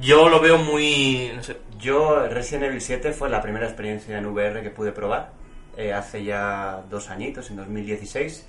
Yo 0.00 0.28
lo 0.28 0.40
veo 0.40 0.58
muy... 0.58 1.30
no 1.36 1.42
sé, 1.42 1.58
Yo, 1.78 2.26
Resident 2.26 2.64
Evil 2.64 2.80
7 2.80 3.12
fue 3.12 3.28
la 3.28 3.40
primera 3.40 3.66
experiencia 3.66 4.18
en 4.18 4.26
VR 4.26 4.62
que 4.62 4.70
pude 4.70 4.90
probar. 4.90 5.32
Eh, 5.76 5.92
hace 5.92 6.24
ya 6.24 6.82
dos 6.90 7.10
añitos, 7.10 7.50
en 7.50 7.56
2016. 7.56 8.46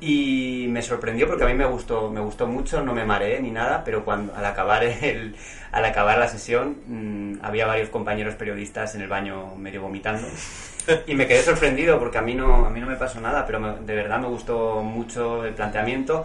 Y 0.00 0.66
me 0.68 0.82
sorprendió 0.82 1.26
porque 1.26 1.44
a 1.44 1.46
mí 1.48 1.54
me 1.54 1.64
gustó, 1.66 2.10
me 2.10 2.20
gustó 2.20 2.46
mucho, 2.46 2.82
no 2.82 2.94
me 2.94 3.04
mareé 3.04 3.40
ni 3.40 3.50
nada, 3.50 3.82
pero 3.84 4.04
cuando 4.04 4.34
al 4.36 4.44
acabar 4.44 4.84
el, 5.02 5.34
al 5.72 5.84
acabar 5.84 6.18
la 6.18 6.28
sesión 6.28 6.76
mm, 6.86 7.44
había 7.44 7.66
varios 7.66 7.88
compañeros 7.88 8.34
periodistas 8.34 8.94
en 8.94 9.02
el 9.02 9.08
baño 9.08 9.54
medio 9.56 9.82
vomitando. 9.82 10.26
Y 11.06 11.14
me 11.14 11.26
quedé 11.26 11.42
sorprendido 11.42 11.98
porque 11.98 12.18
a 12.18 12.22
mí 12.22 12.34
no, 12.34 12.64
a 12.64 12.70
mí 12.70 12.80
no 12.80 12.86
me 12.86 12.96
pasó 12.96 13.20
nada, 13.20 13.44
pero 13.44 13.60
me- 13.60 13.80
de 13.80 13.94
verdad 13.94 14.18
me 14.20 14.28
gustó 14.28 14.82
mucho 14.82 15.44
el 15.44 15.52
planteamiento. 15.54 16.24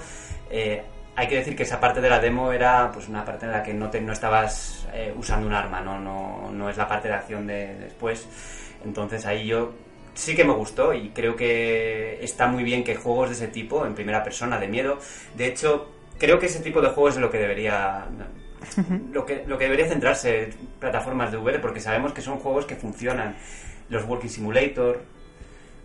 Eh, 0.50 0.82
hay 1.16 1.28
que 1.28 1.36
decir 1.36 1.56
que 1.56 1.64
esa 1.64 1.80
parte 1.80 2.00
de 2.00 2.10
la 2.10 2.20
demo 2.20 2.52
era 2.54 2.90
pues 2.92 3.08
una 3.10 3.26
parte 3.26 3.46
en 3.46 3.52
la 3.52 3.62
que 3.62 3.74
no, 3.74 3.90
te, 3.90 4.00
no 4.02 4.14
estabas 4.14 4.88
eh, 4.94 5.14
usando 5.18 5.48
un 5.48 5.54
arma, 5.54 5.82
¿no? 5.82 6.00
No, 6.00 6.50
no 6.52 6.70
es 6.70 6.78
la 6.78 6.88
parte 6.88 7.08
de 7.08 7.14
acción 7.16 7.46
de 7.46 7.76
después. 7.76 8.26
Entonces 8.86 9.26
ahí 9.26 9.46
yo 9.48 9.74
sí 10.14 10.36
que 10.36 10.44
me 10.44 10.54
gustó 10.54 10.94
y 10.94 11.10
creo 11.10 11.36
que 11.36 12.20
está 12.24 12.48
muy 12.48 12.64
bien 12.64 12.84
que 12.84 12.96
juegos 12.96 13.30
de 13.30 13.36
ese 13.36 13.48
tipo, 13.48 13.86
en 13.86 13.96
primera 13.96 14.24
persona, 14.24 14.60
de 14.60 14.68
miedo, 14.68 15.00
de 15.36 15.48
hecho, 15.48 15.90
creo 16.18 16.40
que 16.40 16.48
ese 16.48 16.60
tipo 16.60 16.82
de 16.82 16.90
juegos 16.90 17.16
es 17.16 17.22
lo 17.22 17.30
que 17.30 17.38
debería 17.38 18.08
lo 19.12 19.26
que, 19.26 19.44
lo 19.46 19.58
que 19.58 19.66
debería 19.66 19.88
centrarse 19.88 20.44
en 20.44 20.52
plataformas 20.80 21.32
de 21.32 21.38
VR, 21.38 21.60
porque 21.60 21.80
sabemos 21.80 22.14
que 22.14 22.22
son 22.22 22.40
juegos 22.40 22.66
que 22.66 22.76
funcionan. 22.76 23.36
Los 23.90 24.06
Walking 24.06 24.30
Simulator, 24.30 25.02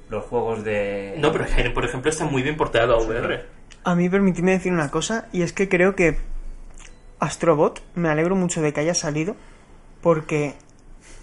los 0.08 0.24
juegos 0.24 0.64
de... 0.64 1.14
No, 1.18 1.32
pero 1.32 1.44
por 1.74 1.84
ejemplo, 1.84 2.10
está 2.10 2.24
muy 2.24 2.42
bien 2.42 2.56
portado 2.56 2.94
a 2.94 3.02
VR. 3.02 3.44
A 3.84 3.94
mí 3.94 4.08
permitidme 4.08 4.52
decir 4.52 4.72
una 4.72 4.90
cosa, 4.90 5.28
y 5.32 5.42
es 5.42 5.52
que 5.52 5.68
creo 5.68 5.94
que 5.94 6.16
Astrobot, 7.18 7.82
me 7.94 8.08
alegro 8.08 8.36
mucho 8.36 8.62
de 8.62 8.72
que 8.72 8.80
haya 8.80 8.94
salido, 8.94 9.36
porque 10.00 10.54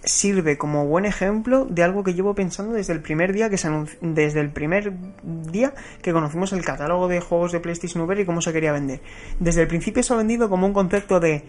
sirve 0.06 0.58
como 0.58 0.86
buen 0.86 1.06
ejemplo 1.06 1.66
de 1.66 1.84
algo 1.84 2.04
que 2.04 2.14
llevo 2.14 2.36
pensando 2.36 2.74
desde 2.74 2.94
el 2.94 3.02
primer 3.02 3.34
día 3.34 3.50
que 3.50 3.58
se 3.58 3.70
desde 4.02 4.40
el 4.40 4.52
primer 4.52 4.94
día 5.24 5.74
que 6.02 6.14
conocimos 6.14 6.54
el 6.54 6.64
catálogo 6.64 7.08
de 7.08 7.20
juegos 7.20 7.52
de 7.52 7.60
PlayStation 7.60 8.04
VR 8.04 8.22
y 8.22 8.26
cómo 8.26 8.42
se 8.42 8.54
quería 8.54 8.72
vender. 8.72 9.02
Desde 9.40 9.62
el 9.62 9.68
principio 9.68 10.04
se 10.04 10.14
ha 10.14 10.18
vendido 10.18 10.50
como 10.50 10.68
un 10.68 10.74
concepto 10.74 11.20
de 11.20 11.44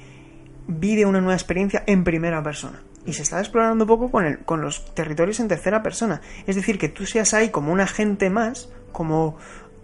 vive 0.68 1.06
una 1.06 1.20
nueva 1.20 1.34
experiencia 1.34 1.84
en 1.86 2.04
primera 2.04 2.42
persona. 2.42 2.82
Y 3.04 3.12
se 3.12 3.22
está 3.22 3.38
explorando 3.38 3.84
un 3.84 3.88
poco 3.88 4.10
con, 4.10 4.24
el, 4.24 4.38
con 4.40 4.60
los 4.60 4.94
territorios 4.94 5.38
en 5.38 5.48
tercera 5.48 5.82
persona. 5.82 6.20
Es 6.46 6.56
decir, 6.56 6.78
que 6.78 6.88
tú 6.88 7.06
seas 7.06 7.34
ahí 7.34 7.50
como 7.50 7.72
un 7.72 7.80
agente 7.80 8.30
más, 8.30 8.68
como 8.90 9.36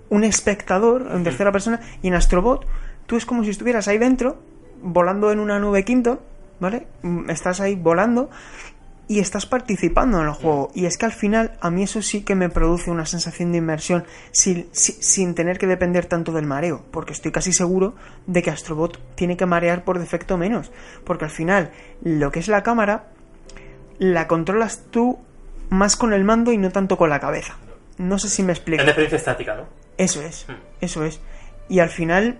un 0.09 0.25
espectador 0.25 1.09
en 1.13 1.23
tercera 1.23 1.53
persona, 1.53 1.81
y 2.03 2.09
en 2.09 2.15
Astrobot 2.15 2.67
tú 3.07 3.17
es 3.17 3.25
como 3.25 3.45
si 3.45 3.51
estuvieras 3.51 3.87
ahí 3.87 3.99
dentro, 3.99 4.39
volando 4.83 5.31
en 5.31 5.39
una 5.39 5.59
nube 5.61 5.85
Kindle, 5.85 6.19
¿vale? 6.63 6.87
Mm, 7.03 7.29
Estás 7.29 7.61
ahí 7.61 7.75
volando 7.75 8.31
y 9.09 9.19
estás 9.19 9.45
participando 9.45 10.21
en 10.23 10.29
el 10.29 10.33
juego. 10.33 10.71
Y 10.75 10.87
es 10.87 10.97
que 10.97 11.05
al 11.05 11.13
final 11.13 11.59
a 11.61 11.71
mí 11.71 11.83
eso 11.83 12.01
sí 12.01 12.23
que 12.23 12.35
me 12.35 12.49
produce 12.49 12.91
una 12.91 13.05
sensación 13.05 13.53
de 13.53 13.59
inmersión 13.59 14.05
sin, 14.31 14.69
si- 14.73 14.93
sin 15.03 15.35
tener 15.35 15.59
que 15.59 15.67
depender 15.67 16.07
tanto 16.07 16.33
del 16.33 16.47
mareo. 16.47 16.83
Porque 16.91 17.13
estoy 17.13 17.33
casi 17.33 17.53
seguro 17.53 17.95
de 18.27 18.43
que 18.43 18.51
Astrobot 18.51 18.99
tiene 19.17 19.37
que 19.37 19.45
marear 19.45 19.85
por 19.85 19.99
defecto 19.99 20.39
menos. 20.39 20.71
Porque 21.05 21.25
al 21.27 21.31
final 21.31 21.73
lo 22.03 22.31
que 22.31 22.39
es 22.41 22.49
la 22.49 22.63
cámara 22.63 23.09
la 23.99 24.27
controlas 24.29 24.85
tú 24.91 25.19
más 25.69 25.97
con 25.97 26.13
el 26.13 26.25
mando 26.25 26.53
y 26.53 26.57
no 26.59 26.71
tanto 26.71 26.97
con 26.97 27.11
la 27.11 27.21
cabeza. 27.21 27.57
No 27.99 28.19
sé 28.19 28.29
si 28.29 28.43
me 28.43 28.53
explico. 28.53 28.83
Es 28.83 28.89
experiencia 28.89 29.17
estática, 29.19 29.55
¿no? 29.57 29.65
Eso 29.99 30.23
es, 30.23 30.47
Mm. 30.49 30.53
eso 30.81 31.05
es. 31.05 31.21
Y 31.69 31.81
al 31.81 31.91
final 31.91 32.39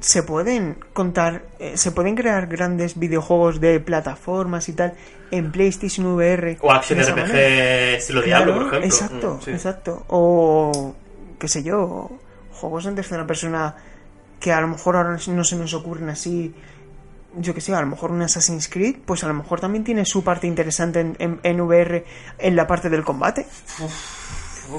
se 0.00 0.22
pueden 0.22 0.76
contar, 0.92 1.42
eh, 1.58 1.76
se 1.76 1.92
pueden 1.92 2.16
crear 2.16 2.46
grandes 2.46 2.98
videojuegos 2.98 3.60
de 3.60 3.78
plataformas 3.80 4.68
y 4.68 4.72
tal 4.72 4.94
en 5.30 5.52
PlayStation 5.52 6.06
VR. 6.06 6.58
O 6.60 6.72
esa 6.74 6.94
RPG 6.94 7.16
manera. 7.16 7.38
estilo 7.96 8.22
Claro, 8.22 8.44
Diablo, 8.46 8.54
por 8.70 8.74
ejemplo. 8.78 8.86
Exacto, 8.86 9.34
Mm, 9.40 9.44
sí. 9.44 9.50
exacto. 9.52 10.04
O 10.08 10.94
qué 11.38 11.48
sé 11.48 11.62
yo, 11.62 12.10
juegos 12.52 12.86
en 12.86 12.94
tercera 12.94 13.26
persona 13.26 13.74
que 14.40 14.52
a 14.52 14.60
lo 14.60 14.68
mejor 14.68 14.96
ahora 14.96 15.18
no 15.28 15.44
se 15.44 15.56
nos 15.56 15.74
ocurren 15.74 16.08
así. 16.08 16.54
Yo 17.36 17.54
que 17.54 17.60
sé, 17.60 17.72
a 17.74 17.80
lo 17.80 17.86
mejor 17.86 18.10
un 18.10 18.22
Assassin's 18.22 18.68
Creed, 18.68 18.96
pues 19.04 19.22
a 19.22 19.28
lo 19.28 19.34
mejor 19.34 19.60
también 19.60 19.84
tiene 19.84 20.04
su 20.04 20.24
parte 20.24 20.46
interesante 20.48 20.98
en, 21.00 21.14
en- 21.20 21.40
en 21.44 21.60
VR 21.60 22.04
en 22.38 22.56
la 22.56 22.66
parte 22.66 22.88
del 22.90 23.04
combate. 23.04 23.46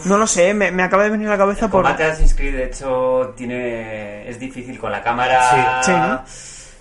No 0.05 0.17
lo 0.17 0.27
sé, 0.27 0.53
me, 0.53 0.71
me 0.71 0.83
acaba 0.83 1.03
de 1.03 1.09
venir 1.09 1.27
a 1.27 1.31
la 1.31 1.37
cabeza 1.37 1.65
El 1.65 1.71
por... 1.71 1.85
Assassin's 1.85 2.33
Creed, 2.33 2.55
de 2.55 2.65
hecho, 2.65 3.33
tiene 3.37 4.27
es 4.29 4.39
difícil 4.39 4.77
con 4.79 4.91
la 4.91 5.01
cámara. 5.01 5.81
Sí, 5.83 5.91
sí, 5.91 5.97
¿no? 5.97 6.21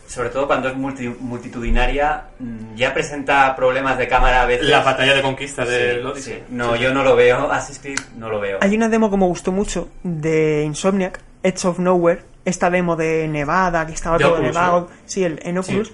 Sobre 0.06 0.30
todo 0.30 0.46
cuando 0.48 0.68
es 0.68 0.74
multi- 0.76 1.08
multitudinaria, 1.20 2.24
mm, 2.38 2.74
ya 2.74 2.92
presenta 2.92 3.54
problemas 3.54 3.96
de 3.98 4.08
cámara 4.08 4.42
a 4.42 4.46
veces. 4.46 4.68
La 4.68 4.80
batalla 4.82 5.14
de 5.14 5.22
conquista 5.22 5.64
de 5.64 6.02
Sí. 6.16 6.42
No, 6.50 6.74
yo 6.76 6.92
no 6.92 7.04
lo 7.04 7.14
veo. 7.16 7.50
Assassin's 7.50 7.78
Creed 7.78 7.98
no 8.16 8.28
lo 8.28 8.40
veo. 8.40 8.58
Hay 8.60 8.74
una 8.74 8.88
demo 8.88 9.10
que 9.10 9.16
me 9.16 9.26
gustó 9.26 9.52
mucho 9.52 9.88
de 10.02 10.64
Insomniac, 10.64 11.20
Edge 11.42 11.64
of 11.66 11.78
Nowhere, 11.78 12.22
esta 12.44 12.70
demo 12.70 12.96
de 12.96 13.28
Nevada, 13.28 13.86
que 13.86 13.92
estaba 13.92 14.18
De 14.18 14.24
todo 14.24 14.34
Oculus, 14.34 14.52
nevado, 14.54 14.80
¿no? 14.80 14.88
sí, 15.06 15.22
el, 15.24 15.38
en 15.44 15.58
Oculus, 15.58 15.92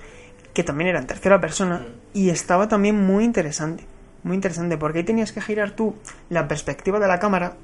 que 0.54 0.64
también 0.64 0.88
era 0.88 0.98
en 0.98 1.06
tercera 1.06 1.38
persona, 1.40 1.82
y 2.14 2.30
estaba 2.30 2.68
también 2.68 2.96
muy 3.04 3.22
interesante, 3.24 3.84
muy 4.26 4.34
interesante, 4.34 4.76
porque 4.76 4.98
ahí 4.98 5.04
tenías 5.04 5.32
que 5.32 5.40
girar 5.40 5.70
tú 5.70 5.94
la 6.28 6.48
perspectiva 6.48 6.98
de 6.98 7.06
la 7.06 7.18
cámara 7.18 7.54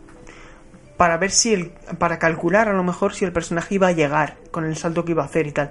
para 0.96 1.16
ver 1.16 1.32
si 1.32 1.52
el, 1.52 1.70
para 1.98 2.20
calcular 2.20 2.68
a 2.68 2.72
lo 2.72 2.84
mejor 2.84 3.14
si 3.14 3.24
el 3.24 3.32
personaje 3.32 3.74
iba 3.74 3.88
a 3.88 3.92
llegar 3.92 4.36
con 4.52 4.64
el 4.64 4.76
salto 4.76 5.04
que 5.04 5.10
iba 5.10 5.22
a 5.22 5.26
hacer 5.26 5.48
y 5.48 5.52
tal. 5.52 5.70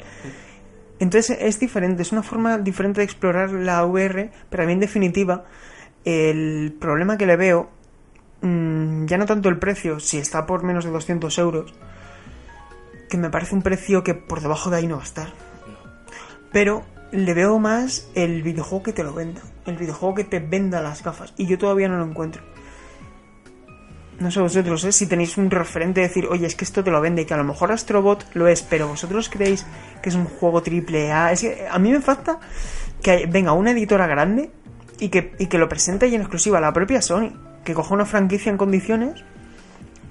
Entonces 0.99 1.37
es 1.39 1.59
diferente, 1.59 2.01
es 2.01 2.11
una 2.11 2.23
forma 2.23 2.57
diferente 2.57 2.99
de 2.99 3.05
explorar 3.05 3.51
la 3.51 3.85
VR, 3.85 4.29
pero 4.49 4.63
a 4.63 4.65
mí 4.65 4.73
en 4.73 4.81
definitiva 4.81 5.45
el 6.03 6.75
problema 6.79 7.17
que 7.17 7.25
le 7.25 7.37
veo, 7.37 7.69
mm, 8.41 9.05
ya 9.05 9.17
no 9.17 9.25
tanto 9.25 9.47
el 9.47 9.57
precio, 9.57 10.01
si 10.01 10.17
está 10.17 10.45
por 10.45 10.63
menos 10.63 10.83
de 10.83 10.91
200 10.91 11.37
euros, 11.37 11.73
que 13.09 13.17
me 13.17 13.29
parece 13.29 13.55
un 13.55 13.61
precio 13.61 14.03
que 14.03 14.13
por 14.13 14.41
debajo 14.41 14.69
de 14.69 14.77
ahí 14.77 14.87
no 14.87 14.97
va 14.97 15.03
a 15.03 15.05
estar. 15.05 15.29
Pero 16.51 16.83
le 17.11 17.33
veo 17.33 17.59
más 17.59 18.09
el 18.15 18.41
videojuego 18.43 18.83
que 18.83 18.93
te 18.93 19.03
lo 19.03 19.13
venda, 19.13 19.41
el 19.65 19.77
videojuego 19.77 20.15
que 20.15 20.23
te 20.23 20.39
venda 20.39 20.81
las 20.81 21.03
gafas, 21.03 21.33
y 21.37 21.45
yo 21.45 21.57
todavía 21.57 21.87
no 21.87 21.97
lo 21.97 22.05
encuentro. 22.05 22.43
No 24.21 24.29
sé 24.29 24.39
vosotros, 24.39 24.83
¿eh? 24.83 24.91
si 24.91 25.07
tenéis 25.07 25.35
un 25.37 25.49
referente 25.49 25.99
de 25.99 26.07
decir, 26.07 26.27
oye, 26.27 26.45
es 26.45 26.55
que 26.55 26.63
esto 26.63 26.83
te 26.83 26.91
lo 26.91 27.01
vende 27.01 27.23
y 27.23 27.25
que 27.25 27.33
a 27.33 27.37
lo 27.37 27.43
mejor 27.43 27.71
Astrobot 27.71 28.23
lo 28.35 28.47
es, 28.47 28.61
pero 28.61 28.87
vosotros 28.87 29.29
creéis 29.29 29.65
que 30.03 30.09
es 30.09 30.15
un 30.15 30.25
juego 30.25 30.61
triple 30.61 31.11
A. 31.11 31.31
Es 31.31 31.41
que 31.41 31.65
a 31.67 31.79
mí 31.79 31.91
me 31.91 32.01
falta 32.01 32.39
que 33.01 33.25
venga 33.25 33.53
una 33.53 33.71
editora 33.71 34.05
grande 34.05 34.51
y 34.99 35.09
que, 35.09 35.33
y 35.39 35.47
que 35.47 35.57
lo 35.57 35.67
presente 35.67 36.07
y 36.07 36.13
en 36.13 36.21
exclusiva 36.21 36.61
la 36.61 36.71
propia 36.71 37.01
Sony. 37.01 37.31
Que 37.63 37.73
coja 37.73 37.95
una 37.95 38.05
franquicia 38.05 38.51
en 38.51 38.57
condiciones, 38.57 39.23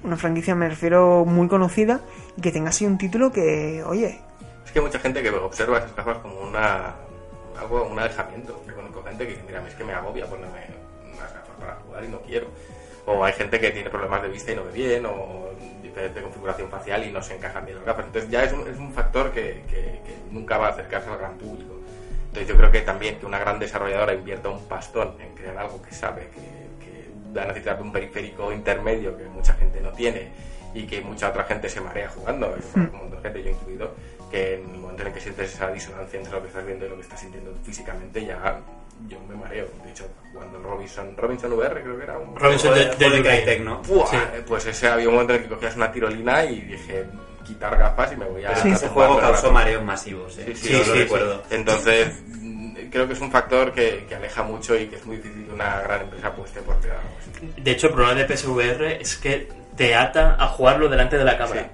una 0.03 0.17
franquicia 0.17 0.55
me 0.55 0.67
refiero 0.67 1.23
muy 1.23 1.47
conocida, 1.47 2.01
y 2.35 2.41
que 2.41 2.51
tenga 2.51 2.71
así 2.71 2.85
un 2.85 2.97
título 2.97 3.31
que, 3.31 3.81
oye, 3.85 4.19
Es 4.71 4.73
que 4.73 4.79
hay 4.79 4.85
mucha 4.85 4.99
gente 4.99 5.21
que 5.21 5.29
observa 5.31 5.79
esas 5.79 5.93
gafas 5.93 6.19
como 6.19 6.39
una 6.39 6.95
algo, 7.59 7.83
un 7.87 7.99
alejamiento. 7.99 8.63
Yo 8.65 8.73
conozco 8.73 9.03
gente 9.03 9.25
que 9.25 9.31
dice, 9.33 9.43
mira, 9.45 9.61
es 9.67 9.75
que 9.75 9.83
me 9.83 9.91
agobia 9.91 10.25
ponerme 10.27 10.65
unas 11.13 11.33
gafas 11.33 11.55
para 11.59 11.75
jugar 11.75 12.05
y 12.05 12.07
no 12.07 12.21
quiero. 12.21 12.47
O 13.05 13.21
hay 13.25 13.33
gente 13.33 13.59
que 13.59 13.71
tiene 13.71 13.89
problemas 13.89 14.21
de 14.21 14.29
vista 14.29 14.53
y 14.53 14.55
no 14.55 14.63
ve 14.63 14.71
bien, 14.71 15.05
o 15.05 15.49
diferente 15.83 16.21
configuración 16.21 16.69
facial 16.69 17.05
y 17.05 17.11
no 17.11 17.21
se 17.21 17.35
encajan 17.35 17.65
bien 17.65 17.77
las 17.79 17.85
gafas. 17.85 18.05
Entonces 18.05 18.31
ya 18.31 18.45
es 18.45 18.53
un, 18.53 18.65
es 18.65 18.77
un 18.77 18.93
factor 18.93 19.31
que, 19.31 19.63
que- 19.67 19.99
que 20.05 20.15
nunca 20.31 20.57
va 20.57 20.67
a 20.67 20.69
acercarse 20.69 21.09
al 21.09 21.17
gran 21.17 21.37
público. 21.37 21.75
Entonces 22.27 22.47
yo 22.47 22.55
creo 22.55 22.71
que 22.71 22.79
también 22.79 23.19
que 23.19 23.25
una 23.25 23.39
gran 23.39 23.59
desarrolladora 23.59 24.13
invierta 24.13 24.47
un 24.47 24.63
pastón 24.69 25.15
en 25.19 25.35
crear 25.35 25.57
algo 25.57 25.81
que 25.81 25.93
sabe 25.93 26.29
que, 26.29 26.85
que 26.85 27.09
va 27.37 27.43
a 27.43 27.47
necesitar 27.47 27.75
de 27.75 27.83
un 27.83 27.91
periférico 27.91 28.53
intermedio 28.53 29.17
que 29.17 29.25
mucha 29.25 29.53
gente 29.55 29.81
no 29.81 29.91
tiene 29.91 30.31
y 30.73 30.87
que 30.87 31.01
mucha 31.01 31.27
otra 31.27 31.43
gente 31.43 31.67
se 31.67 31.81
marea 31.81 32.07
jugando, 32.07 32.55
y 32.57 32.79
un 32.79 32.91
montón 32.93 33.11
de 33.11 33.17
gente, 33.21 33.43
yo 33.43 33.49
incluido, 33.49 33.93
que 34.31 34.55
en 34.55 34.69
el 34.71 34.77
momento 34.79 35.01
en 35.03 35.07
el 35.09 35.13
que 35.13 35.19
sientes 35.19 35.53
esa 35.53 35.69
disonancia 35.71 36.17
entre 36.17 36.31
lo 36.33 36.41
que 36.41 36.47
estás 36.47 36.65
viendo 36.65 36.85
y 36.85 36.89
lo 36.89 36.95
que 36.95 37.01
estás 37.01 37.19
sintiendo 37.19 37.53
físicamente 37.63 38.25
ya 38.25 38.59
yo 39.07 39.17
me 39.27 39.35
mareo. 39.35 39.67
De 39.83 39.89
hecho, 39.91 40.07
cuando 40.33 40.57
el 40.57 40.63
Robinson, 40.63 41.15
Robinson 41.17 41.53
VR 41.53 41.81
creo 41.81 41.97
que 41.97 42.03
era 42.03 42.17
un... 42.17 42.35
Robinson 42.35 42.73
de, 42.73 42.85
de 42.85 43.09
de 43.09 43.19
UK. 43.19 43.25
Crytek, 43.25 43.61
¿no? 43.63 43.81
Buah, 43.81 44.07
Sí. 44.07 44.17
Pues 44.47 44.65
ese 44.67 44.87
había 44.87 45.07
un 45.07 45.13
momento 45.15 45.33
en 45.33 45.39
el 45.41 45.47
que 45.47 45.53
cogías 45.55 45.75
una 45.75 45.91
tirolina 45.91 46.45
y 46.45 46.61
dije 46.61 47.05
quitar 47.45 47.77
gafas 47.77 48.13
y 48.13 48.15
me 48.15 48.25
voy 48.25 48.45
a... 48.45 48.49
A 48.49 48.53
ese 48.53 48.87
juego 48.89 49.19
causó 49.19 49.41
rato. 49.43 49.51
mareos 49.51 49.83
masivos, 49.83 50.37
¿eh? 50.37 50.45
Sí, 50.47 50.55
sí, 50.55 50.67
Sí, 50.67 50.73
lo 50.73 50.83
sí, 50.83 50.91
sí. 50.91 50.97
recuerdo. 50.99 51.43
Entonces, 51.49 52.09
creo 52.91 53.07
que 53.07 53.13
es 53.13 53.21
un 53.21 53.31
factor 53.31 53.71
que, 53.73 54.05
que 54.07 54.15
aleja 54.15 54.43
mucho 54.43 54.77
y 54.77 54.85
que 54.87 54.97
es 54.97 55.05
muy 55.05 55.17
difícil 55.17 55.45
que 55.47 55.51
una 55.53 55.81
gran 55.81 56.01
empresa 56.01 56.27
apueste 56.27 56.61
por. 56.61 56.75
De 57.57 57.71
hecho, 57.71 57.87
el 57.87 57.93
problema 57.93 58.21
de 58.21 58.37
PSVR 58.37 59.01
es 59.01 59.15
que 59.17 59.49
te 59.75 59.95
ata 59.95 60.35
a 60.39 60.47
jugarlo 60.49 60.87
delante 60.89 61.17
de 61.17 61.23
la 61.23 61.37
cámara. 61.37 61.69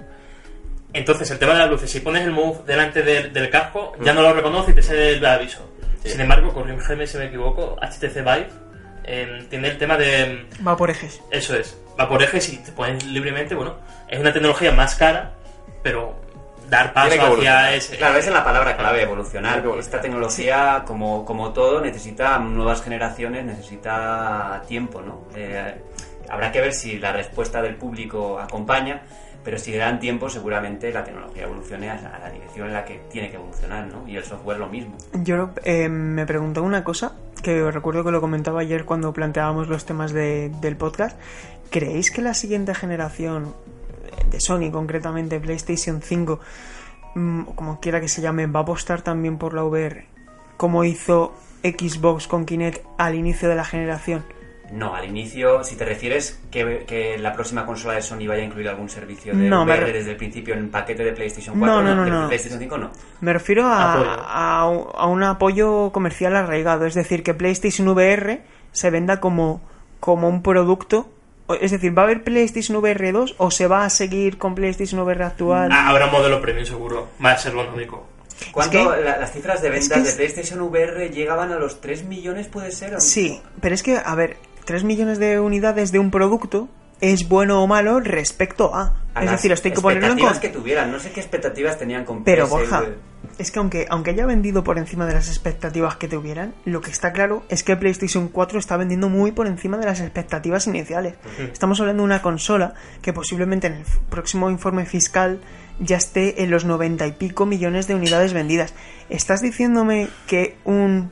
Sí. 0.88 1.00
Entonces, 1.00 1.30
el 1.32 1.40
tema 1.40 1.54
de 1.54 1.60
las 1.60 1.70
luces, 1.70 1.92
si 1.92 2.00
pones 2.00 2.24
el 2.24 2.32
move 2.32 2.60
delante 2.66 3.02
del, 3.04 3.34
del 3.34 3.50
casco, 3.50 3.94
ya 4.02 4.14
no 4.14 4.22
lo 4.22 4.34
reconoce 4.34 4.72
y 4.72 4.76
te 4.76 4.82
sale 4.82 5.14
el 5.18 5.26
aviso. 5.26 5.70
Sí. 6.04 6.10
Sin 6.10 6.22
embargo, 6.22 6.54
corrígeme 6.54 7.08
si 7.08 7.18
me 7.18 7.26
equivoco, 7.26 7.76
HTC 7.82 8.16
Vive 8.16 8.48
eh, 9.08 9.48
tiene 9.50 9.70
el 9.70 9.78
tema 9.78 9.98
de... 9.98 10.46
Va 10.66 10.76
por 10.76 10.90
ejes. 10.90 11.22
Eso 11.32 11.56
es, 11.56 11.78
va 12.00 12.08
por 12.10 12.22
ejes 12.22 12.50
y 12.50 12.58
te 12.58 12.72
pones 12.74 13.06
libremente, 13.06 13.56
bueno, 13.56 13.76
es 14.08 14.20
una 14.20 14.34
tecnología 14.34 14.74
más 14.74 14.96
cara, 14.96 15.32
pero 15.82 16.14
dar 16.70 16.94
paso 16.94 17.08
Tiene 17.08 17.22
que 17.22 17.26
evolucionar. 17.28 17.64
hacia 17.66 17.76
ese... 17.76 17.98
Claro, 17.98 18.18
esa 18.18 18.28
es 18.28 18.34
la 18.34 18.44
palabra 18.44 18.76
clave, 18.76 19.02
evolucionar. 19.04 19.64
Esta 19.80 20.02
tecnología, 20.02 20.84
como, 20.86 21.24
como 21.24 21.54
todo, 21.54 21.80
necesita 21.80 22.38
nuevas 22.40 22.84
generaciones, 22.84 23.46
necesita 23.46 24.62
tiempo, 24.68 25.02
¿no? 25.02 25.22
Eh, 25.36 25.76
habrá 26.30 26.52
que 26.52 26.60
ver 26.60 26.74
si 26.74 27.00
la 27.00 27.14
respuesta 27.14 27.62
del 27.62 27.76
público 27.76 28.38
acompaña, 28.40 29.04
pero 29.48 29.60
si 29.60 29.72
le 29.72 29.78
dan 29.78 29.98
tiempo, 30.02 30.30
seguramente 30.30 30.92
la 30.92 31.06
tecnología 31.06 31.44
evolucione 31.44 31.90
a 31.90 32.20
la, 32.22 32.30
dirección 32.30 32.68
en 32.68 32.74
la 32.74 32.84
que 32.84 33.00
tiene 33.10 33.30
que 33.30 33.38
evolucionar, 33.38 33.88
¿no? 33.88 34.06
Y 34.06 34.18
el 34.18 34.26
software 34.26 34.58
lo 34.58 34.68
mismo. 34.68 34.98
Yo 35.24 35.52
eh, 35.64 35.88
me 35.88 36.26
preguntaba 36.26 36.68
una 36.68 36.84
cosa, 36.84 37.14
que 37.42 37.72
recuerdo 37.72 38.04
que 38.04 38.12
lo 38.12 38.20
comentaba 38.20 38.60
ayer 38.60 38.84
cuando 38.84 39.14
planteábamos 39.14 39.70
los 39.70 39.86
temas 39.86 40.12
de- 40.12 40.52
del 40.60 40.76
podcast. 40.76 41.18
¿Creéis 41.70 42.12
que 42.12 42.22
la 42.22 42.34
siguiente 42.34 42.76
generación 42.76 43.54
eh, 44.04 44.26
de 44.32 44.42
Sony, 44.42 44.70
concretamente 44.70 45.40
PlayStation 45.40 46.02
5, 46.02 46.42
mm, 47.16 47.42
o 47.48 47.56
como 47.56 47.80
quiera 47.80 48.02
que 48.02 48.10
se 48.10 48.22
llame, 48.22 48.48
va 48.48 48.60
a 48.60 48.64
apostar 48.64 49.02
también 49.02 49.38
por 49.38 49.54
la 49.54 49.64
VR, 49.64 50.08
como 50.58 50.84
hizo 50.84 51.34
Xbox 51.64 52.28
con 52.28 52.44
Kinect 52.44 52.86
al 52.98 53.16
inicio 53.16 53.48
de 53.48 53.56
la 53.56 53.64
generación? 53.64 54.26
No, 54.72 54.94
al 54.96 55.06
inicio, 55.06 55.64
si 55.64 55.76
te 55.76 55.86
refieres 55.86 56.40
que, 56.52 56.84
que 56.86 57.18
la 57.18 57.34
próxima 57.34 57.66
consola 57.66 57.94
de 57.94 58.02
Sony 58.02 58.28
vaya 58.28 58.42
a 58.42 58.46
incluir 58.46 58.68
algún 58.68 58.90
servicio 58.90 59.34
de 59.36 59.50
No, 59.50 59.64
VR 59.64 59.86
re- 59.86 59.94
desde 59.94 60.12
el 60.12 60.18
principio 60.18 60.54
en 60.56 60.60
el 60.62 60.68
paquete 60.70 61.04
de 61.06 61.14
PlayStation 61.14 61.58
No, 61.60 61.66
4, 61.66 61.84
no, 61.84 61.96
no, 62.06 62.22
no. 62.22 62.28
PlayStation 62.28 62.60
5 62.60 62.78
no. 62.78 62.92
Me 63.22 63.32
refiero 63.34 63.66
a, 63.66 63.94
a, 63.94 64.62
a 64.64 65.06
un 65.08 65.24
apoyo 65.24 65.92
comercial 65.92 66.36
arraigado, 66.36 66.86
es 66.86 66.96
decir, 66.96 67.24
que 67.24 67.34
PlayStation 67.34 67.88
VR 67.88 68.42
se 68.74 68.90
venda 68.90 69.20
como, 69.22 69.62
como 70.00 70.28
un 70.28 70.44
producto. 70.44 71.10
Es 71.62 71.72
decir, 71.72 71.98
¿va 71.98 72.02
a 72.02 72.06
haber 72.06 72.26
PlayStation 72.26 72.76
VR 72.78 73.14
2 73.14 73.36
o 73.38 73.52
se 73.52 73.68
va 73.68 73.86
a 73.86 73.90
seguir 73.90 74.38
con 74.38 74.54
PlayStation 74.54 75.00
VR 75.02 75.24
actual? 75.24 75.70
Ah, 75.72 75.88
habrá 75.88 76.08
un 76.08 76.12
modelo 76.12 76.42
premium 76.42 76.66
seguro, 76.66 77.08
va 77.24 77.32
a 77.32 77.38
ser 77.38 77.54
lo 77.54 77.74
único. 77.74 78.06
¿Cuánto, 78.52 78.72
que- 78.94 79.02
la- 79.02 79.18
las 79.18 79.32
cifras 79.32 79.62
de 79.62 79.70
es 79.70 79.88
ventas 79.90 80.04
de 80.06 80.12
PlayStation 80.12 80.62
VR 80.62 81.10
llegaban 81.10 81.54
a 81.54 81.56
los 81.56 81.80
3 81.80 82.04
millones, 82.04 82.48
puede 82.48 82.72
ser? 82.74 82.96
¿O- 82.96 83.00
Sí, 83.00 83.42
pero 83.62 83.74
es 83.74 83.82
que, 83.82 83.98
a 83.98 84.14
ver, 84.14 84.36
3 84.68 84.84
millones 84.84 85.18
de 85.18 85.40
unidades 85.40 85.94
de 85.94 86.00
un 86.00 86.12
producto 86.12 86.68
es 87.00 87.30
bueno 87.30 87.64
o 87.64 87.68
malo 87.68 88.02
respecto 88.02 88.76
a. 88.76 89.02
A 89.14 89.24
es 89.24 89.32
decir, 89.32 89.50
esto 89.54 89.70
hay 89.70 89.74
que 89.74 89.80
ponerlo 89.80 90.12
en 90.12 90.20
con... 90.20 90.40
que 90.42 90.50
tuvieran. 90.50 90.92
No 90.92 91.00
sé 91.00 91.12
qué 91.12 91.22
expectativas 91.22 91.80
tenían 91.80 92.04
con 92.04 92.26
Pero. 92.26 92.50
Borja, 92.50 92.84
es 93.38 93.50
que 93.50 93.60
aunque, 93.60 93.86
aunque 93.90 94.12
haya 94.12 94.26
vendido 94.26 94.66
por 94.66 94.78
encima 94.78 95.06
de 95.06 95.14
las 95.14 95.30
expectativas 95.30 95.96
que 95.96 96.10
tuvieran, 96.10 96.54
lo 96.66 96.82
que 96.82 96.92
está 96.92 97.14
claro 97.14 97.44
es 97.48 97.64
que 97.64 97.78
PlayStation 97.78 98.28
4 98.28 98.60
está 98.60 98.76
vendiendo 98.76 99.08
muy 99.08 99.32
por 99.32 99.48
encima 99.48 99.78
de 99.78 99.86
las 99.86 100.02
expectativas 100.02 100.68
iniciales. 100.68 101.16
Estamos 101.40 101.80
hablando 101.80 102.04
de 102.04 102.06
una 102.06 102.22
consola 102.22 102.74
que 103.02 103.14
posiblemente 103.14 103.68
en 103.68 103.74
el 103.74 103.84
próximo 104.10 104.50
informe 104.50 104.86
fiscal 104.86 105.40
ya 105.80 105.96
esté 105.96 106.44
en 106.44 106.52
los 106.52 106.66
90 106.66 107.08
y 107.08 107.12
pico 107.14 107.46
millones 107.46 107.88
de 107.88 107.96
unidades 107.96 108.34
vendidas. 108.34 108.74
¿Estás 109.10 109.42
diciéndome 109.42 110.10
que 110.28 110.58
un 110.66 111.10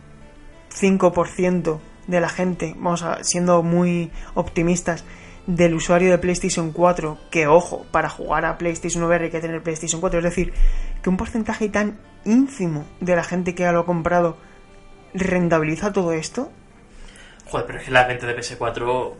5% 0.77 1.79
de 2.07 2.19
la 2.21 2.29
gente, 2.29 2.73
vamos 2.77 3.03
a, 3.03 3.23
siendo 3.23 3.63
muy 3.63 4.11
optimistas, 4.33 5.03
del 5.47 5.75
usuario 5.75 6.09
de 6.09 6.17
PlayStation 6.17 6.71
4, 6.71 7.17
que 7.29 7.45
ojo, 7.47 7.85
para 7.91 8.09
jugar 8.09 8.45
a 8.45 8.57
PlayStation 8.57 9.03
VR 9.03 9.25
hay 9.25 9.29
que 9.31 9.39
tener 9.41 9.61
PlayStation 9.61 10.01
4, 10.01 10.19
es 10.19 10.23
decir, 10.23 10.53
que 11.03 11.09
un 11.09 11.17
porcentaje 11.17 11.69
tan 11.69 11.99
ínfimo 12.25 12.85
de 12.99 13.15
la 13.15 13.23
gente 13.23 13.53
que 13.53 13.61
ya 13.63 13.71
lo 13.71 13.81
ha 13.81 13.85
comprado 13.85 14.37
rentabiliza 15.13 15.93
todo 15.93 16.11
esto, 16.13 16.51
Joder, 17.47 17.67
pero 17.67 17.77
es 17.79 17.85
que 17.85 17.91
la 17.91 18.07
venta 18.07 18.25
de 18.25 18.35
PS4 18.35 19.11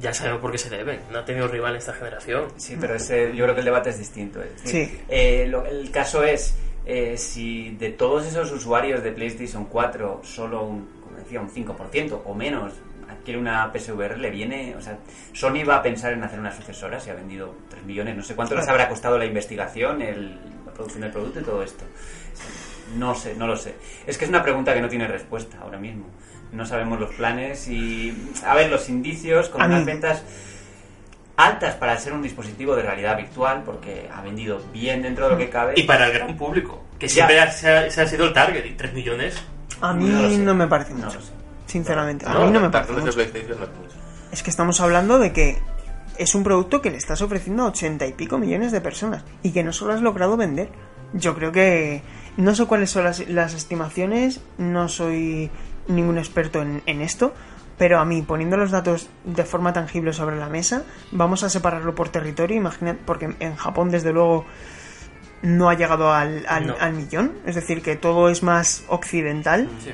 ya 0.00 0.14
sabemos 0.14 0.40
por 0.40 0.52
qué 0.52 0.58
se 0.58 0.70
debe. 0.70 1.00
No 1.10 1.18
ha 1.18 1.24
tenido 1.24 1.48
rival 1.48 1.72
en 1.72 1.78
esta 1.78 1.92
generación. 1.92 2.44
Sí, 2.56 2.76
pero 2.80 2.94
ese, 2.94 3.34
yo 3.34 3.42
creo 3.44 3.54
que 3.54 3.60
el 3.62 3.64
debate 3.64 3.90
es 3.90 3.98
distinto. 3.98 4.40
Es 4.40 4.62
decir, 4.62 4.88
Sí. 4.90 5.00
eh, 5.08 5.46
lo- 5.48 5.66
el 5.66 5.90
caso 5.90 6.22
es, 6.22 6.56
eh, 6.86 7.16
si 7.16 7.70
de 7.70 7.90
todos 7.90 8.26
esos 8.26 8.52
usuarios 8.52 9.02
de 9.02 9.10
PlayStation 9.10 9.64
4, 9.64 10.20
solo 10.22 10.62
un, 10.64 10.88
decía, 11.24 11.40
un 11.40 11.50
5% 11.50 12.20
o 12.24 12.34
menos 12.34 12.72
adquiere 13.10 13.38
una 13.38 13.70
PSVR, 13.72 14.16
le 14.18 14.30
viene... 14.30 14.74
O 14.76 14.80
sea, 14.80 14.98
Sony 15.32 15.64
va 15.68 15.76
a 15.76 15.82
pensar 15.82 16.12
en 16.12 16.22
hacer 16.24 16.38
una 16.38 16.52
sucesora 16.52 17.00
si 17.00 17.10
ha 17.10 17.14
vendido 17.14 17.54
3 17.70 17.84
millones. 17.84 18.16
No 18.16 18.22
sé 18.22 18.34
cuánto 18.34 18.54
les 18.54 18.66
habrá 18.68 18.88
costado 18.88 19.18
la 19.18 19.24
investigación, 19.26 20.00
el- 20.02 20.38
la 20.66 20.72
producción 20.72 21.02
del 21.02 21.10
producto 21.10 21.40
y 21.40 21.42
todo 21.42 21.62
esto. 21.62 21.84
No 22.96 23.14
sé, 23.14 23.34
no 23.34 23.46
lo 23.46 23.56
sé. 23.56 23.74
Es 24.06 24.16
que 24.18 24.24
es 24.24 24.28
una 24.28 24.42
pregunta 24.42 24.72
que 24.74 24.80
no 24.80 24.88
tiene 24.88 25.06
respuesta 25.08 25.58
ahora 25.60 25.78
mismo. 25.78 26.06
No 26.52 26.64
sabemos 26.66 27.00
los 27.00 27.14
planes 27.14 27.66
y... 27.68 28.32
A 28.44 28.54
ver, 28.54 28.70
los 28.70 28.88
indicios 28.88 29.48
con 29.48 29.60
unas 29.62 29.84
ventas 29.86 30.22
altas 31.36 31.74
para 31.74 31.96
ser 31.98 32.12
un 32.12 32.22
dispositivo 32.22 32.76
de 32.76 32.82
realidad 32.82 33.16
virtual 33.16 33.62
porque 33.64 34.08
ha 34.12 34.20
vendido 34.22 34.60
bien 34.72 35.02
dentro 35.02 35.24
de 35.26 35.32
lo 35.32 35.38
que 35.38 35.50
cabe. 35.50 35.74
Y 35.76 35.82
para 35.82 36.06
el 36.06 36.12
gran 36.12 36.36
público, 36.36 36.84
que 36.98 37.08
siempre 37.08 37.40
ha, 37.40 37.50
se 37.50 37.68
ha, 37.70 37.90
se 37.90 38.02
ha 38.02 38.06
sido 38.06 38.24
el 38.26 38.32
target, 38.32 38.64
y 38.66 38.70
3 38.74 38.92
millones. 38.94 39.42
A 39.80 39.92
mí 39.92 40.38
No 40.38 40.54
me 40.54 40.66
parece 40.66 40.94
mucho. 40.94 41.18
Sinceramente, 41.66 42.26
a 42.26 42.38
mí 42.38 42.50
no 42.50 42.60
me 42.60 42.70
parece 42.70 42.92
mucho. 42.92 43.20
Es 44.32 44.42
que 44.42 44.50
estamos 44.50 44.80
hablando 44.80 45.18
de 45.18 45.32
que 45.32 45.58
es 46.18 46.34
un 46.34 46.44
producto 46.44 46.80
que 46.80 46.90
le 46.90 46.96
estás 46.96 47.22
ofreciendo 47.22 47.64
a 47.64 47.66
ochenta 47.66 48.06
y 48.06 48.12
pico 48.12 48.38
millones 48.38 48.72
de 48.72 48.80
personas 48.80 49.24
y 49.42 49.52
que 49.52 49.64
no 49.64 49.72
solo 49.72 49.94
has 49.94 50.02
logrado 50.02 50.36
vender. 50.36 50.68
Yo 51.12 51.34
creo 51.34 51.52
que 51.52 52.02
no 52.36 52.54
sé 52.54 52.66
cuáles 52.66 52.90
son 52.90 53.04
las, 53.04 53.28
las 53.28 53.54
estimaciones, 53.54 54.40
no 54.58 54.88
soy 54.88 55.50
ningún 55.88 56.18
experto 56.18 56.62
en, 56.62 56.82
en 56.86 57.00
esto, 57.00 57.32
pero 57.78 57.98
a 57.98 58.04
mí 58.04 58.22
poniendo 58.22 58.56
los 58.56 58.70
datos 58.70 59.08
de 59.24 59.44
forma 59.44 59.72
tangible 59.72 60.12
sobre 60.12 60.36
la 60.36 60.48
mesa, 60.48 60.82
vamos 61.12 61.42
a 61.44 61.48
separarlo 61.48 61.94
por 61.94 62.08
territorio, 62.08 62.56
imagina, 62.56 62.96
porque 63.04 63.34
en 63.38 63.56
Japón 63.56 63.90
desde 63.90 64.12
luego 64.12 64.44
no 65.44 65.68
ha 65.70 65.74
llegado 65.74 66.12
al, 66.12 66.44
al- 66.48 66.66
No. 66.66 66.76
al 66.80 66.92
millón, 66.94 67.34
es 67.46 67.54
decir, 67.54 67.82
que 67.82 67.96
todo 67.96 68.28
es 68.30 68.42
más 68.42 68.82
occidental. 68.88 69.68
Sí. 69.84 69.90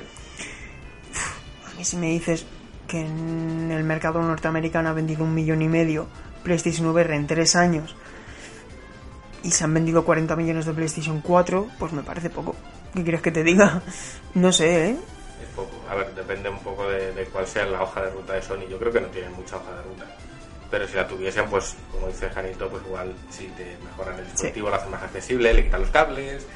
A 1.70 1.74
mí 1.76 1.84
si 1.84 1.96
me 1.96 2.06
dices 2.10 2.46
que 2.86 3.00
en 3.00 3.70
el 3.70 3.84
mercado 3.84 4.20
norteamericano 4.22 4.88
ha 4.88 4.92
vendido 4.92 5.24
un 5.24 5.34
millón 5.34 5.60
y 5.62 5.68
medio 5.68 6.06
PlayStation 6.42 6.86
VR 6.88 7.14
en 7.14 7.26
tres 7.26 7.54
años 7.56 7.94
y 9.42 9.50
se 9.50 9.64
han 9.64 9.72
vendido 9.74 10.04
40 10.04 10.36
millones 10.36 10.66
de 10.66 10.72
PlayStation 10.72 11.20
4, 11.20 11.68
pues 11.78 11.92
me 11.92 12.02
parece 12.02 12.30
poco. 12.30 12.54
¿Qué 12.94 13.02
quieres 13.02 13.22
que 13.22 13.30
te 13.30 13.42
diga? 13.44 13.82
No 14.34 14.52
sé, 14.52 14.90
¿eh? 14.90 14.96
Es 15.42 15.48
poco. 15.56 15.72
A 15.90 15.94
ver, 15.96 16.14
depende 16.14 16.48
un 16.48 16.58
poco 16.60 16.88
de, 16.88 17.12
de 17.12 17.24
cuál 17.24 17.46
sea 17.46 17.66
la 17.66 17.82
hoja 17.82 18.02
de 18.02 18.10
ruta 18.10 18.34
de 18.34 18.42
Sony. 18.42 18.68
Yo 18.70 18.78
creo 18.78 18.92
que 18.92 19.00
no 19.00 19.08
tienen 19.08 19.32
mucha 19.32 19.56
hoja 19.56 19.72
de 19.72 19.82
ruta. 19.82 20.16
Pero 20.70 20.86
si 20.86 20.94
la 20.94 21.06
tuviesen, 21.06 21.48
pues, 21.50 21.76
como 21.90 22.06
dice 22.06 22.30
Janito, 22.30 22.68
pues 22.68 22.82
igual 22.86 23.14
si 23.30 23.46
te 23.48 23.76
mejoran 23.84 24.18
el 24.18 24.24
dispositivo, 24.24 24.70
lo 24.70 24.76
hacen 24.76 24.90
más 24.90 25.02
accesible, 25.02 25.52
le 25.52 25.64
quitan 25.64 25.80
los 25.80 25.90
cables, 25.90 26.46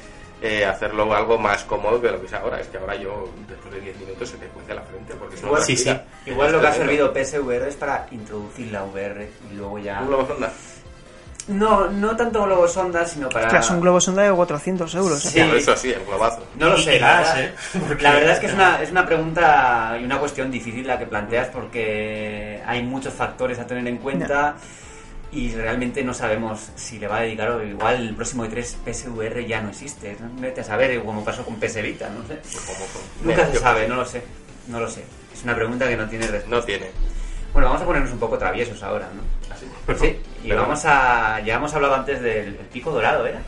eh, 0.41 0.65
hacerlo 0.65 1.13
algo 1.13 1.37
más 1.37 1.63
cómodo 1.63 2.01
que 2.01 2.11
lo 2.11 2.19
que 2.19 2.27
es 2.27 2.33
ahora. 2.33 2.59
Es 2.59 2.67
que 2.67 2.77
ahora 2.77 2.95
yo, 2.95 3.29
después 3.47 3.73
de 3.73 3.81
10 3.81 3.97
minutos, 3.97 4.29
se 4.29 4.37
te 4.37 4.47
cuece 4.47 4.73
la 4.73 4.81
frente, 4.83 5.15
porque 5.15 5.35
si 5.35 5.43
no 5.43 5.49
Igual, 5.49 5.63
sí. 5.63 5.91
Igual 6.25 6.51
lo 6.51 6.61
que 6.61 6.67
ha 6.67 6.73
servido 6.73 7.13
PSVR 7.13 7.67
es 7.67 7.75
para 7.75 8.07
introducir 8.11 8.71
la 8.71 8.83
VR 8.83 9.29
y 9.51 9.55
luego 9.55 9.79
ya... 9.79 10.01
No, 11.47 11.87
no 11.91 12.15
tanto 12.15 12.43
globos 12.43 12.73
sonda, 12.73 13.05
sino 13.05 13.29
para... 13.29 13.47
Claro, 13.49 13.63
es 13.63 13.69
un 13.69 13.79
globo 13.81 14.01
sonda 14.01 14.23
de 14.23 14.31
400 14.31 14.95
euros. 14.95 15.25
¿eh? 15.25 15.29
Sí. 15.29 15.39
Eso 15.39 15.75
sí, 15.77 15.91
el 15.91 16.03
globazo. 16.03 16.43
No 16.57 16.69
lo 16.69 16.77
Y- 16.77 16.83
sé, 16.83 16.99
la, 16.99 17.07
más, 17.17 17.35
verdad, 17.35 17.39
¿eh? 17.43 17.97
La 18.01 18.13
verdad 18.13 18.33
es 18.33 18.39
que 18.39 18.45
es 18.47 18.53
una, 18.53 18.81
es 18.81 18.89
una 18.91 19.05
pregunta 19.05 19.97
y 20.01 20.03
una 20.05 20.17
cuestión 20.19 20.49
difícil 20.49 20.87
la 20.87 20.97
que 20.97 21.05
planteas 21.05 21.49
porque 21.49 22.61
hay 22.65 22.81
muchos 22.83 23.13
factores 23.13 23.59
a 23.59 23.67
tener 23.67 23.87
en 23.87 23.97
cuenta 23.97 24.55
y 25.31 25.51
realmente 25.53 26.03
no 26.03 26.13
sabemos 26.13 26.69
si 26.75 26.97
le 26.97 27.07
va 27.07 27.17
a 27.17 27.21
dedicar 27.21 27.51
o 27.51 27.63
igual 27.63 27.95
el 28.07 28.15
próximo 28.15 28.45
E3 28.45 28.63
PSVR 28.85 29.45
ya 29.45 29.61
no 29.61 29.69
existe. 29.69 30.17
Vete 30.39 30.61
a 30.61 30.63
saber 30.63 31.03
como 31.03 31.23
pasó 31.23 31.43
con 31.45 31.55
PS 31.57 31.81
Vita, 31.83 32.09
no 32.09 32.25
sé. 32.27 32.37
Pues 32.41 32.97
Nunca 33.21 33.51
se 33.51 33.59
sabe, 33.59 33.87
no 33.87 33.95
lo 33.95 34.05
sé. 34.05 34.23
No 34.67 34.79
lo 34.79 34.89
sé. 34.89 35.03
Es 35.33 35.43
una 35.43 35.53
pregunta 35.53 35.87
que 35.87 35.97
no 35.97 36.07
tiene 36.09 36.25
respuesta. 36.25 36.49
No 36.55 36.63
tiene. 36.63 36.87
Bueno, 37.55 37.69
vamos 37.69 37.81
a 37.81 37.85
ponernos 37.85 38.11
un 38.11 38.19
poco 38.19 38.37
traviesos 38.37 38.83
ahora, 38.83 39.07
¿no? 39.15 39.23
Así. 39.55 39.65
Sí, 39.97 40.19
y 40.43 40.49
Pero- 40.49 40.61
vamos 40.63 40.83
a... 40.85 41.39
Ya 41.39 41.55
hemos 41.55 41.73
hablado 41.73 41.95
antes 41.95 42.21
del 42.21 42.47
el 42.49 42.55
pico 42.71 42.91
dorado, 42.91 43.25
¿era? 43.25 43.39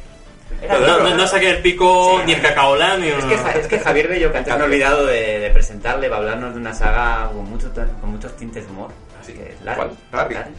Era 0.61 0.75
Pero 0.75 0.75
pico 0.75 0.79
No, 0.79 0.87
no, 0.87 0.97
dorado. 0.99 1.17
no 1.17 1.27
saqué 1.27 1.49
el 1.49 1.61
pico 1.61 2.15
Sí. 2.19 2.23
ni 2.25 2.31
el 2.31 2.41
cacaolán 2.41 3.01
ni 3.01 3.07
Es 3.09 3.25
que, 3.25 3.37
Ja- 3.37 3.51
es 3.51 3.67
que 3.67 3.79
Javier 3.79 4.07
Bello, 4.07 4.31
que 4.31 4.37
antes 4.37 4.55
me 4.55 4.61
he 4.61 4.63
olvidado 4.65 5.05
de, 5.05 5.39
de 5.39 5.49
presentarle, 5.51 6.07
va 6.07 6.15
a 6.15 6.19
hablarnos 6.19 6.53
de 6.53 6.59
una 6.61 6.73
saga 6.73 7.27
con, 7.33 7.49
mucho, 7.49 7.69
con 7.99 8.09
muchos 8.11 8.35
tintes 8.37 8.65
de 8.65 8.71
humor. 8.71 8.91
Así 9.21 9.33
que, 9.33 9.55
Larry, 9.65 9.75
¿Cuál? 9.77 9.91
Larry. 10.13 10.33
Larry. 10.35 10.51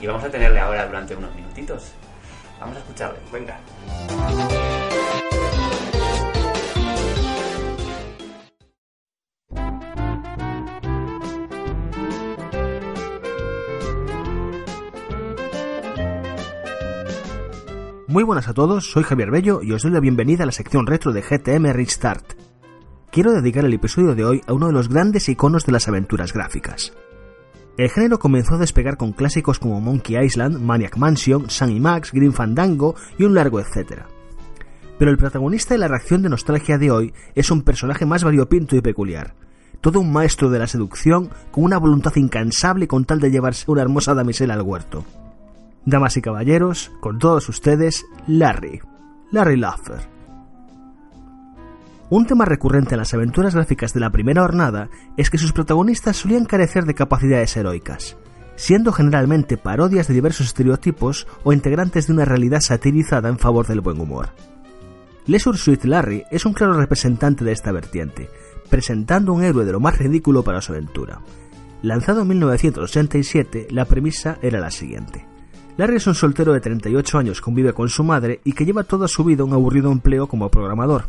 Y 0.00 0.06
vamos 0.06 0.24
a 0.24 0.30
tenerle 0.30 0.58
ahora 0.58 0.86
durante 0.86 1.14
unos 1.14 1.34
minutitos. 1.34 1.92
Vamos 2.58 2.76
a 2.76 2.78
escucharle. 2.78 3.18
Venga. 3.30 3.58
Muy 18.18 18.24
buenas 18.24 18.48
a 18.48 18.52
todos, 18.52 18.90
soy 18.90 19.04
Javier 19.04 19.30
Bello 19.30 19.60
y 19.62 19.70
os 19.70 19.84
doy 19.84 19.92
la 19.92 20.00
bienvenida 20.00 20.42
a 20.42 20.46
la 20.46 20.50
sección 20.50 20.88
retro 20.88 21.12
de 21.12 21.22
GTM 21.22 21.72
Restart. 21.72 22.32
Quiero 23.12 23.30
dedicar 23.30 23.64
el 23.64 23.72
episodio 23.72 24.16
de 24.16 24.24
hoy 24.24 24.40
a 24.48 24.54
uno 24.54 24.66
de 24.66 24.72
los 24.72 24.88
grandes 24.88 25.28
iconos 25.28 25.64
de 25.64 25.70
las 25.70 25.86
aventuras 25.86 26.32
gráficas. 26.32 26.92
El 27.76 27.90
género 27.90 28.18
comenzó 28.18 28.56
a 28.56 28.58
despegar 28.58 28.96
con 28.96 29.12
clásicos 29.12 29.60
como 29.60 29.80
Monkey 29.80 30.16
Island, 30.16 30.58
Maniac 30.58 30.96
Mansion, 30.96 31.48
Sun 31.48 31.80
Max, 31.80 32.10
Green 32.10 32.32
Fandango 32.32 32.96
y 33.18 33.22
un 33.22 33.36
largo 33.36 33.60
etcétera. 33.60 34.08
Pero 34.98 35.12
el 35.12 35.16
protagonista 35.16 35.74
de 35.74 35.78
la 35.78 35.86
reacción 35.86 36.20
de 36.20 36.28
nostalgia 36.28 36.76
de 36.76 36.90
hoy 36.90 37.14
es 37.36 37.52
un 37.52 37.62
personaje 37.62 38.04
más 38.04 38.24
variopinto 38.24 38.74
y 38.74 38.80
peculiar. 38.80 39.36
Todo 39.80 40.00
un 40.00 40.12
maestro 40.12 40.50
de 40.50 40.58
la 40.58 40.66
seducción 40.66 41.30
con 41.52 41.62
una 41.62 41.78
voluntad 41.78 42.16
incansable 42.16 42.88
con 42.88 43.04
tal 43.04 43.20
de 43.20 43.30
llevarse 43.30 43.70
una 43.70 43.82
hermosa 43.82 44.12
damisela 44.12 44.54
al 44.54 44.62
huerto. 44.62 45.04
Damas 45.84 46.16
y 46.16 46.22
caballeros, 46.22 46.92
con 47.00 47.18
todos 47.18 47.48
ustedes, 47.48 48.04
Larry. 48.26 48.80
Larry 49.30 49.56
Laffer. 49.56 50.18
Un 52.10 52.26
tema 52.26 52.46
recurrente 52.46 52.94
en 52.94 53.00
las 53.00 53.12
aventuras 53.12 53.54
gráficas 53.54 53.92
de 53.92 54.00
la 54.00 54.10
primera 54.10 54.42
jornada 54.42 54.88
es 55.18 55.28
que 55.28 55.36
sus 55.36 55.52
protagonistas 55.52 56.16
solían 56.16 56.46
carecer 56.46 56.84
de 56.84 56.94
capacidades 56.94 57.54
heroicas, 57.56 58.16
siendo 58.56 58.92
generalmente 58.92 59.58
parodias 59.58 60.08
de 60.08 60.14
diversos 60.14 60.46
estereotipos 60.46 61.26
o 61.44 61.52
integrantes 61.52 62.06
de 62.06 62.14
una 62.14 62.24
realidad 62.24 62.60
satirizada 62.60 63.28
en 63.28 63.38
favor 63.38 63.66
del 63.66 63.82
buen 63.82 64.00
humor. 64.00 64.30
Leisure 65.26 65.58
Suite 65.58 65.86
Larry 65.86 66.24
es 66.30 66.46
un 66.46 66.54
claro 66.54 66.72
representante 66.72 67.44
de 67.44 67.52
esta 67.52 67.72
vertiente, 67.72 68.30
presentando 68.70 69.34
un 69.34 69.42
héroe 69.42 69.66
de 69.66 69.72
lo 69.72 69.80
más 69.80 69.98
ridículo 69.98 70.42
para 70.42 70.62
su 70.62 70.72
aventura. 70.72 71.20
Lanzado 71.82 72.22
en 72.22 72.28
1987, 72.28 73.68
la 73.70 73.84
premisa 73.84 74.38
era 74.40 74.58
la 74.60 74.70
siguiente. 74.70 75.27
Larry 75.78 75.98
es 75.98 76.08
un 76.08 76.16
soltero 76.16 76.52
de 76.52 76.60
38 76.60 77.18
años, 77.18 77.40
convive 77.40 77.72
con 77.72 77.88
su 77.88 78.02
madre 78.02 78.40
y 78.42 78.52
que 78.52 78.64
lleva 78.64 78.82
toda 78.82 79.06
su 79.06 79.22
vida 79.22 79.44
un 79.44 79.52
aburrido 79.52 79.92
empleo 79.92 80.26
como 80.26 80.50
programador. 80.50 81.04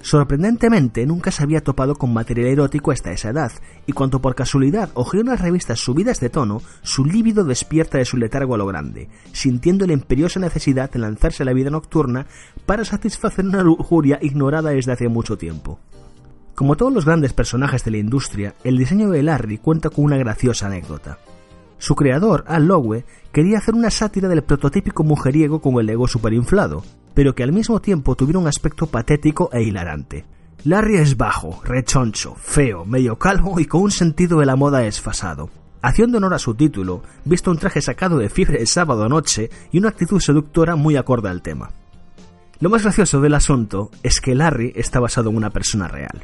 Sorprendentemente, 0.00 1.06
nunca 1.06 1.30
se 1.30 1.44
había 1.44 1.62
topado 1.62 1.94
con 1.94 2.12
material 2.12 2.48
erótico 2.48 2.90
hasta 2.90 3.12
esa 3.12 3.30
edad, 3.30 3.52
y 3.86 3.92
cuando 3.92 4.20
por 4.20 4.34
casualidad 4.34 4.90
ojea 4.94 5.20
unas 5.20 5.40
revistas 5.40 5.78
subidas 5.78 6.18
de 6.18 6.28
tono, 6.28 6.60
su 6.82 7.04
líbido 7.04 7.44
despierta 7.44 7.98
de 7.98 8.04
su 8.04 8.16
letargo 8.16 8.56
a 8.56 8.58
lo 8.58 8.66
grande, 8.66 9.08
sintiendo 9.30 9.86
la 9.86 9.92
imperiosa 9.92 10.40
necesidad 10.40 10.90
de 10.90 10.98
lanzarse 10.98 11.44
a 11.44 11.46
la 11.46 11.52
vida 11.52 11.70
nocturna 11.70 12.26
para 12.66 12.84
satisfacer 12.84 13.44
una 13.44 13.62
lujuria 13.62 14.18
ignorada 14.22 14.70
desde 14.70 14.90
hace 14.90 15.08
mucho 15.08 15.38
tiempo. 15.38 15.78
Como 16.56 16.74
todos 16.74 16.92
los 16.92 17.04
grandes 17.04 17.32
personajes 17.32 17.84
de 17.84 17.92
la 17.92 17.98
industria, 17.98 18.54
el 18.64 18.76
diseño 18.76 19.08
de 19.10 19.22
Larry 19.22 19.58
cuenta 19.58 19.88
con 19.88 20.04
una 20.04 20.16
graciosa 20.16 20.66
anécdota. 20.66 21.18
Su 21.78 21.94
creador, 21.94 22.44
Al 22.46 22.66
Lowe, 22.66 23.04
quería 23.32 23.58
hacer 23.58 23.74
una 23.74 23.90
sátira 23.90 24.28
del 24.28 24.42
prototípico 24.42 25.04
mujeriego 25.04 25.60
con 25.60 25.78
el 25.78 25.90
ego 25.90 26.08
superinflado, 26.08 26.82
pero 27.14 27.34
que 27.34 27.42
al 27.42 27.52
mismo 27.52 27.80
tiempo 27.80 28.14
tuviera 28.14 28.38
un 28.38 28.46
aspecto 28.46 28.86
patético 28.86 29.50
e 29.52 29.62
hilarante. 29.62 30.24
Larry 30.64 30.96
es 30.96 31.16
bajo, 31.16 31.60
rechoncho, 31.64 32.34
feo, 32.34 32.84
medio 32.84 33.18
calvo 33.18 33.60
y 33.60 33.66
con 33.66 33.82
un 33.82 33.90
sentido 33.90 34.40
de 34.40 34.46
la 34.46 34.56
moda 34.56 34.80
desfasado. 34.80 35.50
Haciendo 35.82 36.18
honor 36.18 36.34
a 36.34 36.38
su 36.38 36.54
título, 36.54 37.02
visto 37.24 37.50
un 37.50 37.58
traje 37.58 37.80
sacado 37.80 38.18
de 38.18 38.28
fiebre 38.28 38.58
de 38.58 38.66
sábado 38.66 39.08
noche 39.08 39.50
y 39.70 39.78
una 39.78 39.90
actitud 39.90 40.20
seductora 40.20 40.74
muy 40.74 40.96
acorde 40.96 41.28
al 41.28 41.42
tema. 41.42 41.70
Lo 42.58 42.70
más 42.70 42.82
gracioso 42.82 43.20
del 43.20 43.34
asunto 43.34 43.90
es 44.02 44.20
que 44.20 44.34
Larry 44.34 44.72
está 44.74 44.98
basado 44.98 45.30
en 45.30 45.36
una 45.36 45.50
persona 45.50 45.88
real. 45.88 46.22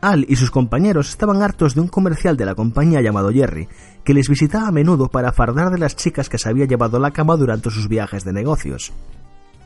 Al 0.00 0.24
y 0.28 0.36
sus 0.36 0.50
compañeros 0.50 1.10
estaban 1.10 1.42
hartos 1.42 1.74
de 1.74 1.82
un 1.82 1.88
comercial 1.88 2.36
de 2.36 2.46
la 2.46 2.54
compañía 2.54 3.02
llamado 3.02 3.30
Jerry, 3.30 3.68
que 4.02 4.14
les 4.14 4.28
visitaba 4.28 4.68
a 4.68 4.72
menudo 4.72 5.08
para 5.08 5.32
fardar 5.32 5.70
de 5.70 5.78
las 5.78 5.94
chicas 5.94 6.30
que 6.30 6.38
se 6.38 6.48
había 6.48 6.64
llevado 6.64 6.96
a 6.96 7.00
la 7.00 7.10
cama 7.10 7.36
durante 7.36 7.70
sus 7.70 7.86
viajes 7.86 8.24
de 8.24 8.32
negocios. 8.32 8.92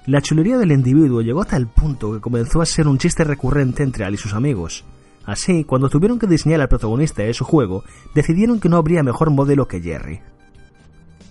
La 0.06 0.20
chulería 0.20 0.58
del 0.58 0.72
individuo 0.72 1.22
llegó 1.22 1.42
hasta 1.42 1.56
el 1.56 1.68
punto 1.68 2.12
que 2.12 2.20
comenzó 2.20 2.60
a 2.60 2.66
ser 2.66 2.88
un 2.88 2.98
chiste 2.98 3.22
recurrente 3.22 3.82
entre 3.84 4.04
Al 4.04 4.14
y 4.14 4.18
sus 4.18 4.34
amigos. 4.34 4.84
Así, 5.24 5.64
cuando 5.64 5.88
tuvieron 5.88 6.18
que 6.18 6.26
diseñar 6.26 6.60
al 6.60 6.68
protagonista 6.68 7.22
de 7.22 7.32
su 7.32 7.44
juego, 7.44 7.84
decidieron 8.14 8.60
que 8.60 8.68
no 8.68 8.76
habría 8.76 9.02
mejor 9.02 9.30
modelo 9.30 9.68
que 9.68 9.80
Jerry. 9.80 10.20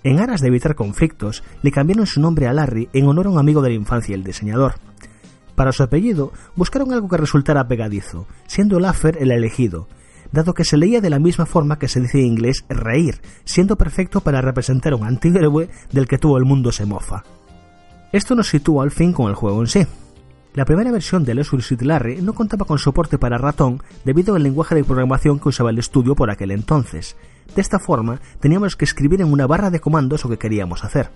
En 0.03 0.19
aras 0.19 0.41
de 0.41 0.47
evitar 0.47 0.75
conflictos, 0.75 1.43
le 1.61 1.71
cambiaron 1.71 2.07
su 2.07 2.19
nombre 2.19 2.47
a 2.47 2.53
Larry 2.53 2.89
en 2.93 3.07
honor 3.07 3.27
a 3.27 3.29
un 3.29 3.37
amigo 3.37 3.61
de 3.61 3.69
la 3.69 3.75
infancia, 3.75 4.15
el 4.15 4.23
diseñador. 4.23 4.75
Para 5.55 5.71
su 5.71 5.83
apellido, 5.83 6.31
buscaron 6.55 6.93
algo 6.93 7.07
que 7.07 7.17
resultara 7.17 7.67
pegadizo, 7.67 8.25
siendo 8.47 8.79
Laffer 8.79 9.17
el 9.21 9.31
elegido, 9.31 9.87
dado 10.31 10.53
que 10.53 10.63
se 10.63 10.77
leía 10.77 10.99
de 10.99 11.11
la 11.11 11.19
misma 11.19 11.45
forma 11.45 11.77
que 11.77 11.87
se 11.87 12.01
dice 12.01 12.19
en 12.19 12.25
inglés 12.25 12.65
reír, 12.69 13.21
siendo 13.45 13.77
perfecto 13.77 14.21
para 14.21 14.41
representar 14.41 14.95
un 14.95 15.05
antihéroe 15.05 15.69
del 15.91 16.07
que 16.07 16.17
todo 16.17 16.37
el 16.37 16.45
mundo 16.45 16.71
se 16.71 16.85
mofa. 16.85 17.23
Esto 18.11 18.35
nos 18.35 18.49
sitúa 18.49 18.83
al 18.83 18.91
fin 18.91 19.13
con 19.13 19.29
el 19.29 19.35
juego 19.35 19.61
en 19.61 19.67
sí. 19.67 19.85
La 20.55 20.65
primera 20.65 20.91
versión 20.91 21.23
de 21.23 21.33
Leisure 21.33 21.63
Suit 21.63 21.81
Larry 21.81 22.21
no 22.21 22.33
contaba 22.33 22.65
con 22.65 22.77
soporte 22.77 23.17
para 23.17 23.39
ratón 23.39 23.81
debido 24.05 24.35
al 24.35 24.43
lenguaje 24.43 24.75
de 24.75 24.83
programación 24.83 25.39
que 25.39 25.49
usaba 25.49 25.71
el 25.71 25.79
estudio 25.79 26.13
por 26.13 26.29
aquel 26.29 26.51
entonces. 26.51 27.15
De 27.55 27.61
esta 27.61 27.79
forma, 27.79 28.19
teníamos 28.39 28.75
que 28.75 28.85
escribir 28.85 29.21
en 29.21 29.31
una 29.31 29.47
barra 29.47 29.71
de 29.71 29.79
comandos 29.79 30.23
lo 30.23 30.29
que 30.29 30.37
queríamos 30.37 30.83
hacer. 30.83 31.09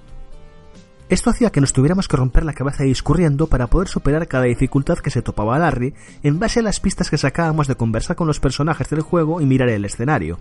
Esto 1.10 1.30
hacía 1.30 1.52
que 1.52 1.62
nos 1.62 1.72
tuviéramos 1.72 2.10
que 2.10 2.18
romper 2.18 2.44
la 2.44 2.52
cabeza 2.52 2.84
discurriendo 2.84 3.48
para 3.48 3.68
poder 3.68 3.88
superar 3.88 4.28
cada 4.28 4.44
dificultad 4.44 4.98
que 4.98 5.10
se 5.10 5.22
topaba 5.22 5.56
a 5.56 5.60
Larry 5.60 5.94
en 6.22 6.38
base 6.38 6.60
a 6.60 6.64
las 6.64 6.82
pistas 6.82 7.10
que 7.10 7.18
sacábamos 7.18 7.68
de 7.68 7.76
conversar 7.76 8.18
con 8.18 8.28
los 8.28 8.42
personajes 8.42 8.90
del 8.90 9.02
juego 9.02 9.40
y 9.40 9.46
mirar 9.46 9.70
el 9.70 9.86
escenario. 9.86 10.38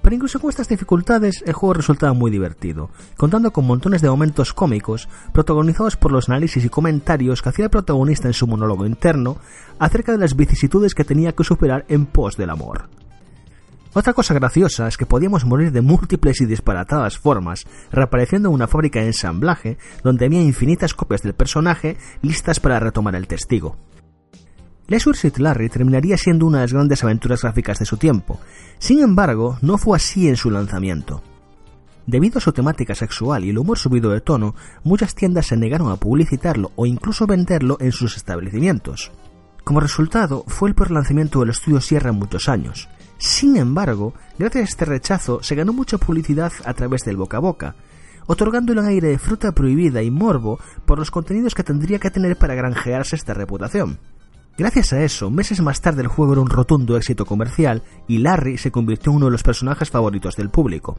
Pero 0.00 0.14
incluso 0.14 0.38
con 0.38 0.50
estas 0.50 0.68
dificultades 0.68 1.42
el 1.44 1.52
juego 1.52 1.74
resultaba 1.74 2.12
muy 2.12 2.30
divertido, 2.30 2.90
contando 3.16 3.50
con 3.50 3.66
montones 3.66 4.00
de 4.00 4.08
momentos 4.08 4.52
cómicos 4.52 5.08
protagonizados 5.32 5.96
por 5.96 6.12
los 6.12 6.28
análisis 6.28 6.64
y 6.64 6.68
comentarios 6.68 7.42
que 7.42 7.48
hacía 7.48 7.64
el 7.64 7.70
protagonista 7.72 8.28
en 8.28 8.34
su 8.34 8.46
monólogo 8.46 8.86
interno 8.86 9.38
acerca 9.80 10.12
de 10.12 10.18
las 10.18 10.36
vicisitudes 10.36 10.94
que 10.94 11.04
tenía 11.04 11.32
que 11.32 11.42
superar 11.42 11.84
en 11.88 12.06
pos 12.06 12.36
del 12.36 12.50
amor. 12.50 12.88
Otra 13.94 14.12
cosa 14.12 14.34
graciosa 14.34 14.86
es 14.86 14.96
que 14.96 15.06
podíamos 15.06 15.44
morir 15.44 15.72
de 15.72 15.80
múltiples 15.80 16.40
y 16.40 16.46
disparatadas 16.46 17.18
formas, 17.18 17.66
reapareciendo 17.90 18.48
en 18.48 18.54
una 18.54 18.68
fábrica 18.68 19.00
de 19.00 19.06
ensamblaje 19.06 19.78
donde 20.04 20.26
había 20.26 20.42
infinitas 20.42 20.94
copias 20.94 21.22
del 21.22 21.34
personaje 21.34 21.96
listas 22.20 22.60
para 22.60 22.80
retomar 22.80 23.14
el 23.14 23.26
testigo. 23.26 23.76
Leisure 24.88 25.18
Larry 25.36 25.68
terminaría 25.68 26.16
siendo 26.16 26.46
una 26.46 26.58
de 26.58 26.64
las 26.64 26.72
grandes 26.72 27.04
aventuras 27.04 27.42
gráficas 27.42 27.78
de 27.78 27.84
su 27.84 27.96
tiempo, 27.96 28.40
sin 28.78 29.00
embargo, 29.00 29.58
no 29.60 29.76
fue 29.76 29.96
así 29.96 30.28
en 30.28 30.36
su 30.36 30.50
lanzamiento. 30.50 31.22
Debido 32.06 32.38
a 32.38 32.40
su 32.40 32.52
temática 32.52 32.94
sexual 32.94 33.44
y 33.44 33.50
el 33.50 33.58
humor 33.58 33.78
subido 33.78 34.10
de 34.10 34.22
tono, 34.22 34.54
muchas 34.84 35.14
tiendas 35.14 35.46
se 35.46 35.58
negaron 35.58 35.92
a 35.92 35.96
publicitarlo 35.96 36.72
o 36.74 36.86
incluso 36.86 37.26
venderlo 37.26 37.76
en 37.80 37.92
sus 37.92 38.16
establecimientos. 38.16 39.12
Como 39.62 39.80
resultado, 39.80 40.44
fue 40.46 40.70
el 40.70 40.74
peor 40.74 40.90
lanzamiento 40.90 41.40
del 41.40 41.50
estudio 41.50 41.82
Sierra 41.82 42.08
en 42.08 42.16
muchos 42.16 42.48
años, 42.48 42.88
sin 43.18 43.56
embargo, 43.56 44.14
gracias 44.38 44.62
a 44.62 44.68
este 44.68 44.84
rechazo 44.84 45.42
se 45.42 45.56
ganó 45.56 45.72
mucha 45.72 45.98
publicidad 45.98 46.52
a 46.64 46.72
través 46.72 47.02
del 47.02 47.16
boca 47.16 47.38
a 47.38 47.40
boca, 47.40 47.74
otorgándole 48.26 48.80
un 48.80 48.86
aire 48.86 49.08
de 49.08 49.18
fruta 49.18 49.52
prohibida 49.52 50.02
y 50.02 50.10
morbo 50.10 50.60
por 50.86 50.98
los 50.98 51.10
contenidos 51.10 51.54
que 51.54 51.64
tendría 51.64 51.98
que 51.98 52.10
tener 52.10 52.36
para 52.36 52.54
granjearse 52.54 53.16
esta 53.16 53.34
reputación. 53.34 53.98
Gracias 54.56 54.92
a 54.92 55.02
eso, 55.02 55.30
meses 55.30 55.60
más 55.60 55.80
tarde 55.80 56.02
el 56.02 56.08
juego 56.08 56.32
era 56.32 56.42
un 56.42 56.50
rotundo 56.50 56.96
éxito 56.96 57.26
comercial 57.26 57.82
y 58.06 58.18
Larry 58.18 58.58
se 58.58 58.70
convirtió 58.70 59.10
en 59.10 59.16
uno 59.16 59.26
de 59.26 59.32
los 59.32 59.42
personajes 59.42 59.90
favoritos 59.90 60.36
del 60.36 60.50
público. 60.50 60.98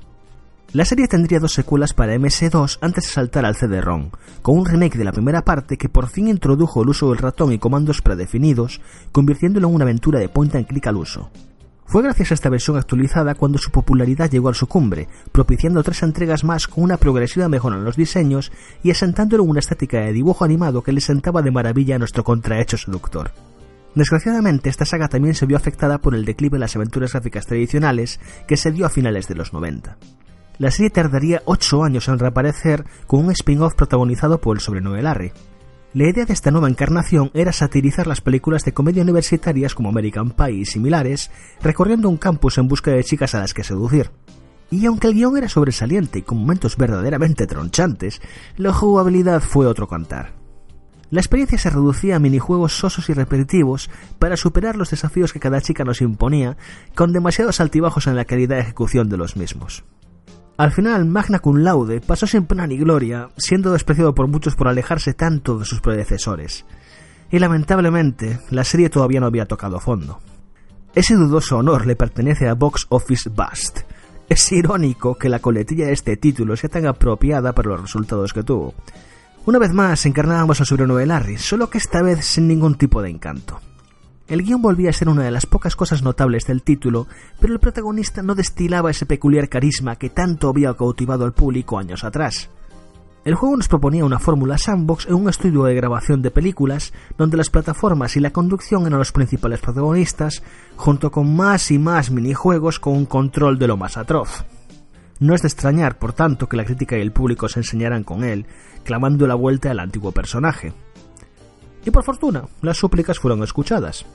La 0.71 0.85
serie 0.85 1.07
tendría 1.07 1.39
dos 1.39 1.53
secuelas 1.53 1.93
para 1.93 2.15
MS2 2.15 2.77
antes 2.81 3.05
de 3.05 3.09
saltar 3.09 3.45
al 3.45 3.55
CD-ROM, 3.55 4.11
con 4.41 4.57
un 4.57 4.65
remake 4.65 4.97
de 4.97 5.03
la 5.03 5.11
primera 5.11 5.41
parte 5.41 5.77
que 5.77 5.89
por 5.89 6.07
fin 6.07 6.27
introdujo 6.27 6.83
el 6.83 6.89
uso 6.89 7.09
del 7.09 7.17
ratón 7.17 7.51
y 7.51 7.59
comandos 7.59 8.01
predefinidos, 8.01 8.79
convirtiéndolo 9.11 9.67
en 9.67 9.75
una 9.75 9.85
aventura 9.85 10.19
de 10.19 10.29
point 10.29 10.53
and 10.55 10.67
click 10.67 10.85
al 10.87 10.97
uso. 10.97 11.31
Fue 11.89 12.03
gracias 12.03 12.29
a 12.29 12.33
esta 12.35 12.49
versión 12.49 12.77
actualizada 12.77 13.33
cuando 13.33 13.57
su 13.57 13.71
popularidad 13.71 14.29
llegó 14.29 14.49
a 14.49 14.53
su 14.53 14.67
cumbre, 14.67 15.07
propiciando 15.31 15.81
tres 15.81 16.03
entregas 16.03 16.43
más 16.43 16.67
con 16.67 16.83
una 16.83 16.97
progresiva 16.97 17.49
mejora 17.49 17.77
en 17.77 17.83
los 17.83 17.95
diseños 17.95 18.51
y 18.83 18.91
asentándolo 18.91 19.43
en 19.43 19.49
una 19.49 19.59
estética 19.59 20.01
de 20.01 20.13
dibujo 20.13 20.45
animado 20.45 20.83
que 20.83 20.91
le 20.91 21.01
sentaba 21.01 21.41
de 21.41 21.49
maravilla 21.49 21.95
a 21.95 21.97
nuestro 21.97 22.23
contrahecho 22.23 22.77
seductor. 22.77 23.31
Desgraciadamente, 23.95 24.69
esta 24.69 24.85
saga 24.85 25.07
también 25.07 25.33
se 25.33 25.47
vio 25.47 25.57
afectada 25.57 25.97
por 25.97 26.13
el 26.13 26.25
declive 26.25 26.57
de 26.57 26.59
las 26.59 26.75
aventuras 26.75 27.13
gráficas 27.13 27.47
tradicionales 27.47 28.19
que 28.47 28.55
se 28.55 28.71
dio 28.71 28.85
a 28.85 28.91
finales 28.91 29.27
de 29.27 29.33
los 29.33 29.51
90. 29.51 29.97
La 30.59 30.69
serie 30.69 30.91
tardaría 30.91 31.41
8 31.45 31.83
años 31.83 32.07
en 32.07 32.19
reaparecer 32.19 32.85
con 33.07 33.25
un 33.25 33.31
spin-off 33.31 33.73
protagonizado 33.73 34.39
por 34.39 34.57
el 34.57 34.61
sobrenombre 34.61 35.01
Larry. 35.01 35.31
La 35.91 36.07
idea 36.07 36.23
de 36.23 36.33
esta 36.33 36.51
nueva 36.51 36.69
encarnación 36.69 37.31
era 37.33 37.51
satirizar 37.51 38.05
las 38.05 38.21
películas 38.21 38.63
de 38.63 38.73
comedia 38.73 39.01
universitarias 39.01 39.73
como 39.73 39.89
American 39.89 40.29
Pie 40.29 40.51
y 40.51 40.65
similares, 40.65 41.31
recorriendo 41.63 42.09
un 42.09 42.17
campus 42.17 42.59
en 42.59 42.67
busca 42.67 42.91
de 42.91 43.03
chicas 43.03 43.33
a 43.33 43.39
las 43.39 43.55
que 43.55 43.63
seducir. 43.63 44.11
Y 44.69 44.85
aunque 44.85 45.07
el 45.07 45.15
guion 45.15 45.35
era 45.35 45.49
sobresaliente 45.49 46.19
y 46.19 46.21
con 46.21 46.37
momentos 46.37 46.77
verdaderamente 46.77 47.47
tronchantes, 47.47 48.21
la 48.55 48.71
jugabilidad 48.71 49.41
fue 49.41 49.65
otro 49.65 49.87
cantar. 49.87 50.33
La 51.09 51.21
experiencia 51.21 51.57
se 51.57 51.71
reducía 51.71 52.17
a 52.17 52.19
minijuegos 52.19 52.77
sosos 52.77 53.09
y 53.09 53.13
repetitivos 53.13 53.89
para 54.19 54.37
superar 54.37 54.75
los 54.75 54.91
desafíos 54.91 55.33
que 55.33 55.39
cada 55.39 55.59
chica 55.59 55.85
nos 55.85 56.01
imponía, 56.01 56.55
con 56.93 57.13
demasiados 57.13 57.59
altibajos 57.61 58.05
en 58.05 58.15
la 58.15 58.25
calidad 58.25 58.57
de 58.57 58.61
ejecución 58.61 59.09
de 59.09 59.17
los 59.17 59.35
mismos. 59.35 59.83
Al 60.59 60.73
final, 60.73 61.05
Magna 61.05 61.39
Cum 61.39 61.59
Laude 61.59 62.01
pasó 62.01 62.27
sin 62.27 62.45
pena 62.45 62.67
ni 62.67 62.77
gloria, 62.77 63.29
siendo 63.37 63.71
despreciado 63.71 64.13
por 64.13 64.27
muchos 64.27 64.57
por 64.57 64.67
alejarse 64.67 65.13
tanto 65.13 65.57
de 65.57 65.63
sus 65.63 65.79
predecesores. 65.79 66.65
Y 67.31 67.39
lamentablemente, 67.39 68.41
la 68.49 68.65
serie 68.65 68.89
todavía 68.89 69.21
no 69.21 69.27
había 69.27 69.45
tocado 69.45 69.79
fondo. 69.79 70.19
Ese 70.93 71.15
dudoso 71.15 71.55
honor 71.55 71.87
le 71.87 71.95
pertenece 71.95 72.49
a 72.49 72.55
Box 72.55 72.87
Office 72.89 73.29
Bust. 73.29 73.83
Es 74.27 74.51
irónico 74.51 75.15
que 75.15 75.29
la 75.29 75.39
coletilla 75.39 75.85
de 75.85 75.93
este 75.93 76.17
título 76.17 76.57
sea 76.57 76.69
tan 76.69 76.85
apropiada 76.87 77.53
para 77.53 77.69
los 77.69 77.83
resultados 77.83 78.33
que 78.33 78.43
tuvo. 78.43 78.73
Una 79.45 79.59
vez 79.59 79.71
más 79.71 80.05
encarnábamos 80.05 80.59
al 80.59 80.65
sobrino 80.65 80.97
de 80.97 81.05
Larry, 81.05 81.37
solo 81.37 81.69
que 81.69 81.77
esta 81.77 82.01
vez 82.01 82.25
sin 82.25 82.49
ningún 82.49 82.75
tipo 82.75 83.01
de 83.01 83.11
encanto. 83.11 83.61
El 84.29 84.43
guion 84.43 84.61
volvía 84.61 84.91
a 84.91 84.93
ser 84.93 85.09
una 85.09 85.23
de 85.23 85.31
las 85.31 85.47
pocas 85.47 85.75
cosas 85.75 86.03
notables 86.03 86.45
del 86.45 86.61
título, 86.61 87.07
pero 87.39 87.51
el 87.51 87.59
protagonista 87.59 88.21
no 88.21 88.35
destilaba 88.35 88.91
ese 88.91 89.07
peculiar 89.07 89.49
carisma 89.49 89.95
que 89.95 90.11
tanto 90.11 90.49
había 90.49 90.75
cautivado 90.75 91.25
al 91.25 91.33
público 91.33 91.79
años 91.79 92.03
atrás. 92.03 92.47
El 93.25 93.33
juego 93.33 93.57
nos 93.57 93.67
proponía 93.67 94.05
una 94.05 94.19
fórmula 94.19 94.59
sandbox 94.59 95.07
en 95.07 95.15
un 95.15 95.29
estudio 95.29 95.63
de 95.63 95.73
grabación 95.73 96.21
de 96.21 96.29
películas 96.29 96.93
donde 97.17 97.37
las 97.37 97.49
plataformas 97.49 98.15
y 98.17 98.19
la 98.19 98.31
conducción 98.31 98.85
eran 98.85 98.99
los 98.99 99.11
principales 99.11 99.61
protagonistas, 99.61 100.43
junto 100.75 101.09
con 101.09 101.35
más 101.35 101.71
y 101.71 101.79
más 101.79 102.11
minijuegos 102.11 102.79
con 102.79 102.93
un 102.93 103.05
control 103.07 103.57
de 103.57 103.67
lo 103.67 103.77
más 103.77 103.97
atroz. 103.97 104.45
No 105.19 105.33
es 105.33 105.41
de 105.41 105.47
extrañar, 105.47 105.97
por 105.97 106.13
tanto, 106.13 106.47
que 106.47 106.55
la 106.55 106.65
crítica 106.65 106.97
y 106.97 107.01
el 107.01 107.11
público 107.11 107.49
se 107.49 107.59
enseñaran 107.59 108.03
con 108.03 108.23
él, 108.23 108.45
clamando 108.83 109.25
la 109.27 109.35
vuelta 109.35 109.71
al 109.71 109.79
antiguo 109.79 110.11
personaje. 110.11 110.71
Y 111.89 111.91
por 111.91 112.03
fortuna, 112.03 112.43
las 112.61 112.77
súplicas 112.77 113.17
fueron 113.17 113.41
escuchadas. 113.41 114.05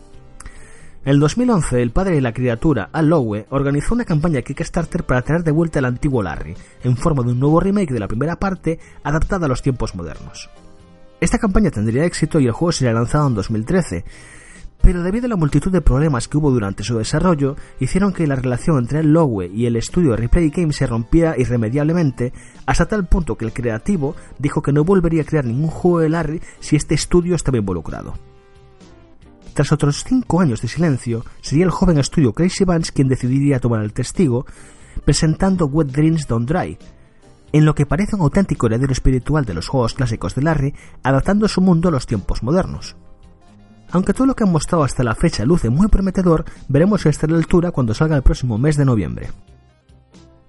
En 1.05 1.11
el 1.11 1.19
2011, 1.19 1.83
el 1.83 1.91
padre 1.91 2.15
de 2.15 2.21
la 2.21 2.33
criatura, 2.33 2.89
Al 2.93 3.09
Lowe, 3.09 3.47
organizó 3.51 3.95
una 3.95 4.05
campaña 4.05 4.43
Kickstarter 4.43 5.03
para 5.03 5.23
traer 5.23 5.43
de 5.43 5.51
vuelta 5.51 5.81
al 5.81 5.87
antiguo 5.87 6.23
Larry, 6.23 6.55
en 6.85 6.97
forma 6.97 7.25
de 7.25 7.33
un 7.33 7.41
nuevo 7.41 7.59
remake 7.59 7.93
de 7.93 7.99
la 7.99 8.07
primera 8.07 8.37
parte, 8.37 8.79
adaptada 9.03 9.47
a 9.47 9.49
los 9.49 9.61
tiempos 9.61 9.97
modernos. 9.97 10.49
Esta 11.21 11.39
campaña 11.39 11.73
tendría 11.73 12.05
éxito 12.05 12.39
y 12.39 12.47
el 12.47 12.53
juego 12.53 12.71
sería 12.71 12.95
lanzado 12.95 13.27
en 13.27 13.35
2013, 13.35 14.05
pero 14.81 15.03
debido 15.03 15.27
a 15.27 15.29
la 15.31 15.37
multitud 15.37 15.73
de 15.73 15.81
problemas 15.81 16.29
que 16.29 16.37
hubo 16.37 16.51
durante 16.51 16.85
su 16.85 16.99
desarrollo, 16.99 17.57
hicieron 17.81 18.13
que 18.13 18.27
la 18.27 18.37
relación 18.37 18.79
entre 18.79 19.01
el 19.01 19.13
Lowe 19.13 19.47
y 19.47 19.67
el 19.67 19.77
estudio 19.77 20.15
Replay 20.15 20.51
Games 20.51 20.77
se 20.77 20.87
rompiera 20.87 21.39
irremediablemente, 21.39 22.33
hasta 22.67 22.87
tal 22.87 23.07
punto 23.07 23.37
que 23.37 23.47
el 23.47 23.53
creativo 23.53 24.15
dijo 24.39 24.61
que 24.61 24.73
no 24.73 24.85
volvería 24.85 25.23
a 25.23 25.27
crear 25.27 25.47
ningún 25.47 25.71
juego 25.71 26.01
de 26.01 26.11
Larry 26.11 26.43
si 26.61 26.77
este 26.77 26.95
estudio 26.95 27.35
estaba 27.35 27.59
involucrado. 27.59 28.15
Tras 29.55 29.73
otros 29.73 30.05
cinco 30.05 30.41
años 30.41 30.61
de 30.61 30.69
silencio, 30.69 31.25
sería 31.41 31.65
el 31.65 31.71
joven 31.71 31.99
estudio 31.99 32.33
Crazy 32.33 32.65
Vance 32.65 32.93
quien 32.93 33.09
decidiría 33.09 33.61
tomar 33.61 33.83
el 33.83 33.93
testigo, 33.93 34.45
presentando 35.05 35.67
Wet 35.67 35.89
Dreams 35.93 36.27
Don't 36.27 36.49
Dry, 36.49 36.77
en 37.53 37.65
lo 37.65 37.75
que 37.75 37.87
parece 37.87 38.17
un 38.17 38.23
auténtico 38.23 38.67
heredero 38.67 38.93
espiritual 38.93 39.45
de 39.45 39.55
los 39.55 39.69
juegos 39.69 39.95
clásicos 39.95 40.35
de 40.35 40.43
Larry, 40.43 40.75
adaptando 41.05 41.47
su 41.47 41.61
mundo 41.61 41.89
a 41.89 41.93
los 41.93 42.05
tiempos 42.07 42.43
modernos. 42.43 42.97
Aunque 43.95 44.13
todo 44.13 44.27
lo 44.27 44.35
que 44.35 44.43
han 44.43 44.51
mostrado 44.51 44.83
hasta 44.83 45.05
la 45.05 45.15
fecha 45.15 45.45
luce 45.45 45.71
muy 45.71 45.87
prometedor, 45.87 46.45
veremos 46.67 47.03
si 47.03 47.09
está 47.09 47.27
a 47.27 47.31
la 47.31 47.37
altura 47.37 47.71
cuando 47.71 47.95
salga 47.95 48.17
el 48.17 48.23
próximo 48.23 48.59
mes 48.59 48.77
de 48.77 48.85
noviembre. 48.85 49.31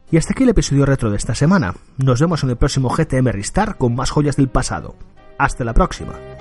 Y 0.09 0.17
hasta 0.17 0.33
aquí 0.33 0.43
el 0.43 0.49
episodio 0.49 0.83
retro 0.83 1.11
de 1.11 1.17
esta 1.17 1.35
semana. 1.35 1.75
Nos 1.97 2.19
vemos 2.19 2.43
en 2.43 2.49
el 2.49 2.57
próximo 2.57 2.89
GTM 2.89 3.27
Restar 3.27 3.77
con 3.77 3.93
más 3.93 4.09
joyas 4.09 4.35
del 4.35 4.49
pasado. 4.49 4.95
Hasta 5.37 5.63
la 5.63 5.75
próxima. 5.75 6.34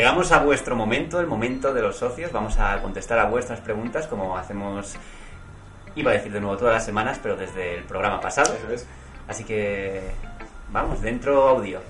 Llegamos 0.00 0.32
a 0.32 0.38
vuestro 0.38 0.74
momento, 0.76 1.20
el 1.20 1.26
momento 1.26 1.74
de 1.74 1.82
los 1.82 1.96
socios. 1.96 2.32
Vamos 2.32 2.58
a 2.58 2.80
contestar 2.80 3.18
a 3.18 3.26
vuestras 3.26 3.60
preguntas 3.60 4.06
como 4.06 4.34
hacemos, 4.34 4.94
iba 5.94 6.10
a 6.10 6.14
decir 6.14 6.32
de 6.32 6.40
nuevo 6.40 6.56
todas 6.56 6.72
las 6.72 6.86
semanas, 6.86 7.20
pero 7.22 7.36
desde 7.36 7.74
el 7.76 7.84
programa 7.84 8.18
pasado. 8.18 8.54
Eso 8.54 8.72
es. 8.72 8.86
Así 9.28 9.44
que 9.44 10.00
vamos, 10.70 11.02
dentro 11.02 11.46
audio. 11.46 11.82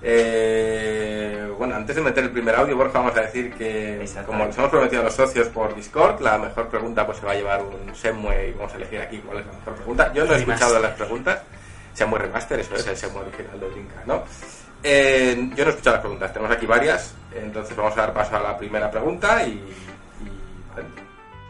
Eh, 0.00 1.52
bueno, 1.58 1.74
antes 1.74 1.96
de 1.96 2.02
meter 2.02 2.22
el 2.22 2.30
primer 2.30 2.54
audio, 2.54 2.76
Borja, 2.76 3.00
vamos 3.00 3.16
a 3.16 3.22
decir 3.22 3.52
que 3.54 4.08
como 4.24 4.46
les 4.46 4.56
hemos 4.56 4.70
prometido 4.70 5.00
a 5.00 5.06
los 5.06 5.14
socios 5.14 5.48
por 5.48 5.74
Discord, 5.74 6.20
la 6.20 6.38
mejor 6.38 6.68
pregunta 6.68 7.04
pues 7.04 7.18
se 7.18 7.26
va 7.26 7.32
a 7.32 7.34
llevar 7.34 7.64
un 7.64 7.92
Semue 7.96 8.50
y 8.50 8.52
vamos 8.52 8.74
a 8.74 8.76
elegir 8.76 9.00
aquí 9.00 9.18
cuál 9.18 9.40
es 9.40 9.46
la 9.46 9.52
mejor 9.54 9.74
pregunta. 9.74 10.12
Yo 10.12 10.24
no 10.24 10.34
he 10.34 10.38
Remaster. 10.38 10.54
escuchado 10.54 10.78
las 10.78 10.92
preguntas. 10.92 11.42
Semue 11.94 12.20
Remaster, 12.20 12.60
eso 12.60 12.76
es 12.76 12.86
el 12.86 12.96
Semue 12.96 13.22
original 13.22 13.58
de 13.58 13.70
Drinka, 13.70 14.04
¿no? 14.06 14.22
Eh, 14.88 15.50
yo 15.56 15.64
no 15.64 15.70
he 15.70 15.72
escuchado 15.72 15.96
las 15.96 16.00
preguntas, 16.00 16.32
tenemos 16.32 16.56
aquí 16.56 16.64
varias, 16.64 17.12
entonces 17.34 17.76
vamos 17.76 17.98
a 17.98 18.02
dar 18.02 18.14
paso 18.14 18.36
a 18.36 18.40
la 18.40 18.56
primera 18.56 18.88
pregunta 18.88 19.44
y... 19.44 19.60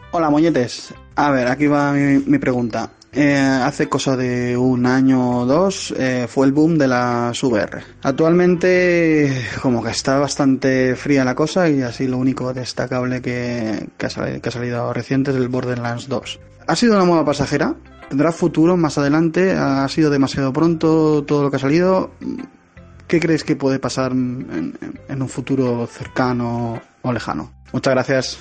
Hola, 0.09 0.31
moñetes. 0.31 0.91
A 1.13 1.29
ver, 1.29 1.47
aquí 1.47 1.67
va 1.67 1.91
mi, 1.91 2.17
mi 2.25 2.39
pregunta. 2.39 2.89
Eh, 3.11 3.37
hace 3.37 3.87
cosa 3.87 4.17
de 4.17 4.57
un 4.57 4.87
año 4.87 5.41
o 5.41 5.45
dos 5.45 5.93
eh, 5.99 6.25
fue 6.27 6.47
el 6.47 6.51
boom 6.51 6.79
de 6.79 6.87
las 6.87 7.43
VR. 7.43 7.83
Actualmente 8.01 9.45
como 9.61 9.83
que 9.83 9.91
está 9.91 10.17
bastante 10.17 10.95
fría 10.95 11.23
la 11.23 11.35
cosa 11.35 11.69
y 11.69 11.83
así 11.83 12.07
lo 12.07 12.17
único 12.17 12.51
destacable 12.55 13.21
que, 13.21 13.87
que 13.99 14.05
ha, 14.07 14.09
salido, 14.09 14.41
que 14.41 14.49
ha 14.49 14.51
salido 14.51 14.93
reciente 14.93 15.29
es 15.29 15.37
el 15.37 15.47
Borderlands 15.47 16.09
2. 16.09 16.39
¿Ha 16.65 16.75
sido 16.75 16.95
una 16.95 17.05
moda 17.05 17.23
pasajera? 17.23 17.75
¿Tendrá 18.09 18.31
futuro 18.31 18.77
más 18.77 18.97
adelante? 18.97 19.51
¿Ha 19.51 19.87
sido 19.89 20.09
demasiado 20.09 20.51
pronto 20.51 21.23
todo 21.23 21.43
lo 21.43 21.51
que 21.51 21.57
ha 21.57 21.59
salido? 21.59 22.09
¿Qué 23.07 23.19
crees 23.19 23.43
que 23.43 23.55
puede 23.55 23.79
pasar 23.79 24.11
en, 24.11 24.75
en- 24.81 24.99
en 25.07 25.21
un 25.21 25.29
futuro 25.29 25.87
cercano 25.87 26.81
o 27.01 27.13
lejano? 27.13 27.53
Muchas 27.71 27.93
gracias. 27.93 28.39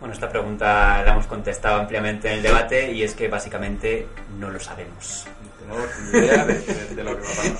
Bueno, 0.00 0.12
esta 0.14 0.28
pregunta 0.28 1.02
la 1.04 1.12
hemos 1.12 1.26
contestado 1.26 1.80
ampliamente 1.80 2.28
en 2.28 2.34
el 2.38 2.42
debate 2.42 2.92
y 2.92 3.02
es 3.02 3.14
que 3.14 3.28
básicamente 3.28 4.06
no 4.38 4.50
lo 4.50 4.58
sabemos. 4.60 5.26
No 5.66 5.74
tenemos 5.74 5.98
ni 6.12 6.18
idea 6.18 6.44
de, 6.44 6.54
de- 6.60 6.94
de 6.96 7.04
lo 7.04 7.16
que 7.16 7.22
va 7.22 7.28
a 7.28 7.34
pasar. 7.36 7.52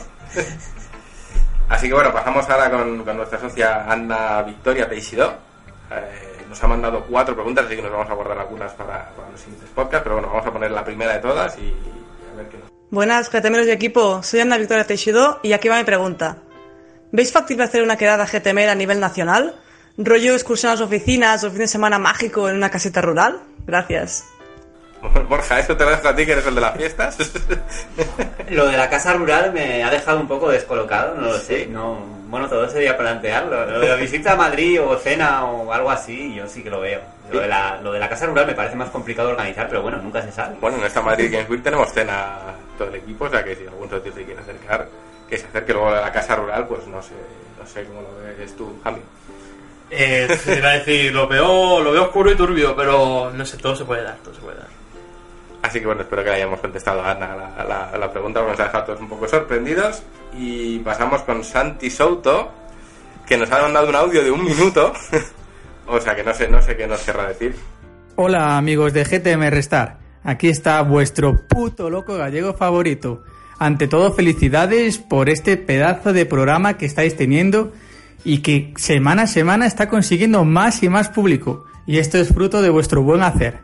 Así 1.68 1.88
que 1.88 1.94
bueno, 1.94 2.12
pasamos 2.12 2.48
ahora 2.50 2.70
con, 2.70 3.04
con 3.04 3.16
nuestra 3.16 3.38
socia 3.40 3.90
Ana 3.90 4.42
Victoria 4.42 4.88
Teixido. 4.88 5.34
Eh, 5.90 6.44
nos 6.48 6.62
ha 6.62 6.66
mandado 6.66 7.04
cuatro 7.08 7.34
preguntas, 7.34 7.64
así 7.66 7.76
que 7.76 7.82
nos 7.82 7.92
vamos 7.92 8.10
a 8.10 8.14
guardar 8.14 8.38
algunas 8.38 8.72
para, 8.72 9.08
para 9.16 9.30
los 9.30 9.40
siguientes 9.40 9.70
podcasts, 9.70 10.02
pero 10.02 10.16
bueno, 10.16 10.28
vamos 10.28 10.46
a 10.46 10.52
poner 10.52 10.70
la 10.72 10.84
primera 10.84 11.14
de 11.14 11.20
todas 11.20 11.56
y 11.58 11.72
a 12.32 12.36
ver 12.36 12.48
qué 12.48 12.58
nos... 12.58 12.73
Buenas, 12.90 13.30
GTMeros 13.30 13.66
y 13.66 13.70
equipo. 13.70 14.22
Soy 14.22 14.40
Ana 14.40 14.58
Victoria 14.58 14.86
Teixidó 14.86 15.40
y 15.42 15.52
aquí 15.52 15.68
va 15.68 15.78
mi 15.78 15.84
pregunta. 15.84 16.38
¿Veis 17.12 17.32
factible 17.32 17.64
hacer 17.64 17.82
una 17.82 17.96
quedada 17.96 18.26
GTMer 18.26 18.68
a 18.68 18.74
nivel 18.74 19.00
nacional? 19.00 19.54
¿Rollo 19.96 20.34
excursión 20.34 20.70
a 20.70 20.74
las 20.74 20.80
oficinas 20.80 21.44
o 21.44 21.50
fin 21.50 21.60
de 21.60 21.68
semana 21.68 21.98
mágico 21.98 22.48
en 22.48 22.56
una 22.56 22.70
caseta 22.70 23.00
rural? 23.00 23.40
Gracias. 23.66 24.24
Borja, 25.28 25.58
eso 25.58 25.76
te 25.76 25.84
lo 25.84 25.90
dejo 25.90 26.08
a 26.08 26.16
ti, 26.16 26.26
que 26.26 26.32
eres 26.32 26.46
el 26.46 26.54
de 26.54 26.60
las 26.60 26.76
fiestas. 26.76 27.16
Lo 28.50 28.66
de 28.66 28.76
la 28.76 28.88
casa 28.88 29.12
rural 29.14 29.52
me 29.52 29.82
ha 29.82 29.90
dejado 29.90 30.20
un 30.20 30.28
poco 30.28 30.50
descolocado, 30.50 31.14
no 31.14 31.28
lo 31.28 31.38
sé. 31.38 31.66
No, 31.66 31.98
bueno, 32.28 32.48
todo 32.48 32.68
sería 32.68 32.96
plantearlo. 32.96 33.66
Lo 33.66 33.80
de 33.80 33.88
la 33.88 33.96
visita 33.96 34.32
a 34.32 34.36
Madrid 34.36 34.80
o 34.80 34.96
cena 34.98 35.44
o 35.44 35.72
algo 35.72 35.90
así, 35.90 36.34
yo 36.34 36.46
sí 36.46 36.62
que 36.62 36.70
lo 36.70 36.80
veo. 36.80 37.00
Lo 37.32 37.40
de, 37.40 37.48
la, 37.48 37.80
lo 37.80 37.92
de 37.92 37.98
la 37.98 38.08
casa 38.08 38.26
rural 38.26 38.46
me 38.46 38.54
parece 38.54 38.76
más 38.76 38.90
complicado 38.90 39.28
de 39.28 39.34
organizar, 39.34 39.66
pero 39.68 39.82
bueno, 39.82 39.98
nunca 39.98 40.22
se 40.22 40.30
sabe. 40.30 40.56
bueno, 40.60 40.76
en 40.78 40.84
esta 40.84 41.00
Madrid 41.00 41.32
Games 41.32 41.48
Week 41.48 41.62
tenemos 41.62 41.90
cena 41.92 42.36
todo 42.76 42.88
el 42.88 42.96
equipo, 42.96 43.24
o 43.24 43.30
sea 43.30 43.42
que 43.42 43.56
si 43.56 43.66
algún 43.66 43.88
socio 43.88 44.12
se 44.12 44.24
quiere 44.24 44.40
acercar, 44.40 44.88
que 45.28 45.38
se 45.38 45.46
acerque 45.46 45.72
luego 45.72 45.88
a 45.88 46.00
la 46.02 46.12
casa 46.12 46.36
rural, 46.36 46.66
pues 46.66 46.86
no 46.86 47.02
sé, 47.02 47.14
no 47.58 47.66
sé 47.66 47.84
cómo 47.84 48.02
lo 48.02 48.36
ves 48.36 48.54
tú, 48.54 48.78
Jami. 48.84 49.00
Eh, 49.90 50.28
iba 50.58 50.68
a 50.68 50.72
decir, 50.74 51.14
lo 51.14 51.26
veo, 51.26 51.80
lo 51.80 51.92
veo 51.92 52.04
oscuro 52.04 52.30
y 52.30 52.36
turbio, 52.36 52.76
pero 52.76 53.30
no 53.32 53.46
sé, 53.46 53.56
todo 53.56 53.74
se 53.74 53.84
puede 53.84 54.02
dar, 54.02 54.16
todo 54.16 54.34
se 54.34 54.40
puede 54.40 54.58
dar. 54.58 54.83
Así 55.64 55.80
que 55.80 55.86
bueno, 55.86 56.02
espero 56.02 56.22
que 56.22 56.28
le 56.28 56.36
hayamos 56.36 56.60
contestado 56.60 57.00
a 57.00 57.12
Ana 57.12 57.34
la, 57.34 57.96
la, 57.98 58.12
pregunta, 58.12 58.40
porque 58.40 58.52
nos 58.52 58.60
ha 58.60 58.64
dejado 58.64 58.84
todos 58.84 59.00
un 59.00 59.08
poco 59.08 59.26
sorprendidos. 59.26 60.02
Y 60.36 60.78
pasamos 60.80 61.22
con 61.22 61.42
Santi 61.42 61.88
Souto, 61.88 62.52
que 63.26 63.38
nos 63.38 63.50
ha 63.50 63.62
mandado 63.62 63.88
un 63.88 63.94
audio 63.94 64.22
de 64.22 64.30
un 64.30 64.44
minuto. 64.44 64.92
o 65.86 65.98
sea 66.02 66.14
que 66.14 66.22
no 66.22 66.34
sé, 66.34 66.48
no 66.48 66.60
sé 66.60 66.76
qué 66.76 66.86
nos 66.86 67.00
querrá 67.00 67.28
decir. 67.28 67.56
Hola 68.16 68.58
amigos 68.58 68.92
de 68.92 69.04
GTM 69.04 69.48
Restar, 69.48 69.96
aquí 70.22 70.50
está 70.50 70.82
vuestro 70.82 71.46
puto 71.48 71.88
loco 71.88 72.18
gallego 72.18 72.52
favorito. 72.52 73.22
Ante 73.58 73.88
todo 73.88 74.12
felicidades 74.12 74.98
por 74.98 75.30
este 75.30 75.56
pedazo 75.56 76.12
de 76.12 76.26
programa 76.26 76.76
que 76.76 76.84
estáis 76.84 77.16
teniendo 77.16 77.72
y 78.22 78.42
que 78.42 78.74
semana 78.76 79.22
a 79.22 79.26
semana 79.26 79.64
está 79.64 79.88
consiguiendo 79.88 80.44
más 80.44 80.82
y 80.82 80.90
más 80.90 81.08
público. 81.08 81.64
Y 81.86 82.00
esto 82.00 82.18
es 82.18 82.28
fruto 82.28 82.60
de 82.60 82.68
vuestro 82.68 83.02
buen 83.02 83.22
hacer. 83.22 83.60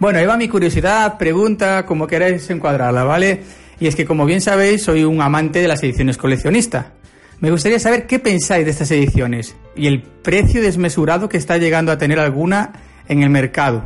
Bueno, 0.00 0.18
ahí 0.18 0.24
va 0.24 0.38
mi 0.38 0.48
curiosidad, 0.48 1.18
pregunta, 1.18 1.84
como 1.84 2.06
queráis 2.06 2.48
encuadrarla, 2.48 3.04
¿vale? 3.04 3.42
Y 3.78 3.86
es 3.86 3.94
que 3.94 4.06
como 4.06 4.24
bien 4.24 4.40
sabéis, 4.40 4.82
soy 4.82 5.04
un 5.04 5.20
amante 5.20 5.60
de 5.60 5.68
las 5.68 5.82
ediciones 5.82 6.16
coleccionista. 6.16 6.94
Me 7.40 7.50
gustaría 7.50 7.78
saber 7.78 8.06
qué 8.06 8.18
pensáis 8.18 8.64
de 8.64 8.70
estas 8.70 8.90
ediciones 8.92 9.56
y 9.76 9.88
el 9.88 10.00
precio 10.00 10.62
desmesurado 10.62 11.28
que 11.28 11.36
está 11.36 11.58
llegando 11.58 11.92
a 11.92 11.98
tener 11.98 12.18
alguna 12.18 12.72
en 13.08 13.22
el 13.22 13.28
mercado. 13.28 13.84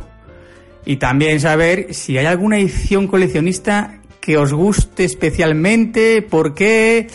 Y 0.85 0.95
también 0.95 1.41
saber 1.41 1.93
si 1.93 2.17
hay 2.17 2.27
alguna 2.27 2.59
edición 2.59 3.07
coleccionista 3.07 3.99
que 4.21 4.37
os 4.37 4.53
guste 4.53 5.03
especialmente, 5.03 6.21
por 6.21 6.53
qué, 6.55 7.07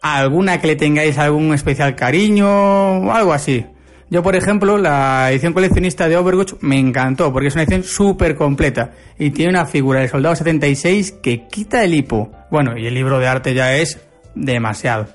alguna 0.00 0.62
que 0.62 0.68
le 0.68 0.76
tengáis 0.76 1.18
algún 1.18 1.52
especial 1.52 1.94
cariño, 1.94 3.12
algo 3.12 3.34
así. 3.34 3.66
Yo, 4.08 4.22
por 4.22 4.36
ejemplo, 4.36 4.78
la 4.78 5.32
edición 5.32 5.52
coleccionista 5.52 6.08
de 6.08 6.16
Overwatch 6.16 6.54
me 6.60 6.78
encantó 6.78 7.32
porque 7.32 7.48
es 7.48 7.54
una 7.54 7.64
edición 7.64 7.82
súper 7.82 8.36
completa 8.36 8.92
y 9.18 9.30
tiene 9.30 9.50
una 9.50 9.66
figura 9.66 9.98
del 10.00 10.08
Soldado 10.08 10.36
76 10.36 11.12
que 11.20 11.48
quita 11.48 11.82
el 11.82 11.92
hipo. 11.92 12.30
Bueno, 12.50 12.78
y 12.78 12.86
el 12.86 12.94
libro 12.94 13.18
de 13.18 13.26
arte 13.26 13.52
ya 13.52 13.74
es 13.74 14.00
demasiado. 14.36 15.08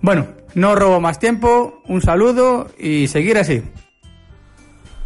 Bueno, 0.00 0.28
no 0.54 0.74
robo 0.74 1.00
más 1.00 1.18
tiempo, 1.18 1.82
un 1.86 2.00
saludo 2.00 2.70
y 2.78 3.08
seguir 3.08 3.36
así. 3.36 3.62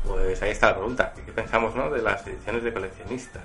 Pues 0.06 0.40
ahí 0.40 0.50
está 0.50 0.68
la 0.68 0.76
pregunta. 0.76 1.12
¿Qué 1.26 1.32
pensamos 1.32 1.74
¿no? 1.74 1.90
de 1.90 2.02
las 2.02 2.24
ediciones 2.28 2.62
de 2.62 2.72
coleccionista? 2.72 3.40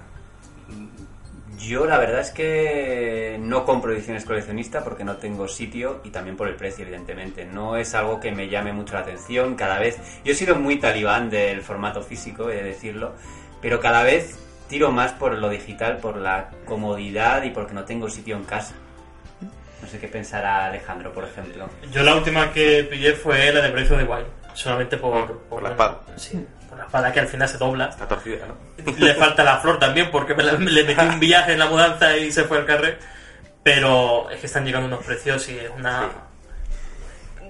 Yo 1.60 1.86
la 1.86 1.98
verdad 1.98 2.22
es 2.22 2.32
que 2.32 3.38
no 3.42 3.66
compro 3.66 3.92
ediciones 3.92 4.24
coleccionistas 4.24 4.82
porque 4.84 5.04
no 5.04 5.18
tengo 5.18 5.48
sitio 5.48 6.02
y 6.06 6.10
también 6.10 6.38
por 6.38 6.48
el 6.48 6.56
precio, 6.56 6.84
evidentemente. 6.84 7.46
No 7.46 7.76
es 7.76 7.94
algo 7.96 8.20
que 8.20 8.32
me 8.32 8.48
llame 8.48 8.72
mucho 8.72 8.94
la 8.94 9.02
atención. 9.02 9.56
Cada 9.56 9.78
vez. 9.78 9.98
Yo 10.24 10.32
he 10.32 10.36
sido 10.36 10.56
muy 10.56 10.80
talibán 10.80 11.30
del 11.30 11.62
formato 11.62 12.02
físico, 12.02 12.50
he 12.50 12.56
de 12.56 12.64
decirlo, 12.64 13.14
pero 13.62 13.80
cada 13.80 14.04
vez 14.04 14.40
tiro 14.70 14.92
más 14.92 15.12
por 15.12 15.38
lo 15.38 15.50
digital, 15.50 15.98
por 15.98 16.18
la 16.18 16.50
comodidad 16.66 17.44
y 17.44 17.50
porque 17.50 17.74
no 17.74 17.84
tengo 17.84 18.10
sitio 18.10 18.38
en 18.38 18.44
casa. 18.44 18.76
No 19.82 19.88
sé 19.88 20.00
qué 20.00 20.08
pensará 20.08 20.66
Alejandro, 20.66 21.12
por 21.12 21.26
ejemplo. 21.26 21.70
Yo 21.92 22.04
la 22.04 22.16
última 22.16 22.52
que 22.54 22.84
pillé 22.84 23.14
fue 23.14 23.52
la 23.52 23.62
de 23.62 23.82
of 23.82 23.90
the 23.90 24.04
Wild. 24.04 24.28
Solamente 24.54 24.98
por, 24.98 25.40
Por 25.42 25.64
la 25.64 25.70
espada. 25.70 26.02
Sí, 26.16 26.38
por 26.38 26.59
la 26.80 26.86
espada 26.86 27.12
que 27.12 27.20
al 27.20 27.28
final 27.28 27.48
se 27.48 27.58
dobla. 27.58 27.86
Está 27.90 28.08
torcida, 28.08 28.46
¿no? 28.48 28.94
Le 28.98 29.14
falta 29.16 29.44
la 29.44 29.58
flor 29.60 29.78
también 29.80 30.10
porque 30.12 30.34
me 30.34 30.44
la- 30.44 30.54
le 30.54 30.84
metí 30.84 31.02
un 31.02 31.20
viaje 31.20 31.54
en 31.54 31.60
la 31.60 31.68
mudanza 31.68 32.18
y 32.18 32.32
se 32.32 32.44
fue 32.46 32.58
al 32.58 32.66
carré. 32.66 32.98
Pero 33.64 34.30
es 34.32 34.40
que 34.40 34.46
están 34.48 34.66
llegando 34.66 34.88
unos 34.88 35.06
precios 35.06 35.48
y 35.50 35.60
es 35.60 35.70
una... 35.78 36.10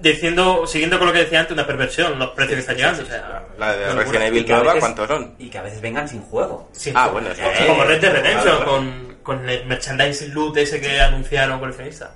Diciendo, 0.02 0.66
siguiendo 0.66 0.98
con 0.98 1.08
lo 1.08 1.12
que 1.12 1.20
decía 1.20 1.40
antes, 1.40 1.52
una 1.52 1.66
perversión, 1.66 2.18
los 2.18 2.30
precios 2.30 2.54
que 2.54 2.60
están 2.60 2.76
llegando. 2.76 3.02
o 3.02 3.06
sea, 3.06 3.42
La 3.58 3.76
de 3.76 3.92
Resident. 3.94 4.22
Evil 4.24 4.46
nueva, 4.48 4.74
¿cuántos 4.78 5.06
son? 5.08 5.34
Y 5.38 5.50
que 5.50 5.58
a 5.58 5.62
veces 5.62 5.80
vengan 5.82 6.08
sin 6.08 6.22
juego. 6.22 6.70
Sí, 6.72 6.90
Ah, 6.94 7.08
bueno, 7.08 7.28
eso- 7.30 7.42
eh, 7.42 7.66
como 7.66 7.84
Red 7.84 8.00
Dead 8.00 8.12
Redemption, 8.12 8.42
Claro, 8.42 8.56
claro. 8.64 8.70
con, 8.70 9.16
con 9.22 9.48
el 9.48 9.66
merchandising 9.66 10.32
loot 10.32 10.56
ese 10.56 10.80
que 10.80 10.98
anunciaron 11.00 11.60
coleccionista. 11.60 12.12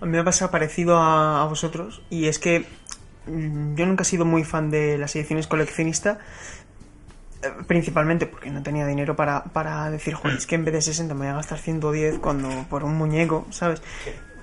A 0.00 0.06
mí 0.06 0.16
me 0.16 0.24
pasa 0.24 0.50
parecido 0.50 0.96
a, 0.98 1.42
a 1.42 1.44
vosotros 1.46 2.02
y 2.10 2.26
es 2.26 2.40
que 2.40 2.66
yo 3.26 3.86
nunca 3.86 4.02
he 4.02 4.04
sido 4.04 4.24
muy 4.24 4.44
fan 4.44 4.70
de 4.70 4.98
las 4.98 5.14
ediciones 5.16 5.46
coleccionistas 5.46 6.18
eh, 7.44 7.50
principalmente 7.66 8.26
porque 8.26 8.50
no 8.50 8.62
tenía 8.62 8.86
dinero 8.86 9.16
para, 9.16 9.44
para 9.44 9.90
decir, 9.90 10.14
joder, 10.14 10.36
es 10.38 10.46
que 10.46 10.54
en 10.54 10.64
vez 10.64 10.74
de 10.74 10.82
60 10.82 11.12
me 11.14 11.20
voy 11.20 11.28
a 11.28 11.34
gastar 11.34 11.58
110 11.58 12.18
cuando 12.18 12.48
por 12.70 12.84
un 12.84 12.96
muñeco, 12.96 13.46
¿sabes? 13.50 13.82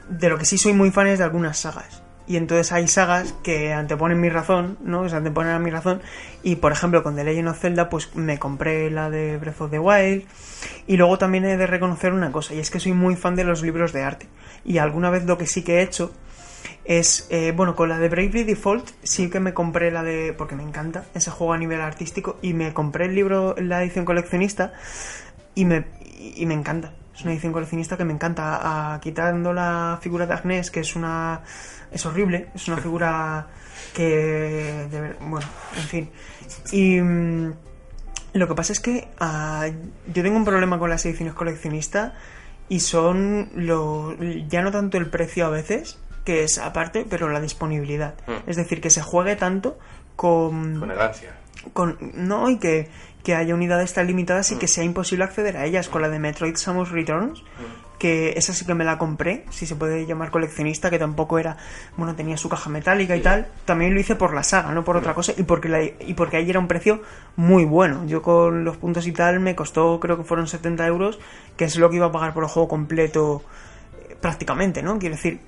De 0.10 0.30
lo 0.30 0.38
que 0.38 0.46
sí 0.46 0.58
soy 0.58 0.74
muy 0.74 0.92
fan 0.92 1.08
es 1.08 1.20
de 1.20 1.26
algunas 1.26 1.58
sagas. 1.58 2.04
Y 2.28 2.38
entonces 2.38 2.72
hay 2.72 2.88
sagas 2.88 3.34
que 3.44 3.74
anteponen 3.74 4.22
mi 4.22 4.30
razón, 4.30 4.78
¿no? 4.82 5.04
Que 5.04 5.10
se 5.10 5.16
anteponen 5.16 5.54
a 5.54 5.60
mi 5.60 5.72
razón. 5.72 6.02
Y 6.44 6.58
por 6.58 6.72
ejemplo, 6.72 7.02
con 7.02 7.16
The 7.16 7.24
Legend 7.24 7.50
of 7.50 7.60
Zelda, 7.60 7.90
pues 7.90 8.16
me 8.16 8.38
compré 8.38 8.92
la 8.92 9.10
de 9.10 9.38
Breath 9.38 9.62
of 9.62 9.72
the 9.72 9.80
Wild. 9.80 10.24
Y 10.86 10.98
luego 10.98 11.18
también 11.18 11.46
he 11.46 11.58
de 11.58 11.68
reconocer 11.68 12.14
una 12.14 12.32
cosa, 12.32 12.54
y 12.54 12.60
es 12.60 12.70
que 12.70 12.80
soy 12.80 12.94
muy 12.94 13.16
fan 13.16 13.36
de 13.36 13.44
los 13.44 13.64
libros 13.64 13.94
de 13.94 14.04
arte. 14.04 14.28
Y 14.64 14.78
alguna 14.78 15.10
vez 15.10 15.26
lo 15.26 15.38
que 15.38 15.48
sí 15.48 15.64
que 15.64 15.80
he 15.80 15.82
hecho 15.82 16.14
es, 16.86 17.28
eh, 17.30 17.54
bueno, 17.56 17.76
con 17.76 17.90
la 17.90 18.00
de 18.00 18.10
Bravely 18.10 18.44
Default 18.44 18.90
sí 19.04 19.30
que 19.30 19.40
me 19.40 19.54
compré 19.54 19.92
la 19.92 20.04
de, 20.04 20.34
porque 20.38 20.56
me 20.56 20.64
encanta 20.64 21.06
ese 21.14 21.32
juego 21.32 21.54
a 21.54 21.58
nivel 21.58 21.82
artístico, 21.82 22.38
y 22.42 22.54
me 22.54 22.74
compré 22.74 23.06
el 23.06 23.16
libro, 23.16 23.56
la 23.58 23.84
edición 23.84 24.06
coleccionista, 24.06 24.74
y 25.56 25.66
me, 25.66 25.86
y 26.20 26.46
me 26.46 26.54
encanta. 26.54 26.94
Es 27.16 27.24
una 27.24 27.34
edición 27.34 27.54
coleccionista 27.54 27.98
que 27.98 28.06
me 28.06 28.14
encanta, 28.14 28.94
a- 28.94 29.00
quitando 29.00 29.54
la 29.54 30.00
figura 30.02 30.26
de 30.26 30.34
Agnes, 30.34 30.72
que 30.72 30.80
es 30.80 30.96
una... 30.96 31.42
es 31.92 32.06
horrible, 32.06 32.48
es 32.56 32.68
una 32.68 32.78
figura 32.78 33.48
que... 33.94 34.88
de 34.90 35.16
bueno, 35.22 35.46
en 35.78 35.84
fin. 35.84 36.10
Y... 36.72 37.00
mm, 37.02 37.54
lo 38.34 38.48
que 38.48 38.56
pasa 38.56 38.72
es 38.72 38.80
que 38.80 39.10
ah, 39.20 39.68
yo 40.08 40.24
tengo 40.24 40.38
un 40.38 40.46
problema 40.46 40.80
con 40.80 40.90
las 40.90 41.06
ediciones 41.06 41.34
coleccionistas 41.34 42.14
y 42.70 42.80
son 42.80 43.50
lo, 43.56 44.16
ya 44.48 44.62
no 44.62 44.72
tanto 44.72 44.98
el 44.98 45.10
precio 45.10 45.46
a 45.46 45.50
veces, 45.50 46.00
que 46.24 46.44
es 46.44 46.58
aparte, 46.58 47.06
pero 47.10 47.30
la 47.30 47.42
disponibilidad. 47.42 48.16
Mm. 48.28 48.50
Es 48.50 48.56
decir, 48.56 48.82
que 48.82 48.90
se 48.90 49.02
juegue 49.02 49.36
tanto 49.36 49.78
con, 50.16 50.80
Con 50.80 50.92
el 50.92 51.00
ansia. 51.00 51.36
con 51.74 51.98
no 52.14 52.50
y 52.50 52.58
que, 52.58 52.90
que 53.24 53.36
haya 53.36 53.54
unidades 53.56 53.94
tan 53.94 54.08
limitadas 54.08 54.52
y 54.52 54.58
que 54.58 54.68
sea 54.68 54.84
imposible 54.84 55.24
acceder 55.24 55.58
a 55.58 55.66
ellas. 55.66 55.90
Con 55.90 56.02
la 56.02 56.10
de 56.10 56.20
Metroid 56.20 56.56
Samus 56.56 56.92
Returns, 56.92 57.44
que 57.98 58.34
esa 58.36 58.52
sí 58.54 58.66
que 58.66 58.74
me 58.74 58.84
la 58.84 58.98
compré, 58.98 59.46
si 59.52 59.68
se 59.68 59.76
puede 59.76 60.08
llamar 60.08 60.32
coleccionista, 60.32 60.90
que 60.90 60.98
tampoco 60.98 61.38
era, 61.38 61.58
bueno, 61.98 62.16
tenía 62.16 62.36
su 62.36 62.50
caja 62.50 62.70
metálica 62.70 63.16
y 63.16 63.22
tal. 63.22 63.48
También 63.66 63.94
lo 63.94 64.00
hice 64.00 64.16
por 64.16 64.34
la 64.34 64.42
saga, 64.42 64.72
no 64.72 64.84
por 64.84 64.98
otra 64.98 65.14
cosa, 65.14 65.34
y 65.38 65.44
porque, 65.44 65.70
la, 65.70 65.84
y 65.84 66.14
porque 66.16 66.38
ahí 66.38 66.50
era 66.50 66.60
un 66.60 66.68
precio 66.68 67.04
muy 67.36 67.64
bueno. 67.64 68.06
Yo 68.08 68.24
con 68.24 68.64
los 68.64 68.78
puntos 68.78 69.06
y 69.06 69.12
tal 69.12 69.40
me 69.40 69.56
costó, 69.56 70.00
creo 70.00 70.18
que 70.18 70.24
fueron 70.24 70.48
70 70.48 70.86
euros, 70.88 71.20
que 71.58 71.66
es 71.66 71.78
lo 71.78 71.92
que 71.92 71.98
iba 71.98 72.08
a 72.08 72.12
pagar 72.12 72.34
por 72.34 72.44
el 72.44 72.50
juego 72.50 72.68
completo 72.68 73.44
eh, 74.10 74.16
prácticamente, 74.20 74.82
¿no? 74.82 74.98
Quiero 74.98 75.16
decir, 75.16 75.40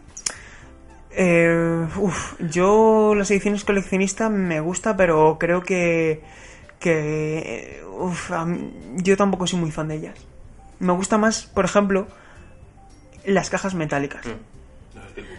eh, 1.15 1.85
uf, 1.97 2.33
yo 2.39 3.13
las 3.15 3.29
ediciones 3.31 3.63
coleccionistas 3.63 4.29
me 4.31 4.59
gusta, 4.59 4.95
pero 4.97 5.37
creo 5.39 5.61
que 5.61 6.21
que 6.79 7.37
eh, 7.79 7.83
uf, 7.85 8.31
mí- 8.45 8.71
yo 8.97 9.15
tampoco 9.15 9.47
soy 9.47 9.59
muy 9.59 9.71
fan 9.71 9.87
de 9.87 9.95
ellas. 9.95 10.15
Me 10.79 10.91
gusta 10.93 11.17
más, 11.17 11.43
por 11.45 11.63
ejemplo, 11.65 12.07
las 13.25 13.49
cajas 13.49 13.73
metálicas. 13.73 14.25
Mm. 14.25 14.31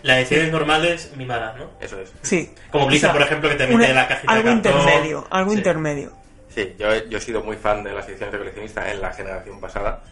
Las 0.03 0.19
ediciones 0.19 0.53
normales 0.53 1.13
mimadas, 1.17 1.57
¿no? 1.57 1.71
Eso 1.81 2.01
es. 2.01 2.13
Sí. 2.23 2.51
Como 2.71 2.87
Blizzard, 2.87 3.11
O 3.11 3.13
sea, 3.13 3.19
por 3.21 3.23
ejemplo, 3.27 3.49
que 3.51 3.57
te 3.57 3.65
mete 3.67 3.75
una- 3.75 3.89
la 3.93 4.09
cajita 4.09 4.33
de 4.33 4.39
algo 4.39 4.51
cartón. 4.63 4.73
intermedio, 4.81 5.27
algo 5.31 5.51
Sí. 5.51 5.57
intermedio. 5.59 6.13
Sí, 6.49 6.75
yo, 6.79 6.93
he- 6.93 7.09
yo 7.09 7.19
he 7.19 7.21
sido 7.21 7.43
muy 7.43 7.57
fan 7.57 7.83
de 7.83 7.93
las 7.93 8.09
ediciones 8.09 8.33
de 8.33 8.39
coleccionista 8.39 8.91
en 8.93 9.01
la 9.01 9.13
generación 9.13 9.61
pasada. 9.61 10.03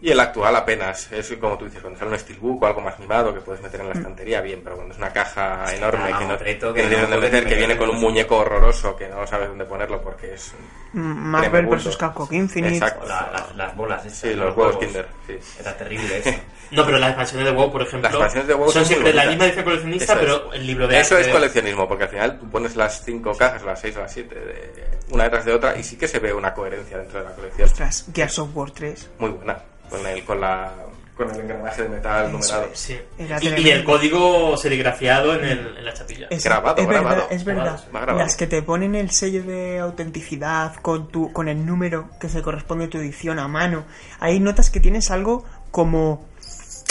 Y 0.00 0.10
el 0.12 0.20
actual 0.20 0.54
apenas. 0.54 1.10
Es 1.10 1.32
como 1.40 1.58
tú 1.58 1.64
dices, 1.64 1.80
cuando 1.80 1.98
sale 1.98 2.12
un 2.12 2.18
steelbook 2.18 2.62
o 2.62 2.66
algo 2.66 2.80
más 2.80 2.96
mimado 3.00 3.34
que 3.34 3.40
puedes 3.40 3.60
meter 3.60 3.80
en 3.80 3.88
la 3.88 3.94
Mm. 3.94 3.98
estantería, 3.98 4.40
bien, 4.40 4.60
pero 4.62 4.76
cuando 4.76 4.92
es 4.94 4.98
una 4.98 5.12
caja 5.12 5.74
enorme 5.74 6.10
Ah, 6.12 6.18
que 6.20 6.24
no, 6.26 6.36
reto, 6.36 6.72
que 6.72 6.82
no 6.84 6.88
tienes 6.88 7.08
no 7.08 7.14
dónde 7.16 7.30
meter, 7.30 7.48
que 7.48 7.54
viene 7.56 7.76
con 7.76 7.90
un 7.90 8.00
muñeco 8.00 8.36
horroroso 8.38 8.94
que 8.96 9.08
no 9.08 9.26
sabes 9.26 9.48
dónde 9.48 9.64
ponerlo 9.64 10.00
porque 10.00 10.34
es... 10.34 10.54
Marvel 10.92 11.66
vs. 11.66 11.96
Capcom 11.96 12.28
Infinite. 12.30 12.74
Exacto. 12.76 13.06
La- 13.06 13.28
las, 13.32 13.56
las 13.56 13.76
bolas 13.76 14.06
esas, 14.06 14.18
Sí, 14.18 14.34
los 14.34 14.56
huevos 14.56 14.76
Kinder, 14.78 15.06
sí. 15.26 15.36
Era 15.60 15.76
terrible 15.76 16.18
eso. 16.18 16.30
No, 16.70 16.84
pero 16.84 16.98
las 16.98 17.08
expansiones 17.10 17.46
de 17.46 17.52
WoW, 17.52 17.72
por 17.72 17.82
ejemplo, 17.82 18.02
Las 18.02 18.12
expansiones 18.12 18.48
de 18.48 18.54
WoW 18.54 18.70
son 18.70 18.84
siempre 18.84 19.12
la 19.14 19.24
misma 19.26 19.44
edición 19.46 19.64
coleccionista, 19.64 20.04
Eso 20.04 20.12
es. 20.14 20.20
pero 20.20 20.52
el 20.52 20.66
libro 20.66 20.86
de 20.86 21.00
Eso 21.00 21.16
arte- 21.16 21.26
es 21.28 21.32
coleccionismo, 21.34 21.88
porque 21.88 22.04
al 22.04 22.10
final 22.10 22.38
tú 22.38 22.50
pones 22.50 22.76
las 22.76 23.02
cinco 23.04 23.34
cajas, 23.36 23.62
las 23.64 23.80
seis 23.80 23.96
o 23.96 24.00
las 24.00 24.12
siete, 24.12 24.34
de- 24.34 24.88
una 25.10 25.24
detrás 25.24 25.44
de 25.46 25.54
otra, 25.54 25.76
y 25.78 25.82
sí 25.82 25.96
que 25.96 26.06
se 26.06 26.18
ve 26.18 26.32
una 26.32 26.52
coherencia 26.54 26.98
dentro 26.98 27.20
de 27.20 27.24
la 27.24 27.32
colección. 27.34 27.66
Ostras, 27.66 28.06
Gears 28.14 28.38
of 28.38 28.50
War 28.54 28.70
3. 28.70 29.10
Muy 29.18 29.30
buena, 29.30 29.58
con 29.88 30.06
el, 30.06 30.24
con 30.24 30.40
la, 30.40 30.72
con 31.16 31.30
el 31.30 31.40
engranaje 31.40 31.82
de 31.82 31.88
metal 31.88 32.24
Eso 32.26 32.32
numerado. 32.32 32.64
es. 32.72 32.78
Sí. 32.78 32.98
Y, 33.18 33.60
y 33.60 33.70
el 33.70 33.84
código 33.84 34.56
serigrafiado 34.56 35.34
en, 35.34 35.44
el- 35.44 35.76
en 35.78 35.84
la 35.84 35.92
chapilla. 35.94 36.26
Es, 36.30 36.44
Grabado, 36.44 36.76
es 36.80 36.86
verdad, 36.86 37.02
grabado. 37.02 37.26
es 37.30 37.44
verdad. 37.44 37.80
Grabado. 37.92 38.18
Las 38.18 38.36
que 38.36 38.46
te 38.46 38.62
ponen 38.62 38.94
el 38.94 39.10
sello 39.10 39.42
de 39.42 39.78
autenticidad 39.80 40.74
con 40.76 41.08
tu 41.08 41.32
con 41.32 41.48
el 41.48 41.64
número 41.66 42.08
que 42.20 42.28
se 42.28 42.42
corresponde 42.42 42.84
a 42.86 42.90
tu 42.90 42.98
edición 42.98 43.38
a 43.38 43.48
mano. 43.48 43.84
Ahí 44.20 44.38
notas 44.40 44.70
que 44.70 44.80
tienes 44.80 45.10
algo 45.10 45.44
como 45.70 46.26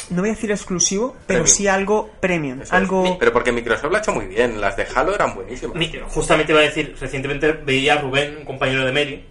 no 0.10 0.22
voy 0.22 0.30
a 0.30 0.34
decir 0.34 0.52
exclusivo, 0.52 1.10
pero 1.26 1.40
Premium. 1.44 1.48
sí 1.48 1.68
algo 1.68 2.10
premium, 2.22 2.62
Eso 2.62 2.64
es. 2.64 2.74
algo 2.74 3.18
Pero 3.20 3.34
porque 3.34 3.52
Microsoft 3.52 3.92
lo 3.92 3.98
ha 3.98 4.00
hecho 4.00 4.14
muy 4.14 4.26
bien, 4.28 4.62
las 4.62 4.78
de 4.78 4.88
Halo 4.96 5.14
eran 5.14 5.36
buenísimas. 5.36 5.76
Justamente 6.14 6.54
iba 6.54 6.62
a 6.62 6.64
decir, 6.64 6.96
recientemente 6.98 7.52
veía 7.52 7.96
a 7.96 7.98
Rubén, 8.02 8.38
un 8.40 8.46
compañero 8.46 8.86
de 8.86 8.94
Mary, 8.94 9.26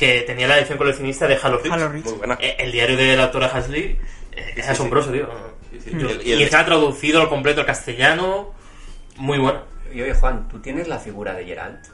que 0.00 0.22
tenía 0.22 0.48
la 0.48 0.58
edición 0.58 0.78
coleccionista 0.78 1.28
de 1.28 1.38
Halo 1.40 1.58
Reach. 1.58 1.72
Halo 1.72 1.88
Reach. 1.90 2.04
Muy 2.06 2.14
buena. 2.14 2.38
Eh, 2.40 2.56
El 2.58 2.72
diario 2.72 2.96
de 2.96 3.16
la 3.16 3.24
autora 3.24 3.46
Hasley 3.48 3.98
eh, 4.32 4.54
es 4.56 4.64
Sí, 4.64 4.70
asombroso, 4.72 5.12
tío. 5.12 5.28
Sí, 5.70 5.78
sí. 5.84 5.90
Yo- 5.92 6.08
Y 6.08 6.12
el- 6.12 6.22
y 6.26 6.30
y 6.30 6.32
el- 6.32 6.42
está 6.42 6.64
traducido 6.64 7.20
al 7.20 7.28
completo 7.28 7.60
al 7.60 7.66
castellano. 7.66 8.52
Muy 9.18 9.38
bueno. 9.38 9.60
Y 9.92 10.00
oye, 10.02 10.14
Juan, 10.14 10.48
¿tú 10.48 10.58
tienes 10.60 10.88
la 10.88 10.98
figura 10.98 11.34
de 11.34 11.44
Geralt? 11.44 11.84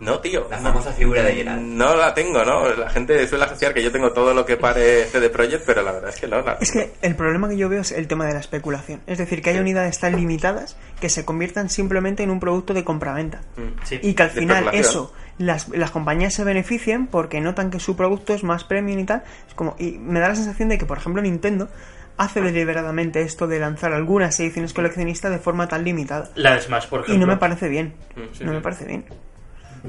No, 0.00 0.20
tío. 0.20 0.46
La 0.48 0.58
famosa 0.58 0.92
figura 0.92 1.24
de 1.24 1.34
Geralt. 1.34 1.60
No 1.60 1.96
la 1.96 2.14
tengo, 2.14 2.44
¿no? 2.44 2.68
La 2.74 2.88
gente 2.88 3.26
suele 3.26 3.44
asociar 3.46 3.74
que 3.74 3.82
yo 3.82 3.90
tengo 3.90 4.12
todo 4.12 4.32
lo 4.32 4.46
que 4.46 4.56
pare 4.56 5.06
CD 5.06 5.28
Projekt, 5.28 5.64
pero 5.66 5.82
la 5.82 5.90
verdad 5.90 6.10
es 6.10 6.20
que 6.20 6.28
no. 6.28 6.40
la 6.40 6.56
Es 6.60 6.70
que 6.70 6.92
el 7.02 7.16
problema 7.16 7.48
que 7.48 7.56
yo 7.56 7.68
veo 7.68 7.80
es 7.80 7.90
el 7.90 8.06
tema 8.06 8.24
de 8.26 8.34
la 8.34 8.38
especulación. 8.40 9.00
Es 9.08 9.18
decir, 9.18 9.42
que 9.42 9.50
hay 9.50 9.58
unidades 9.58 9.98
tan 9.98 10.14
limitadas 10.14 10.76
que 11.00 11.08
se 11.08 11.24
conviertan 11.24 11.68
simplemente 11.68 12.22
en 12.22 12.30
un 12.30 12.38
producto 12.38 12.74
de 12.74 12.84
compraventa. 12.84 13.40
Mm. 13.56 13.84
Sí. 13.84 13.98
Y 14.02 14.14
que 14.14 14.22
al 14.22 14.30
final 14.30 14.68
eso, 14.72 15.12
las, 15.38 15.68
las 15.68 15.90
compañías 15.90 16.34
se 16.34 16.44
beneficien 16.44 17.06
porque 17.06 17.40
notan 17.40 17.70
que 17.70 17.80
su 17.80 17.96
producto 17.96 18.34
es 18.34 18.44
más 18.44 18.64
premium 18.64 18.98
y 18.98 19.04
tal. 19.04 19.22
Es 19.46 19.54
como, 19.54 19.76
y 19.78 19.92
me 19.98 20.20
da 20.20 20.28
la 20.28 20.34
sensación 20.34 20.68
de 20.68 20.78
que, 20.78 20.86
por 20.86 20.98
ejemplo, 20.98 21.22
Nintendo 21.22 21.68
hace 22.16 22.40
deliberadamente 22.40 23.22
esto 23.22 23.46
de 23.46 23.60
lanzar 23.60 23.92
algunas 23.92 24.38
ediciones 24.40 24.74
coleccionistas 24.74 25.30
de 25.30 25.38
forma 25.38 25.68
tan 25.68 25.84
limitada. 25.84 26.28
La 26.34 26.54
de 26.54 26.60
Smash, 26.60 26.88
por 26.88 27.00
ejemplo. 27.00 27.14
Y 27.14 27.18
no 27.18 27.26
me 27.26 27.36
parece 27.36 27.68
bien. 27.68 27.94
Mm, 28.16 28.20
sí, 28.32 28.44
no 28.44 28.50
sí. 28.50 28.56
me 28.56 28.60
parece 28.60 28.84
bien. 28.84 29.04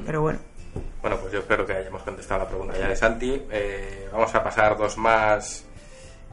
Pero 0.06 0.22
bueno. 0.22 0.38
Bueno, 1.02 1.16
pues 1.18 1.32
yo 1.32 1.40
espero 1.40 1.66
que 1.66 1.72
hayamos 1.72 2.02
contestado 2.02 2.44
la 2.44 2.48
pregunta 2.48 2.78
ya 2.78 2.88
de 2.88 2.96
Santi. 2.96 3.42
Eh, 3.50 4.08
vamos 4.12 4.32
a 4.34 4.44
pasar 4.44 4.78
dos 4.78 4.96
más. 4.96 5.64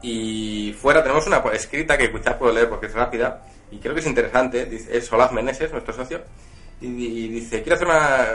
Y 0.00 0.76
fuera 0.80 1.02
tenemos 1.02 1.26
una 1.26 1.38
escrita 1.52 1.98
que 1.98 2.12
quizás 2.12 2.34
puedo 2.34 2.52
leer 2.52 2.68
porque 2.68 2.86
es 2.86 2.94
rápida 2.94 3.42
y 3.72 3.78
creo 3.78 3.94
que 3.94 4.00
es 4.00 4.06
interesante. 4.06 4.66
Dice, 4.66 4.96
es 4.96 5.12
Olaf 5.12 5.32
Meneses, 5.32 5.72
nuestro 5.72 5.92
socio. 5.92 6.22
Y, 6.80 6.86
y 6.86 7.28
dice, 7.28 7.62
quiero 7.62 7.74
hacer 7.74 7.88
una, 7.88 8.26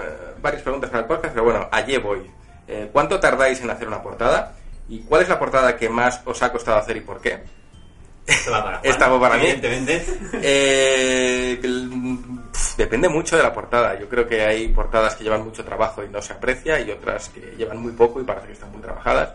varias 0.42 0.62
preguntas 0.62 0.90
para 0.90 1.02
el 1.04 1.08
podcast, 1.08 1.34
pero 1.34 1.46
bueno, 1.46 1.68
allí 1.72 1.98
voy. 1.98 2.30
Eh, 2.68 2.90
¿Cuánto 2.92 3.20
tardáis 3.20 3.62
en 3.62 3.70
hacer 3.70 3.88
una 3.88 4.02
portada? 4.02 4.54
¿Y 4.90 5.00
cuál 5.00 5.22
es 5.22 5.30
la 5.30 5.40
portada 5.40 5.76
que 5.78 5.90
más 5.90 6.22
os 6.26 6.42
ha 6.44 6.52
costado 6.52 6.78
hacer 6.78 6.98
y 6.98 7.02
por 7.02 7.22
qué? 7.22 7.42
Esto 8.26 8.52
va 8.52 8.64
para, 8.64 8.80
Esta 8.84 9.08
va 9.10 9.20
para 9.20 9.38
mí. 9.38 9.48
Evidentemente. 9.48 10.06
Eh, 10.46 11.60
depende 12.78 13.08
mucho 13.10 13.38
de 13.38 13.44
la 13.44 13.54
portada. 13.54 13.98
Yo 14.00 14.10
creo 14.10 14.28
que 14.28 14.42
hay 14.42 14.68
portadas 14.70 15.16
que 15.16 15.24
llevan 15.24 15.44
mucho 15.44 15.64
trabajo 15.64 16.04
y 16.04 16.10
no 16.10 16.22
se 16.22 16.34
aprecia 16.34 16.80
y 16.80 16.92
otras 16.92 17.30
que 17.30 17.56
llevan 17.58 17.82
muy 17.82 17.92
poco 17.92 18.20
y 18.20 18.24
parece 18.24 18.48
que 18.48 18.54
están 18.54 18.72
muy 18.72 18.82
trabajadas. 18.82 19.34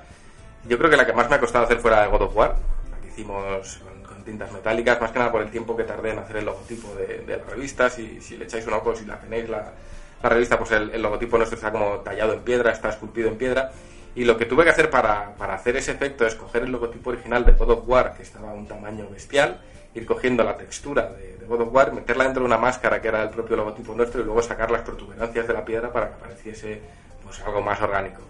Yo 0.66 0.76
creo 0.76 0.90
que 0.90 0.96
la 0.96 1.06
que 1.06 1.12
más 1.12 1.28
me 1.30 1.36
ha 1.36 1.40
costado 1.40 1.64
hacer 1.64 1.78
fuera 1.78 2.06
God 2.06 2.22
of 2.22 2.36
War, 2.36 2.56
la 2.90 2.98
que 2.98 3.08
hicimos 3.08 3.80
tintas 4.28 4.52
metálicas, 4.52 5.00
más 5.00 5.10
que 5.10 5.18
nada 5.18 5.32
por 5.32 5.40
el 5.40 5.50
tiempo 5.50 5.74
que 5.74 5.84
tardé 5.84 6.10
en 6.10 6.18
hacer 6.18 6.36
el 6.36 6.44
logotipo 6.44 6.94
de, 6.94 7.24
de 7.26 7.36
la 7.38 7.44
revista. 7.44 7.88
Si, 7.88 8.20
si 8.20 8.36
le 8.36 8.44
echáis 8.44 8.66
un 8.66 8.74
ojo, 8.74 8.94
si 8.94 9.06
la 9.06 9.18
tenéis 9.18 9.48
la, 9.48 9.72
la 10.22 10.28
revista, 10.28 10.58
pues 10.58 10.70
el, 10.72 10.90
el 10.90 11.00
logotipo 11.00 11.38
nuestro 11.38 11.56
está 11.56 11.72
como 11.72 12.00
tallado 12.00 12.34
en 12.34 12.40
piedra, 12.40 12.72
está 12.72 12.90
esculpido 12.90 13.28
en 13.28 13.36
piedra. 13.36 13.72
Y 14.14 14.24
lo 14.24 14.36
que 14.36 14.46
tuve 14.46 14.64
que 14.64 14.70
hacer 14.70 14.90
para, 14.90 15.34
para 15.36 15.54
hacer 15.54 15.76
ese 15.76 15.92
efecto 15.92 16.26
es 16.26 16.34
coger 16.34 16.64
el 16.64 16.72
logotipo 16.72 17.10
original 17.10 17.44
de 17.44 17.52
God 17.52 17.70
of 17.70 17.88
War, 17.88 18.14
que 18.16 18.22
estaba 18.22 18.50
a 18.50 18.54
un 18.54 18.66
tamaño 18.66 19.08
bestial, 19.08 19.60
ir 19.94 20.04
cogiendo 20.04 20.44
la 20.44 20.56
textura 20.56 21.06
de, 21.06 21.38
de 21.38 21.46
God 21.46 21.62
of 21.62 21.72
War, 21.72 21.92
meterla 21.92 22.24
dentro 22.24 22.42
de 22.42 22.46
una 22.46 22.58
máscara 22.58 23.00
que 23.00 23.08
era 23.08 23.22
el 23.22 23.30
propio 23.30 23.56
logotipo 23.56 23.94
nuestro 23.94 24.20
y 24.20 24.24
luego 24.24 24.42
sacar 24.42 24.70
las 24.70 24.82
protuberancias 24.82 25.46
de 25.46 25.54
la 25.54 25.64
piedra 25.64 25.92
para 25.92 26.10
que 26.10 26.16
pareciese 26.20 26.80
pues 27.24 27.40
algo 27.40 27.62
más 27.62 27.80
orgánico. 27.80 28.20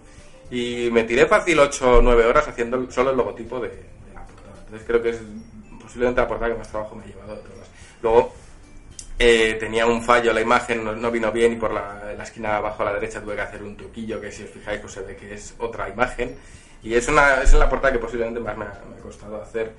Y 0.51 0.89
me 0.91 1.03
tiré 1.03 1.25
fácil 1.25 1.59
8 1.59 1.97
o 1.97 2.01
9 2.01 2.25
horas 2.25 2.47
haciendo 2.47 2.89
solo 2.89 3.11
el 3.11 3.17
logotipo 3.17 3.59
de, 3.59 3.69
de 3.69 4.13
la 4.13 4.23
portada. 4.25 4.55
Entonces 4.65 4.87
creo 4.87 5.01
que 5.01 5.09
es 5.09 5.21
posiblemente 5.89 6.21
la 6.21 6.27
portada 6.27 6.51
que 6.51 6.57
más 6.59 6.69
trabajo 6.69 6.95
me 6.95 7.03
ha 7.03 7.07
llevado 7.07 7.35
de 7.35 7.41
todas. 7.41 7.67
Luego 8.03 8.33
eh, 9.17 9.57
tenía 9.59 9.87
un 9.87 10.03
fallo, 10.03 10.31
la 10.31 10.41
imagen 10.41 10.83
no, 10.85 10.95
no 10.95 11.09
vino 11.11 11.31
bien 11.31 11.53
y 11.53 11.55
por 11.55 11.73
la, 11.73 12.13
la 12.15 12.23
esquina 12.23 12.57
abajo 12.57 12.83
a 12.83 12.85
la 12.85 12.93
derecha 12.93 13.19
tuve 13.21 13.33
que 13.35 13.41
hacer 13.41 13.63
un 13.63 13.75
truquillo 13.75 14.21
que 14.21 14.31
si 14.31 14.43
os 14.43 14.49
fijáis 14.51 14.79
pues 14.79 14.93
se 14.93 15.01
ve 15.01 15.15
que 15.15 15.33
es 15.33 15.55
otra 15.57 15.89
imagen. 15.89 16.37
Y 16.83 16.93
es 16.93 17.07
una 17.07 17.41
es 17.41 17.51
la 17.53 17.67
portada 17.67 17.91
que 17.93 17.99
posiblemente 17.99 18.39
más 18.39 18.55
me 18.55 18.65
ha, 18.65 18.81
me 18.89 18.97
ha 18.97 19.01
costado 19.01 19.41
hacer. 19.41 19.73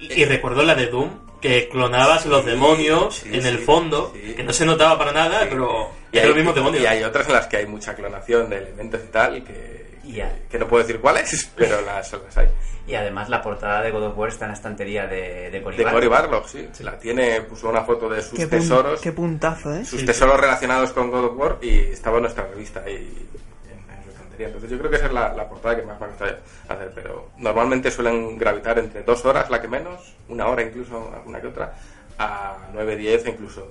Y, 0.00 0.12
y 0.22 0.24
recuerdo 0.24 0.62
la 0.64 0.74
de 0.74 0.86
Doom, 0.86 1.10
que 1.40 1.68
clonabas 1.68 2.24
los 2.26 2.42
Sí, 2.42 2.50
demonios 2.50 3.16
sí, 3.16 3.28
en 3.32 3.46
el 3.46 3.58
sí, 3.58 3.64
fondo, 3.64 4.12
que 4.12 4.42
no 4.42 4.52
se 4.52 4.64
notaba 4.66 4.98
para 4.98 5.12
nada, 5.12 5.46
pero 5.48 5.90
Y 6.10 6.18
hay, 6.18 6.26
los 6.26 6.34
mismos 6.34 6.54
demonios. 6.54 6.82
y 6.82 6.86
hay 6.86 7.04
otras 7.04 7.28
en 7.28 7.34
las 7.34 7.46
que 7.46 7.58
hay 7.58 7.66
mucha 7.66 7.94
clonación 7.94 8.48
de 8.50 8.56
elementos 8.58 9.00
y 9.04 9.12
tal, 9.12 9.44
que, 9.44 9.83
Y 10.04 10.12
ya. 10.14 10.32
que 10.50 10.58
no 10.58 10.66
puedo 10.68 10.82
decir 10.84 11.00
cuáles, 11.00 11.50
pero 11.56 11.80
las, 11.80 12.12
las 12.12 12.36
hay. 12.36 12.48
Y 12.86 12.94
además 12.94 13.30
la 13.30 13.40
portada 13.40 13.80
de 13.80 13.90
God 13.90 14.08
of 14.08 14.18
War 14.18 14.28
está 14.28 14.44
en 14.44 14.50
la 14.50 14.56
estantería 14.56 15.06
de, 15.06 15.50
de 15.50 15.62
Cory 15.62 15.78
De 15.78 15.84
Barlog. 15.84 16.00
Cory 16.00 16.08
Barlog, 16.08 16.48
sí. 16.48 16.68
La 16.80 16.98
tiene, 16.98 17.40
puso 17.40 17.68
una 17.70 17.82
foto 17.82 18.08
de 18.10 18.20
sus 18.20 18.38
Qué, 18.38 18.46
tesoros. 18.46 19.00
qué 19.00 19.12
puntazo, 19.12 19.74
¿eh? 19.74 19.84
sus 19.86 20.04
tesoros 20.04 20.38
relacionados 20.38 20.92
con 20.92 21.10
God 21.10 21.24
of 21.24 21.38
War 21.38 21.58
y 21.62 21.78
estaba 21.78 22.16
en 22.18 22.22
nuestra 22.24 22.46
revista 22.46 22.82
ahí 22.84 23.26
en, 23.64 23.94
en 23.96 24.04
su 24.04 24.10
estantería. 24.10 24.48
Entonces 24.48 24.70
yo 24.70 24.78
creo 24.78 24.90
que 24.90 24.96
esa 24.96 25.06
es 25.06 25.12
la, 25.14 25.32
la 25.32 25.48
portada 25.48 25.76
que 25.76 25.82
más 25.82 25.98
me 25.98 26.04
ha 26.06 26.08
costado 26.10 26.36
hacer, 26.68 26.92
pero 26.94 27.30
normalmente 27.38 27.90
suelen 27.90 28.36
gravitar 28.36 28.78
entre 28.78 29.02
dos 29.02 29.24
horas, 29.24 29.48
la 29.48 29.62
que 29.62 29.68
menos, 29.68 30.14
una 30.28 30.46
hora 30.48 30.62
incluso, 30.62 31.10
alguna 31.14 31.40
que 31.40 31.46
otra, 31.46 31.72
a 32.18 32.68
9, 32.74 32.96
10 32.98 33.24
e 33.26 33.30
incluso 33.30 33.66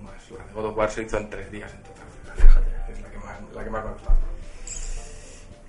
más. 0.00 0.30
La 0.38 0.44
de 0.46 0.52
God 0.52 0.66
of 0.66 0.76
War 0.76 0.88
se 0.88 1.02
hizo 1.02 1.16
en 1.18 1.28
tres 1.28 1.50
días 1.50 1.72
en 1.74 1.82
total. 1.82 2.04
Fíjate, 2.36 2.92
es 2.92 3.00
la 3.00 3.10
que 3.10 3.18
más, 3.18 3.36
la 3.56 3.64
que 3.64 3.70
más 3.70 3.84
me 3.84 3.90
ha 3.90 3.92
costado. 3.94 4.16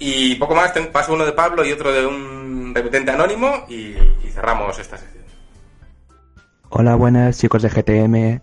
Y 0.05 0.35
poco 0.35 0.53
más, 0.53 0.73
ten- 0.73 0.91
paso 0.91 1.13
uno 1.13 1.25
de 1.25 1.31
Pablo 1.31 1.63
y 1.65 1.71
otro 1.71 1.93
de 1.93 2.05
un 2.05 2.73
remitente 2.75 3.11
anónimo 3.11 3.65
y, 3.69 3.95
y 4.23 4.29
cerramos 4.33 4.77
esta 4.77 4.97
sección. 4.97 5.23
Hola, 6.69 6.95
buenas 6.95 7.37
chicos 7.39 7.61
de 7.61 7.69
GTM. 7.69 8.41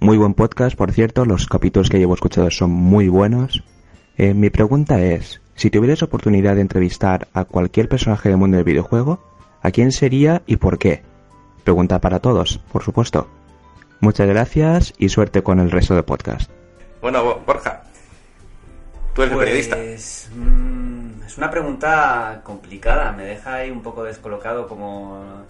Muy 0.00 0.16
buen 0.16 0.34
podcast, 0.34 0.76
por 0.76 0.90
cierto. 0.92 1.24
Los 1.24 1.46
capítulos 1.46 1.90
que 1.90 1.98
llevo 1.98 2.14
escuchados 2.14 2.56
son 2.56 2.70
muy 2.72 3.06
buenos. 3.08 3.62
Eh, 4.18 4.34
mi 4.34 4.50
pregunta 4.50 5.00
es, 5.00 5.40
si 5.54 5.70
tuvieras 5.70 6.02
oportunidad 6.02 6.56
de 6.56 6.62
entrevistar 6.62 7.28
a 7.34 7.44
cualquier 7.44 7.88
personaje 7.88 8.28
del 8.28 8.38
mundo 8.38 8.56
del 8.56 8.64
videojuego, 8.64 9.22
¿a 9.62 9.70
quién 9.70 9.92
sería 9.92 10.42
y 10.46 10.56
por 10.56 10.76
qué? 10.78 11.02
Pregunta 11.62 12.00
para 12.00 12.18
todos, 12.18 12.58
por 12.72 12.82
supuesto. 12.82 13.28
Muchas 14.00 14.26
gracias 14.26 14.92
y 14.98 15.08
suerte 15.10 15.42
con 15.44 15.60
el 15.60 15.70
resto 15.70 15.94
del 15.94 16.04
podcast. 16.04 16.50
Bueno, 17.00 17.22
Bo- 17.22 17.42
Borja, 17.46 17.82
tú 19.14 19.22
eres 19.22 19.32
el 19.34 19.38
periodista. 19.38 19.76
Pues, 19.76 20.30
mm, 20.34 20.95
es 21.26 21.36
una 21.36 21.50
pregunta 21.50 22.40
complicada, 22.44 23.10
me 23.10 23.24
deja 23.24 23.56
ahí 23.56 23.70
un 23.70 23.82
poco 23.82 24.04
descolocado 24.04 24.68
como... 24.68 25.44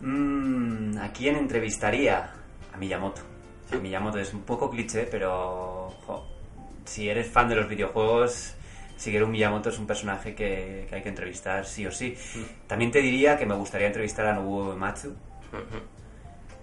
mm, 0.00 0.98
¿A 0.98 1.10
quién 1.10 1.36
entrevistaría? 1.36 2.30
A 2.72 2.76
Miyamoto. 2.76 3.22
A 3.72 3.76
Miyamoto 3.76 4.18
es 4.18 4.34
un 4.34 4.42
poco 4.42 4.70
cliché, 4.70 5.08
pero 5.10 5.94
jo, 6.06 6.26
si 6.84 7.08
eres 7.08 7.30
fan 7.30 7.48
de 7.48 7.56
los 7.56 7.66
videojuegos, 7.66 8.54
Shigeru 8.98 9.26
Miyamoto 9.26 9.70
es 9.70 9.78
un 9.78 9.86
personaje 9.86 10.34
que, 10.34 10.86
que 10.88 10.96
hay 10.96 11.02
que 11.02 11.08
entrevistar 11.08 11.64
sí 11.64 11.86
o 11.86 11.90
sí. 11.90 12.14
También 12.66 12.90
te 12.90 13.00
diría 13.00 13.38
que 13.38 13.46
me 13.46 13.54
gustaría 13.54 13.86
entrevistar 13.86 14.26
a 14.26 14.34
Nobuo 14.34 14.68
Uematsu, 14.68 15.14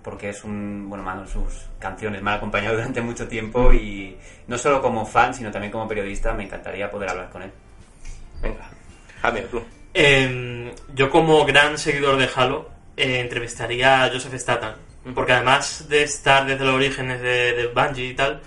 porque 0.04 0.30
es 0.30 0.44
un 0.44 0.88
bueno 0.88 1.04
man, 1.04 1.28
sus 1.28 1.66
canciones 1.80 2.22
me 2.22 2.30
han 2.30 2.38
acompañado 2.38 2.76
durante 2.76 3.02
mucho 3.02 3.28
tiempo 3.28 3.74
y 3.74 4.16
no 4.48 4.60
solo 4.60 4.80
como 4.82 5.06
fan 5.06 5.34
sino 5.34 5.52
también 5.52 5.72
como 5.72 5.88
periodista 5.88 6.34
me 6.34 6.44
encantaría 6.44 6.90
poder 6.90 7.10
hablar 7.10 7.30
con 7.30 7.44
él 7.44 7.52
Venga, 8.42 8.70
Jaime, 9.22 9.42
tú. 9.42 9.62
Eh, 9.94 10.74
yo 10.96 11.10
como 11.10 11.46
gran 11.46 11.78
seguidor 11.78 12.18
de 12.18 12.30
Halo 12.34 12.70
eh, 12.96 13.20
entrevistaría 13.20 14.04
a 14.04 14.10
Joseph 14.10 14.34
Statham 14.36 14.76
porque 15.16 15.34
además 15.34 15.90
de 15.90 16.04
estar 16.04 16.46
desde 16.46 16.64
los 16.64 16.76
orígenes 16.76 17.22
de, 17.22 17.54
de 17.54 17.68
Bungie 17.68 18.08
y 18.08 18.14
tal 18.14 18.42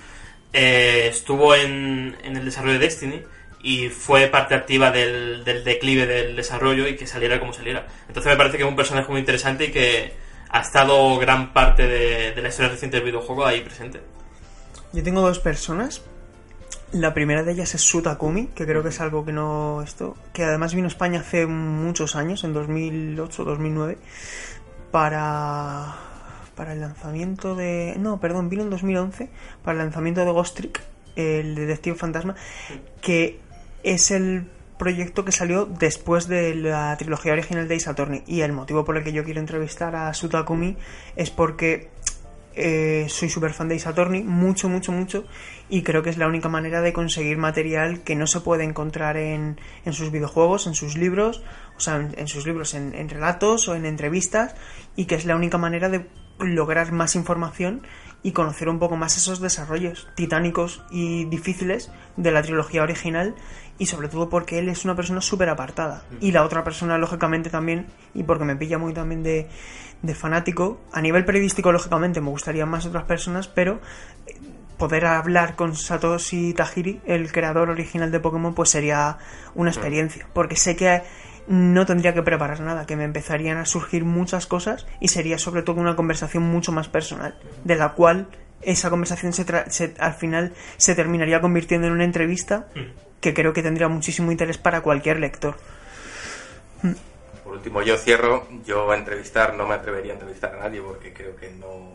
eh, 0.53 1.09
estuvo 1.11 1.55
en, 1.55 2.17
en 2.23 2.37
el 2.37 2.45
desarrollo 2.45 2.75
de 2.75 2.79
Destiny 2.79 3.23
y 3.63 3.89
fue 3.89 4.29
parte 4.29 4.55
activa 4.55 4.91
del, 4.91 5.43
del 5.45 5.65
declive 5.65 6.07
del 6.07 6.37
desarrollo 6.37 6.87
y 6.87 6.97
que 6.97 7.07
saliera 7.07 7.41
como 7.41 7.53
saliera 7.53 7.87
entonces 8.07 8.31
me 8.31 8.37
parece 8.37 8.57
que 8.57 8.63
es 8.63 8.69
un 8.69 8.77
personaje 8.77 9.11
muy 9.11 9.21
interesante 9.21 9.67
y 9.67 9.71
que 9.73 10.13
ha 10.49 10.61
estado 10.61 11.19
gran 11.19 11.53
parte 11.53 11.87
de, 11.87 12.33
de 12.33 12.43
la 12.43 12.49
historia 12.49 12.71
reciente 12.71 12.99
del 12.99 13.07
videojuego 13.07 13.45
ahí 13.45 13.61
presente 13.61 14.01
Yo 14.93 15.03
tengo 15.03 15.21
dos 15.21 15.41
personas. 15.41 16.03
La 16.95 17.13
primera 17.13 17.43
de 17.43 17.51
ellas 17.51 17.75
es 17.75 17.81
Su 17.81 18.03
Takumi, 18.03 18.47
que 18.55 18.67
creo 18.67 18.85
que 18.85 18.91
es 18.91 19.01
algo 19.01 19.25
que 19.25 19.33
no 19.33 19.83
esto, 19.83 20.17
que 20.33 20.45
además 20.45 20.77
vino 20.77 20.87
a 20.87 20.89
España 20.89 21.19
hace 21.19 21.45
muchos 21.45 22.15
años, 22.15 22.45
en 22.45 22.53
2008 22.53 23.43
2009, 23.43 23.99
para 24.93 25.97
para 26.55 26.73
el 26.73 26.81
lanzamiento 26.81 27.57
de 27.57 27.97
no, 27.99 28.21
perdón, 28.21 28.49
vino 28.49 28.63
en 28.63 28.71
2011 28.71 29.29
para 29.65 29.73
el 29.73 29.79
lanzamiento 29.79 30.25
de 30.25 30.31
Ghost 30.31 30.57
Trick, 30.57 30.83
el 31.17 31.57
detective 31.57 31.97
fantasma, 31.97 32.37
que 33.01 33.41
es 33.83 34.13
el 34.13 34.47
proyecto 34.79 35.25
que 35.25 35.33
salió 35.33 35.67
después 35.67 36.29
de 36.29 36.55
la 36.55 36.97
trilogía 36.97 37.33
original 37.33 37.67
de 37.67 37.83
Attorney 37.85 38.23
y 38.25 38.43
el 38.43 38.53
motivo 38.53 38.85
por 38.85 38.97
el 38.97 39.03
que 39.03 39.13
yo 39.13 39.25
quiero 39.25 39.41
entrevistar 39.41 39.97
a 39.97 40.15
Su 40.15 40.29
Takumi 40.29 40.77
es 41.17 41.31
porque 41.31 41.91
eh, 42.57 43.07
soy 43.09 43.29
súper 43.29 43.53
fan 43.53 43.69
de 43.69 43.83
Attorney, 43.85 44.23
mucho, 44.23 44.69
mucho, 44.69 44.93
mucho, 44.93 45.25
y 45.75 45.83
creo 45.83 46.05
que 46.05 46.11
es 46.11 46.19
la 46.19 46.29
única 46.29 46.49
manera 46.49 46.83
de 46.83 46.93
conseguir 46.93 47.37
material 47.37 48.05
que 48.05 48.15
no 48.15 48.29
se 48.29 48.39
puede 48.39 48.63
encontrar 48.63 49.17
en, 49.17 49.61
en 49.85 49.93
sus 49.93 50.13
videojuegos, 50.13 50.69
en 50.69 50.75
sus 50.77 50.97
libros, 50.97 51.43
o 51.77 51.81
sea, 51.81 51.97
en, 51.97 52.15
en 52.17 52.29
sus 52.29 52.47
libros, 52.47 52.75
en, 52.75 52.95
en 52.95 53.09
relatos 53.09 53.67
o 53.67 53.75
en 53.75 53.85
entrevistas, 53.85 54.55
y 54.95 55.07
que 55.07 55.17
es 55.17 55.25
la 55.25 55.35
única 55.35 55.59
manera 55.59 55.89
de 55.89 56.07
lograr 56.39 56.93
más 56.93 57.17
información 57.17 57.83
y 58.23 58.31
conocer 58.31 58.69
un 58.69 58.79
poco 58.79 58.95
más 58.95 59.17
esos 59.17 59.41
desarrollos 59.41 60.07
titánicos 60.15 60.85
y 60.93 61.25
difíciles 61.25 61.91
de 62.17 62.31
la 62.31 62.43
trilogía 62.43 62.85
original 62.85 63.35
y 63.77 63.87
sobre 63.87 64.09
todo 64.09 64.29
porque 64.29 64.61
él 64.61 64.69
es 64.69 64.85
una 64.85 64.95
persona 64.95 65.21
súper 65.21 65.49
apartada 65.49 66.05
y 66.21 66.31
la 66.31 66.45
otra 66.45 66.63
persona 66.63 66.99
lógicamente 66.99 67.51
también 67.51 67.87
y 68.15 68.23
porque 68.23 68.45
me 68.45 68.55
pilla 68.55 68.79
muy 68.79 68.95
también 68.95 69.25
de, 69.25 69.49
de 70.03 70.15
fanático 70.15 70.81
a 70.93 71.01
nivel 71.01 71.25
periodístico 71.25 71.73
lógicamente 71.73 72.21
me 72.21 72.31
gustaría 72.31 72.65
más 72.65 72.87
otras 72.87 73.05
personas 73.05 73.49
pero 73.49 73.81
poder 74.79 75.07
hablar 75.07 75.55
con 75.57 75.77
Satoshi 75.77 76.53
Tajiri 76.55 77.01
el 77.07 77.31
creador 77.33 77.71
original 77.71 78.11
de 78.11 78.21
Pokémon 78.21 78.55
pues 78.55 78.71
sería 78.71 79.19
una 79.55 79.71
experiencia 79.71 80.27
porque 80.33 80.57
sé 80.57 80.75
que 80.77 81.03
no 81.47 81.85
tendría 81.87 82.15
que 82.15 82.23
preparar 82.23 82.61
nada, 82.61 82.87
que 82.87 82.97
me 82.97 83.05
empezarían 83.05 83.59
a 83.59 83.67
surgir 83.67 84.05
muchas 84.05 84.47
cosas 84.47 84.87
y 85.01 85.09
sería 85.09 85.39
sobre 85.39 85.63
todo 85.63 85.81
una 85.81 85.95
conversación 85.95 86.43
mucho 86.43 86.73
más 86.73 86.89
personal, 86.89 87.37
de 87.65 87.77
la 87.77 87.91
cual 87.93 88.29
esa 88.63 88.89
conversación 88.89 89.33
se 89.35 89.45
tra- 89.47 89.69
se- 89.69 89.95
al 89.99 90.15
final 90.15 90.55
se 90.79 90.95
terminaría 90.95 91.41
convirtiendo 91.43 91.87
en 91.87 91.93
una 91.93 92.05
entrevista 92.05 92.67
que 93.21 93.35
creo 93.35 93.53
que 93.53 93.63
tendría 93.63 93.89
muchísimo 93.89 94.33
interés 94.33 94.57
para 94.57 94.81
cualquier 94.81 95.21
lector. 95.21 95.57
Por 97.45 97.55
último, 97.55 97.83
yo 97.83 97.97
cierro. 97.97 98.47
Yo 98.67 98.91
a 98.91 98.97
entrevistar 98.97 99.55
no 99.55 99.67
me 99.67 99.75
atrevería 99.75 100.13
a 100.13 100.15
entrevistar 100.15 100.55
a 100.55 100.61
nadie 100.65 100.81
porque 100.81 101.13
creo 101.13 101.37
que 101.37 101.51
no, 101.51 101.94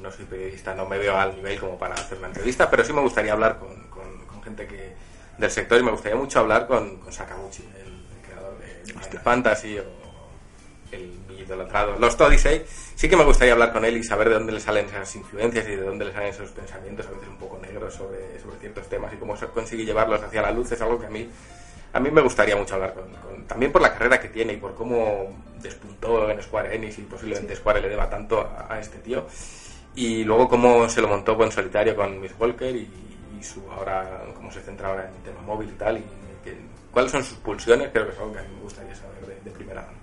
no 0.00 0.10
soy 0.10 0.24
periodista, 0.24 0.74
no 0.74 0.86
me 0.86 0.98
veo 0.98 1.16
al 1.16 1.34
nivel 1.36 1.58
como 1.58 1.78
para 1.78 1.94
hacer 1.94 2.18
una 2.18 2.28
entrevista, 2.28 2.70
pero 2.70 2.84
sí 2.84 2.92
me 2.92 3.00
gustaría 3.00 3.32
hablar 3.32 3.58
con, 3.58 3.74
con- 3.88 4.26
con 4.26 4.42
gente 4.42 4.66
que 4.66 4.92
del 5.38 5.50
sector 5.50 5.78
y 5.80 5.82
me 5.82 5.90
gustaría 5.90 6.16
mucho 6.18 6.40
hablar 6.40 6.66
con, 6.66 6.96
con 6.98 7.12
Sakaguchi, 7.12 7.62
el 7.62 8.22
creador 8.26 8.58
de 8.58 8.92
Final 8.92 9.20
Fantasy 9.22 9.78
o 9.78 9.84
el 10.92 11.12
idolatrado 11.38 11.98
Lost 11.98 12.20
Odyssey. 12.20 12.64
Sí 12.94 13.08
que 13.08 13.16
me 13.16 13.24
gustaría 13.24 13.52
hablar 13.54 13.72
con 13.72 13.84
él 13.84 13.96
y 13.96 14.02
saber 14.04 14.28
de 14.28 14.34
dónde 14.34 14.52
le 14.52 14.60
salen 14.60 14.86
esas 14.86 15.14
influencias 15.16 15.66
y 15.66 15.70
de 15.76 15.82
dónde 15.82 16.04
le 16.04 16.12
salen 16.12 16.28
esos 16.28 16.50
pensamientos, 16.50 17.06
a 17.06 17.10
veces 17.10 17.28
un 17.28 17.38
poco 17.38 17.58
negros 17.58 17.94
sobre, 17.94 18.38
sobre 18.40 18.58
ciertos 18.58 18.88
temas 18.88 19.12
y 19.14 19.16
cómo 19.16 19.36
se 19.36 19.46
consigue 19.46 19.84
llevarlos 19.84 20.22
hacia 20.22 20.42
la 20.42 20.50
luz. 20.50 20.70
Es 20.72 20.80
algo 20.82 20.98
que 21.00 21.06
a 21.06 21.10
mí, 21.10 21.26
a 21.92 22.00
mí 22.00 22.10
me 22.10 22.20
gustaría 22.20 22.56
mucho 22.56 22.74
hablar 22.74 22.92
con, 22.92 23.04
con- 23.14 23.44
también 23.46 23.72
por 23.72 23.80
la 23.80 23.92
carrera 23.92 24.20
que 24.20 24.28
tiene 24.28 24.52
y 24.52 24.56
por 24.58 24.74
cómo 24.74 25.42
despuntó 25.62 26.28
en 26.30 26.42
Square 26.42 26.74
Enix 26.74 26.98
y 26.98 27.02
posiblemente 27.02 27.56
Square 27.56 27.80
le 27.80 27.88
deba 27.88 28.10
tanto 28.10 28.40
a, 28.40 28.66
a 28.74 28.80
este 28.80 28.98
tío. 28.98 29.26
Y 29.96 30.24
luego 30.24 30.48
cómo 30.48 30.88
se 30.88 31.00
lo 31.00 31.08
montó 31.08 31.42
en 31.44 31.52
solitario 31.52 31.96
con 31.96 32.20
Miss 32.20 32.32
Walker 32.38 32.74
y, 32.74 32.88
y 33.38 33.42
su 33.42 33.62
ahora, 33.70 34.22
cómo 34.34 34.50
se 34.52 34.60
centra 34.60 34.88
ahora 34.88 35.08
en 35.08 35.14
el 35.16 35.22
tema 35.22 35.40
móvil 35.42 35.68
y 35.68 35.72
tal. 35.72 35.98
Y 35.98 36.04
que- 36.44 36.56
cuáles 36.90 37.10
son 37.12 37.24
sus 37.24 37.38
pulsiones, 37.38 37.88
creo 37.92 38.06
que 38.06 38.12
es 38.12 38.18
algo 38.18 38.32
que 38.32 38.38
a 38.38 38.42
mí 38.42 38.48
me 38.54 38.62
gustaría 38.62 38.94
saber 38.94 39.26
de, 39.26 39.34
de 39.44 39.50
primera 39.50 39.82
mano. 39.82 39.98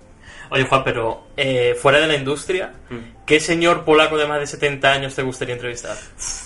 Oye, 0.49 0.63
Juan, 0.63 0.81
pero 0.85 1.27
eh, 1.35 1.75
fuera 1.81 1.99
de 1.99 2.07
la 2.07 2.15
industria, 2.15 2.71
¿qué 3.25 3.37
señor 3.39 3.83
polaco 3.83 4.17
de 4.17 4.25
más 4.27 4.39
de 4.39 4.47
70 4.47 4.91
años 4.93 5.13
te 5.13 5.21
gustaría 5.21 5.55
entrevistar? 5.55 5.97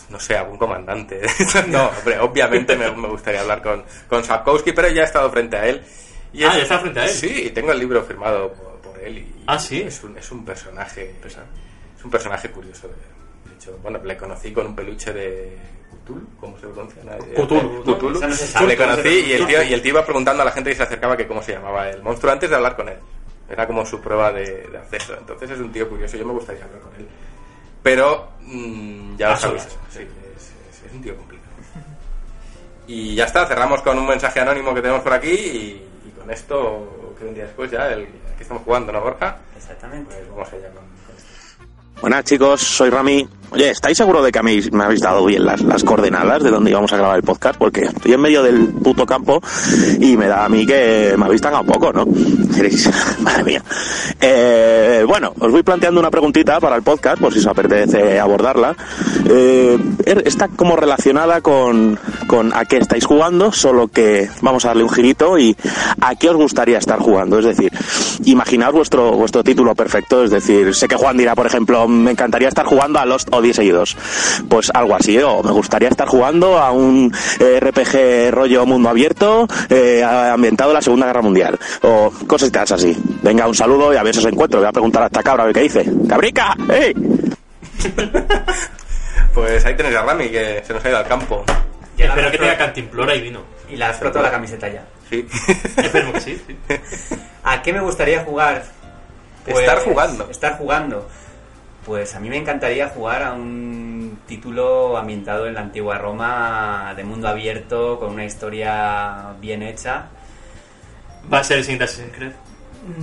no 0.10 0.20
sé, 0.20 0.36
algún 0.36 0.58
comandante. 0.58 1.22
no, 1.68 1.86
hombre, 1.88 2.20
obviamente 2.20 2.76
me, 2.76 2.90
me 2.92 3.08
gustaría 3.10 3.42
hablar 3.42 3.62
con, 3.62 3.84
con 4.08 4.24
Sapkowski, 4.24 4.72
pero 4.72 4.88
ya 4.90 5.04
he 5.04 5.06
estado 5.06 5.30
frente 5.32 5.56
a 5.56 5.68
él. 5.68 5.84
Y 6.34 6.44
Ah, 6.44 6.48
es- 6.50 6.56
ya 6.58 6.62
está 6.64 6.80
frente 6.80 7.00
a 7.00 7.04
él. 7.04 7.10
Sí, 7.12 7.44
y 7.46 7.50
tengo 7.52 7.72
el 7.74 7.80
libro 7.80 8.04
firmado 8.04 8.52
por, 8.54 8.80
por 8.82 9.00
él. 9.04 9.20
Y 9.20 9.44
Ah, 9.46 9.60
sí. 9.60 9.82
Es 9.84 10.04
un, 10.04 10.18
es 10.18 10.32
un 10.32 10.44
personaje. 10.46 11.16
Es 11.24 12.04
un 12.04 12.10
personaje 12.10 12.50
curioso. 12.50 12.88
De, 12.88 12.94
bueno, 13.82 14.00
le 14.04 14.18
conocí 14.18 14.52
con 14.52 14.68
un 14.68 14.76
peluche 14.76 15.14
de 15.14 15.58
Cthulhu, 16.04 16.28
¿cómo 16.40 16.58
se 16.58 16.68
pronuncia? 16.68 17.02
Cthulhu. 17.36 17.84
Cthulhu. 17.84 18.20
Le 18.68 18.78
conocí 18.78 19.10
y 19.10 19.34
el, 19.34 19.46
tío, 19.48 19.64
y 19.64 19.74
el 19.74 19.82
tío 19.82 19.92
iba 19.92 20.04
preguntando 20.06 20.42
a 20.42 20.46
la 20.46 20.52
gente 20.52 20.70
que 20.72 20.76
se 20.76 20.84
acercaba 20.84 21.16
que 21.18 21.28
cómo 21.28 21.42
se 21.44 21.54
llamaba 21.54 21.90
el 21.90 22.02
monstruo 22.02 22.32
antes 22.32 22.50
de 22.50 22.56
hablar 22.56 22.76
con 22.76 22.90
él. 22.90 22.98
Era 23.50 23.68
como 23.68 23.86
su 23.86 24.00
prueba 24.00 24.32
de, 24.32 24.68
de 24.68 24.78
acceso. 24.78 25.14
Entonces 25.18 25.50
es 25.52 25.60
un 25.60 25.72
tío 25.72 25.88
curioso. 25.90 26.16
Yo 26.18 26.26
me 26.26 26.32
gustaría 26.34 26.64
hablar 26.64 26.80
con 26.82 26.96
él. 26.96 27.06
Pero 27.84 28.30
mm, 28.42 29.18
ya 29.18 29.32
lo 29.32 29.38
sabéis. 29.38 29.64
Sí, 29.90 30.00
es, 30.00 30.44
es- 30.44 30.86
es 30.88 30.94
un 30.94 31.02
tío 31.02 31.16
complicado. 31.18 31.52
Y 32.88 33.16
ya 33.16 33.26
está, 33.26 33.46
cerramos 33.46 33.82
con 33.82 33.98
un 33.98 34.08
mensaje 34.08 34.40
anónimo 34.40 34.74
que 34.74 34.82
tenemos 34.82 35.02
por 35.04 35.14
aquí 35.14 35.30
y, 35.32 35.88
y 36.08 36.12
con 36.18 36.30
esto, 36.32 37.14
que 37.18 37.26
vendría 37.26 37.46
después 37.46 37.70
ya, 37.72 37.88
el 37.90 38.06
que 38.38 38.44
estamos 38.44 38.64
jugando, 38.64 38.92
¿no, 38.92 39.02
Borja? 39.02 39.38
Exactamente. 39.56 40.16
Pues 40.16 40.30
vamos 40.30 40.54
allá 40.54 40.70
con. 40.72 40.84
Buenas 42.02 42.26
chicos, 42.26 42.62
soy 42.62 42.90
Rami. 42.90 43.28
Oye, 43.54 43.70
¿estáis 43.70 43.98
seguros 43.98 44.24
de 44.24 44.32
que 44.32 44.40
me 44.42 44.84
habéis 44.86 45.02
dado 45.02 45.26
bien 45.26 45.44
las, 45.46 45.84
coordenadas 45.84 46.42
de 46.42 46.50
donde 46.52 46.72
íbamos 46.72 46.94
a 46.94 46.98
grabar 46.98 47.18
el 47.18 47.24
podcast? 47.24 47.58
Porque 47.60 47.82
estoy 47.82 48.14
en 48.14 48.22
medio 48.22 48.42
del 48.44 48.68
puto 48.70 49.06
campo 49.06 49.42
y 50.00 50.16
me 50.16 50.28
da 50.28 50.46
a 50.46 50.50
mí 50.50 50.66
que 50.66 51.14
me 51.18 51.26
habéis 51.26 51.42
un 51.60 51.66
poco, 51.66 51.92
¿no? 51.92 52.06
Madre 53.20 53.44
mía. 53.44 53.64
Eh, 54.22 55.04
bueno, 55.06 55.34
os 55.38 55.52
voy 55.52 55.64
planteando 55.64 56.00
una 56.00 56.10
preguntita 56.10 56.62
para 56.62 56.78
el 56.78 56.82
podcast, 56.82 57.20
por 57.20 57.34
si 57.34 57.40
os 57.40 57.48
apetece 57.48 58.22
abordarla. 58.22 58.74
Eh, 59.30 59.78
er- 60.06 60.24
está 60.26 60.48
como 60.48 60.78
relacionada 60.78 61.42
con, 61.42 62.00
con 62.28 62.54
a 62.54 62.64
qué 62.64 62.78
estáis 62.78 63.06
jugando, 63.06 63.52
solo 63.52 63.90
que 63.90 64.30
vamos 64.42 64.64
a 64.64 64.70
darle 64.70 64.84
un 64.84 64.90
girito 64.92 65.38
y 65.38 65.58
a 66.00 66.16
qué 66.16 66.30
os 66.30 66.38
gustaría 66.38 66.78
estar 66.78 67.00
jugando. 67.00 67.40
Es 67.40 67.46
decir, 67.46 67.70
imaginad 68.24 68.72
vuestro, 68.72 69.12
vuestro 69.12 69.44
título 69.44 69.76
perfecto. 69.76 70.24
Es 70.24 70.32
decir, 70.32 70.74
sé 70.74 70.88
que 70.88 70.96
Juan 70.96 71.18
dirá, 71.18 71.36
por 71.36 71.48
ejemplo, 71.48 71.86
me 71.92 72.12
encantaría 72.12 72.48
estar 72.48 72.66
jugando 72.66 73.00
a 73.00 73.06
Lost 73.06 73.30
Odyssey 73.32 73.70
2. 73.70 73.98
Pues 74.50 74.72
algo 74.74 74.96
así, 74.96 75.18
¿eh? 75.18 75.24
o 75.24 75.44
me 75.44 75.52
gustaría 75.52 75.90
estar 75.90 76.08
jugando 76.08 76.58
a 76.58 76.72
un 76.72 77.14
eh, 77.40 77.60
RPG 77.60 78.32
rollo 78.32 78.66
mundo 78.66 78.90
abierto 78.90 79.48
eh, 79.70 80.04
ambientado 80.04 80.72
en 80.72 80.76
la 80.76 80.82
Segunda 80.82 81.08
Guerra 81.08 81.22
Mundial. 81.22 81.60
O 81.84 82.12
cositas 82.28 82.72
así. 82.72 82.98
Venga, 83.22 83.48
un 83.48 83.56
saludo 83.56 83.94
y 83.94 83.98
a 83.98 84.04
ver 84.04 84.14
si 84.14 84.20
os 84.20 84.26
encuentro. 84.26 84.60
Voy 84.60 84.70
a 84.70 84.72
preguntar 84.72 85.04
a 85.04 85.08
esta 85.08 85.24
cabra 85.24 85.44
a 85.44 85.46
ver 85.48 85.56
qué 85.56 85.62
dice. 85.62 85.86
¡Cabrica! 86.08 86.56
¡Ey! 86.70 86.94
Pues 89.34 89.66
ahí 89.66 89.76
tenéis 89.76 89.96
a 89.96 90.04
Rami, 90.04 90.30
que 90.30 90.62
se 90.66 90.74
nos 90.74 90.84
ha 90.84 90.90
ido 90.90 90.98
al 90.98 91.08
campo. 91.08 91.44
Ya 91.98 92.08
Espero 92.08 92.32
que 92.32 92.38
tenga 92.38 92.58
cantimplora 92.58 93.16
y 93.16 93.22
vino. 93.22 93.42
Y 93.70 93.78
la 93.78 93.90
has 93.90 94.00
roto 94.00 94.22
la 94.22 94.32
camiseta 94.32 94.68
ya. 94.68 94.84
Sí. 95.10 95.26
Esperemos 95.78 96.14
que 96.16 96.20
sí. 96.20 96.42
sí. 96.46 96.58
¿A 97.44 97.62
qué 97.62 97.72
me 97.72 97.80
gustaría 97.80 98.24
jugar? 98.24 98.64
Estar 99.46 99.80
jugando. 99.80 100.30
Estar 100.30 100.58
jugando. 100.58 101.08
Pues 101.86 102.14
a 102.16 102.20
mí 102.20 102.30
me 102.30 102.38
encantaría 102.38 102.90
jugar 102.90 103.24
a 103.24 103.34
un 103.34 104.20
título 104.28 104.98
ambientado 104.98 105.48
en 105.48 105.56
la 105.56 105.62
antigua 105.62 105.98
Roma, 105.98 106.94
de 106.96 107.04
mundo 107.04 107.28
abierto, 107.28 107.98
con 108.00 108.14
una 108.14 108.26
historia 108.26 109.34
bien 109.40 109.64
hecha. 109.64 110.06
Va 111.32 111.40
a 111.40 111.44
ser 111.44 111.58
el 111.58 111.64
siguiente 111.64 111.86
Assassin's 111.86 112.16
Creed. 112.16 112.32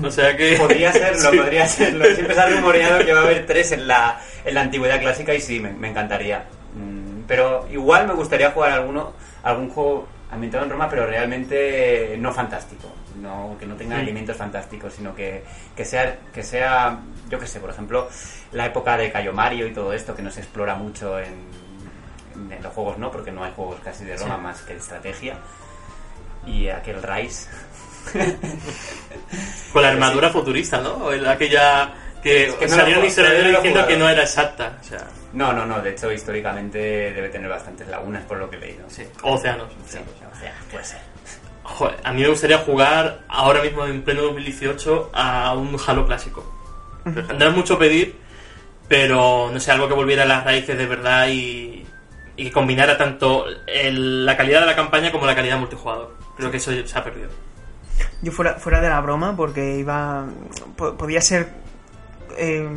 O 0.05 0.11
sea 0.11 0.37
que... 0.37 0.57
Podría 0.57 0.93
serlo, 0.93 1.19
Sí. 1.31 1.37
podría 1.39 1.67
serlo. 1.69 2.05
Siempre 2.07 2.35
se 2.35 2.41
ha 2.41 2.49
rumoreado 2.49 3.05
que 3.05 3.13
va 3.13 3.21
a 3.21 3.25
haber 3.25 3.47
tres 3.47 3.73
en 3.73 3.87
la, 3.89 4.21
en 4.45 4.55
la 4.55 4.61
antigüedad 4.63 5.01
clásica 5.01 5.35
y 5.35 5.41
sí, 5.41 5.61
me, 5.61 5.73
me 5.73 5.89
encantaría. 5.91 6.45
Mm, 6.75 7.23
Pero 7.27 7.67
igual 7.71 8.07
me 8.07 8.15
gustaría 8.15 8.51
jugar 8.53 8.73
alguno, 8.73 9.13
algún 9.43 9.71
juego 9.71 10.09
ambientado 10.31 10.65
en 10.65 10.71
Roma, 10.71 10.89
pero 10.89 11.07
realmente 11.07 12.17
no 12.19 12.33
fantástico. 12.33 12.89
No, 13.21 13.57
que 13.59 13.67
no 13.67 13.75
tenga 13.75 13.97
Mm. 13.97 14.01
elementos 14.01 14.37
fantásticos, 14.37 14.95
sino 14.95 15.15
que, 15.15 15.43
que 15.75 15.85
sea, 15.85 16.19
que 16.33 16.43
sea, 16.45 16.99
yo 17.29 17.39
qué 17.39 17.47
sé, 17.47 17.59
por 17.61 17.71
ejemplo, 17.71 18.09
la 18.53 18.67
época 18.67 18.97
de 18.97 19.11
Cayo 19.11 19.33
Mario 19.33 19.67
y 19.67 19.73
todo 19.73 19.93
esto, 19.93 20.15
que 20.15 20.23
no 20.23 20.31
se 20.31 20.41
explora 20.41 20.75
mucho 20.77 21.19
en, 21.19 21.49
en 22.53 22.63
los 22.63 22.73
juegos, 22.73 22.97
¿no? 22.99 23.11
Porque 23.11 23.33
no 23.33 23.43
hay 23.43 23.53
juegos 23.57 23.81
casi 23.83 24.05
de 24.05 24.17
Roma 24.17 24.37
Sí. 24.37 24.41
más 24.43 24.61
que 24.63 24.75
de 24.75 24.79
estrategia. 24.79 25.39
Y 26.47 26.69
aquel 26.69 27.03
Rise. 27.03 27.49
Con 29.73 29.83
la 29.83 29.89
armadura 29.93 30.31
futurista, 30.31 30.81
¿no? 30.81 30.93
O 30.95 31.13
el- 31.13 31.27
aquella 31.27 31.93
que, 32.23 32.55
que 32.59 32.67
no 32.69 32.75
salieron 32.75 33.05
historiadores 33.05 33.57
diciendo 33.57 33.87
que 33.87 33.97
no 33.97 34.09
era 34.09 34.23
exacta. 34.23 34.79
O 34.81 34.85
sea, 34.85 35.07
No, 35.33 35.53
no, 35.53 35.65
no, 35.67 35.81
de 35.81 35.91
hecho 35.91 36.11
históricamente 36.13 36.79
debe 36.79 37.29
tener 37.29 37.49
bastantes 37.49 37.87
lagunas 37.89 38.25
por 38.25 38.39
lo 38.39 38.49
que 38.51 38.57
he 38.57 38.61
leído. 38.61 38.85
sí. 38.89 39.05
O 39.23 39.35
océanos. 39.35 39.69
Sí, 39.87 39.99
o 39.99 40.39
sea, 40.41 40.55
puede 40.71 40.85
ser. 40.85 40.99
Joder, 41.63 41.97
a 42.03 42.13
mí 42.13 42.23
me 42.23 42.29
gustaría 42.29 42.59
jugar 42.59 43.21
ahora 43.29 43.63
mismo 43.63 43.85
en 43.87 44.03
pleno 44.03 44.23
2018 44.23 45.11
a 45.13 45.53
un 45.55 45.77
Halo 45.87 46.07
clásico. 46.07 46.55
No 47.05 47.47
es 47.49 47.55
mucho 47.55 47.79
pedir, 47.79 48.17
pero 48.89 49.51
no 49.53 49.61
sé, 49.61 49.71
algo 49.71 49.87
que 49.89 49.95
volviera 49.95 50.23
a 50.23 50.27
las 50.27 50.45
raíces 50.45 50.77
de 50.79 50.87
verdad 50.87 51.29
y, 51.29 51.87
y 52.37 52.45
que 52.45 52.53
combinara 52.53 52.97
tanto 52.97 53.45
el- 53.67 54.25
la 54.25 54.37
calidad 54.37 54.61
de 54.61 54.67
la 54.67 54.77
campaña 54.77 55.13
como 55.13 55.27
la 55.27 55.35
calidad 55.35 55.59
multijugador. 55.59 56.15
Creo 56.37 56.51
que 56.51 56.57
eso 56.57 56.71
se 56.85 56.99
ha 56.99 57.05
perdido. 57.05 57.29
Yo 58.23 58.33
fuera, 58.33 58.55
fuera 58.55 58.81
de 58.81 58.89
la 58.89 59.01
broma, 59.01 59.37
porque 59.37 59.77
iba. 59.79 60.27
po- 60.77 60.97
podía 60.97 61.21
ser 61.21 61.49
eh, 62.39 62.69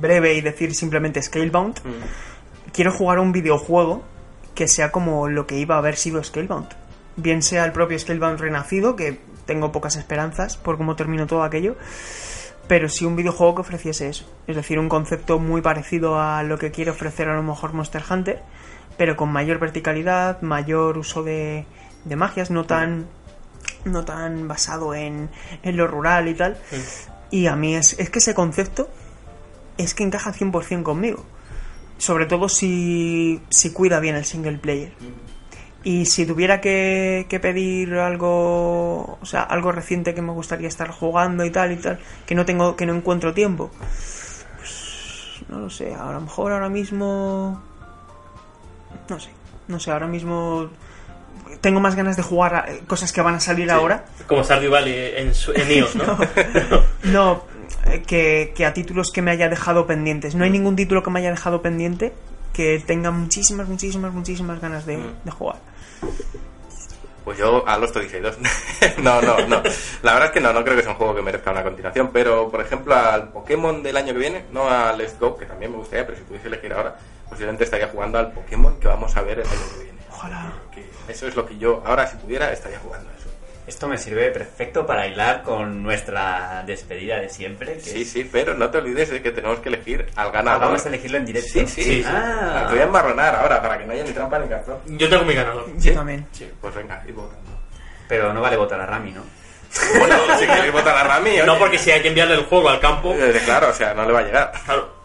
breve 0.00 0.34
y 0.34 0.40
decir 0.40 0.74
simplemente 0.74 1.22
Scalebound. 1.22 1.80
Quiero 2.72 2.92
jugar 2.92 3.18
a 3.18 3.20
un 3.20 3.32
videojuego 3.32 4.02
que 4.54 4.68
sea 4.68 4.92
como 4.92 5.28
lo 5.28 5.46
que 5.46 5.58
iba 5.58 5.76
a 5.76 5.78
haber 5.78 5.96
sido 5.96 6.22
Scalebound. 6.22 6.68
Bien 7.16 7.42
sea 7.42 7.64
el 7.64 7.72
propio 7.72 7.98
Scalebound 7.98 8.40
renacido, 8.40 8.96
que 8.96 9.20
tengo 9.46 9.72
pocas 9.72 9.96
esperanzas 9.96 10.56
por 10.56 10.76
cómo 10.76 10.96
terminó 10.96 11.26
todo 11.26 11.42
aquello. 11.42 11.76
Pero 12.68 12.88
sí 12.88 13.04
un 13.04 13.16
videojuego 13.16 13.56
que 13.56 13.60
ofreciese 13.62 14.08
eso. 14.08 14.30
Es 14.46 14.54
decir, 14.54 14.78
un 14.78 14.88
concepto 14.88 15.38
muy 15.38 15.60
parecido 15.60 16.20
a 16.20 16.42
lo 16.42 16.58
que 16.58 16.70
quiere 16.70 16.92
ofrecer 16.92 17.28
a 17.28 17.34
lo 17.34 17.42
mejor 17.42 17.72
Monster 17.72 18.02
Hunter, 18.08 18.42
pero 18.96 19.16
con 19.16 19.32
mayor 19.32 19.58
verticalidad, 19.58 20.40
mayor 20.42 20.98
uso 20.98 21.22
de, 21.24 21.66
de 22.04 22.16
magias, 22.16 22.50
no 22.50 22.64
tan 22.64 23.06
no 23.84 24.04
tan 24.04 24.46
basado 24.46 24.94
en, 24.94 25.30
en 25.62 25.76
lo 25.76 25.86
rural 25.86 26.28
y 26.28 26.34
tal. 26.34 26.58
Y 27.30 27.46
a 27.46 27.56
mí 27.56 27.74
es, 27.74 27.98
es 27.98 28.10
que 28.10 28.18
ese 28.18 28.34
concepto 28.34 28.88
es 29.78 29.94
que 29.94 30.04
encaja 30.04 30.32
100% 30.32 30.82
conmigo. 30.82 31.24
Sobre 31.98 32.26
todo 32.26 32.48
si, 32.48 33.40
si 33.50 33.72
cuida 33.72 34.00
bien 34.00 34.16
el 34.16 34.24
single 34.24 34.58
player. 34.58 34.92
Y 35.82 36.06
si 36.06 36.26
tuviera 36.26 36.60
que, 36.60 37.26
que 37.28 37.40
pedir 37.40 37.94
algo, 37.94 39.18
o 39.20 39.24
sea, 39.24 39.42
algo 39.42 39.72
reciente 39.72 40.14
que 40.14 40.20
me 40.20 40.32
gustaría 40.32 40.68
estar 40.68 40.90
jugando 40.90 41.44
y 41.44 41.50
tal 41.50 41.72
y 41.72 41.76
tal, 41.76 41.98
que 42.26 42.34
no 42.34 42.44
tengo, 42.44 42.76
que 42.76 42.84
no 42.84 42.94
encuentro 42.94 43.32
tiempo, 43.32 43.70
pues 44.58 44.80
no 45.48 45.58
lo 45.58 45.70
sé, 45.70 45.94
a 45.94 46.12
lo 46.12 46.20
mejor 46.20 46.52
ahora 46.52 46.68
mismo, 46.68 47.62
no 49.08 49.20
sé, 49.20 49.30
no 49.68 49.80
sé, 49.80 49.90
ahora 49.90 50.06
mismo 50.06 50.68
tengo 51.60 51.80
más 51.80 51.94
ganas 51.96 52.16
de 52.16 52.22
jugar 52.22 52.54
a 52.54 52.70
eh, 52.72 52.80
cosas 52.86 53.12
que 53.12 53.20
van 53.22 53.34
a 53.34 53.40
salir 53.40 53.70
ahora 53.70 54.04
Como 54.26 54.42
Stardew 54.44 54.70
Valley 54.70 55.12
en, 55.16 55.34
su- 55.34 55.52
en 55.52 55.70
iOS, 55.78 55.94
¿no? 55.96 56.18
no, 57.04 57.44
eh, 57.86 58.02
que, 58.06 58.52
que 58.54 58.66
a 58.66 58.72
títulos 58.74 59.10
que 59.12 59.22
me 59.22 59.30
haya 59.30 59.48
dejado 59.48 59.86
pendientes. 59.86 60.34
No 60.34 60.44
hay 60.44 60.50
ningún 60.50 60.76
título 60.76 61.02
que 61.02 61.10
me 61.10 61.20
haya 61.20 61.30
dejado 61.30 61.62
pendiente 61.62 62.12
que 62.52 62.82
tenga 62.84 63.10
muchísimas, 63.10 63.68
muchísimas, 63.68 64.12
muchísimas 64.12 64.60
ganas 64.60 64.84
de, 64.86 64.98
de 65.24 65.30
jugar. 65.30 65.56
Pues 67.24 67.36
yo 67.38 67.66
a 67.68 67.76
Lost 67.78 67.94
Odyssey 67.96 68.20
2. 68.20 68.38
no, 69.02 69.20
no, 69.22 69.36
no. 69.46 69.62
La 70.02 70.12
verdad 70.14 70.26
es 70.26 70.30
que 70.32 70.40
no, 70.40 70.52
no 70.52 70.64
creo 70.64 70.74
que 70.74 70.82
sea 70.82 70.92
un 70.92 70.96
juego 70.96 71.14
que 71.14 71.22
merezca 71.22 71.50
una 71.52 71.62
continuación. 71.62 72.10
Pero, 72.12 72.50
por 72.50 72.60
ejemplo, 72.62 72.94
al 72.94 73.28
Pokémon 73.28 73.82
del 73.82 73.96
año 73.96 74.12
que 74.14 74.18
viene, 74.18 74.44
no 74.52 74.68
a 74.68 74.92
Let's 74.94 75.18
Go, 75.20 75.36
que 75.36 75.44
también 75.46 75.70
me 75.70 75.76
gustaría, 75.78 76.06
pero 76.06 76.16
si 76.18 76.24
pudiese 76.24 76.48
elegir 76.48 76.72
ahora, 76.72 76.96
posiblemente 77.28 77.64
estaría 77.64 77.88
jugando 77.88 78.18
al 78.18 78.32
Pokémon 78.32 78.80
que 78.80 78.88
vamos 78.88 79.14
a 79.16 79.22
ver 79.22 79.38
el 79.40 79.46
año 79.46 79.60
que 79.74 79.82
viene. 79.84 79.89
Ojalá. 80.20 80.52
Que 80.74 80.84
Eso 81.08 81.26
es 81.28 81.34
lo 81.36 81.46
que 81.46 81.56
yo 81.56 81.82
ahora, 81.86 82.06
si 82.06 82.16
pudiera, 82.18 82.52
estaría 82.52 82.78
jugando 82.78 83.10
eso. 83.18 83.28
Esto 83.66 83.86
me 83.88 83.98
sirve 83.98 84.30
perfecto 84.32 84.84
para 84.86 85.06
hilar 85.06 85.42
con 85.42 85.82
nuestra 85.82 86.62
despedida 86.66 87.20
de 87.20 87.28
siempre. 87.28 87.74
Que 87.74 87.80
Sí, 87.80 88.04
sí, 88.04 88.28
pero 88.30 88.54
no 88.54 88.68
te 88.70 88.78
olvides 88.78 89.10
de 89.10 89.22
que 89.22 89.30
tenemos 89.30 89.60
que 89.60 89.68
elegir 89.68 90.06
al 90.16 90.28
Ah, 90.28 90.30
ganador. 90.30 90.60
vamos 90.62 90.84
a 90.84 90.88
elegirlo 90.88 91.18
en 91.18 91.26
directo. 91.26 91.50
Sí, 91.52 91.66
sí. 91.66 91.82
Sí. 91.84 92.04
Ah. 92.06 92.64
Te 92.66 92.72
voy 92.74 92.80
a 92.80 92.84
embarronar 92.86 93.34
ahora 93.36 93.62
para 93.62 93.78
que 93.78 93.86
no 93.86 93.92
haya 93.92 94.02
ni 94.04 94.10
trampa 94.12 94.38
ni 94.40 94.48
cartón. 94.48 94.78
Yo 94.86 95.08
tengo 95.08 95.24
mi 95.24 95.34
ganador. 95.34 95.66
Yo 95.76 95.94
también. 95.94 96.26
Sí, 96.32 96.50
pues 96.60 96.74
venga, 96.74 97.02
ir 97.06 97.14
votando. 97.14 97.50
Pero 98.08 98.32
no 98.34 98.40
vale 98.40 98.56
votar 98.56 98.80
a 98.80 98.86
Rami, 98.86 99.12
¿no? 99.12 99.22
Bueno, 99.98 100.16
si 100.36 100.46
queréis 100.46 100.72
votar 100.72 100.96
a 100.96 101.04
Rami, 101.04 101.36
No, 101.46 101.52
oye. 101.52 101.60
porque 101.60 101.78
si 101.78 101.92
hay 101.92 102.02
que 102.02 102.08
enviarle 102.08 102.34
el 102.34 102.44
juego 102.46 102.68
al 102.70 102.80
campo, 102.80 103.14
Eh, 103.14 103.40
Claro, 103.44 103.68
o 103.68 103.72
sea, 103.72 103.94
no 103.94 104.04
le 104.04 104.12
va 104.12 104.18
a 104.18 104.22
llegar. 104.22 104.52
claro. 104.64 104.99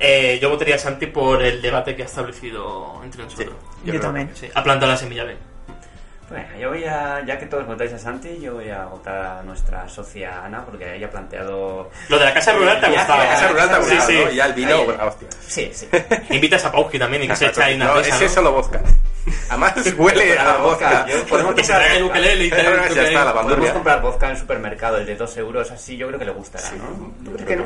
Eh, 0.00 0.38
yo 0.40 0.50
votaría 0.50 0.74
a 0.76 0.78
Santi 0.78 1.06
por 1.06 1.42
el 1.42 1.60
debate 1.62 1.94
que 1.94 2.02
ha 2.02 2.06
establecido 2.06 3.00
entre 3.04 3.24
nosotros. 3.24 3.54
Yo, 3.84 3.90
creo 3.90 4.00
también. 4.00 4.30
Sí, 4.34 4.48
ha 4.52 4.62
plantado 4.64 4.90
la 4.92 4.96
semilla 4.98 5.24
bien. 5.24 5.38
Bueno, 6.30 6.46
yo 6.58 6.70
voy 6.70 6.82
a, 6.84 7.22
ya 7.26 7.38
que 7.38 7.44
todos 7.44 7.66
votáis 7.66 7.92
a 7.92 7.98
Santi, 7.98 8.40
yo 8.40 8.54
voy 8.54 8.70
a 8.70 8.86
votar 8.86 9.14
a 9.20 9.42
nuestra 9.42 9.86
socia 9.86 10.42
Ana, 10.42 10.64
porque 10.64 10.96
ella 10.96 11.08
ha 11.08 11.10
planteado... 11.10 11.90
Lo 12.08 12.18
de 12.18 12.24
la 12.24 12.32
casa 12.32 12.52
rural 12.54 12.80
te 12.80 12.86
ha 12.86 12.90
gustado. 12.90 13.18
la 13.18 13.28
casa 13.28 13.48
rural 13.48 13.68
te 13.68 13.74
ha 13.74 13.82
Sí, 13.82 13.88
gustado, 13.90 14.06
sí. 14.10 14.20
¿no? 14.24 14.30
Y 14.30 14.36
ya 14.36 14.46
el 14.46 14.52
vino, 14.54 14.74
Ahí. 14.76 14.84
bueno, 14.86 15.06
hostia. 15.08 15.28
Sí, 15.46 15.70
sí. 15.74 15.88
Invitas 16.30 16.64
a 16.64 16.72
Pauski 16.72 16.98
también 16.98 17.24
y 17.24 17.28
que 17.28 17.36
se 17.36 17.46
echa 17.46 17.66
ahí 17.66 17.74
una 17.74 17.84
no, 17.86 17.96
risa, 17.96 18.08
ese 18.14 18.20
¿no? 18.20 18.26
es 18.26 18.32
solo 18.32 18.52
vodka. 18.52 18.80
Además 19.50 19.74
huele 19.98 20.38
a 20.38 20.56
vodka. 20.56 21.06
Yo- 21.06 21.26
podemos 21.26 21.54
Que 21.54 21.64
se 21.64 21.72
trae 21.74 21.96
el 21.98 22.04
ukelele 22.04 22.44
y 22.46 22.50
Podemos 23.42 23.70
comprar 23.72 24.00
vodka 24.00 24.26
en 24.26 24.32
el 24.32 24.38
supermercado, 24.38 24.96
el 24.96 25.04
de 25.06 25.16
2 25.16 25.36
euros, 25.36 25.70
así 25.70 25.98
yo 25.98 26.06
creo 26.06 26.18
que 26.18 26.24
le 26.24 26.32
gustará, 26.32 26.70
¿no? 26.72 27.12
¿Tú 27.24 27.30
Yo 27.30 27.32
crees 27.32 27.46
que 27.46 27.56
no? 27.56 27.64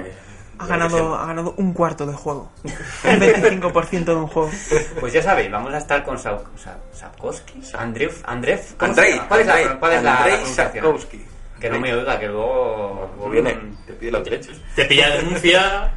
Ha 0.58 0.66
ganado, 0.66 1.14
ha 1.16 1.26
ganado 1.26 1.54
un 1.58 1.72
cuarto 1.72 2.06
de 2.06 2.14
juego. 2.14 2.50
Un 2.64 3.20
25% 3.20 4.04
de 4.04 4.14
un 4.14 4.26
juego. 4.26 4.50
Pues 5.00 5.12
ya 5.12 5.22
sabéis, 5.22 5.50
vamos 5.50 5.72
a 5.74 5.78
estar 5.78 6.02
con 6.04 6.18
Sa- 6.18 6.38
Sapkowski, 6.92 7.62
Andrew, 7.78 8.10
Andrev, 8.24 8.60
¿cómo 8.78 8.94
se 8.94 9.00
Andrei? 9.02 9.20
¿cuál 9.28 9.40
es 9.40 9.46
la, 9.46 9.78
cuál 9.78 9.92
es 9.92 10.02
la-? 10.02 10.26
Sapkowski. 10.46 11.24
Que 11.60 11.70
no 11.70 11.80
me 11.80 11.92
oiga, 11.94 12.18
que 12.18 12.26
luego... 12.26 13.28
Viene, 13.30 13.56
te 13.86 13.92
pide 13.94 14.10
los 14.12 14.24
derechos. 14.24 14.60
Te 14.74 14.84
pilla 14.84 15.08
denuncia. 15.10 15.90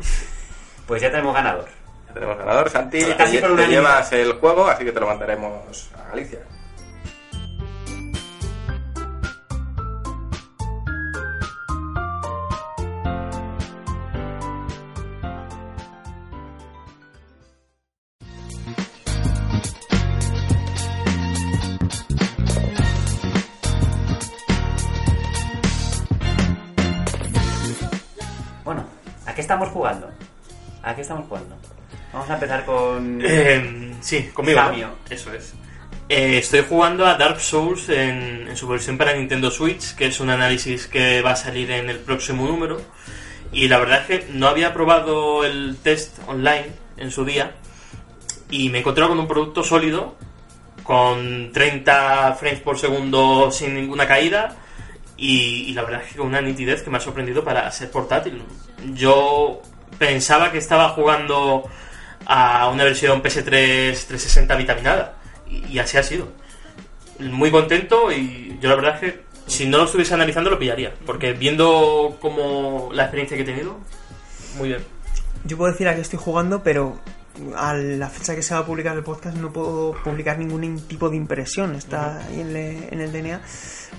Pues 0.87 1.01
ya 1.01 1.11
tenemos 1.11 1.33
ganador. 1.33 1.65
Ya 2.07 2.13
tenemos 2.13 2.37
ganador, 2.37 2.69
Santi. 2.69 2.99
Casi 3.17 3.37
te, 3.37 3.41
por 3.47 3.55
te 3.57 3.67
llevas 3.67 4.11
el 4.13 4.33
juego, 4.33 4.67
así 4.67 4.85
que 4.85 4.91
te 4.93 4.99
lo 4.99 5.07
mandaremos 5.07 5.89
a 5.97 6.09
Galicia. 6.09 6.39
Estamos 31.09 31.27
jugando? 31.27 31.55
Vamos 32.13 32.29
a 32.29 32.33
empezar 32.35 32.65
con... 32.65 33.19
Eh, 33.23 33.95
sí, 33.99 34.29
conmigo. 34.31 34.61
Eso 35.09 35.33
es. 35.33 35.55
Eh, 36.07 36.37
estoy 36.37 36.63
jugando 36.69 37.05
a 37.07 37.15
Dark 37.15 37.39
Souls 37.39 37.89
en, 37.89 38.47
en 38.47 38.55
su 38.55 38.67
versión 38.67 38.95
para 38.95 39.13
Nintendo 39.13 39.49
Switch, 39.49 39.95
que 39.95 40.05
es 40.05 40.19
un 40.19 40.29
análisis 40.29 40.85
que 40.85 41.23
va 41.23 41.31
a 41.31 41.35
salir 41.35 41.71
en 41.71 41.89
el 41.89 41.97
próximo 41.97 42.45
número. 42.45 42.79
Y 43.51 43.67
la 43.67 43.79
verdad 43.79 44.01
es 44.01 44.05
que 44.05 44.33
no 44.33 44.47
había 44.47 44.71
probado 44.71 45.43
el 45.43 45.77
test 45.81 46.19
online 46.27 46.67
en 46.97 47.09
su 47.09 47.25
día 47.25 47.55
y 48.51 48.69
me 48.69 48.77
he 48.77 48.81
encontrado 48.81 49.09
con 49.09 49.19
un 49.19 49.27
producto 49.27 49.63
sólido, 49.63 50.15
con 50.83 51.51
30 51.51 52.35
frames 52.35 52.61
por 52.61 52.77
segundo 52.77 53.51
sin 53.51 53.73
ninguna 53.73 54.07
caída 54.07 54.57
y, 55.17 55.65
y 55.67 55.73
la 55.73 55.81
verdad 55.83 56.03
es 56.03 56.11
que 56.11 56.19
con 56.19 56.27
una 56.27 56.41
nitidez 56.41 56.83
que 56.83 56.91
me 56.91 56.97
ha 56.97 57.01
sorprendido 57.01 57.43
para 57.43 57.71
ser 57.71 57.89
portátil. 57.89 58.43
Yo 58.93 59.61
pensaba 59.97 60.51
que 60.51 60.57
estaba 60.57 60.89
jugando 60.89 61.63
a 62.25 62.69
una 62.69 62.83
versión 62.83 63.21
PS3 63.23 63.43
360 64.07 64.55
vitaminada 64.55 65.17
y, 65.49 65.65
y 65.67 65.79
así 65.79 65.97
ha 65.97 66.03
sido. 66.03 66.27
Muy 67.19 67.51
contento 67.51 68.11
y 68.11 68.57
yo 68.61 68.69
la 68.69 68.75
verdad 68.75 68.95
es 68.95 68.99
que 69.13 69.23
si 69.47 69.65
no 69.67 69.77
lo 69.79 69.85
estuviese 69.85 70.13
analizando 70.13 70.49
lo 70.49 70.59
pillaría, 70.59 70.93
porque 71.05 71.33
viendo 71.33 72.17
como 72.21 72.89
la 72.93 73.03
experiencia 73.03 73.35
que 73.35 73.43
he 73.43 73.45
tenido, 73.45 73.77
muy 74.57 74.69
bien. 74.69 74.83
Yo 75.43 75.57
puedo 75.57 75.71
decir 75.71 75.87
a 75.87 75.95
qué 75.95 76.01
estoy 76.01 76.19
jugando, 76.19 76.61
pero 76.63 76.99
a 77.55 77.73
la 77.73 78.09
fecha 78.09 78.35
que 78.35 78.43
se 78.43 78.53
va 78.53 78.59
a 78.61 78.65
publicar 78.65 78.95
el 78.95 79.03
podcast 79.03 79.37
no 79.37 79.51
puedo 79.51 79.93
publicar 80.03 80.37
ningún 80.37 80.79
tipo 80.87 81.09
de 81.09 81.15
impresión. 81.17 81.75
Está 81.75 82.19
ahí 82.25 82.41
en, 82.41 82.53
le- 82.53 82.87
en 82.93 83.01
el 83.01 83.11
DNA. 83.11 83.41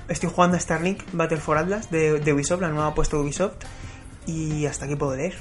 Estoy 0.08 0.30
jugando 0.32 0.56
a 0.56 0.60
Starlink 0.60 1.02
Battle 1.12 1.38
for 1.38 1.56
Atlas 1.58 1.90
de, 1.90 2.20
de 2.20 2.32
Ubisoft, 2.32 2.60
la 2.60 2.68
nueva 2.68 2.88
apuesta 2.88 3.16
de 3.16 3.22
Ubisoft. 3.22 3.54
Y 4.26 4.66
hasta 4.66 4.84
aquí 4.84 4.96
puedo 4.96 5.16
leer. 5.16 5.34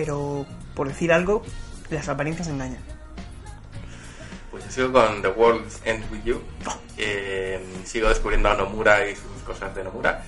Pero 0.00 0.46
por 0.74 0.88
decir 0.88 1.12
algo, 1.12 1.42
las 1.90 2.08
apariencias 2.08 2.48
engañan. 2.48 2.80
Pues 4.50 4.64
yo 4.64 4.70
sigo 4.70 4.92
con 4.92 5.20
The 5.20 5.28
World 5.28 5.70
Ends 5.84 6.10
With 6.10 6.24
You. 6.24 6.40
Eh, 6.96 7.62
sigo 7.84 8.08
descubriendo 8.08 8.48
a 8.48 8.54
Nomura 8.54 9.06
y 9.06 9.14
sus 9.14 9.42
cosas 9.44 9.74
de 9.74 9.84
Nomura. 9.84 10.24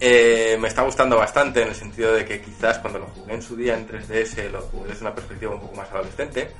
Eh, 0.00 0.56
me 0.58 0.66
está 0.66 0.82
gustando 0.82 1.16
bastante 1.16 1.62
en 1.62 1.68
el 1.68 1.76
sentido 1.76 2.12
de 2.12 2.24
que 2.24 2.40
quizás 2.40 2.80
cuando 2.80 2.98
lo 2.98 3.06
jugué 3.06 3.34
en 3.34 3.42
su 3.42 3.54
día 3.54 3.74
en 3.74 3.86
3DS 3.86 4.50
lo 4.50 4.62
jugué 4.62 4.88
desde 4.88 5.02
una 5.02 5.14
perspectiva 5.14 5.54
un 5.54 5.60
poco 5.60 5.76
más 5.76 5.88
adolescente. 5.92 6.50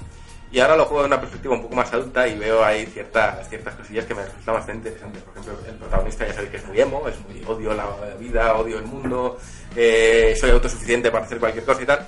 Y 0.52 0.60
ahora 0.60 0.76
lo 0.76 0.84
juego 0.84 1.02
desde 1.02 1.14
una 1.14 1.20
perspectiva 1.20 1.54
un 1.54 1.62
poco 1.62 1.74
más 1.74 1.92
adulta 1.92 2.28
y 2.28 2.38
veo 2.38 2.64
ahí 2.64 2.86
ciertas, 2.86 3.48
ciertas 3.48 3.74
cosillas 3.74 4.04
que 4.04 4.14
me 4.14 4.24
resultan 4.24 4.54
bastante 4.54 4.90
interesantes. 4.90 5.22
Por 5.24 5.32
ejemplo, 5.32 5.66
el 5.68 5.74
protagonista 5.74 6.24
ya 6.24 6.34
sabéis 6.34 6.50
que 6.52 6.56
es 6.58 6.66
muy 6.66 6.80
emo, 6.80 7.08
es 7.08 7.16
muy 7.28 7.42
odio 7.44 7.74
la 7.74 7.88
vida, 8.20 8.54
odio 8.54 8.78
el 8.78 8.84
mundo, 8.84 9.40
eh, 9.74 10.36
soy 10.38 10.50
autosuficiente 10.50 11.10
para 11.10 11.24
hacer 11.24 11.40
cualquier 11.40 11.64
cosa 11.64 11.82
y 11.82 11.86
tal. 11.86 12.06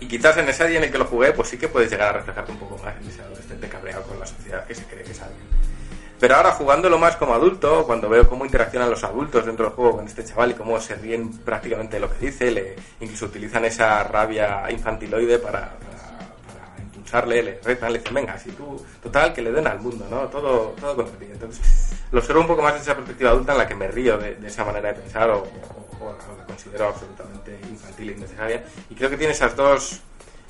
Y 0.00 0.06
quizás 0.08 0.36
en 0.38 0.48
ese 0.48 0.66
día 0.66 0.78
en 0.78 0.84
el 0.84 0.90
que 0.92 0.98
lo 0.98 1.04
jugué, 1.04 1.32
pues 1.32 1.48
sí 1.48 1.58
que 1.58 1.68
puedes 1.68 1.90
llegar 1.90 2.08
a 2.08 2.12
reflejarte 2.18 2.52
un 2.52 2.58
poco 2.58 2.78
más 2.82 2.94
en 3.00 3.08
ese 3.08 3.20
adolescente 3.22 3.68
cabreado 3.68 4.02
con 4.04 4.18
la 4.18 4.26
sociedad 4.26 4.64
que 4.66 4.74
se 4.74 4.84
cree 4.84 5.04
que 5.04 5.10
alguien. 5.12 5.60
Pero 6.18 6.36
ahora 6.36 6.52
jugándolo 6.52 6.98
más 6.98 7.16
como 7.16 7.34
adulto, 7.34 7.84
cuando 7.86 8.08
veo 8.08 8.28
cómo 8.28 8.44
interaccionan 8.44 8.90
los 8.90 9.04
adultos 9.04 9.46
dentro 9.46 9.66
del 9.66 9.74
juego 9.74 9.96
con 9.96 10.06
este 10.06 10.24
chaval 10.24 10.50
y 10.50 10.54
cómo 10.54 10.78
se 10.80 10.94
ríen 10.94 11.30
prácticamente 11.38 11.96
de 11.96 12.00
lo 12.00 12.10
que 12.12 12.26
dice, 12.26 12.50
le, 12.50 12.76
incluso 13.00 13.26
utilizan 13.26 13.64
esa 13.64 14.04
rabia 14.04 14.70
infantiloide 14.70 15.38
para, 15.38 15.70
para, 15.78 16.18
para 16.74 16.82
impulsarle, 16.82 17.42
le 17.42 17.60
retan, 17.64 17.92
le 17.92 17.98
dicen, 18.00 18.14
venga, 18.14 18.38
si 18.38 18.50
tú, 18.52 18.84
total, 19.02 19.32
que 19.32 19.40
le 19.40 19.50
den 19.50 19.66
al 19.66 19.80
mundo, 19.80 20.06
¿no? 20.10 20.28
Todo, 20.28 20.74
todo 20.78 20.96
contra 20.96 21.18
ti. 21.18 21.26
Entonces, 21.32 21.92
lo 22.12 22.18
observo 22.20 22.40
un 22.42 22.46
poco 22.48 22.60
más 22.62 22.74
en 22.74 22.80
esa 22.82 22.94
perspectiva 22.94 23.30
adulta 23.30 23.52
en 23.52 23.58
la 23.58 23.66
que 23.68 23.74
me 23.74 23.88
río 23.88 24.18
de, 24.18 24.34
de 24.34 24.48
esa 24.48 24.62
manera 24.64 24.92
de 24.92 25.00
pensar 25.00 25.30
o, 25.30 25.38
o- 25.38 26.06
o 26.06 26.39
considero 26.50 26.88
absolutamente 26.88 27.58
infantil 27.68 28.10
e 28.10 28.12
innecesaria. 28.12 28.64
Y 28.90 28.94
creo 28.94 29.10
que 29.10 29.16
tiene 29.16 29.32
esas 29.32 29.56
dos 29.56 30.00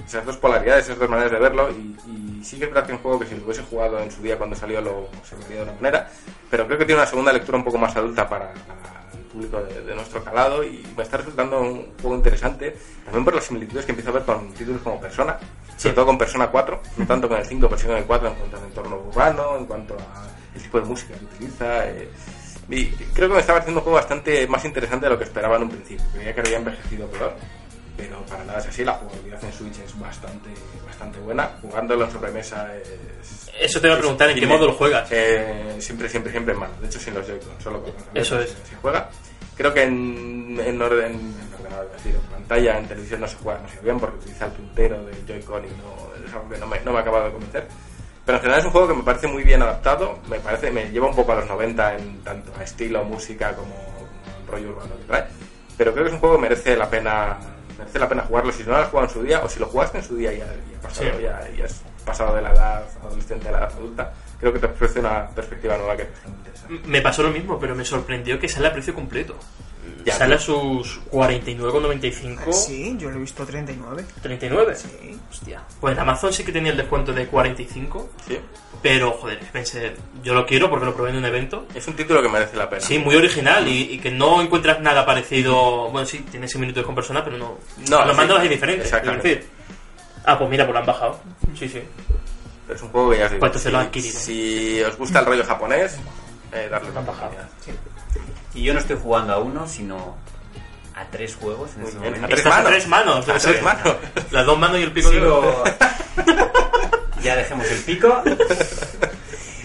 esas 0.06 0.24
dos 0.24 0.39
polaridades, 0.39 0.86
esas 0.86 0.98
dos 0.98 1.10
maneras 1.10 1.31
de 1.31 1.39
verlo 1.39 1.70
y, 1.70 1.94
y 2.40 2.44
sí 2.44 2.59
que 2.59 2.64
es 2.64 2.70
verdad 2.70 2.86
que 2.86 2.93
es 2.93 2.98
un 2.98 3.02
juego 3.02 3.20
que 3.20 3.27
si 3.27 3.36
lo 3.36 3.44
hubiese 3.44 3.62
jugado 3.62 4.01
en 4.01 4.10
su 4.10 4.22
día 4.22 4.39
cuando 4.39 4.56
salió 4.56 4.81
lo 4.81 5.09
se 5.28 5.36
vería 5.36 5.59
de 5.59 5.62
una 5.64 5.72
manera, 5.74 6.10
pero 6.51 6.66
creo 6.66 6.78
que 6.78 6.86
tiene 6.86 7.01
una 7.02 7.10
segunda 7.10 7.32
lectura 7.32 7.59
un 7.59 7.64
poco 7.64 7.78
más 7.78 7.94
adulta 7.94 8.27
para, 8.28 8.52
para 8.52 9.10
el 9.12 9.24
público 9.27 9.60
de, 9.62 9.82
de 9.82 9.94
nuestro 9.94 10.24
calado 10.24 10.64
y 10.64 10.86
me 10.97 11.02
está 11.02 11.18
resultando 11.18 11.60
un 11.60 11.93
juego 12.01 12.16
interesante, 12.16 12.77
también 13.05 13.24
por 13.24 13.35
las 13.35 13.44
similitudes 13.44 13.85
que 13.85 13.93
empiezo 13.93 14.10
a 14.10 14.14
ver 14.14 14.22
con 14.24 14.51
títulos 14.55 14.81
como 14.81 15.01
Persona, 15.01 15.39
sobre 15.77 15.94
todo 15.94 16.06
con 16.06 16.18
Persona 16.18 16.48
4, 16.51 16.82
no 16.97 17.06
tanto 17.06 17.28
con 17.28 17.39
el 17.39 17.44
5, 17.44 17.68
pero 17.68 17.81
sí 17.81 17.86
con 17.86 17.97
el 17.97 18.05
4 18.05 18.28
en 18.28 18.35
cuanto 18.35 18.56
al 18.56 18.64
entorno 18.64 18.97
urbano, 19.06 19.56
en 19.59 19.66
cuanto 19.66 19.94
al 19.94 20.62
tipo 20.62 20.81
de 20.81 20.86
música 20.86 21.14
que 21.14 21.24
utiliza. 21.24 21.89
eh, 21.89 22.09
y 22.70 22.86
creo 23.14 23.28
que 23.28 23.34
me 23.34 23.40
está 23.40 23.52
pareciendo 23.52 23.80
un 23.80 23.84
juego 23.84 23.97
bastante 23.97 24.47
más 24.47 24.64
interesante 24.64 25.06
de 25.06 25.10
lo 25.10 25.18
que 25.18 25.24
esperaba 25.24 25.56
en 25.56 25.62
un 25.64 25.70
principio. 25.70 26.05
Creía 26.12 26.34
que 26.34 26.40
había 26.40 26.59
envejecido 26.59 27.06
peor, 27.09 27.34
pero 27.97 28.22
para 28.26 28.44
nada 28.44 28.60
es 28.60 28.68
así. 28.68 28.84
La 28.84 28.94
jugabilidad 28.94 29.42
en 29.44 29.52
Switch 29.52 29.78
es 29.80 29.98
bastante, 29.98 30.51
bastante 30.86 31.18
buena. 31.18 31.51
Jugándolo 31.60 32.05
en 32.05 32.10
sobremesa 32.12 32.68
es. 32.76 33.51
Eso 33.60 33.80
te 33.80 33.88
iba 33.88 33.97
a 33.97 33.98
preguntar, 33.98 34.28
¿en 34.28 34.34
qué 34.36 34.42
dime. 34.42 34.55
modo 34.55 34.68
lo 34.68 34.74
juegas? 34.74 35.09
Eh, 35.10 35.76
siempre, 35.80 36.09
siempre, 36.09 36.30
siempre 36.30 36.55
en 36.55 36.60
mano. 36.60 36.74
De 36.80 36.86
hecho, 36.86 37.01
sin 37.01 37.14
los 37.14 37.26
Joy-Con, 37.26 37.60
solo 37.60 37.82
con 37.82 37.92
los 37.92 38.05
Eso 38.14 38.40
es. 38.40 38.51
Se, 38.51 38.76
juega. 38.80 39.10
Creo 39.56 39.74
que 39.74 39.82
en, 39.82 40.59
en, 40.64 40.80
orden, 40.80 41.12
en 41.12 41.55
ordenador, 41.59 41.90
decir, 41.92 42.14
en 42.14 42.32
pantalla, 42.32 42.78
en 42.78 42.86
televisión 42.86 43.20
no 43.20 43.28
se 43.28 43.36
juega 43.36 43.59
demasiado 43.59 43.84
bien 43.84 44.01
porque 44.01 44.16
utiliza 44.16 44.47
el 44.47 44.52
puntero 44.52 45.05
del 45.05 45.26
Joy-Con 45.26 45.64
y 45.64 45.68
no, 45.68 46.56
no 46.59 46.66
me, 46.66 46.80
no 46.80 46.92
me 46.92 46.98
ha 46.98 47.01
acabado 47.01 47.26
de 47.26 47.32
convencer. 47.32 47.66
Pero 48.31 48.39
en 48.39 48.43
general 48.43 48.61
es 48.61 48.66
un 48.66 48.70
juego 48.70 48.86
que 48.86 48.94
me 48.94 49.02
parece 49.02 49.27
muy 49.27 49.43
bien 49.43 49.61
adaptado, 49.61 50.20
me 50.28 50.39
parece, 50.39 50.70
me 50.70 50.89
lleva 50.89 51.09
un 51.09 51.16
poco 51.16 51.32
a 51.32 51.35
los 51.35 51.48
90 51.48 51.97
en 51.97 52.23
tanto 52.23 52.52
a 52.57 52.62
estilo, 52.62 53.02
música 53.02 53.57
como, 53.57 53.74
rollo 54.48 54.69
urbano 54.69 54.97
que 54.98 55.05
trae. 55.05 55.24
Pero 55.77 55.93
creo 55.93 56.05
que 56.05 56.11
es 56.11 56.15
un 56.15 56.20
juego 56.20 56.36
que 56.36 56.43
merece 56.43 56.77
la 56.77 56.89
pena 56.89 57.39
merece 57.77 57.98
la 57.98 58.09
pena 58.09 58.23
jugarlo 58.23 58.52
si 58.52 58.62
no 58.62 58.70
lo 58.70 58.77
has 58.77 58.89
jugado 58.89 59.09
en 59.09 59.15
su 59.15 59.23
día 59.24 59.40
o 59.43 59.48
si 59.48 59.59
lo 59.59 59.66
jugaste 59.66 59.98
en 59.98 60.05
su 60.05 60.15
día 60.15 60.32
y 60.32 60.39
ya, 60.39 60.44
ya 60.47 60.52
has 60.77 60.85
pasado, 60.85 61.11
Sí. 61.16 61.23
ya, 61.24 61.51
ya 61.59 61.65
has 61.65 61.82
pasado 62.05 62.36
de 62.36 62.43
la 62.43 62.52
edad 62.52 62.85
adolescente 63.02 63.48
a 63.48 63.51
la 63.51 63.59
edad 63.59 63.73
adulta. 63.73 64.12
Creo 64.39 64.52
que 64.52 64.59
te 64.61 64.66
ofrece 64.66 65.01
una 65.01 65.27
perspectiva 65.27 65.77
nueva 65.77 65.97
que 65.97 66.02
es 66.02 66.09
interesante. 66.24 66.89
Me 66.89 67.02
pasó 67.02 67.24
lo 67.24 67.31
mismo, 67.31 67.59
pero 67.59 67.74
me 67.74 67.85
sorprendió 67.85 68.39
que 68.39 68.48
sale 68.48 68.69
a 68.69 68.73
precio 68.73 68.94
completo. 68.94 69.35
Ya, 70.04 70.14
sale 70.14 70.36
a 70.36 70.38
sus 70.38 71.00
49,95. 71.10 72.52
Sí, 72.52 72.96
yo 72.98 73.10
lo 73.10 73.16
he 73.16 73.20
visto 73.20 73.44
39. 73.44 74.04
39. 74.22 74.74
Sí. 74.74 75.18
Hostia. 75.30 75.62
Pues 75.80 75.94
en 75.94 76.00
Amazon 76.00 76.32
sí 76.32 76.44
que 76.44 76.52
tenía 76.52 76.72
el 76.72 76.78
descuento 76.78 77.12
de 77.12 77.26
45. 77.26 78.10
Sí. 78.26 78.38
Pero, 78.82 79.12
joder, 79.12 79.38
pensé, 79.52 79.92
yo 80.22 80.32
lo 80.32 80.46
quiero 80.46 80.70
porque 80.70 80.86
lo 80.86 80.94
probé 80.94 81.10
en 81.10 81.16
un 81.16 81.24
evento. 81.24 81.66
Es 81.74 81.86
un 81.86 81.94
título 81.94 82.22
que 82.22 82.28
merece 82.28 82.56
la 82.56 82.68
pena. 82.68 82.80
Sí, 82.80 82.98
muy 82.98 83.14
original 83.14 83.68
y, 83.68 83.92
y 83.92 83.98
que 83.98 84.10
no 84.10 84.40
encuentras 84.40 84.80
nada 84.80 85.04
parecido. 85.04 85.90
Bueno, 85.90 86.06
sí, 86.06 86.24
tiene 86.30 86.48
similitudes 86.48 86.86
con 86.86 86.94
personas, 86.94 87.22
pero 87.22 87.36
no. 87.36 87.58
No, 87.90 88.04
los 88.04 88.10
sí, 88.10 88.16
mandos. 88.16 88.42
Es 88.42 88.50
exactamente. 88.50 89.28
decir, 89.28 89.48
ah, 90.24 90.38
pues 90.38 90.48
mira, 90.48 90.64
pues 90.64 90.72
lo 90.72 90.80
han 90.80 90.86
bajado. 90.86 91.20
Sí, 91.58 91.68
sí. 91.68 91.82
Pero 92.66 92.76
es 92.76 92.82
un 92.82 92.88
juego 92.90 93.10
que 93.10 93.18
ya 93.18 93.24
os 93.24 93.30
digo. 93.32 93.40
¿Cuánto 93.40 93.58
se 93.58 93.64
si, 93.64 93.70
lo 93.70 93.78
ha 93.78 93.82
adquirido? 93.82 94.18
Si 94.18 94.82
os 94.82 94.96
gusta 94.96 95.20
el 95.20 95.26
rollo 95.26 95.44
japonés, 95.44 95.98
eh, 96.52 96.68
darle 96.70 96.90
una 96.90 97.00
oportunidad. 97.00 97.48
Y 98.55 98.62
yo 98.62 98.74
no 98.74 98.81
estoy 98.81 98.97
jugando 99.01 99.32
a 99.32 99.39
uno, 99.39 99.66
sino 99.68 100.16
a 100.94 101.05
tres 101.10 101.36
juegos 101.36 101.70
en 101.77 101.85
bien. 101.85 101.97
momento. 101.97 102.27
A 102.27 102.28
tres 102.28 102.44
manos. 102.44 102.66
a 102.66 102.70
tres 102.70 102.89
manos. 102.89 103.16
A 103.16 103.20
debe 103.20 103.40
tres 103.40 103.43
ser. 103.43 103.62
manos. 103.62 103.97
Las 104.31 104.47
dos 104.47 104.59
manos 104.59 104.78
y 104.78 104.82
el 104.82 104.93
pico. 104.93 105.10
Sigo... 105.10 105.64
ya 107.22 107.36
dejemos 107.36 107.66
el 107.70 107.78
pico. 107.81 108.22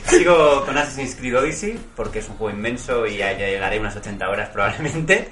Sigo 0.08 0.64
con 0.66 0.78
Assassin's 0.78 1.16
Creed 1.16 1.38
Odyssey, 1.38 1.80
porque 1.96 2.20
es 2.20 2.30
un 2.30 2.38
juego 2.38 2.56
inmenso 2.56 3.08
y 3.08 3.18
ya 3.18 3.32
ya 3.32 3.48
llegaré 3.48 3.80
unas 3.80 3.96
80 3.96 4.30
horas 4.30 4.50
probablemente. 4.50 5.32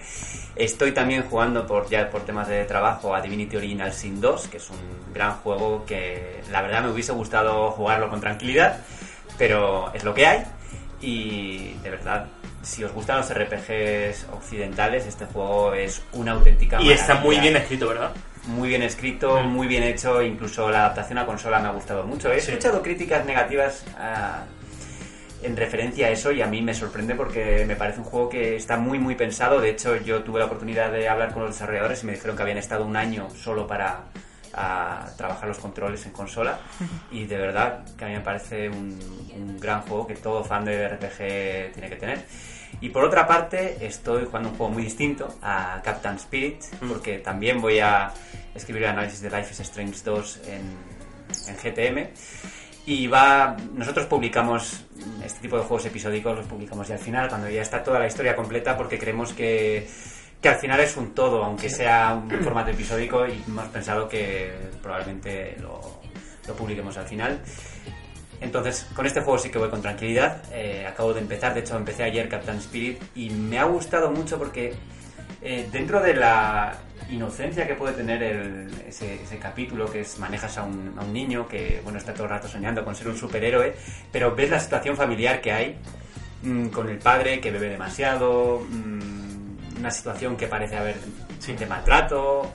Estoy 0.55 0.91
también 0.91 1.23
jugando 1.23 1.65
por 1.65 1.89
ya 1.89 2.09
por 2.09 2.25
temas 2.25 2.47
de 2.47 2.63
trabajo 2.65 3.15
a 3.15 3.21
Divinity 3.21 3.57
Original 3.57 3.93
Sin 3.93 4.21
2, 4.21 4.47
que 4.47 4.57
es 4.57 4.69
un 4.69 5.13
gran 5.13 5.33
juego 5.37 5.83
que 5.85 6.41
la 6.51 6.61
verdad 6.61 6.83
me 6.83 6.91
hubiese 6.91 7.11
gustado 7.11 7.71
jugarlo 7.71 8.09
con 8.09 8.19
tranquilidad, 8.19 8.79
pero 9.37 9.91
es 9.93 10.03
lo 10.03 10.13
que 10.13 10.27
hay. 10.27 10.43
Y 11.01 11.73
de 11.83 11.89
verdad, 11.89 12.27
si 12.63 12.83
os 12.83 12.91
gustan 12.93 13.17
los 13.17 13.29
RPGs 13.33 14.27
occidentales, 14.33 15.05
este 15.05 15.25
juego 15.25 15.73
es 15.73 16.01
una 16.13 16.31
auténtica 16.31 16.81
Y 16.81 16.91
está 16.91 17.15
muy 17.15 17.37
bien 17.39 17.55
escrito, 17.57 17.87
¿verdad? 17.89 18.11
muy 18.47 18.67
bien 18.69 18.81
escrito, 18.83 19.41
Mm. 19.43 19.47
muy 19.47 19.67
bien 19.67 19.83
hecho, 19.83 20.21
incluso 20.21 20.69
la 20.71 20.79
adaptación 20.79 21.17
a 21.19 21.25
consola 21.25 21.59
me 21.59 21.67
ha 21.67 21.71
gustado 21.71 22.03
mucho. 22.03 22.31
He 22.31 22.41
Sí. 22.41 22.51
escuchado 22.51 22.81
críticas 22.81 23.25
negativas 23.25 23.85
ah, 23.97 24.43
en 25.41 25.55
referencia 25.57 26.07
a 26.07 26.09
eso 26.09 26.31
y 26.31 26.41
a 26.41 26.47
mí 26.47 26.61
me 26.61 26.73
sorprende 26.73 27.15
porque 27.15 27.65
me 27.67 27.75
parece 27.75 27.99
un 27.99 28.05
juego 28.05 28.29
que 28.29 28.55
está 28.55 28.77
muy 28.77 28.97
muy 28.99 29.15
pensado. 29.15 29.59
De 29.61 29.69
hecho, 29.69 29.95
yo 29.97 30.23
tuve 30.23 30.39
la 30.39 30.45
oportunidad 30.45 30.91
de 30.91 31.07
hablar 31.09 31.33
con 31.33 31.43
los 31.43 31.51
desarrolladores 31.51 32.03
y 32.03 32.05
me 32.05 32.13
dijeron 32.13 32.35
que 32.35 32.41
habían 32.43 32.57
estado 32.57 32.85
un 32.85 32.95
año 32.97 33.29
solo 33.31 33.65
para 33.67 34.05
ah, 34.53 35.07
trabajar 35.17 35.47
los 35.47 35.57
controles 35.57 36.05
en 36.05 36.11
consola 36.11 36.59
y 37.11 37.25
de 37.25 37.37
verdad 37.37 37.83
que 37.97 38.05
a 38.05 38.07
mí 38.09 38.13
me 38.13 38.19
parece 38.21 38.69
un, 38.69 38.99
un 39.35 39.59
gran 39.59 39.81
juego 39.81 40.05
que 40.07 40.15
todo 40.15 40.43
fan 40.43 40.63
de 40.65 40.87
RPG 40.87 41.71
tiene 41.73 41.89
que 41.89 41.95
tener. 41.95 42.25
Y 42.81 42.89
por 42.89 43.03
otra 43.03 43.25
parte, 43.27 43.77
estoy 43.85 44.25
jugando 44.25 44.49
un 44.49 44.55
juego 44.55 44.73
muy 44.73 44.83
distinto 44.83 45.35
a 45.41 45.81
Captain 45.83 46.15
Spirit, 46.15 46.61
porque 46.87 47.19
también 47.19 47.61
voy 47.61 47.79
a 47.79 48.13
escribir 48.53 48.83
el 48.83 48.89
análisis 48.89 49.21
de 49.21 49.29
Life 49.29 49.51
is 49.51 49.59
Strange 49.61 49.99
2 50.03 50.41
en, 50.47 50.61
en 51.47 51.55
GTM. 51.55 52.09
Y 52.85 53.07
va, 53.07 53.55
nosotros 53.73 54.07
publicamos 54.07 54.85
este 55.23 55.39
tipo 55.39 55.57
de 55.57 55.63
juegos 55.63 55.85
episódicos, 55.85 56.35
los 56.35 56.45
publicamos 56.45 56.87
ya 56.87 56.95
al 56.95 56.99
final, 56.99 57.29
cuando 57.29 57.49
ya 57.49 57.61
está 57.61 57.81
toda 57.81 57.99
la 57.99 58.07
historia 58.07 58.35
completa, 58.35 58.75
porque 58.75 58.99
creemos 58.99 59.31
que, 59.31 59.87
que 60.41 60.49
al 60.49 60.57
final 60.57 60.81
es 60.81 60.97
un 60.97 61.13
todo, 61.13 61.43
aunque 61.45 61.69
sea 61.69 62.13
un 62.13 62.29
formato 62.43 62.71
episódico, 62.71 63.25
y 63.25 63.41
hemos 63.47 63.67
pensado 63.67 64.09
que 64.09 64.51
probablemente 64.81 65.55
lo, 65.61 66.01
lo 66.45 66.53
publiquemos 66.55 66.97
al 66.97 67.05
final. 67.05 67.41
Entonces, 68.43 68.85
con 68.93 69.05
este 69.05 69.21
juego 69.21 69.39
sí 69.39 69.49
que 69.49 69.57
voy 69.57 69.69
con 69.69 69.81
tranquilidad. 69.81 70.41
Eh, 70.51 70.85
acabo 70.87 71.13
de 71.13 71.21
empezar, 71.21 71.53
de 71.53 71.61
hecho 71.61 71.77
empecé 71.77 72.03
ayer 72.03 72.27
Captain 72.27 72.57
Spirit 72.57 73.01
y 73.15 73.29
me 73.29 73.57
ha 73.57 73.63
gustado 73.63 74.11
mucho 74.11 74.37
porque 74.37 74.73
eh, 75.41 75.67
dentro 75.71 75.99
de 76.01 76.13
la 76.13 76.75
inocencia 77.09 77.67
que 77.67 77.73
puede 77.75 77.93
tener 77.93 78.21
el- 78.21 78.69
ese, 78.87 79.21
ese 79.23 79.37
capítulo, 79.37 79.89
que 79.91 80.01
es 80.01 80.19
manejas 80.19 80.57
a 80.57 80.63
un, 80.63 80.93
a 80.97 81.03
un 81.03 81.13
niño 81.13 81.47
que 81.47 81.79
bueno 81.83 81.99
está 81.99 82.13
todo 82.13 82.23
el 82.25 82.29
rato 82.29 82.47
soñando 82.47 82.83
con 82.85 82.95
ser 82.95 83.07
un 83.07 83.17
superhéroe, 83.17 83.73
pero 84.11 84.35
ves 84.35 84.49
la 84.49 84.59
situación 84.59 84.95
familiar 84.95 85.41
que 85.41 85.51
hay 85.51 85.77
mm, 86.43 86.67
con 86.67 86.89
el 86.89 86.97
padre 86.99 87.39
que 87.41 87.51
bebe 87.51 87.69
demasiado, 87.69 88.65
mm, 88.69 89.77
una 89.79 89.91
situación 89.91 90.35
que 90.37 90.47
parece 90.47 90.75
haber 90.77 90.95
de 91.45 91.65
maltrato. 91.65 92.51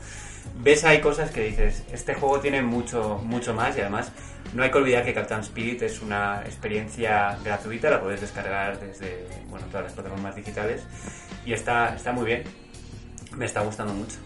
Ves 0.61 0.83
hay 0.85 1.01
cosas 1.01 1.31
que 1.31 1.43
dices, 1.45 1.85
este 1.93 2.15
juego 2.15 2.41
tiene 2.41 2.63
mucho, 2.63 3.21
mucho 3.23 3.53
más 3.55 3.77
y 3.77 3.81
además 3.83 4.11
no 4.55 4.63
hay 4.63 4.71
que 4.71 4.79
olvidar 4.79 5.05
que 5.05 5.13
Captain 5.15 5.41
Spirit 5.41 5.83
es 5.83 6.01
una 6.01 6.43
experiencia 6.45 7.39
gratuita, 7.45 7.91
la 7.91 8.01
puedes 8.01 8.21
descargar 8.21 8.79
desde 8.81 9.27
bueno, 9.49 9.67
todas 9.67 9.85
las 9.85 9.93
plataformas 9.93 10.35
digitales 10.37 10.83
y 11.45 11.53
está, 11.53 11.95
está 11.95 12.13
muy 12.13 12.27
bien, 12.27 12.45
me 13.37 13.47
está 13.47 13.61
gustando 13.61 13.93
mucho. 13.93 14.17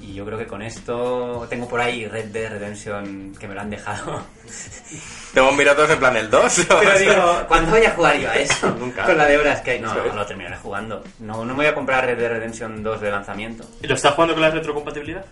Y 0.00 0.14
yo 0.14 0.24
creo 0.24 0.38
que 0.38 0.46
con 0.46 0.62
esto 0.62 1.46
tengo 1.50 1.68
por 1.68 1.80
ahí 1.80 2.06
Red 2.06 2.26
Dead 2.26 2.50
Redemption 2.50 3.34
que 3.38 3.48
me 3.48 3.54
lo 3.54 3.60
han 3.60 3.70
dejado. 3.70 4.22
Te 5.34 5.40
hemos 5.40 5.56
mirado 5.56 5.76
todos 5.76 5.90
en 5.90 5.98
plan 5.98 6.16
el 6.16 6.30
2. 6.30 6.66
Pero 6.68 6.98
digo, 6.98 7.44
¿cuándo 7.48 7.72
voy 7.72 7.84
a 7.84 7.90
jugar 7.90 8.16
yo 8.16 8.30
a 8.30 8.34
eso? 8.36 8.70
Nunca. 8.78 9.04
Con 9.04 9.18
la 9.18 9.26
de 9.26 9.38
horas 9.38 9.60
que 9.62 9.72
hay. 9.72 9.80
No, 9.80 9.92
no, 9.92 10.14
lo 10.14 10.26
terminaré 10.26 10.56
jugando. 10.58 11.02
No, 11.18 11.44
no 11.44 11.54
me 11.54 11.54
voy 11.54 11.66
a 11.66 11.74
comprar 11.74 12.06
Red 12.06 12.18
Dead 12.18 12.30
Redemption 12.30 12.82
2 12.82 13.00
de 13.00 13.10
lanzamiento. 13.10 13.64
¿Y 13.82 13.86
lo 13.86 13.94
estás 13.94 14.14
jugando 14.14 14.34
con 14.34 14.42
la 14.42 14.50
retrocompatibilidad? 14.50 15.24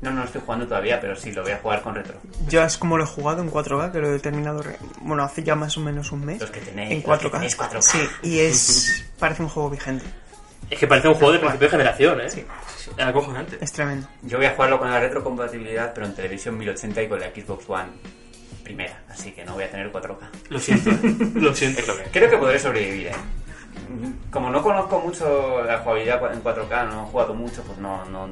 No, 0.00 0.10
no 0.10 0.20
lo 0.20 0.24
estoy 0.24 0.40
jugando 0.40 0.66
todavía, 0.66 0.98
pero 0.98 1.14
sí, 1.14 1.30
lo 1.32 1.42
voy 1.42 1.52
a 1.52 1.58
jugar 1.58 1.82
con 1.82 1.94
retro. 1.94 2.14
Yo 2.48 2.62
es 2.62 2.78
como 2.78 2.96
lo 2.96 3.04
he 3.04 3.06
jugado 3.06 3.42
en 3.42 3.50
4K, 3.50 3.92
que 3.92 3.98
lo 3.98 4.14
he 4.14 4.18
terminado, 4.18 4.62
re- 4.62 4.78
bueno, 5.02 5.22
hace 5.22 5.42
ya 5.42 5.54
más 5.54 5.76
o 5.76 5.80
menos 5.80 6.10
un 6.10 6.24
mes. 6.24 6.40
Los 6.40 6.50
que 6.50 6.60
tenéis, 6.60 6.90
en 7.04 7.10
los 7.10 7.18
que 7.18 7.28
4K. 7.28 7.32
tenéis 7.32 7.58
4K. 7.58 7.82
Sí, 7.82 8.08
y 8.22 8.38
es 8.38 9.04
parece 9.18 9.42
un 9.42 9.50
juego 9.50 9.68
vigente. 9.70 10.04
Es 10.70 10.78
que 10.78 10.86
parece 10.86 11.08
un 11.08 11.14
juego 11.14 11.32
de 11.32 11.38
principio 11.40 11.66
de 11.66 11.70
generación, 11.70 12.20
¿eh? 12.20 12.30
Sí. 12.30 12.46
Es 12.96 13.04
acojonante. 13.06 13.58
Es 13.60 13.72
tremendo. 13.72 14.06
Yo 14.22 14.38
voy 14.38 14.46
a 14.46 14.52
jugarlo 14.54 14.78
con 14.78 14.90
la 14.90 15.00
retrocompatibilidad, 15.00 15.92
pero 15.92 16.06
en 16.06 16.14
televisión 16.14 16.56
1080 16.56 17.02
y 17.02 17.08
con 17.08 17.20
la 17.20 17.26
Xbox 17.26 17.68
One 17.68 17.88
primera. 18.64 19.02
Así 19.08 19.32
que 19.32 19.44
no 19.44 19.54
voy 19.54 19.64
a 19.64 19.70
tener 19.70 19.90
4K. 19.92 20.16
Lo 20.48 20.58
siento, 20.60 20.90
¿eh? 20.90 21.16
lo 21.34 21.54
siento. 21.54 21.82
Creo 22.12 22.30
que 22.30 22.38
podré 22.38 22.58
sobrevivir, 22.58 23.08
¿eh? 23.08 23.12
Como 24.30 24.48
no 24.50 24.62
conozco 24.62 25.00
mucho 25.00 25.62
la 25.64 25.78
jugabilidad 25.80 26.32
en 26.32 26.42
4K, 26.42 26.88
no 26.88 27.02
he 27.02 27.10
jugado 27.10 27.34
mucho, 27.34 27.62
pues 27.64 27.78
no, 27.78 28.04
no 28.06 28.28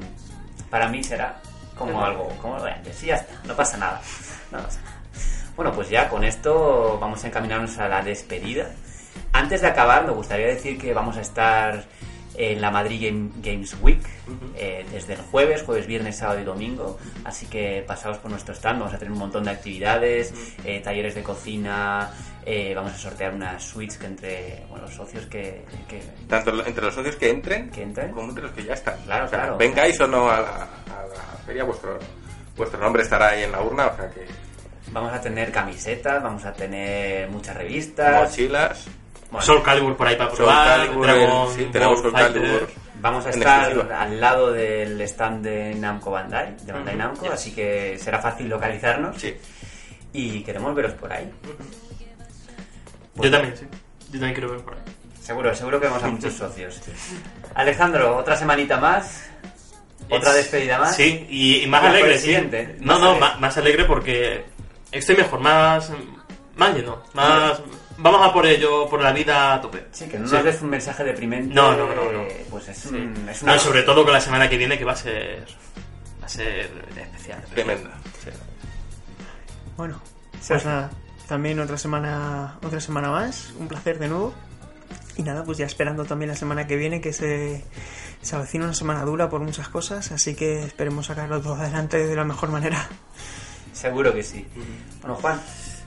para 0.71 0.89
mí 0.89 1.03
será 1.03 1.41
como 1.79 2.05
algo, 2.05 2.29
como 2.43 2.57
lo 2.59 2.65
de 2.65 2.73
antes. 2.73 3.03
Y 3.03 3.07
ya 3.07 3.17
está, 3.17 3.35
no 3.45 3.55
pasa 3.55 3.77
nada. 3.79 4.01
No 4.51 4.59
pasa 4.59 4.81
nada. 4.83 4.97
Bueno, 5.57 5.73
pues 5.73 5.89
ya 5.89 6.09
con 6.09 6.25
esto 6.25 6.99
vamos 7.01 7.25
a 7.25 7.29
encaminarnos 7.29 7.79
a 7.79 7.89
la 7.89 8.03
despedida. 8.03 8.71
Antes 9.33 9.61
de 9.61 9.67
acabar, 9.69 10.05
me 10.07 10.13
gustaría 10.13 10.47
decir 10.47 10.79
que 10.79 10.93
vamos 10.95 11.17
a 11.17 11.21
estar 11.21 11.85
en 12.37 12.61
la 12.61 12.71
Madrid 12.71 13.03
Game- 13.05 13.31
Games 13.43 13.77
Week 13.83 14.01
eh, 14.55 14.87
desde 14.93 15.15
el 15.15 15.21
jueves, 15.21 15.65
jueves, 15.65 15.89
viernes, 15.89 16.17
sábado 16.19 16.39
y 16.41 16.45
domingo. 16.45 16.97
Así 17.25 17.47
que 17.47 17.83
pasaos 17.87 18.19
por 18.19 18.31
nuestro 18.31 18.55
stand, 18.55 18.79
vamos 18.79 18.95
a 18.95 18.99
tener 18.99 19.11
un 19.13 19.19
montón 19.19 19.43
de 19.45 19.51
actividades, 19.51 20.33
eh, 20.65 20.81
talleres 20.81 21.17
de 21.17 21.25
cocina, 21.25 22.11
eh, 22.51 22.73
vamos 22.75 22.93
a 22.93 22.97
sortear 22.97 23.35
unas 23.35 23.63
suites 23.63 23.99
que 23.99 24.07
entre 24.07 24.65
bueno, 24.71 24.87
los 24.87 24.95
socios 24.95 25.27
que, 25.27 25.65
que- 25.87 26.03
Tanto 26.29 26.65
entre 26.67 26.85
los 26.85 26.95
socios 26.95 27.17
que 27.17 27.29
entren, 27.31 27.71
Que 27.71 27.83
entren. 27.83 28.11
como 28.13 28.29
entre 28.31 28.45
los 28.45 28.53
que 28.53 28.65
ya 28.65 28.73
están. 28.75 28.97
Claro, 29.05 29.27
O 29.27 29.29
sea, 29.29 29.39
claro. 29.41 29.57
Vengáis 29.59 30.01
o 30.01 30.07
no 30.07 30.31
a 30.31 30.41
la, 30.41 30.49
a 30.63 31.07
la 31.07 31.39
feria, 31.45 31.65
vuestro, 31.65 31.99
vuestro 32.57 32.81
nombre 32.81 33.03
estará 33.03 33.29
ahí 33.31 33.43
en 33.43 33.53
la 33.53 33.61
urna, 33.61 33.87
o 33.89 33.97
sea 33.97 34.09
que 34.11 34.27
vamos 34.93 35.13
a 35.13 35.21
tener 35.21 35.53
camisetas, 35.53 36.23
vamos 36.23 36.45
a 36.47 36.53
tener 36.55 37.29
muchas 37.29 37.55
revistas. 37.57 38.31
mochilas, 38.31 38.87
Bueno, 39.31 39.45
Soul 39.45 39.63
Calibur 39.63 39.97
por 39.97 40.07
ahí 40.07 40.17
para 40.17 40.31
Soul 40.31 40.37
probar. 40.39 40.79
Calibur, 40.79 41.07
Dragon 41.07 41.55
sí, 41.55 41.69
tenemos 41.71 42.01
Soul 42.01 42.13
Calibur. 42.15 42.69
Vamos 43.01 43.27
a 43.27 43.31
estar 43.31 43.93
al 43.93 44.21
lado 44.21 44.51
del 44.53 45.01
stand 45.03 45.45
de 45.45 45.75
Namco 45.77 46.11
Bandai, 46.11 46.57
de 46.65 46.73
Bandai 46.73 46.97
Namco, 46.97 47.27
yes. 47.27 47.33
así 47.35 47.53
que 47.55 47.97
será 47.99 48.19
fácil 48.19 48.49
localizarnos 48.49 49.17
sí. 49.21 49.37
y 50.15 50.43
queremos 50.43 50.75
veros 50.75 50.95
por 50.95 51.13
ahí. 51.13 51.31
Yo 53.23 53.31
también, 53.31 53.57
sí. 53.57 53.67
Yo 54.07 54.13
también 54.13 54.33
quiero 54.35 54.51
ver 54.51 54.61
por 54.61 54.75
ahí. 54.75 54.81
Seguro, 55.23 55.55
seguro 55.55 55.81
que 55.81 55.87
vamos 55.89 56.03
a 56.03 56.09
muchos 56.09 56.33
socios. 56.35 56.81
Alejandro, 57.55 58.17
otra 58.17 58.37
semanita 58.37 58.79
más, 58.79 59.25
otra 60.11 60.31
Es- 60.31 60.37
despedida 60.37 60.79
más. 60.79 60.97
Sí, 60.97 61.27
y, 61.29 61.63
y 61.63 61.67
más 61.67 61.85
alegre, 61.85 62.17
sí. 62.19 62.25
siguiente, 62.27 62.77
No, 62.81 62.95
más 62.95 63.01
no, 63.01 63.11
alegre. 63.11 63.41
más, 63.41 63.57
alegre 63.59 63.85
porque 63.85 64.45
estoy 64.91 65.17
mejor, 65.17 65.41
más, 65.41 65.91
más 66.57 66.75
lleno, 66.75 67.03
más... 67.15 67.61
Vamos 68.01 68.25
a 68.29 68.33
por 68.33 68.47
ello, 68.47 68.89
por 68.89 69.03
la 69.03 69.13
vida 69.13 69.55
a 69.55 69.61
tope. 69.61 69.87
Sí, 69.91 70.07
que 70.07 70.21
no 70.21 70.29
Sí. 70.29 70.35
nos 70.37 70.45
des 70.45 70.63
un 70.63 70.71
mensaje 70.71 71.03
deprimente. 71.03 71.53
No, 71.53 71.73
no, 71.77 71.93
no, 71.93 72.13
no. 72.13 72.23
eh, 72.23 72.47
Pues 72.49 72.69
es, 72.69 72.79
Sí. 72.79 72.91
un, 72.95 73.29
es 73.29 73.43
No, 73.43 73.49
una... 73.53 73.57
y 73.57 73.59
sobre 73.59 73.83
todo 73.83 74.05
con 74.05 74.13
la 74.13 74.21
semana 74.21 74.49
que 74.49 74.57
viene 74.57 74.79
que 74.79 74.85
va 74.85 74.93
a 74.93 74.97
ser... 74.97 75.45
Va 76.23 76.27
a 76.27 76.29
ser 76.29 76.71
especial. 76.97 77.43
Tremenda. 77.53 77.91
Sí. 78.23 78.31
Bueno, 79.77 80.01
pues 80.47 80.65
nada, 80.65 80.91
también 81.29 81.61
otra 81.61 81.77
semana, 81.77 82.59
otra 82.65 82.81
semana 82.81 83.11
más, 83.11 83.53
un 83.59 83.69
placer 83.69 83.99
de 83.99 84.09
nuevo. 84.09 84.35
Y 85.17 85.23
nada, 85.23 85.45
pues 85.45 85.59
ya 85.59 85.67
esperando 85.67 86.05
también 86.05 86.31
la 86.31 86.37
semana 86.37 86.67
que 86.67 86.77
viene, 86.77 87.01
que 87.01 87.13
se, 87.13 87.65
se 88.23 88.37
avecina 88.37 88.65
una 88.65 88.75
semana 88.75 89.05
dura 89.05 89.29
por 89.29 89.41
muchas 89.41 89.69
cosas, 89.69 90.11
así 90.13 90.35
que 90.35 90.63
esperemos 90.63 91.07
sacarlo 91.07 91.41
todo 91.41 91.55
adelante 91.55 92.07
de 92.07 92.17
la 92.17 92.25
mejor 92.25 92.51
manera. 92.51 92.89
Seguro 93.73 94.13
que 94.15 94.23
sí. 94.23 94.47
Bueno, 95.01 95.17
Juan, 95.17 95.41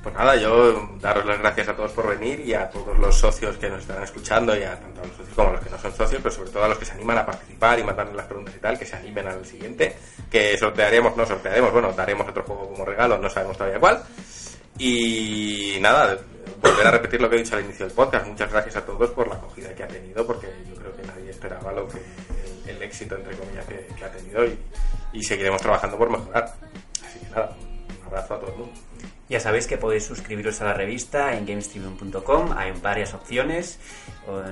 Pues 0.03 0.15
nada, 0.15 0.35
yo 0.35 0.89
daros 0.99 1.25
las 1.25 1.39
gracias 1.39 1.69
a 1.69 1.75
todos 1.75 1.91
por 1.91 2.07
venir 2.07 2.41
y 2.41 2.53
a 2.53 2.69
todos 2.69 2.97
los 2.99 3.15
socios 3.17 3.57
que 3.57 3.69
nos 3.69 3.81
están 3.81 4.03
escuchando 4.03 4.55
y 4.55 4.63
a 4.63 4.79
tanto 4.79 5.01
a 5.01 5.07
los 5.07 5.15
socios 5.15 5.35
como 5.35 5.49
a 5.49 5.53
los 5.53 5.61
que 5.61 5.69
no 5.69 5.79
son 5.79 5.95
socios, 5.95 6.21
pero 6.21 6.35
sobre 6.35 6.49
todo 6.51 6.63
a 6.63 6.67
los 6.67 6.77
que 6.77 6.85
se 6.85 6.93
animan 6.93 7.17
a 7.19 7.25
participar 7.25 7.79
y 7.79 7.83
mandarnos 7.83 8.15
las 8.15 8.25
preguntas 8.25 8.55
y 8.55 8.59
tal, 8.59 8.77
que 8.77 8.85
se 8.85 8.95
animen 8.95 9.27
al 9.27 9.45
siguiente, 9.45 9.95
que 10.29 10.57
sortearemos, 10.57 11.15
no 11.15 11.25
sortearemos, 11.25 11.71
bueno, 11.71 11.93
daremos 11.93 12.27
otro 12.27 12.43
juego 12.43 12.69
como 12.69 12.85
regalo, 12.85 13.17
no 13.17 13.29
sabemos 13.29 13.57
todavía 13.57 13.79
cuál. 13.79 14.03
Y 14.77 15.77
nada, 15.79 16.17
volver 16.61 16.87
a 16.87 16.91
repetir 16.91 17.21
lo 17.21 17.29
que 17.29 17.35
he 17.35 17.39
dicho 17.39 17.55
al 17.55 17.63
inicio 17.65 17.85
del 17.85 17.95
podcast. 17.95 18.27
Muchas 18.27 18.51
gracias 18.51 18.75
a 18.77 18.85
todos 18.85 19.09
por 19.11 19.27
la 19.27 19.35
acogida 19.35 19.73
que 19.75 19.83
ha 19.83 19.87
tenido, 19.87 20.25
porque 20.25 20.47
yo 20.67 20.75
creo 20.75 20.95
que 20.95 21.03
nadie 21.03 21.29
esperaba 21.29 21.71
lo 21.71 21.87
que 21.87 21.97
el, 21.97 22.75
el 22.75 22.83
éxito, 22.83 23.15
entre 23.15 23.35
comillas, 23.35 23.65
que, 23.65 23.87
que 23.95 24.05
ha 24.05 24.11
tenido 24.11 24.45
y, 24.45 24.57
y 25.13 25.23
seguiremos 25.23 25.61
trabajando 25.61 25.97
por 25.97 26.09
mejorar. 26.09 26.55
Así 27.05 27.19
que 27.19 27.29
nada, 27.29 27.55
un 27.99 28.07
abrazo 28.07 28.33
a 28.35 28.39
todo 28.39 28.51
el 28.51 28.57
mundo. 28.57 28.73
Ya 29.29 29.39
sabéis 29.39 29.65
que 29.65 29.77
podéis 29.77 30.03
suscribiros 30.03 30.59
a 30.59 30.65
la 30.65 30.73
revista 30.73 31.37
en 31.37 31.45
gamestribune.com, 31.45 32.51
hay 32.53 32.73
varias 32.81 33.13
opciones. 33.13 33.79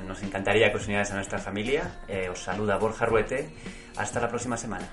Nos 0.07 0.23
encantaría 0.23 0.71
que 0.71 0.77
os 0.77 0.85
unierais 0.85 1.11
a 1.11 1.15
nuestra 1.15 1.37
familia. 1.37 1.99
Eh, 2.07 2.29
os 2.29 2.39
saluda 2.39 2.77
Borja 2.77 3.05
Ruete. 3.05 3.49
Hasta 3.97 4.21
la 4.21 4.29
próxima 4.29 4.55
semana. 4.55 4.87